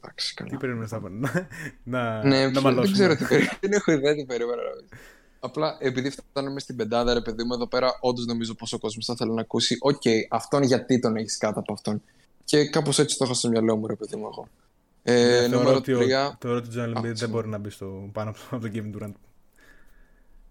Εντάξει, 0.01 0.33
καλά. 0.33 0.49
Τι 0.49 0.57
περίμενες 0.57 0.91
να 0.91 0.99
να, 0.99 1.47
να, 1.83 2.23
Ναι, 2.23 2.45
να 2.45 2.51
δεν 2.51 2.61
μαλώσουμε. 2.61 2.93
ξέρω 2.97 3.15
τι 3.15 3.23
περίμενα. 3.25 3.57
Δεν 3.61 3.71
έχω 3.71 3.91
ιδέα 3.91 4.15
τι 4.15 4.25
περίμενα 4.25 4.61
να 4.61 4.69
πεις. 4.81 4.99
Απλά 5.39 5.77
επειδή 5.79 6.09
φτάνουμε 6.09 6.59
στην 6.59 6.75
πεντάδα, 6.75 7.13
ρε 7.13 7.21
παιδί 7.21 7.43
μου, 7.43 7.53
εδώ 7.53 7.67
πέρα 7.67 7.97
όντως 8.01 8.25
νομίζω 8.25 8.55
πως 8.55 8.73
ο 8.73 8.79
κόσμος 8.79 9.05
θα 9.05 9.13
ήθελε 9.15 9.33
να 9.33 9.41
ακούσει. 9.41 9.77
Οκ, 9.79 10.01
αυτόν 10.29 10.63
γιατί 10.63 10.99
τον 10.99 11.15
έχεις 11.15 11.37
κάτω 11.37 11.59
από 11.59 11.73
αυτόν. 11.73 12.01
Και 12.43 12.65
κάπως 12.69 12.99
έτσι 12.99 13.17
το 13.17 13.25
είχα 13.25 13.33
στο 13.33 13.49
μυαλό 13.49 13.75
μου, 13.75 13.87
ρε 13.87 13.95
παιδί 13.95 14.15
μου, 14.15 14.25
εγώ. 14.25 14.47
Ε, 15.03 15.13
Ναι, 15.13 15.29
θεωρώ 15.39 15.57
νούμερο 15.57 15.75
ότι 15.77 15.93
ο- 15.93 15.99
3. 15.99 16.35
Θεωρώ 16.39 16.57
ότι 16.57 16.79
ο 16.79 16.83
Joel 16.83 16.87
Α, 16.87 16.99
Embiid 16.99 17.01
δεν 17.01 17.03
συγγνώμη. 17.03 17.31
μπορεί 17.33 17.47
να 17.47 17.57
μπει 17.57 17.69
στο, 17.69 18.09
πάνω 18.13 18.29
από 18.29 18.39
από 18.51 18.59
τον 18.59 18.71
Kevin 18.73 19.03
Durant. 19.03 19.13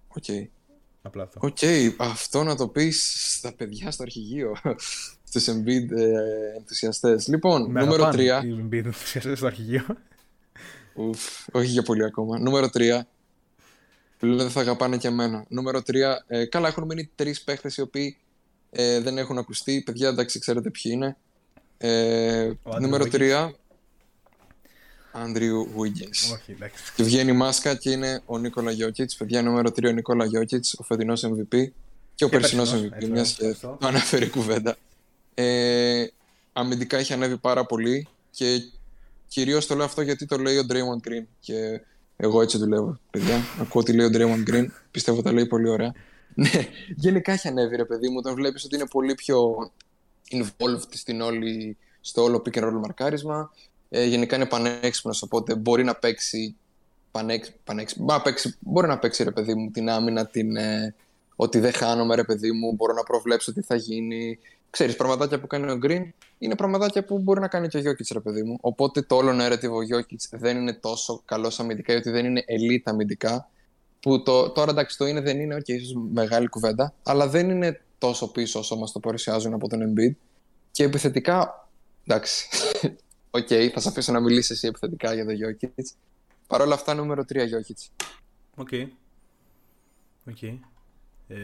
Οκ. 0.09 0.25
Απλά 1.03 1.23
αυτό. 1.23 1.41
Οκ, 1.43 1.59
αυτό 1.97 2.43
να 2.45 2.57
το 2.57 2.69
πεις 2.69 3.15
στα 3.37 3.53
παιδιά 3.53 3.91
στο 3.91 4.03
αρχηγείο. 4.03 4.57
Στου 5.41 5.53
Embiid 5.53 5.91
ε, 5.91 6.57
ενθουσιαστές. 6.57 7.29
Λοιπόν, 7.29 7.71
Με 7.71 7.81
νούμερο 7.81 8.05
αγαπάνε 8.05 8.41
3. 8.41 8.45
οι 8.45 8.65
Embiid 8.69 8.85
ενθουσιαστές 8.85 9.39
στο 9.39 9.47
αρχηγείο. 9.47 9.85
Ουφ, 10.95 11.47
όχι 11.53 11.67
για 11.67 11.83
πολύ 11.83 12.05
ακόμα. 12.05 12.39
Νούμερο 12.39 12.69
3. 12.75 13.01
Πλέον 14.19 14.37
δεν 14.37 14.51
θα 14.51 14.61
αγαπάνε 14.61 14.97
και 14.97 15.09
εμένα. 15.09 15.45
Νούμερο 15.49 15.79
3. 15.79 15.95
Ε, 16.27 16.45
καλά, 16.45 16.69
έχουν 16.69 16.85
μείνει 16.85 17.11
τρεις 17.15 17.43
παίχτες 17.43 17.77
οι 17.77 17.81
οποίοι 17.81 18.17
ε, 18.71 19.01
δεν 19.01 19.19
έχουν 19.19 19.39
ακουστεί. 19.39 19.83
Παιδιά, 19.87 20.09
εντάξει, 20.09 20.39
ξέρετε 20.39 20.71
ποιοι 20.71 20.93
είναι. 20.95 21.17
Ε, 21.79 22.51
νούμερο 22.81 23.05
3. 23.13 23.51
Άντριου 25.13 25.69
Wiggins. 25.77 26.33
Όχι, 26.33 26.53
εντάξει. 26.53 26.83
Και 26.97 27.03
βγαίνει 27.03 27.31
η 27.31 27.35
μάσκα 27.35 27.75
και 27.75 27.91
είναι 27.91 28.23
ο 28.27 28.39
Νίκολα 28.39 28.71
Γιώκητς. 28.71 29.17
Παιδιά, 29.17 29.43
νούμερο 29.43 29.69
3 29.69 29.85
ο 29.85 29.91
Νίκολα 29.91 30.25
Γιώκητς, 30.25 30.75
ο 30.79 30.83
φετινός 30.83 31.25
MVP 31.25 31.67
και 32.15 32.25
ο 32.25 32.29
περσινός 32.29 32.75
MVP. 32.75 33.09
Μια 33.09 33.23
και 33.23 33.57
το 33.61 33.79
αναφέρει 33.83 34.29
κουβέντα. 34.29 34.77
Ε, 35.35 36.07
αμυντικά 36.53 36.97
έχει 36.97 37.13
ανέβει 37.13 37.37
πάρα 37.37 37.67
πολύ 37.67 38.09
και 38.31 38.63
κυρίως 39.27 39.67
το 39.67 39.75
λέω 39.75 39.85
αυτό 39.85 40.03
γιατί 40.03 40.27
το 40.27 40.37
λέει 40.37 40.59
ο 40.59 40.67
Draymond 40.69 41.09
Green. 41.09 41.25
Και 41.41 41.81
εγώ 42.17 42.43
έτσι 42.43 42.59
δουλεύω, 42.59 42.99
παιδιά. 43.11 43.41
Ακούω 43.61 43.83
τι 43.83 43.93
λέει 43.93 44.07
ο 44.07 44.11
Draymond 44.13 44.51
Green. 44.51 44.67
Πιστεύω 44.91 45.23
τα 45.23 45.33
λέει 45.33 45.47
πολύ 45.47 45.69
ωραία. 45.69 45.93
Ναι, 46.37 46.69
γενικά 46.97 47.33
έχει 47.33 47.49
ανέβει 47.49 47.77
ρε 47.77 47.85
παιδί 47.85 48.09
μου. 48.09 48.23
Τον 48.23 48.35
βλέπεις 48.35 48.65
ότι 48.65 48.75
είναι 48.75 48.87
πολύ 48.87 49.15
πιο 49.15 49.71
involved 50.31 50.89
στην 50.91 51.21
όλη, 51.21 51.77
στο 52.01 52.23
όλο 52.23 52.43
pick 52.45 52.59
and 52.59 52.65
roll 52.65 52.81
μαρκάρισμα. 52.81 53.53
Ε, 53.89 54.05
γενικά 54.05 54.37
είναι 54.37 54.47
πανέξυπνος, 54.47 55.23
οπότε 55.23 55.55
μπορεί 55.55 55.85
να 55.85 55.95
παίξει, 55.95 56.57
πανέξ, 57.11 57.53
πανέξυπνο, 57.65 58.21
παίξει 58.25 58.57
μπορεί 58.59 58.87
να 58.87 58.99
παίξει 58.99 59.25
ρε 59.25 59.31
παιδί 59.31 59.55
μου 59.55 59.71
την 59.71 59.89
άμυνα, 59.89 60.27
την, 60.27 60.57
ε, 60.57 60.95
ότι 61.37 61.59
δεν 61.59 61.73
χάνομαι 61.73 62.15
ρε 62.15 62.25
παιδί 62.25 62.53
μου, 62.53 62.73
μπορώ 62.73 62.93
να 62.93 63.03
προβλέψω 63.03 63.53
τι 63.53 63.63
θα 63.63 63.75
γίνει. 63.75 64.39
Ξέρεις, 64.75 64.97
πραγματάκια 64.97 65.41
που 65.41 65.47
κάνει 65.47 65.71
ο 65.71 65.79
Green 65.83 66.03
είναι 66.39 66.57
πραγματάκια 66.57 67.05
που 67.05 67.19
μπορεί 67.19 67.41
να 67.41 67.49
κάνει 67.49 67.69
και 67.69 67.79
ο 67.79 67.81
Jokic 67.81 68.07
ρε 68.13 68.21
παιδί 68.21 68.43
μου. 68.43 68.59
Οπότε 68.61 69.03
το 69.03 69.17
όλο 69.17 69.31
narrative 69.31 69.71
ο 69.71 69.97
Jokic 69.97 70.39
δεν 70.39 70.57
είναι 70.57 70.73
τόσο 70.73 71.23
καλός 71.25 71.61
αμυντικά, 71.61 71.93
γιατί 71.93 72.11
δεν 72.11 72.25
είναι 72.25 72.45
elite 72.49 72.83
αμυντικά. 72.85 73.49
Που 74.01 74.23
το, 74.23 74.51
τώρα 74.51 74.71
εντάξει 74.71 74.99
το 74.99 75.07
είναι, 75.07 75.21
δεν 75.21 75.41
είναι, 75.41 75.57
okay, 75.57 75.69
ίσως 75.69 76.03
μεγάλη 76.13 76.49
κουβέντα, 76.49 76.95
αλλά 77.03 77.29
δεν 77.29 77.51
είναι 77.51 77.81
τόσο 77.99 78.31
πίσω 78.31 78.59
όσο 78.59 78.77
μας 78.77 78.93
το 78.93 79.01
παρουσιάζουν 79.01 79.55
από 79.55 79.69
τον 79.69 79.81
Embiid. 79.83 80.15
Και 80.71 80.85
επιθετικά, 80.85 81.69
εντάξει, 82.05 82.49
Οκ, 83.31 83.47
okay, 83.51 83.69
θα 83.73 83.81
σε 83.81 83.89
αφήσω 83.89 84.13
να 84.13 84.21
μιλήσεις 84.21 84.51
εσύ 84.51 84.67
επιθετικά 84.67 85.15
για 85.15 85.25
τον 85.25 85.35
Jokic. 85.35 85.83
Παρ' 86.47 86.61
όλα 86.61 86.75
αυτά, 86.75 86.95
νούμερο 86.95 87.25
3 87.33 87.37
Jokic. 87.37 88.07
Οκ. 88.57 88.69
Okay. 88.71 88.87
Okay. 90.31 90.59
Ε, 91.29 91.37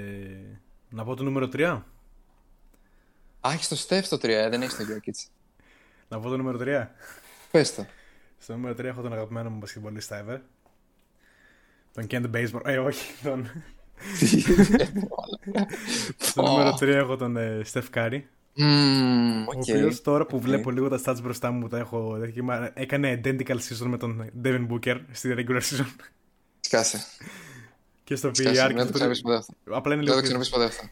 να 0.91 1.05
πω 1.05 1.15
το 1.15 1.23
νούμερο 1.23 1.49
3. 1.53 1.83
Α, 3.41 3.53
έχει 3.53 3.69
το 3.69 3.85
Steph 3.89 4.05
το 4.09 4.17
3, 4.17 4.25
ε, 4.29 4.49
δεν 4.49 4.63
έχεις 4.63 4.77
το 4.77 4.85
Jokic. 4.89 5.29
να 6.09 6.21
πω 6.21 6.29
το 6.29 6.37
νούμερο 6.37 6.59
3. 6.59 6.87
Πες 7.51 7.75
το. 7.75 7.87
Στο 8.39 8.53
νούμερο 8.53 8.75
3 8.75 8.85
έχω 8.85 9.03
τον 9.03 9.13
αγαπημένο 9.13 9.51
μου 9.51 9.59
μπασκετμπολίστα 9.59 10.25
ever. 10.25 10.39
Τον 11.95 12.07
Kent 12.11 12.31
Baseball. 12.35 12.61
Ε, 12.65 12.79
όχι, 12.79 13.13
τον. 13.23 13.51
Στο 16.17 16.43
νούμερο 16.43 16.71
3 16.71 16.83
έχω 16.83 17.17
τον 17.17 17.37
ε, 17.37 17.61
Steph 17.73 17.91
Curry. 17.95 18.21
Mm, 18.57 18.63
okay. 18.63 19.57
Ο 19.57 19.59
οποίος 19.59 20.03
τώρα 20.03 20.27
που 20.27 20.41
βλέπω 20.41 20.71
λίγο 20.71 20.89
τα 20.89 21.01
stats 21.05 21.23
μπροστά 21.23 21.51
μου, 21.51 21.69
τα 21.69 21.79
έχω, 21.79 22.19
έκανε 22.75 23.21
identical 23.25 23.57
season 23.57 23.87
με 23.87 23.97
τον 23.97 24.31
Devin 24.43 24.67
Booker 24.71 25.01
στη 25.13 25.35
regular 25.37 25.61
season. 25.61 25.87
Σκάσε. 26.61 26.99
Και 28.05 28.17
στο 28.17 28.29
PR. 28.29 28.73
Δεν 28.75 28.87
το 28.87 28.93
ξαναπείς 28.93 29.21
ποτέ 29.21 29.37
αυτό. 29.37 29.55
Απλά 29.65 29.95
είναι 29.95 30.03
λίγο. 30.03 30.15
Δεν 30.15 30.23
το 30.23 30.29
ξαναπείς 30.29 30.49
ποτέ 30.49 30.65
αυτό. 30.65 30.89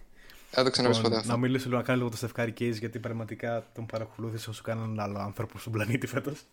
Δεν 0.50 0.64
το 0.64 0.70
ξαναπεί 0.70 1.00
ποτέ 1.00 1.16
αυτό. 1.16 1.28
Να 1.32 1.36
μιλήσω 1.36 1.68
λίγο, 1.68 1.78
να 1.78 1.84
κάνω 1.84 1.98
λίγο 1.98 2.10
το 2.10 2.28
Steph 2.36 2.48
Case 2.48 2.78
γιατί 2.78 2.98
πραγματικά 2.98 3.66
τον 3.74 3.86
παρακολούθησα 3.86 4.50
όσο 4.50 4.62
κανέναν 4.62 5.00
άλλο 5.00 5.18
άνθρωπο 5.18 5.58
στον 5.58 5.72
πλανήτη 5.72 6.06
φέτος. 6.06 6.44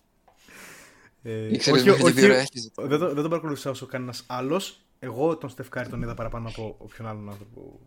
Ε, 1.23 1.45
όχι, 1.47 1.71
όχι, 1.71 1.89
όχι, 1.89 2.11
δεν, 2.11 2.99
το, 2.99 3.05
δεν 3.05 3.15
τον 3.15 3.29
παρακολούθησα 3.29 3.69
όσο 3.69 3.85
κανένα 3.85 4.13
άλλος. 4.27 4.79
Εγώ 4.99 5.37
τον 5.37 5.53
Steph 5.55 5.85
τον 5.89 6.01
είδα 6.01 6.13
παραπάνω 6.13 6.49
από 6.49 6.75
όποιον 6.77 7.07
άλλον 7.07 7.29
άνθρωπο. 7.29 7.79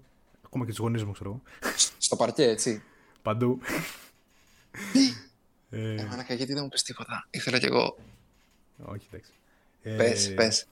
Ακόμα 0.45 0.65
και 0.65 0.71
τους 0.71 0.81
γονείς 0.81 1.05
μου, 1.05 1.13
ξέρω 1.13 1.43
Στο 1.99 2.17
παρκέ, 2.17 2.43
έτσι. 2.43 2.83
Παντού. 3.23 3.59
ε, 5.71 5.95
ε 5.95 6.35
γιατί 6.35 6.53
δεν 6.53 6.63
μου 6.63 6.69
πες 6.69 6.83
τίποτα. 6.83 7.27
Ήθελα 7.31 7.59
κι 7.59 7.67
εγώ. 7.67 7.97
Όχι, 8.85 9.09
εντάξει. 9.11 9.33
Πες, 9.83 10.29
ε, 10.29 10.33
πες. 10.33 10.67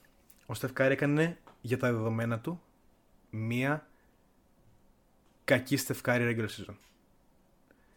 Ο 0.45 0.53
Στεφκάρη 0.53 0.93
έκανε 0.93 1.37
για 1.61 1.77
τα 1.77 1.91
δεδομένα 1.91 2.39
του 2.39 2.61
μία 3.29 3.86
κακή 5.47 5.77
Στεφκάρη 5.77 6.35
regular 6.35 6.49
season. 6.49 6.75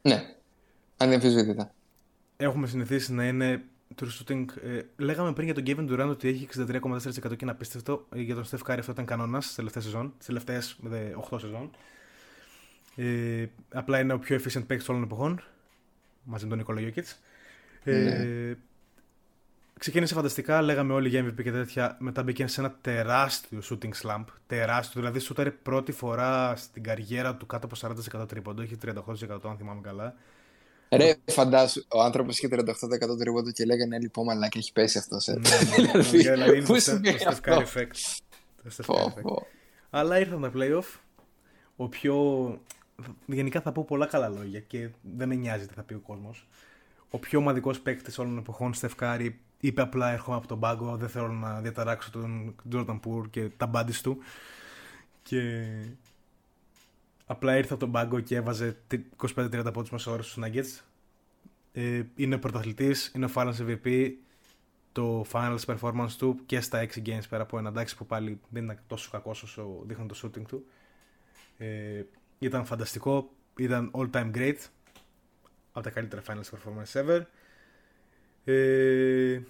Ναι. 0.02 0.34
Ανεμφισβήτητα. 0.96 1.74
Έχουμε 2.36 2.66
συνηθίσει 2.66 3.12
να 3.12 3.26
είναι 3.26 3.62
true 4.00 4.06
shooting. 4.06 4.44
Ε, 4.62 4.80
λέγαμε 4.96 5.32
πριν 5.32 5.44
για 5.44 5.54
τον 5.54 5.64
Kevin 5.66 5.92
Durant 5.92 6.08
ότι 6.10 6.28
έχει 6.28 6.48
63,4% 6.56 7.10
και 7.12 7.36
είναι 7.40 7.50
απίστευτο. 7.50 8.06
Ε, 8.14 8.20
για 8.20 8.34
τον 8.34 8.44
Steph 8.50 8.70
Curry 8.70 8.78
αυτό 8.78 8.92
ήταν 8.92 9.04
κανόνας 9.04 9.44
στι 9.44 9.54
τελευταίε 9.54 9.80
σεζόν. 9.80 10.12
Στις 10.14 10.26
τελευταίες 10.26 10.76
8 11.30 11.38
σεζόν. 11.40 11.70
Ε, 12.96 13.46
απλά 13.72 14.00
είναι 14.00 14.12
ο 14.12 14.18
πιο 14.18 14.36
efficient 14.36 14.66
παίκτης 14.66 14.88
όλων 14.88 15.00
των 15.00 15.10
εποχών. 15.10 15.42
Μαζί 16.24 16.44
με 16.44 16.50
τον 16.50 16.58
Νικόλα 16.58 16.80
Γιώκητ. 16.80 17.06
Ε, 17.84 17.92
ναι. 17.92 18.56
Ξεκίνησε 19.80 20.14
φανταστικά, 20.14 20.62
λέγαμε 20.62 20.92
όλοι 20.92 21.08
για 21.08 21.24
MVP 21.24 21.42
και 21.42 21.50
τέτοια. 21.50 21.96
Μετά 22.00 22.22
μπήκε 22.22 22.46
σε 22.46 22.60
ένα 22.60 22.76
τεράστιο 22.80 23.60
shooting 23.70 23.90
slump. 24.02 24.24
Τεράστιο, 24.46 25.00
δηλαδή 25.00 25.18
σούταρε 25.18 25.50
πρώτη 25.50 25.92
φορά 25.92 26.56
στην 26.56 26.82
καριέρα 26.82 27.36
του 27.36 27.46
κάτω 27.46 27.66
από 27.66 27.94
40% 28.20 28.28
τρίποντο. 28.28 28.62
Έχει 28.62 28.76
38% 28.86 28.94
αν 29.44 29.56
θυμάμαι 29.56 29.80
καλά. 29.80 30.14
Ρε, 30.88 31.14
φαντάσου, 31.26 31.84
ο 31.88 32.02
άνθρωπος 32.02 32.38
είχε 32.38 32.48
38% 32.50 33.18
τρίποντο 33.18 33.50
και 33.50 33.64
λέγανε 33.64 33.98
λοιπόν 33.98 34.24
μαλάκι, 34.24 34.58
έχει 34.58 34.72
πέσει 34.72 34.98
αυτός. 34.98 35.28
Ε. 35.28 35.32
Ναι, 35.32 35.38
ναι, 35.86 35.92
ναι, 35.92 36.02
δηλαδή 36.02 36.56
είναι 36.56 36.66
το 37.18 37.38
Steph 37.42 37.64
effect. 37.64 38.20
Αλλά 39.90 40.18
ήρθαν 40.18 40.40
τα 40.40 40.52
playoff. 40.54 40.98
Ο 41.76 41.88
πιο 41.88 42.14
γενικά 43.26 43.60
θα 43.60 43.72
πω 43.72 43.84
πολλά 43.84 44.06
καλά 44.06 44.28
λόγια 44.28 44.60
και 44.60 44.88
δεν 45.16 45.28
με 45.28 45.34
νοιάζει 45.34 45.66
τι 45.66 45.74
θα 45.74 45.82
πει 45.82 45.94
ο 45.94 46.00
κόσμος. 46.06 46.48
Ο 47.10 47.18
πιο 47.18 47.38
ομαδικός 47.38 47.80
παίκτης 47.80 48.18
όλων 48.18 48.30
των 48.30 48.40
εποχών, 48.40 48.74
Στεφκάρη, 48.74 49.40
είπε 49.60 49.82
απλά: 49.82 50.10
Έρχομαι 50.10 50.36
από 50.36 50.46
τον 50.46 50.60
πάγκο, 50.60 50.96
δεν 50.96 51.08
θέλω 51.08 51.28
να 51.28 51.60
διαταράξω 51.60 52.10
τον 52.10 52.54
Τζόρταν 52.68 53.00
Πούρ 53.00 53.30
και 53.30 53.48
τα 53.56 53.66
μπάντι 53.66 53.92
του. 54.02 54.18
Και 55.22 55.66
απλά 57.26 57.56
ήρθε 57.56 57.72
από 57.72 57.80
τον 57.80 57.92
πάγκο 57.92 58.20
και 58.20 58.36
έβαζε 58.36 58.76
25-30 59.34 59.70
πόντους 59.72 59.90
μέσα 59.90 60.10
ώρε 60.10 60.22
στους 60.22 60.44
Nuggets. 60.44 60.84
Ε, 61.72 62.02
είναι 62.16 62.38
πρωταθλητής, 62.38 63.12
είναι 63.14 63.24
ο 63.24 63.30
Finals 63.34 63.54
MVP. 63.58 64.12
Το 64.92 65.24
finals 65.32 65.64
performance 65.66 66.10
του 66.18 66.38
και 66.46 66.60
στα 66.60 66.86
6 66.94 67.06
games 67.06 67.28
πέρα 67.28 67.42
από 67.42 67.58
ένα 67.58 67.68
εντάξει 67.68 67.96
που 67.96 68.06
πάλι 68.06 68.40
δεν 68.48 68.64
ήταν 68.64 68.78
τόσο 68.86 69.10
κακός 69.10 69.42
όσο 69.42 69.82
δείχνει 69.86 70.06
το 70.06 70.20
shooting 70.22 70.42
του. 70.48 70.64
Ε, 71.58 72.02
ήταν 72.38 72.64
φανταστικό, 72.64 73.30
ήταν 73.56 73.90
all 73.94 74.10
time 74.10 74.30
great. 74.34 74.56
Από 75.72 75.84
τα 75.84 75.90
καλύτερα 75.90 76.22
finals 76.26 76.50
performance 76.50 77.00
ever. 77.04 77.20
Ε, 78.44 79.40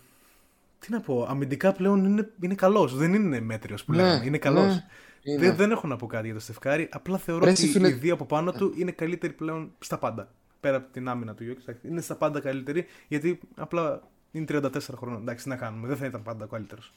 τι 0.79 0.91
να 0.91 1.01
πω, 1.01 1.27
αμυντικά 1.29 1.73
πλέον 1.73 2.05
είναι, 2.05 2.31
είναι 2.41 2.55
καλός, 2.55 2.97
δεν 2.97 3.15
είναι 3.15 3.41
μέτριος 3.41 3.85
που 3.85 3.93
ναι, 3.93 4.03
λέμε, 4.03 4.25
είναι 4.27 4.39
καλός. 4.39 4.75
Ναι, 5.23 5.37
δεν, 5.39 5.57
δεν 5.57 5.71
έχω 5.71 5.87
να 5.87 5.97
πω 5.97 6.07
κάτι 6.07 6.25
για 6.27 6.35
το 6.35 6.41
Στεφκάρη, 6.41 6.89
απλά 6.93 7.19
θεωρώ 7.19 7.51
ότι 7.51 7.67
φίλε... 7.67 7.89
οι 7.89 7.93
δύο 7.93 8.15
από 8.15 8.25
πάνω 8.25 8.53
του 8.53 8.75
είναι 8.77 8.91
καλύτεροι 8.91 9.33
πλέον 9.33 9.73
στα 9.79 9.99
πάντα. 9.99 10.29
Πέρα 10.61 10.77
από 10.77 10.93
την 10.93 11.09
άμυνα 11.09 11.35
του 11.35 11.45
Γιώκης, 11.45 11.65
είναι 11.83 12.01
στα 12.01 12.15
πάντα 12.15 12.41
καλύτεροι, 12.41 12.87
γιατί 13.09 13.41
απλά 13.55 14.03
είναι 14.31 14.47
34 14.49 14.71
χρόνια. 14.97 15.19
Εντάξει, 15.21 15.45
τι 15.45 15.51
να 15.51 15.57
κάνουμε, 15.57 15.89
δεν 15.89 15.97
θα 15.97 16.07
ήταν 16.07 16.23
πάντα 16.23 16.45
ο 16.45 16.49
καλύτερος. 16.49 16.93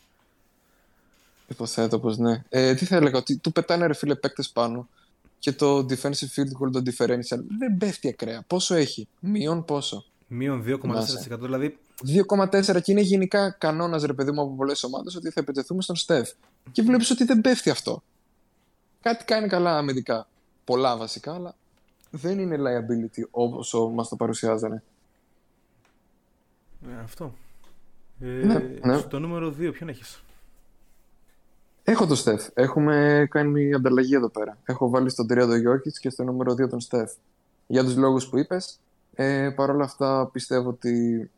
Υποθέτω 1.47 1.99
πως 1.99 2.17
ναι. 2.17 2.43
Ε, 2.49 2.75
τι 2.75 2.85
θα 2.85 2.95
έλεγα, 2.95 3.17
ότι 3.17 3.37
του 3.37 3.51
πετάνε 3.51 3.85
ρε 3.85 3.93
φίλε 3.93 4.15
παίκτες 4.15 4.49
πάνω 4.49 4.89
και 5.39 5.51
το 5.51 5.77
defensive 5.77 6.33
field 6.35 6.61
goal, 6.61 6.71
το 6.71 6.81
differential 6.85 7.39
δεν 7.57 7.77
πέφτει 7.77 8.07
ακραία. 8.07 8.43
Πόσο 8.47 8.75
έχει, 8.75 9.07
μείον 9.19 9.65
πόσο; 9.65 10.05
Μείον 10.35 10.63
2,4% 10.67 11.39
δηλαδή. 11.39 11.77
2,4% 12.27 12.81
και 12.81 12.91
είναι 12.91 13.01
γενικά 13.01 13.49
κανόνας 13.49 14.03
ρε 14.03 14.13
παιδί 14.13 14.31
μου 14.31 14.41
από 14.41 14.55
πολλές 14.55 14.83
ομάδες 14.83 15.15
ότι 15.15 15.29
θα 15.29 15.39
επιτεθούμε 15.39 15.81
στον 15.81 15.95
Στεφ. 15.95 16.31
Και 16.71 16.81
βλέπεις 16.81 17.09
ότι 17.09 17.23
δεν 17.23 17.41
πέφτει 17.41 17.69
αυτό. 17.69 18.03
Κάτι 19.01 19.25
κάνει 19.25 19.47
καλά 19.47 19.77
αμυντικά. 19.77 20.27
Πολλά 20.63 20.97
βασικά, 20.97 21.33
αλλά 21.33 21.55
δεν 22.09 22.39
είναι 22.39 22.57
liability 22.59 23.23
όσο 23.31 23.89
μας 23.89 24.09
το 24.09 24.15
παρουσιάζανε. 24.15 24.83
Ε, 26.89 27.01
αυτό. 27.03 27.33
Ε, 28.19 28.25
ναι, 28.25 28.79
ναι. 28.83 28.97
Στο 28.97 29.19
νούμερο 29.19 29.55
2, 29.59 29.71
ποιον 29.73 29.89
έχεις; 29.89 30.23
Έχω 31.83 32.07
τον 32.07 32.15
Στεφ. 32.15 32.47
Έχουμε 32.53 33.27
κάνει 33.29 33.49
μια 33.49 33.75
ανταλλαγή 33.75 34.15
εδώ 34.15 34.29
πέρα. 34.29 34.57
Έχω 34.65 34.89
βάλει 34.89 35.09
στον 35.09 35.25
3 35.25 35.37
τον 35.37 35.59
Γιώκητς 35.59 35.99
και 35.99 36.09
στο 36.09 36.23
νούμερο 36.23 36.53
2 36.53 36.69
τον 36.69 36.79
Στεφ. 36.79 37.11
Για 37.67 37.83
τους 37.83 37.95
λόγους 37.95 38.27
που 38.29 38.37
είπες. 38.37 38.79
Ε, 39.15 39.49
Παρ' 39.49 39.69
όλα 39.69 39.83
αυτά 39.83 40.29
πιστεύω 40.31 40.69
ότι. 40.69 41.29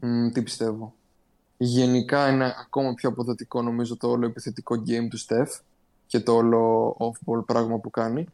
Μ, 0.00 0.28
τι 0.28 0.42
πιστεύω. 0.42 0.94
Γενικά 1.56 2.28
είναι 2.28 2.54
ακόμα 2.60 2.94
πιο 2.94 3.08
αποδοτικό 3.08 3.62
νομίζω 3.62 3.96
το 3.96 4.08
όλο 4.08 4.26
επιθετικό 4.26 4.82
game 4.86 5.08
του 5.10 5.16
Στεφ 5.16 5.58
και 6.06 6.20
το 6.20 6.32
όλο 6.32 6.96
off-ball 6.98 7.44
πράγμα 7.46 7.78
που 7.78 7.90
κάνει. 7.90 8.26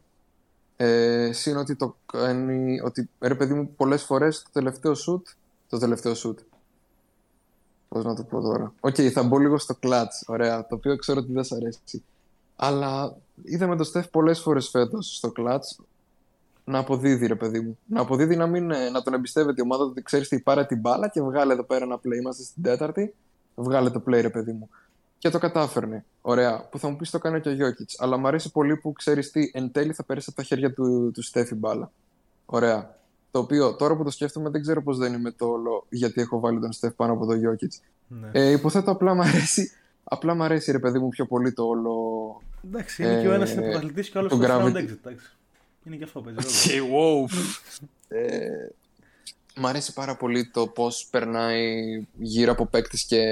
Ε, 0.77 1.33
Συν 1.33 1.57
ότι 1.57 1.77
το 1.77 1.97
κάνει, 2.07 2.81
ότι 2.81 3.09
ρε 3.21 3.35
παιδί 3.35 3.55
μου 3.55 3.75
πολλές 3.77 4.03
φορές 4.03 4.43
το 4.43 4.49
τελευταίο 4.53 4.93
shoot, 4.93 5.23
το 5.69 5.79
τελευταίο 5.79 6.13
shoot, 6.17 6.37
Πώς 7.89 8.05
να 8.05 8.15
το 8.15 8.23
πω 8.23 8.41
τώρα. 8.41 8.73
Οκ, 8.81 8.95
okay, 8.95 9.09
θα 9.09 9.23
μπω 9.23 9.39
λίγο 9.39 9.59
στο 9.59 9.75
clutch. 9.75 10.13
Ωραία, 10.27 10.67
το 10.67 10.75
οποίο 10.75 10.97
ξέρω 10.97 11.19
ότι 11.21 11.33
δεν 11.33 11.45
σ' 11.45 11.57
αρέσει. 11.57 12.05
Αλλά 12.57 13.17
είδαμε 13.43 13.77
τον 13.77 13.85
Στεφ 13.85 14.09
πολλές 14.09 14.41
φορές 14.41 14.69
φέτος 14.69 15.17
στο 15.17 15.31
κλατ 15.31 15.65
να 16.71 16.79
αποδίδει, 16.79 17.27
ρε 17.27 17.35
παιδί 17.35 17.61
μου. 17.61 17.79
Να 17.87 18.01
αποδίδει 18.01 18.37
να, 18.37 18.47
μην, 18.47 18.67
να 18.67 19.03
τον 19.03 19.15
εμπιστεύεται 19.15 19.61
η 19.61 19.63
ομάδα 19.63 19.85
ότι 19.85 20.03
ξέρεις 20.03 20.29
τι 20.29 20.41
πάρε 20.41 20.65
την 20.65 20.81
μπάλα 20.81 21.09
και 21.09 21.23
βγάλε 21.23 21.53
εδώ 21.53 21.63
πέρα 21.63 21.85
ένα 21.85 21.97
play. 21.97 22.17
Είμαστε 22.21 22.43
στην 22.43 22.63
τέταρτη. 22.63 23.15
Βγάλε 23.55 23.91
το 23.91 24.03
play, 24.07 24.21
ρε 24.21 24.31
παιδί 24.31 24.53
μου. 24.53 24.69
Και 25.19 25.31
το 25.31 25.39
κατάφερνε. 25.39 26.05
Ωραία. 26.21 26.69
Που 26.71 26.79
θα 26.79 26.89
μου 26.89 26.97
πεις 26.97 27.11
το 27.11 27.19
κάνει 27.19 27.41
και 27.41 27.49
ο 27.49 27.53
Γιώκητς. 27.53 28.01
Αλλά 28.01 28.17
μου 28.17 28.27
αρέσει 28.27 28.51
πολύ 28.51 28.77
που 28.77 28.93
ξέρεις 28.93 29.31
τι, 29.31 29.51
εν 29.53 29.73
τέλει 29.73 29.93
θα 29.93 30.05
πέρασε 30.05 30.27
από 30.31 30.41
τα 30.41 30.47
χέρια 30.47 30.73
του, 30.73 31.11
του 31.15 31.23
Στέφη 31.23 31.55
μπάλα. 31.55 31.91
Ωραία. 32.47 32.99
Το 33.31 33.39
οποίο 33.39 33.75
τώρα 33.75 33.97
που 33.97 34.05
το 34.05 34.11
σκέφτομαι 34.11 34.51
δεν 34.51 34.61
ξέρω 34.61 34.83
πώς 34.83 34.99
δεν 34.99 35.13
είμαι 35.13 35.31
το 35.31 35.47
όλο 35.47 35.87
γιατί 35.89 36.21
έχω 36.21 36.41
βάλει 36.41 36.61
τον 36.61 36.73
Στεφ 36.73 36.95
πάνω 36.95 37.13
από 37.13 37.27
τον 37.27 37.39
Γιώκητς. 37.39 37.81
Ναι. 38.09 38.29
Ε, 38.33 38.51
υποθέτω 38.51 38.91
απλά 38.91 39.15
μου 39.15 39.23
αρέσει. 39.23 39.71
Απλά 40.05 40.35
μου 40.35 40.43
αρέσει 40.43 40.73
ρε 40.73 40.79
παιδί 40.79 40.99
μου 40.99 41.09
πιο 41.09 41.27
πολύ 41.27 41.53
το 41.53 41.65
όλο. 41.65 41.93
Εντάξει, 42.65 43.03
είναι 43.03 43.19
ε, 43.19 43.21
και 43.21 43.29
ο 43.29 43.33
ένας 43.33 43.53
είναι 43.53 43.63
πρωταθλητής 43.63 44.09
και 44.09 44.19
ο 44.19 44.21
άλλος 44.21 44.33
είναι 44.33 44.87
exit. 45.05 45.13
Είναι 45.85 45.97
και 45.97 46.05
αυτό 46.05 46.21
παίζει. 46.21 46.39
Okay, 46.41 46.81
wow. 46.81 47.31
ε, 48.09 48.69
μ' 49.57 49.67
αρέσει 49.67 49.93
πάρα 49.93 50.17
πολύ 50.17 50.51
το 50.51 50.67
πώς 50.67 51.07
περνάει 51.11 52.07
γύρω 52.19 52.53
από 52.53 52.67
παίκτη 52.67 53.05
και 53.07 53.23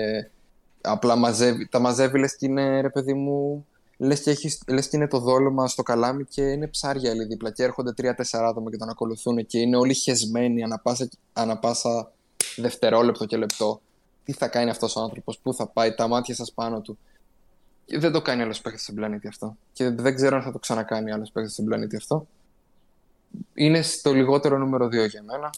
απλά 0.80 1.16
μαζεύει. 1.16 1.68
Τα 1.68 1.78
μαζεύει 1.78 2.18
λες 2.18 2.36
και 2.36 2.46
είναι 2.46 2.80
ρε 2.80 2.90
παιδί 2.90 3.14
μου 3.14 3.66
λες 3.96 4.20
και, 4.20 4.30
έχεις, 4.30 4.62
λες 4.68 4.88
και 4.88 4.96
είναι 4.96 5.08
το 5.08 5.18
δόλωμα 5.18 5.68
στο 5.68 5.82
καλάμι 5.82 6.24
και 6.24 6.42
είναι 6.42 6.66
ψάρια 6.66 7.10
όλοι 7.10 7.24
δίπλα 7.24 7.50
και 7.50 7.62
έρχονται 7.62 7.92
τρία-τέσσερα 7.92 8.48
άτομα 8.48 8.70
και 8.70 8.76
τον 8.76 8.88
ακολουθούν 8.88 9.46
και 9.46 9.58
είναι 9.58 9.76
όλοι 9.76 9.94
χεσμένοι 9.94 10.62
ανα 10.62 10.78
πάσα, 10.78 11.08
ανα 11.32 11.58
πάσα 11.58 12.12
δευτερόλεπτο 12.56 13.24
και 13.24 13.36
λεπτό. 13.36 13.80
Τι 14.24 14.32
θα 14.32 14.48
κάνει 14.48 14.70
αυτός 14.70 14.96
ο 14.96 15.00
άνθρωπος, 15.00 15.38
πού 15.38 15.54
θα 15.54 15.66
πάει, 15.66 15.94
τα 15.94 16.08
μάτια 16.08 16.34
σας 16.34 16.52
πάνω 16.52 16.80
του. 16.80 16.98
Και 17.84 17.98
δεν 17.98 18.12
το 18.12 18.22
κάνει 18.22 18.42
άλλος 18.42 18.60
παίχτη 18.60 18.80
στον 18.80 18.94
πλανήτη 18.94 19.28
αυτό. 19.28 19.56
Και 19.72 19.90
δεν 19.90 20.14
ξέρω 20.14 20.36
αν 20.36 20.42
θα 20.42 20.52
το 20.52 20.58
ξανακάνει 20.58 21.12
άλλος 21.12 21.30
παίχτη 21.30 21.50
στον 21.50 21.64
πλανήτη 21.64 21.96
αυτό. 21.96 22.26
Είναι 23.55 23.82
στο 23.82 24.12
λιγότερο 24.12 24.59
νούμερο 24.59 24.86
2 24.86 24.90
για 24.90 25.22
μένα. 25.22 25.50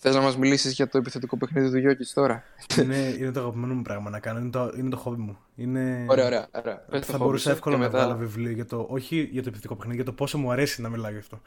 Θες 0.00 0.14
να 0.14 0.20
μας 0.20 0.36
μιλήσεις 0.36 0.72
για 0.72 0.88
το 0.88 0.98
επιθετικό 0.98 1.36
παιχνίδι 1.36 1.70
του 1.70 1.78
Γιώκη 1.78 2.12
τώρα; 2.14 2.44
Είναι, 2.78 2.96
είναι 2.96 3.32
το 3.32 3.40
αγαπημένο 3.40 3.74
μου 3.74 3.82
πράγμα 3.82 4.10
να 4.10 4.20
κάνω. 4.20 4.38
Είναι 4.38 4.50
το, 4.50 4.72
είναι 4.76 4.88
το 4.88 4.96
χόμπι 4.96 5.20
μου. 5.20 5.38
Είναι... 5.56 6.06
Ωραία, 6.08 6.26
ωραία. 6.26 6.48
ωραία. 6.52 6.76
Πες 6.76 7.06
θα 7.06 7.18
μπορούσα 7.18 7.50
εύκολα 7.50 7.76
να 7.76 7.82
μετά... 7.82 7.98
βγάλω 7.98 8.16
βιβλίο 8.16 8.50
για 8.50 8.66
το. 8.66 8.86
Όχι 8.90 9.28
για 9.32 9.42
το 9.42 9.48
επιθετικό 9.48 9.74
παιχνίδι, 9.74 9.96
για 9.96 10.04
το 10.04 10.12
πόσο 10.12 10.38
μου 10.38 10.50
αρέσει 10.52 10.82
να 10.82 10.88
μιλάω 10.88 11.10
γι' 11.10 11.18
αυτό. 11.18 11.40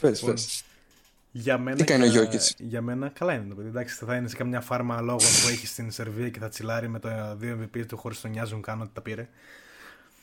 Πες, 0.00 0.20
πες. 0.20 0.64
Για 1.32 1.58
μένα, 1.58 1.76
Τι 1.76 1.84
κάνει 1.84 2.02
ο 2.02 2.06
Γιώκη. 2.06 2.38
Για 2.58 2.82
μένα, 2.82 3.08
καλά 3.08 3.34
είναι 3.34 3.48
το 3.48 3.54
παιδί. 3.54 3.68
Εντάξει, 3.68 4.04
θα 4.04 4.16
είναι 4.16 4.28
σε 4.28 4.36
καμιά 4.36 4.60
φάρμα 4.60 5.00
λόγω 5.00 5.18
που 5.18 5.48
έχει 5.50 5.66
στην 5.66 5.90
Σερβία 5.90 6.28
και 6.28 6.38
θα 6.38 6.48
τσιλάρει 6.48 6.88
με 6.88 6.98
τα 6.98 7.34
δύο 7.38 7.58
MVP 7.62 7.86
του 7.86 7.96
χωρίς 7.96 8.20
τον 8.20 8.30
νοιάζουν 8.30 8.62
καν 8.62 8.80
ότι 8.80 8.90
τα 8.92 9.00
πήρε. 9.00 9.28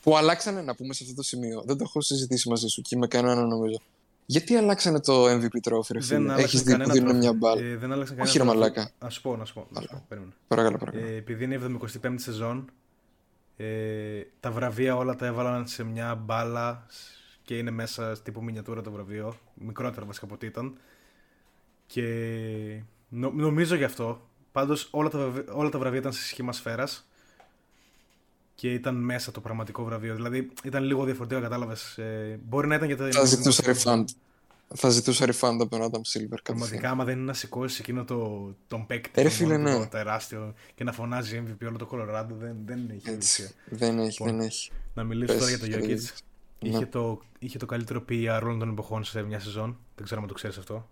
Που 0.07 0.17
αλλάξανε 0.17 0.61
να 0.61 0.75
πούμε 0.75 0.93
σε 0.93 1.03
αυτό 1.03 1.15
το 1.15 1.23
σημείο. 1.23 1.63
Δεν 1.65 1.77
το 1.77 1.83
έχω 1.87 2.01
συζητήσει 2.01 2.49
μαζί 2.49 2.67
σου 2.67 2.81
και 2.81 2.97
με 2.97 3.07
κανένα 3.07 3.41
νομίζω. 3.41 3.81
Γιατί 4.25 4.55
αλλάξανε 4.55 4.99
το 4.99 5.31
MVP 5.31 5.59
τρόφι, 5.61 5.93
ρε 5.93 6.01
φίλε; 6.01 6.33
Έχεις 6.33 6.61
δει 6.61 6.77
που 6.77 6.91
δίνουν 6.91 7.17
μια 7.17 7.33
μπάλα. 7.33 7.61
Ε, 7.61 7.75
δεν 7.75 7.91
άλλαξαν 7.91 8.19
Όχι, 8.19 8.37
ρε 8.37 8.43
μαλάκα. 8.43 8.91
Α 8.97 9.07
πω, 9.21 9.35
να 9.35 9.45
σου 9.45 9.53
πω. 9.53 9.67
Να 9.69 9.81
σου 9.81 9.87
πω. 9.87 10.03
Παρακαλώ, 10.47 10.77
παρακαλώ. 10.77 11.05
Ε, 11.05 11.15
επειδή 11.15 11.43
είναι 11.43 11.55
η 11.55 11.79
75η 12.03 12.13
σεζόν, 12.15 12.69
ε, 13.57 14.21
τα 14.39 14.51
βραβεία 14.51 14.95
όλα 14.95 15.15
τα 15.15 15.25
έβαλαν 15.25 15.67
σε 15.67 15.83
μια 15.83 16.15
μπάλα 16.15 16.85
και 17.43 17.57
είναι 17.57 17.71
μέσα 17.71 18.21
τύπου 18.21 18.43
μινιατούρα 18.43 18.81
το 18.81 18.91
βραβείο. 18.91 19.37
Μικρότερο 19.53 20.05
βασικά 20.05 20.25
από 20.25 20.33
ό,τι 20.33 20.45
ήταν. 20.45 20.77
Και 21.85 22.03
νο, 23.09 23.31
νομίζω 23.31 23.75
γι' 23.75 23.83
αυτό. 23.83 24.21
Πάντως 24.51 24.87
όλα, 24.91 25.09
τα, 25.09 25.43
όλα 25.51 25.69
τα 25.69 25.79
βραβεία 25.79 25.99
ήταν 25.99 26.13
σε 26.13 26.21
σχήμα 26.21 26.53
σφαίρας 26.53 27.06
και 28.57 28.73
ήταν 28.73 28.95
μέσα 28.95 29.31
το 29.31 29.41
πραγματικό 29.41 29.83
βραβείο. 29.83 30.15
Δηλαδή 30.15 30.49
ήταν 30.63 30.83
λίγο 30.83 31.03
διαφορετικό, 31.03 31.41
κατάλαβες. 31.41 31.97
Ε, 31.97 32.39
μπορεί 32.43 32.67
να 32.67 32.75
ήταν 32.75 32.87
για 32.87 32.97
τα. 32.97 33.11
Θα 33.11 33.25
ζητούσα 33.25 33.63
refund. 33.65 34.03
Θα 34.75 34.89
ζητούσα 34.89 35.25
refund 35.25 35.57
από 35.59 35.67
τον 35.67 35.81
Adam 35.81 36.01
Silver. 36.13 36.37
Πραγματικά, 36.43 36.89
άμα 36.89 37.03
δεν 37.03 37.15
είναι 37.15 37.25
να 37.25 37.33
σηκώσει 37.33 37.77
εκείνο 37.81 38.03
το, 38.05 38.49
τον 38.67 38.85
παίκτη 38.85 39.21
ε, 39.21 39.29
φίλε, 39.29 39.57
ναι. 39.57 39.77
το 39.77 39.87
τεράστιο 39.87 40.53
και 40.75 40.83
να 40.83 40.91
φωνάζει 40.91 41.43
MVP 41.45 41.67
όλο 41.67 41.77
το 41.77 41.89
Colorado, 41.91 42.27
δεν, 42.39 42.55
δεν 42.65 42.89
έχει. 42.89 43.09
Έτσι, 43.09 43.51
δεν 43.65 43.99
έχει, 43.99 44.21
λοιπόν, 44.23 44.37
δεν 44.37 44.47
έχει. 44.47 44.71
Να 44.93 45.03
μιλήσω 45.03 45.37
τώρα 45.37 45.49
για 45.49 45.59
το 45.59 45.65
Jokic. 45.69 46.21
Είχε, 46.59 46.77
ναι. 46.77 46.85
το, 46.85 47.21
είχε 47.39 47.57
το 47.57 47.65
καλύτερο 47.65 48.05
PR 48.09 48.39
όλων 48.43 48.59
των 48.59 48.69
εποχών 48.69 49.03
σε 49.03 49.21
μια 49.21 49.39
σεζόν. 49.39 49.77
Δεν 49.95 50.05
ξέρω 50.05 50.21
αν 50.21 50.27
το 50.27 50.33
ξέρεις 50.33 50.57
αυτό. 50.57 50.89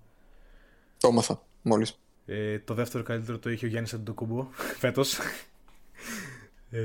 Το 0.98 1.08
έμαθα 1.08 1.42
μόλις. 1.62 2.00
Ε, 2.26 2.60
το 2.60 2.74
δεύτερο 2.74 3.04
καλύτερο 3.04 3.40
το 3.40 3.50
είχε 3.50 3.66
ο 3.66 3.70
Γιάννης 3.70 3.94
Αντοκούμπο 3.94 4.48
φέτος. 4.82 5.18
ε, 6.72 6.80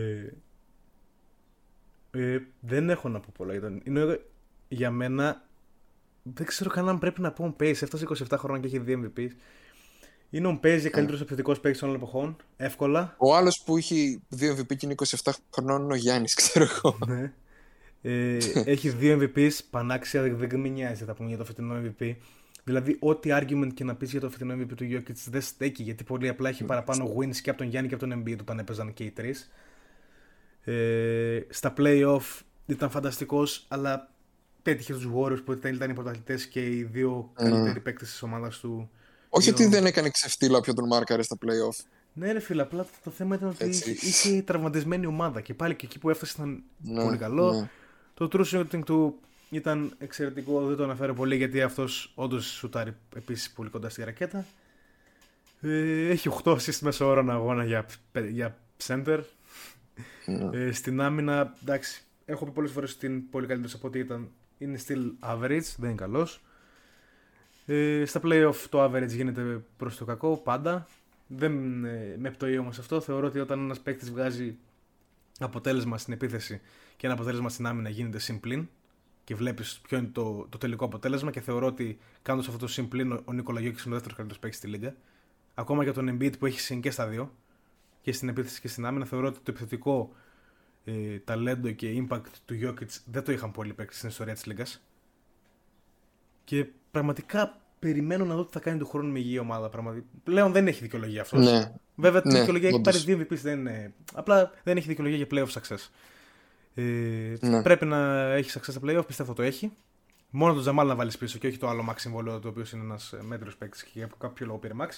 ε, 2.11 2.39
δεν 2.61 2.91
έχω 2.91 3.09
να 3.09 3.21
πω 3.21 3.29
πολλά 3.37 3.53
για 3.53 3.61
τον. 3.61 3.81
Είναι 3.85 4.21
για 4.69 4.91
μένα. 4.91 5.45
Δεν 6.23 6.47
ξέρω 6.47 6.71
καν 6.71 6.89
αν 6.89 6.99
πρέπει 6.99 7.21
να 7.21 7.33
πω 7.33 7.45
ο 7.45 7.57
Pace. 7.61 7.83
Έφτασε 7.83 8.07
27 8.09 8.37
χρόνια 8.39 8.61
και 8.61 8.77
έχει 8.77 8.85
δύο 8.85 9.13
MVP. 9.17 9.27
Είναι 10.31 10.47
ο 10.47 10.61
Pace 10.63 10.79
για 10.81 10.91
καλύτερος 10.91 11.21
επιθετικός 11.21 11.61
παίκτης 11.61 11.83
όλων 11.83 11.95
εποχών. 11.95 12.37
Εύκολα. 12.57 13.15
Ο 13.19 13.37
άλλος 13.37 13.63
που 13.65 13.77
έχει 13.77 14.23
δύο 14.29 14.57
MVP 14.59 14.77
και 14.77 14.87
είναι 14.87 14.95
27 15.23 15.33
χρονών 15.55 15.83
είναι 15.83 15.93
ο 15.93 15.97
Γιάννης, 15.97 16.35
ξέρω 16.35 16.65
εγώ. 16.65 16.99
Ναι. 17.07 17.33
Ε, 18.03 18.39
έχει 18.65 18.89
δύο 18.89 19.19
MVPs 19.21 19.59
πανάξια, 19.71 20.23
δεν, 20.23 20.37
δεν 20.37 20.61
με 20.61 20.69
νοιάζει 20.69 21.05
θα 21.05 21.15
πούμε 21.15 21.29
για 21.29 21.39
το 21.39 21.45
φετινό 21.45 21.83
MVP. 21.85 22.15
Δηλαδή, 22.65 22.97
ό,τι 23.01 23.31
argument 23.33 23.71
και 23.75 23.85
να 23.85 23.95
πεις 23.95 24.11
για 24.11 24.21
το 24.21 24.31
φετινό 24.31 24.55
MVP 24.55 24.75
του 24.77 24.85
Jokic 24.85 25.15
δεν 25.31 25.41
στέκει 25.41 25.83
γιατί 25.83 26.05
πολύ 26.05 26.29
απλά 26.29 26.49
έχει 26.49 26.65
παραπάνω 26.65 27.15
wins 27.19 27.37
και 27.37 27.51
από 27.51 27.59
τον 27.59 27.69
Γιάννη 27.69 27.89
και 27.89 27.95
από 27.95 28.07
τον 28.07 28.23
Embiid 28.23 28.39
όταν 28.41 28.59
έπαιζαν 28.59 28.93
και 28.93 29.05
οι 29.05 29.11
τρεις. 29.11 29.51
Ε, 30.71 31.47
στα 31.49 31.73
playoff 31.77 32.41
ήταν 32.67 32.91
φανταστικός, 32.91 33.65
αλλά 33.69 34.11
πέτυχε 34.63 34.93
τους 34.93 35.09
Warriors 35.15 35.45
που 35.45 35.53
ήταν 35.53 35.91
οι 35.91 35.95
πρωταθλητές 35.95 36.47
και 36.47 36.67
οι 36.67 36.83
δύο 36.83 37.31
mm. 37.33 37.35
καλύτεροι 37.35 37.81
παίκτες 37.81 38.11
της 38.11 38.23
ομάδας 38.23 38.59
του. 38.59 38.91
Όχι 39.29 39.51
ότι 39.51 39.67
δεν 39.67 39.87
έκανε 39.87 40.11
ξεφτύλα 40.11 40.61
πιο 40.61 40.75
τον 40.75 40.87
Μάρκαρε 40.87 41.23
στα 41.23 41.37
playoff. 41.41 41.85
Ναι, 42.13 42.33
ρε 42.33 42.41
φίλε, 42.41 42.63
απλά 42.63 42.87
το 43.05 43.11
θέμα 43.11 43.35
ήταν 43.35 43.49
ότι 43.49 43.69
είχε, 43.69 43.91
είχε 43.91 44.43
τραυματισμένη 44.43 45.07
ομάδα 45.07 45.41
και 45.41 45.55
πάλι 45.55 45.75
και 45.75 45.87
εκεί 45.87 45.99
που 45.99 46.11
έφτασε 46.11 46.35
ήταν 46.37 46.63
ναι, 46.79 47.03
πολύ 47.03 47.17
καλό. 47.17 47.53
Ναι. 47.53 47.69
Το 48.15 48.29
true 48.33 48.45
shooting 48.45 48.83
του 48.85 49.21
ήταν 49.51 49.95
εξαιρετικό, 49.99 50.67
δεν 50.67 50.77
το 50.77 50.85
αναφέρω 50.85 51.15
πολύ 51.15 51.37
γιατί 51.37 51.63
αυτός 51.63 52.13
όντως 52.15 52.47
σουτάρει 52.47 52.97
επίσης 53.17 53.51
πολύ 53.51 53.71
κοντά 53.71 53.89
στη 53.89 54.05
ρακέτα. 54.05 54.47
Ε, 55.61 56.09
έχει 56.09 56.29
8 56.45 56.53
assist 56.53 56.79
μέσα 56.81 57.07
ώρα 57.07 57.33
αγώνα 57.33 57.65
για, 57.65 57.87
για 58.31 58.59
center. 58.87 59.21
Ναι. 60.27 60.59
Ε, 60.59 60.73
στην 60.73 61.01
άμυνα, 61.01 61.55
εντάξει, 61.63 62.05
έχω 62.25 62.45
πει 62.45 62.51
πολλές 62.51 62.71
φορές 62.71 62.95
ότι 62.95 63.07
είναι 63.07 63.23
πολύ 63.31 63.47
καλύτερος 63.47 63.75
από 63.75 63.87
ό,τι 63.87 63.99
ήταν. 63.99 64.31
Είναι 64.59 64.79
still 64.87 65.11
average, 65.21 65.75
δεν 65.77 65.89
είναι 65.91 65.95
καλός. 65.95 66.43
Ε, 67.67 68.05
στα 68.05 68.21
playoff 68.25 68.55
το 68.69 68.85
average 68.85 69.09
γίνεται 69.09 69.63
προς 69.77 69.97
το 69.97 70.05
κακό 70.05 70.37
πάντα. 70.37 70.87
Δεν 71.27 71.85
ε, 71.85 72.17
με 72.19 72.31
πτωεί 72.31 72.59
όμως 72.59 72.79
αυτό. 72.79 73.01
Θεωρώ 73.01 73.27
ότι 73.27 73.39
όταν 73.39 73.59
ένας 73.59 73.81
παίκτης 73.81 74.11
βγάζει 74.11 74.57
αποτέλεσμα 75.39 75.99
στην 75.99 76.13
επίθεση 76.13 76.61
και 76.97 77.07
ένα 77.07 77.15
αποτέλεσμα 77.15 77.49
στην 77.49 77.67
άμυνα 77.67 77.89
γίνεται 77.89 78.19
συμπλήν 78.19 78.69
και 79.25 79.35
βλέπεις 79.35 79.81
ποιο 79.89 79.99
είναι 79.99 80.11
το, 80.13 80.47
το 80.49 80.59
τελικό 80.59 80.85
αποτέλεσμα 80.85 81.31
και 81.31 81.41
θεωρώ 81.41 81.67
ότι 81.67 81.99
κάνοντας 82.23 82.49
αυτό 82.49 82.61
το 82.61 82.67
συμπλήν 82.73 83.13
ο 83.25 83.33
Νίκολα 83.33 83.61
Γιώκης 83.61 83.85
είναι 83.85 83.91
ο 83.91 83.95
δεύτερος 83.95 84.17
καλύτερος 84.17 84.43
παίκτης 84.43 84.59
στη 84.59 84.69
Λίγκα. 84.69 84.95
Ακόμα 85.55 85.83
για 85.83 85.93
τον 85.93 86.09
Embiid 86.11 86.39
που 86.39 86.47
έχει 86.47 86.61
συν 86.61 86.81
και 86.81 86.91
στα 86.91 87.07
δύο 87.07 87.35
και 88.01 88.13
στην 88.13 88.29
επίθεση 88.29 88.61
και 88.61 88.69
στην 88.69 88.87
άμυνα. 88.87 89.05
Θεωρώ 89.05 89.27
ότι 89.27 89.37
το 89.37 89.51
επιθετικό 89.51 90.13
ε, 90.85 91.19
ταλέντο 91.19 91.71
και 91.71 92.07
impact 92.09 92.25
του 92.45 92.59
Jokic 92.63 93.01
δεν 93.05 93.25
το 93.25 93.33
είχαν 93.33 93.51
πολύ 93.51 93.73
παίξει 93.73 93.97
στην 93.97 94.09
ιστορία 94.09 94.35
της 94.35 94.47
Λίγκας. 94.47 94.83
Και 96.45 96.67
πραγματικά 96.91 97.61
περιμένω 97.79 98.25
να 98.25 98.35
δω 98.35 98.45
τι 98.45 98.53
θα 98.53 98.61
κάνει 98.61 98.79
του 98.79 98.87
χρόνου 98.87 99.13
με 99.13 99.19
υγιή 99.19 99.39
ομάδα. 99.41 99.69
Πραγματικά. 99.69 100.07
Πλέον 100.25 100.53
δεν 100.53 100.67
έχει 100.67 100.83
δικαιολογία 100.83 101.21
αυτός. 101.21 101.45
Ναι. 101.45 101.73
Βέβαια, 101.95 102.23
ναι, 102.25 102.39
δικαιολογία 102.39 102.69
έχει 102.69 102.81
πάρει 102.81 102.99
δύο 102.99 103.19
VPs. 103.19 103.37
Δεν 103.37 103.59
είναι... 103.59 103.95
Απλά 104.15 104.53
δεν 104.63 104.77
έχει 104.77 104.89
δικαιολογία 104.89 105.19
για 105.19 105.27
playoff 105.31 105.61
success. 105.61 105.89
Ε, 106.75 107.37
ναι. 107.41 107.63
Πρέπει 107.63 107.85
να 107.85 108.33
έχει 108.33 108.51
success 108.55 108.71
στα 108.71 108.81
playoff, 108.85 109.07
πιστεύω 109.07 109.33
το 109.33 109.43
έχει. 109.43 109.73
Μόνο 110.31 110.53
τον 110.53 110.63
Τζαμάλ 110.63 110.87
να 110.87 110.95
βάλεις 110.95 111.19
πίσω 111.19 111.39
και 111.39 111.47
όχι 111.47 111.59
το 111.59 111.69
άλλο 111.69 111.87
Max 111.91 111.95
συμβόλαιο 111.97 112.39
το 112.39 112.49
οποίος 112.49 112.73
είναι 112.73 112.83
ένας 112.83 113.15
μέτριος 113.21 113.57
παίκτης 113.57 113.83
και 113.83 113.91
για 113.93 114.11
κάποιο 114.19 114.47
λόγο 114.47 114.59
πήρε 114.59 114.75
Max. 114.81 114.89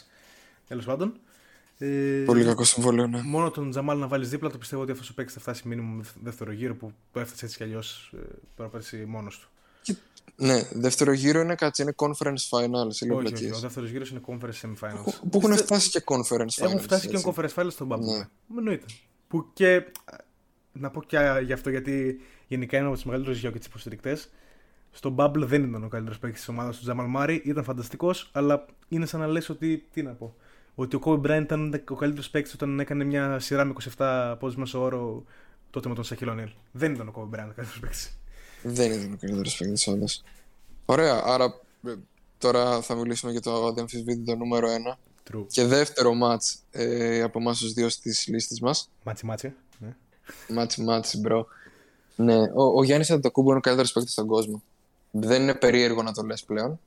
Τέλος 0.69 0.85
πάντων. 0.85 1.21
Ε, 1.85 2.23
Πολύ 2.25 2.45
κακό 2.45 2.65
συμβόλαιο, 2.65 3.07
ναι. 3.07 3.23
Μόνο 3.23 3.51
τον 3.51 3.71
Τζαμάλ 3.71 3.99
να 3.99 4.07
βάλεις 4.07 4.29
δίπλα, 4.29 4.51
το 4.51 4.59
πιστεύω 4.59 4.83
ότι 4.83 4.93
αυτό 4.93 5.05
ο 5.11 5.15
παίκτη 5.15 5.33
θα 5.33 5.41
φτάσει 5.41 5.69
μήνυμα 5.69 6.05
δεύτερο 6.23 6.53
γύρο 6.53 6.75
που 6.75 6.93
το 7.13 7.21
έφτασε 7.21 7.45
έτσι 7.45 7.57
κι 7.57 7.63
αλλιώς 7.63 8.15
ε, 8.93 9.05
μόνος 9.07 9.39
του. 9.39 9.49
Και, 9.83 9.95
ναι, 10.37 10.63
δεύτερο 10.73 11.13
γύρο 11.13 11.41
είναι 11.41 11.55
κάτι, 11.55 11.83
είναι 11.83 11.95
conference 11.97 12.49
finals. 12.51 12.89
Όχι, 12.89 13.11
όχι, 13.11 13.35
όχι, 13.35 13.51
ο 13.53 13.59
δεύτερος 13.59 13.91
γύρος 13.91 14.11
είναι 14.11 14.21
conference 14.27 14.61
semifinals. 14.63 15.05
Που, 15.05 15.29
που 15.29 15.39
έχουν 15.39 15.57
φτάσει 15.57 15.91
και 15.91 16.03
conference 16.05 16.41
finals. 16.41 16.65
Έχουν 16.65 16.81
φτάσει 16.81 17.09
έτσι. 17.09 17.25
και 17.25 17.33
conference 17.35 17.55
finals 17.55 17.71
στον 17.71 17.89
Bubble. 17.93 18.17
Ναι. 18.17 18.29
Εννοείται. 18.59 18.87
Που 19.29 19.47
και. 19.53 19.85
Να 20.73 20.91
πω 20.91 21.03
και 21.03 21.19
γι' 21.45 21.53
αυτό 21.53 21.71
γιατί 21.71 22.21
γενικά 22.47 22.79
είναι 22.79 22.87
από 22.87 22.97
του 22.97 23.03
μεγαλύτερου 23.07 23.37
για 23.37 23.53
τι 23.53 23.67
υποστηρικτές. 23.67 24.29
Στο 24.91 25.15
Bubble 25.19 25.45
δεν 25.45 25.65
ήταν 25.65 25.85
ο 25.85 25.89
καλύτερος 25.89 26.19
παίκτης 26.19 26.41
της 26.41 26.49
ομάδας 26.49 26.77
του 26.77 26.83
Τζαμαλ 26.83 27.07
Μάρι, 27.07 27.43
ήταν 27.45 27.65
φανταστικός, 27.65 28.31
αλλά 28.33 28.67
είναι 28.89 29.07
σαν 29.07 29.21
να 29.21 29.27
λες 29.27 29.49
ότι. 29.49 29.87
Τι 29.93 30.03
να 30.03 30.13
πω 30.13 30.37
ότι 30.75 30.97
ο 30.97 31.01
Kobe 31.05 31.21
Bryant 31.21 31.43
ήταν 31.43 31.83
ο 31.89 31.95
καλύτερος 31.95 32.31
παίκτης 32.31 32.55
όταν 32.55 32.81
έκανε 32.81 33.05
μια 33.05 33.39
σειρά 33.39 33.65
με 33.65 33.75
27 33.97 34.37
πόντους 34.39 34.57
μέσο 34.57 34.83
όρο 34.83 35.25
τότε 35.71 35.89
με 35.89 35.95
τον 35.95 36.05
Σακίλ 36.05 36.51
Δεν 36.73 36.95
ήταν 36.95 37.09
ο 37.09 37.13
Kobe 37.17 37.23
Bryant 37.23 37.49
ο 37.51 37.55
καλύτερος 37.55 37.79
παίκτης. 37.81 38.19
Δεν 38.63 38.93
ήταν 38.93 39.13
ο 39.13 39.17
καλύτερος 39.21 39.57
παίκτης, 39.57 39.87
όντως. 39.87 40.23
Ωραία, 40.85 41.23
άρα 41.25 41.61
ε, 41.87 41.95
τώρα 42.39 42.81
θα 42.81 42.95
μιλήσουμε 42.95 43.33
για 43.33 43.41
το 43.41 43.67
αδιαμφισβήτητο 43.67 44.37
νούμερο 44.37 44.69
1. 44.69 44.97
True. 45.31 45.47
Και 45.49 45.65
δεύτερο 45.65 46.15
μάτς 46.15 46.59
ε, 46.71 47.23
από 47.23 47.39
εμάς 47.39 47.59
τους 47.59 47.73
δύο 47.73 47.89
στις 47.89 48.27
λίστες 48.27 48.61
μας. 48.61 48.91
Matchy 49.05 49.27
matchy. 49.27 49.53
Ναι. 49.79 49.95
Matchy 50.49 50.83
matchy, 50.83 51.19
bro. 51.19 51.47
Ναι, 52.17 52.37
ο, 52.37 52.63
ο 52.79 52.85
Γιάννης 52.85 53.11
Αντετοκούνμπο 53.11 53.49
είναι 53.49 53.59
ο 53.59 53.61
καλύτερος 53.61 53.93
παίκτης 53.93 54.13
στον 54.13 54.27
κόσμο. 54.27 54.63
Δεν 55.11 55.43
είναι 55.43 55.55
περίεργο 55.55 56.03
να 56.03 56.13
το 56.13 56.23
λες 56.23 56.45
πλέον. 56.45 56.81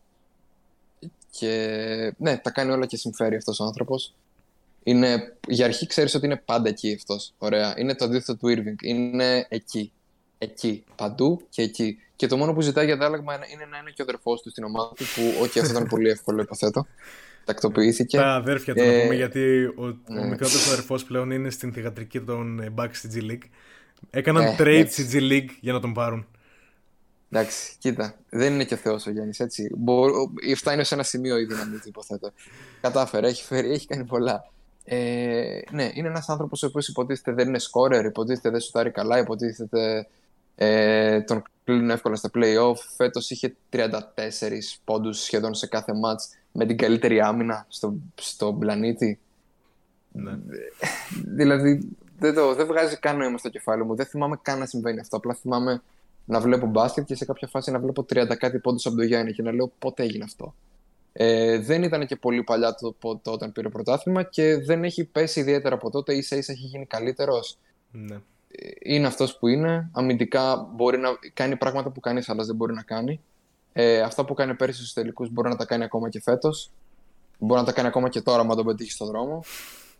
Και 1.30 2.14
ναι, 2.18 2.38
τα 2.38 2.52
κάνει 2.52 2.72
όλα 2.72 2.86
και 2.86 2.98
συμφέρει 2.98 3.36
αυτός 3.36 3.60
ο 3.60 3.64
άνθρωπος. 3.64 4.14
Είναι, 4.84 5.38
για 5.48 5.66
αρχή 5.66 5.88
ξέρεις 5.88 6.14
ότι 6.14 6.26
είναι 6.26 6.42
πάντα 6.46 6.70
εκεί 6.70 6.94
αυτός. 6.94 7.34
Ωραία. 7.38 7.74
Είναι 7.78 7.96
το 7.96 8.06
αντίθετο 8.06 8.36
του 8.38 8.48
Irving. 8.48 8.84
Είναι 8.84 9.46
εκεί. 9.50 9.92
Εκεί. 10.38 10.84
Παντού 10.96 11.42
και 11.50 11.62
εκεί. 11.62 12.00
Και 12.16 12.28
το 12.28 12.38
μόνο 12.38 12.54
που 12.54 12.62
ζητάει 12.62 12.86
για 12.86 12.94
αντάλλαγμα 12.94 13.34
είναι 13.34 13.66
να 13.72 13.78
είναι 13.78 13.90
και 13.90 14.02
ο 14.02 14.04
αδερφός 14.08 14.42
του 14.42 14.50
στην 14.50 14.64
ομάδα 14.64 14.94
του, 14.96 15.04
που, 15.16 15.42
όχι, 15.42 15.60
αυτό 15.60 15.72
ήταν 15.72 15.88
πολύ 15.88 16.10
εύκολο, 16.10 16.42
υποθέτω. 16.42 16.86
Τακτοποιήθηκε. 17.46 18.18
Τα 18.18 18.34
αδέρφια 18.34 18.74
του, 18.74 18.82
ε, 18.82 18.96
να 18.96 19.02
πούμε, 19.02 19.16
γιατί 19.16 19.66
ο, 19.66 19.86
ναι. 20.08 20.20
ο 20.20 20.24
μικρότερος 20.24 20.68
αδερφός 20.68 21.04
πλέον 21.04 21.32
είναι 21.32 21.50
στην 21.50 21.74
θηγατρική 21.74 22.22
των 22.22 22.60
ε, 22.60 22.74
Bucks 22.76 22.90
στη 22.94 23.10
G 23.14 23.32
League. 23.32 23.50
Έκαναν 24.10 24.44
ε, 24.44 24.56
trade 24.60 24.66
έτσι. 24.66 25.04
στη 25.04 25.18
G 25.20 25.32
League 25.32 25.50
για 25.60 25.74
να 25.74 25.80
τον 25.80 25.94
πάρουν. 25.94 26.28
Εντάξει, 27.36 27.76
κοίτα. 27.80 28.16
Δεν 28.30 28.54
είναι 28.54 28.64
και 28.64 28.74
ο 28.74 28.78
Θεός 28.78 29.06
ο 29.06 29.12
Γιάννης, 29.12 29.40
έτσι. 29.40 29.72
Μπο... 29.76 30.06
Φτάνει 30.56 30.84
σε 30.84 30.94
ένα 30.94 31.04
σημείο 31.04 31.38
η 31.38 31.46
δύναμη 31.46 31.78
του, 31.78 31.88
υποθέτω. 31.88 32.32
Κατάφερε, 32.82 33.28
έχει, 33.28 33.44
φέρει, 33.44 33.72
έχει 33.72 33.88
κάνει 33.88 34.04
πολλά. 34.04 34.50
Ε, 34.86 35.60
ναι, 35.72 35.92
είναι 35.94 36.08
ένας 36.08 36.30
άνθρωπος 36.30 36.64
ο 36.64 36.66
οποίος 36.66 36.88
υποτίθεται 36.88 37.32
δεν 37.32 37.48
είναι 37.48 37.60
σκόρερ, 37.60 38.06
υποτίθεται 38.06 38.50
δεν 38.50 38.60
σουτάρει 38.60 38.92
καλά, 38.92 39.18
υποτίθεται 39.18 40.08
ε, 40.56 41.22
τον 41.22 41.44
κλείνουν 41.64 41.90
εύκολα 41.90 42.16
στα 42.16 42.30
playoff. 42.34 42.76
Φέτος 42.96 43.30
είχε 43.30 43.56
34 43.72 43.80
πόντους 44.84 45.20
σχεδόν 45.20 45.54
σε 45.54 45.68
κάθε 45.68 45.92
match 45.92 46.38
με 46.52 46.66
την 46.66 46.78
καλύτερη 46.78 47.22
άμυνα 47.22 47.66
στο, 47.70 47.96
στον 48.16 48.60
πλανήτη. 48.60 49.20
Ναι. 50.12 50.38
δηλαδή 51.26 51.90
δεν, 52.20 52.34
το, 52.34 52.56
δεν 52.56 52.66
βγάζει 52.66 52.98
καν 52.98 53.18
νόημα 53.18 53.38
στο 53.38 53.50
κεφάλι 53.50 53.86
μου. 53.86 53.96
Δεν 53.96 54.06
θυμάμαι 54.06 54.40
καν 54.42 54.60
να 54.60 54.66
συμβαίνει 54.66 55.00
αυτό. 55.00 55.18
Απλά 55.18 55.34
θυμάμαι 55.34 55.82
να 56.26 56.40
βλέπω 56.40 56.66
μπάσκετ 56.66 57.06
και 57.06 57.16
σε 57.16 57.26
κάποια 57.26 57.48
φάση 57.48 57.72
να 57.72 57.80
βλέπω 57.80 58.06
30 58.14 58.36
κάτι 58.38 58.60
πόντους 58.60 58.86
από 58.86 58.96
τον 58.96 59.06
Γιάννη 59.06 59.34
και 59.34 59.42
να 59.42 59.52
λέω 59.52 59.72
πότε 59.80 60.04
έγινε 60.04 60.24
αυτό. 60.24 60.56
Ε, 61.14 61.60
δεν 61.60 61.84
ήταν 61.84 62.06
και 62.06 62.16
πολύ 62.16 62.44
παλιά 62.44 62.76
το, 62.76 62.96
το, 63.22 63.32
όταν 63.32 63.52
πήρε 63.52 63.70
πρωτάθλημα 63.70 64.24
και 64.24 64.58
δεν 64.58 64.84
έχει 64.84 65.04
πέσει 65.04 65.40
ιδιαίτερα 65.40 65.76
από 65.76 65.90
τότε. 65.90 66.22
σα 66.22 66.36
ίσα 66.36 66.52
έχει 66.52 66.66
γίνει 66.66 66.86
καλύτερος. 66.86 67.58
Ναι 67.92 68.18
είναι 68.84 69.08
αυτός 69.08 69.38
που 69.38 69.48
είναι. 69.48 69.90
Αμυντικά 69.92 70.70
μπορεί 70.76 70.98
να 70.98 71.10
κάνει 71.34 71.56
πράγματα 71.56 71.90
που 71.90 72.00
κανείς 72.00 72.30
άλλος 72.30 72.46
δεν 72.46 72.56
μπορεί 72.56 72.74
να 72.74 72.82
κάνει. 72.82 73.22
Ε, 73.74 74.02
αυτά 74.02 74.26
που 74.26 74.34
κάνει 74.34 74.56
πέρυσι 74.56 74.80
στους 74.80 74.94
τελικούς 74.94 75.30
μπορεί 75.30 75.50
να 75.50 75.56
τα 75.56 75.66
κάνει 75.66 75.84
ακόμα 75.84 76.10
και 76.10 76.22
φέτος. 76.22 76.72
Μπορεί 77.38 77.60
να 77.60 77.66
τα 77.66 77.72
κάνει 77.72 77.88
ακόμα 77.88 78.10
και 78.10 78.22
τώρα, 78.22 78.42
αν 78.42 78.48
τον 78.48 78.66
πετύχει 78.66 78.92
στον 78.92 79.08
δρόμο. 79.08 79.44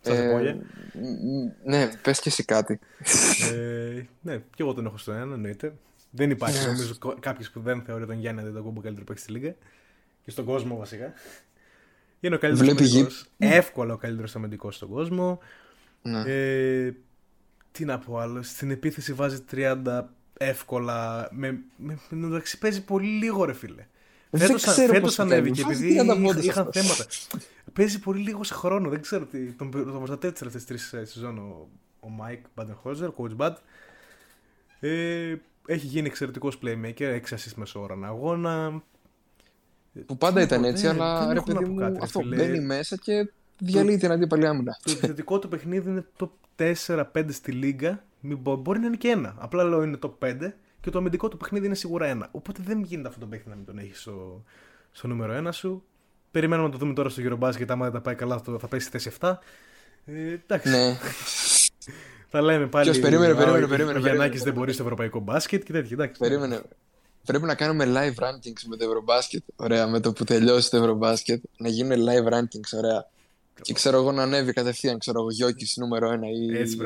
ε, 0.04 0.56
ναι, 1.64 1.90
πες 2.02 2.20
και 2.20 2.30
εσύ 2.30 2.44
κάτι. 2.44 2.80
Ε, 3.54 4.02
ναι, 4.22 4.38
και 4.38 4.64
εγώ 4.64 4.74
τον 4.74 4.86
έχω 4.86 4.98
στο 4.98 5.12
ένα, 5.12 5.34
εννοείται. 5.34 5.74
Δεν 6.16 6.30
υπάρχει 6.30 6.66
νομίζω 6.66 6.98
κάποιος 7.20 7.50
που 7.50 7.60
δεν 7.60 7.82
θεωρεί 7.82 8.06
τον 8.06 8.20
Γιάννη 8.20 8.42
Αντετοκούμπο 8.42 8.82
καλύτερο 8.82 9.06
παίκτη 9.06 9.22
στη 9.22 9.32
Λίγκα. 9.32 9.56
Και 10.24 10.32
στον 10.32 10.46
κόσμο 10.46 10.78
βασικά. 10.78 11.14
Είναι 12.20 12.36
ο 12.36 12.38
καλύτερος 12.38 12.70
αμυντικός. 12.70 13.26
Εύκολα 13.38 13.94
ο 13.94 13.98
καλύτερος 13.98 14.36
αμυντικός 14.36 14.76
στον 14.76 14.90
κόσμο. 14.90 15.40
Ναι. 16.02 16.24
Ε, 16.26 16.94
τι 17.72 17.86
να 17.86 18.00
πω 18.00 18.18
άλλο, 18.18 18.42
στην 18.42 18.72
επίθεση 18.72 19.14
βάζει 19.14 19.44
30 19.52 20.04
εύκολα. 20.38 21.28
Με, 21.32 21.60
με, 21.76 22.00
με, 22.10 22.42
παίζει 22.60 22.84
πολύ 22.84 23.08
λίγο, 23.08 23.46
ρε 23.46 23.54
φίλε. 23.54 23.88
Φέτος 24.88 25.20
ανέβηκε 25.20 25.62
επειδή 25.62 25.88
είχαν 26.42 26.70
θέματα. 26.72 27.06
Παίζει 27.74 28.00
πολύ 28.00 28.22
λίγο 28.22 28.44
σε 28.44 28.54
χρόνο. 28.54 28.90
Δεν 28.90 29.02
ξέρω 29.02 29.26
τι. 29.26 29.52
Τον, 29.52 29.72
τον 29.72 29.98
προστατεύει 29.98 30.34
τις 30.34 30.42
τελευταίε 30.42 30.64
τρει 30.68 31.06
σεζόν 31.06 31.38
ο, 31.38 31.70
ο 32.00 32.08
Mike 32.22 32.62
Badenholzer, 32.62 33.10
ο 33.10 33.14
coach 33.18 33.38
Bad. 33.38 33.54
Ε, 34.80 35.36
έχει 35.66 35.86
γίνει 35.86 36.08
εξαιρετικός 36.08 36.60
playmaker, 36.64 37.00
6 37.00 37.20
assist 37.20 37.54
μέσω 37.56 37.82
ώρα 37.82 37.98
αγώνα. 38.04 38.84
Που 40.06 40.18
πάντα 40.18 40.42
ήταν 40.42 40.64
έτσι, 40.64 40.88
αλλά 40.88 41.34
ρε 41.34 41.42
παιδί 41.42 41.66
μου, 41.66 41.98
αυτό 42.02 42.24
μπαίνει 42.26 42.60
μέσα 42.60 42.96
και 42.96 43.30
διαλύει 43.58 43.98
την 43.98 44.12
αντίπαλη 44.12 44.48
άμυνα. 44.48 44.78
Το 44.84 44.92
επιθετικό 44.92 45.40
του 45.40 45.48
παιχνίδι 45.48 45.90
είναι 45.90 46.06
το 46.16 46.32
4-5 46.86 47.04
στη 47.30 47.52
λίγα. 47.52 48.04
Μπορεί 48.42 48.80
να 48.80 48.86
είναι 48.86 48.96
και 48.96 49.08
ένα. 49.08 49.36
Απλά 49.38 49.64
λέω 49.64 49.84
είναι 49.84 49.98
το 49.98 50.18
5 50.22 50.52
και 50.82 50.90
το 50.90 50.98
αμυντικό 50.98 51.28
του 51.28 51.38
παιχνίδι 51.38 51.66
είναι 51.66 51.76
σίγουρα 51.76 52.06
ένα. 52.06 52.28
Οπότε 52.32 52.62
δεν 52.66 52.82
γίνεται 52.82 53.08
αυτό 53.08 53.20
το 53.20 53.26
παιχνίδι 53.26 53.50
να 53.50 53.56
μην 53.56 53.66
τον 53.66 53.78
έχει 53.78 53.96
στο, 53.96 54.44
στο 54.92 55.08
νούμερο 55.08 55.48
1 55.48 55.50
σου. 55.54 55.84
Περιμένουμε 56.32 56.68
να 56.68 56.74
το 56.74 56.80
δούμε 56.80 56.94
τώρα 56.94 57.10
στο 57.10 57.22
Eurobasket. 57.26 57.66
Άμα 57.68 57.84
δεν 57.84 57.94
τα 57.94 58.02
πάει 58.02 58.16
καλά, 58.16 58.42
θα 58.60 58.68
πέσει 58.68 58.90
θέση 58.90 59.12
7. 59.20 59.34
Ε, 60.06 60.32
εντάξει. 60.32 60.70
Ναι. 60.70 60.98
θα 62.30 62.42
λέμε 62.42 62.68
πάλι. 62.68 62.90
Ποιος 62.90 63.00
περίμενε, 63.00 63.34
περίμενε, 63.34 63.68
περίμενε. 63.68 63.98
Ο 63.98 64.02
Γιαννάκη 64.02 64.38
δεν 64.38 64.54
μπορεί 64.54 64.74
στο 64.74 64.84
ευρωπαϊκό 64.84 65.20
μπάσκετ 65.20 65.64
και 65.64 65.72
τέτοια. 65.72 65.92
Εντάξει. 65.92 66.20
Περίμενε. 66.20 66.62
Πρέπει 67.26 67.46
να 67.46 67.56
κάνουμε 67.56 67.86
live 67.86 68.24
rankings 68.24 68.62
με 68.68 68.76
το 68.76 68.86
Ευρωμπάσκετ. 68.86 69.44
Ωραία, 69.56 69.88
με 69.88 70.00
το 70.00 70.14
που 70.14 70.24
τελειώσει 70.24 70.70
το 70.70 70.78
Ευρωμπάσκετ. 70.78 71.44
Να 71.58 71.70
γίνουν 71.70 71.98
live 71.98 72.34
rankings, 72.34 72.78
ωραία. 72.78 73.08
Και 73.62 73.74
ξέρω 73.74 73.98
εγώ 73.98 74.12
να 74.12 74.24
ανέβει 74.24 74.54
κατευθείαν, 74.54 75.00
ξέρω 75.00 75.20
εγώ, 75.20 75.32
Γιώκης 75.32 75.78
νούμερο 75.78 76.10
1 76.10 76.14
ή 76.14 76.58
έτσι, 76.58 76.78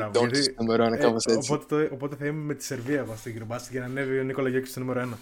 νούμερο 0.58 0.86
1, 0.86 0.92
ε, 0.92 0.96
κάπως 0.96 1.24
έτσι. 1.24 1.52
Οπότε, 1.52 1.88
οπότε 1.92 2.16
θα 2.16 2.26
είμαι 2.26 2.42
με 2.42 2.54
τη 2.54 2.64
Σερβία 2.64 2.98
εγώ 2.98 3.16
στο 3.16 3.28
γύρο 3.28 3.44
μπάσκετ 3.44 3.70
για 3.70 3.80
να 3.80 3.86
ανέβει 3.86 4.18
ο 4.18 4.22
Νίκολα 4.22 4.48
Γιώκης 4.48 4.70
στο 4.70 4.80
νούμερο 4.80 5.00
1. 5.00 5.18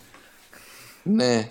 Ναι. 1.02 1.48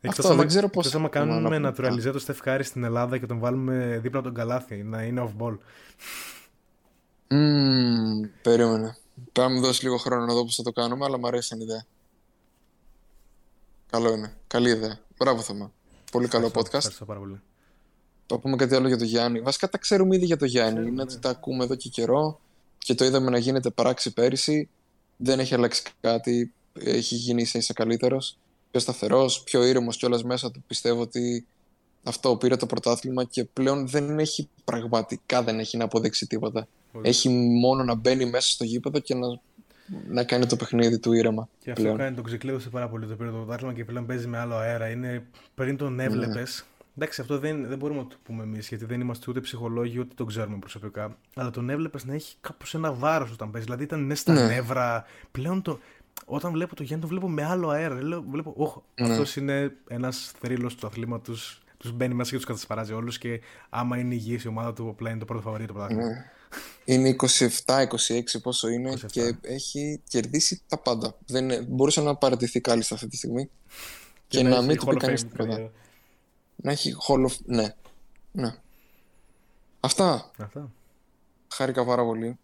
Εκτός 0.00 0.24
Αυτό 0.24 0.36
δεν 0.36 0.46
ξέρω 0.46 0.68
πώς. 0.68 0.86
Εκτό 0.86 0.98
άμα 0.98 1.08
κάνουμε 1.08 1.60
naturalize 1.68 2.12
το 2.12 2.18
Στεφ 2.18 2.38
στην 2.60 2.84
Ελλάδα 2.84 3.18
και 3.18 3.26
τον 3.26 3.38
βάλουμε 3.38 3.98
δίπλα 4.02 4.18
από 4.18 4.28
τον 4.28 4.36
Καλάθι 4.36 4.82
να 4.82 5.02
είναι 5.02 5.22
off 5.26 5.42
ball. 5.42 5.56
Mm, 7.34 8.28
περίμενε. 8.42 8.96
Πρέπει 9.32 9.48
να 9.48 9.54
μου 9.54 9.60
δώσεις 9.60 9.82
λίγο 9.82 9.96
χρόνο 9.96 10.24
να 10.24 10.34
δω 10.34 10.44
πώς 10.44 10.54
θα 10.54 10.62
το 10.62 10.72
κάνουμε, 10.72 11.04
αλλά 11.04 11.18
μου 11.18 11.26
αρέσει 11.26 11.48
σαν 11.48 11.60
ιδέα. 11.60 11.84
Καλό 13.90 14.12
είναι. 14.12 14.36
Καλή 14.46 14.70
ιδέα. 14.70 14.98
Μπράβο, 15.18 15.40
Θωμά. 15.40 15.72
Πολύ 16.12 16.28
καλό 16.28 16.46
podcast. 16.46 16.74
Ευχαριστώ 16.74 17.04
πάρα 17.04 17.18
πολύ. 17.18 17.40
Το 18.26 18.38
πούμε 18.38 18.56
κάτι 18.56 18.74
άλλο 18.74 18.88
για 18.88 18.98
το 18.98 19.04
Γιάννη. 19.04 19.40
Βασικά 19.40 19.68
τα 19.68 19.78
ξέρουμε 19.78 20.16
ήδη 20.16 20.24
για 20.24 20.36
το 20.36 20.44
Γιάννη. 20.44 20.88
Είναι 20.88 21.02
ότι 21.02 21.18
τα 21.18 21.30
ακούμε 21.30 21.64
εδώ 21.64 21.74
και 21.74 21.88
καιρό 21.88 22.40
και 22.78 22.94
το 22.94 23.04
είδαμε 23.04 23.30
να 23.30 23.38
γίνεται 23.38 23.70
πράξη 23.70 24.12
πέρυσι. 24.12 24.68
Δεν 25.16 25.38
έχει 25.38 25.54
αλλάξει 25.54 25.82
κάτι. 26.00 26.52
Έχει 26.72 27.14
γίνει 27.14 27.42
ίσα 27.42 27.58
ίσα 27.58 27.72
καλύτερος. 27.72 28.38
Πιο 28.70 28.80
σταθερός, 28.80 29.42
πιο 29.42 29.64
ήρεμος 29.64 29.96
κιόλας 29.96 30.24
μέσα 30.24 30.50
του. 30.50 30.62
Πιστεύω 30.66 31.00
ότι 31.00 31.46
αυτό 32.02 32.36
πήρε 32.36 32.56
το 32.56 32.66
πρωτάθλημα 32.66 33.24
και 33.24 33.44
πλέον 33.44 33.88
δεν 33.88 34.18
έχει 34.18 34.48
πραγματικά 34.64 35.42
δεν 35.42 35.58
έχει 35.58 35.76
να 35.76 35.84
αποδείξει 35.84 36.26
τίποτα. 36.26 36.68
Έχει 37.02 37.28
μόνο 37.60 37.84
να 37.84 37.94
μπαίνει 37.94 38.24
μέσα 38.24 38.50
στο 38.50 38.64
γήπεδο 38.64 38.98
και 38.98 39.14
να, 39.14 39.26
να 40.08 40.24
κάνει 40.24 40.46
το 40.46 40.56
παιχνίδι 40.56 40.98
του 40.98 41.12
ήρεμα. 41.12 41.48
Και 41.58 41.70
αυτό 41.70 41.82
πλέον. 41.82 41.98
κάνει 41.98 42.14
τον 42.14 42.24
ξεκλείδωσε 42.24 42.68
πάρα 42.68 42.88
πολύ 42.88 43.06
το 43.06 43.14
πήρε 43.14 43.30
το 43.30 43.36
πρωτάθλημα 43.36 43.72
και 43.72 43.84
πλέον 43.84 44.06
παίζει 44.06 44.26
με 44.26 44.38
άλλο 44.38 44.54
αέρα. 44.54 44.88
Είναι 44.88 45.26
πριν 45.54 45.76
τον 45.76 46.00
έβλεπες. 46.00 46.64
Εντάξει, 46.96 47.20
αυτό 47.20 47.38
δεν, 47.38 47.66
δεν 47.66 47.78
μπορούμε 47.78 48.00
να 48.00 48.06
το 48.06 48.16
πούμε 48.22 48.42
εμείς, 48.42 48.68
γιατί 48.68 48.84
δεν 48.84 49.00
είμαστε 49.00 49.26
ούτε 49.28 49.40
ψυχολόγοι 49.40 49.98
ούτε 49.98 50.14
το 50.14 50.24
ξέρουμε 50.24 50.58
προσωπικά. 50.58 51.16
Αλλά 51.34 51.50
τον 51.50 51.70
έβλεπες 51.70 52.04
να 52.04 52.14
έχει 52.14 52.34
κάπως 52.40 52.74
ένα 52.74 52.92
βάρος 52.92 53.30
όταν 53.32 53.50
παίζει. 53.50 53.66
Δηλαδή 53.66 53.84
ήταν 53.84 54.06
ναι 54.06 54.14
στα 54.14 54.32
ναι. 54.32 54.46
νεύρα. 54.46 55.04
Πλέον 55.30 55.62
το, 55.62 55.78
όταν 56.24 56.52
βλέπω 56.52 56.74
το 56.74 56.82
Γιάννη, 56.82 57.04
το 57.04 57.10
βλέπω 57.10 57.28
με 57.28 57.44
άλλο 57.44 57.68
αέρα. 57.68 58.02
Λέω, 58.02 58.24
βλέπω, 58.30 58.54
όχι, 58.56 58.78
ναι. 58.94 59.12
αυτός 59.12 59.36
είναι 59.36 59.76
ένας 59.88 60.32
θρύλος 60.40 60.74
του 60.74 60.86
αθλήματος. 60.86 61.62
Τους 61.76 61.92
μπαίνει 61.92 62.14
μέσα 62.14 62.30
και 62.30 62.36
τους 62.36 62.46
κατασπαράζει 62.46 62.92
όλους. 62.92 63.18
Και 63.18 63.40
άμα 63.68 63.98
είναι 63.98 64.14
υγιής 64.14 64.44
η 64.44 64.48
ομάδα 64.48 64.72
του, 64.72 64.88
απλά 64.88 65.10
είναι 65.10 65.18
το 65.18 65.24
πρώτο 65.24 65.42
φαβορή 65.42 65.66
το 65.66 65.72
πρωτάθλημα. 65.72 66.04
Ναι. 66.04 66.30
Είναι 66.84 67.16
27-26 67.66 67.86
πόσο 68.42 68.68
είναι 68.68 68.92
27. 68.92 69.06
και 69.06 69.34
έχει 69.40 70.00
κερδίσει 70.08 70.62
τα 70.68 70.78
πάντα. 70.78 71.16
Δεν, 71.26 71.64
μπορούσε 71.68 72.00
να 72.00 72.14
παρατηθεί 72.14 72.60
κάλλιστα 72.60 72.94
αυτή 72.94 73.08
τη 73.08 73.16
στιγμή 73.16 73.50
και, 74.28 74.38
και 74.38 74.42
να 74.42 74.62
μην 74.62 74.76
του 74.76 74.86
πει 74.86 74.96
κανείς 74.96 75.28
τίποτα. 75.28 75.70
Να 76.56 76.70
έχει 76.70 76.94
Hall 77.08 77.26
of... 77.26 77.36
Ναι. 77.44 77.74
ναι. 78.32 78.54
Αυτά. 79.80 80.30
Αυτά. 80.38 80.70
Χάρηκα 81.54 81.84
πάρα 81.84 82.04
πολύ. 82.04 82.38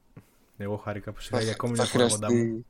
Εγώ 0.57 0.77
χάρηκα 0.77 1.13
που 1.13 1.21
σιγά 1.21 1.41
για 1.41 1.53
ακόμη 1.53 1.73
μια 1.73 1.85
φορά 1.85 2.09
κοντά 2.09 2.33
μου. 2.33 2.67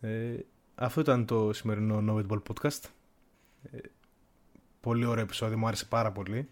Ε, 0.00 0.36
αυτό 0.74 1.00
ήταν 1.00 1.26
το 1.26 1.52
σημερινό 1.52 2.04
No 2.08 2.32
Ball 2.32 2.42
Podcast. 2.42 2.80
Ε, 3.62 3.78
πολύ 4.80 5.04
ωραίο 5.04 5.24
επεισόδιο, 5.24 5.58
μου 5.58 5.66
άρεσε 5.66 5.84
πάρα 5.84 6.12
πολύ. 6.12 6.48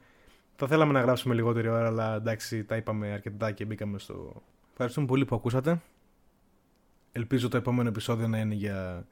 Θα 0.62 0.68
θέλαμε 0.70 0.92
να 0.92 1.00
γράψουμε 1.00 1.34
λιγότερη 1.34 1.68
ώρα, 1.68 1.86
αλλά 1.86 2.14
εντάξει, 2.14 2.64
τα 2.64 2.76
είπαμε 2.76 3.12
αρκετά 3.12 3.52
και 3.52 3.64
μπήκαμε 3.64 3.98
στο... 3.98 4.42
Ευχαριστούμε 4.70 5.06
πολύ 5.06 5.24
που 5.24 5.34
ακούσατε. 5.34 5.80
Ελπίζω 7.12 7.48
το 7.48 7.56
επόμενο 7.56 7.88
επεισόδιο 7.88 8.28
να 8.28 8.38
είναι 8.38 8.54
για, 8.54 9.06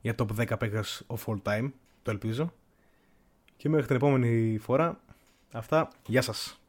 για 0.00 0.14
top 0.18 0.26
10 0.38 0.58
παίκτες 0.58 1.06
of 1.06 1.24
all 1.26 1.42
time. 1.42 1.70
Το 2.02 2.10
ελπίζω. 2.10 2.52
Και 3.56 3.68
μέχρι 3.68 3.86
την 3.86 3.96
επόμενη 3.96 4.58
φορά, 4.58 5.00
αυτά. 5.52 5.88
Γεια 6.06 6.22
σας. 6.22 6.60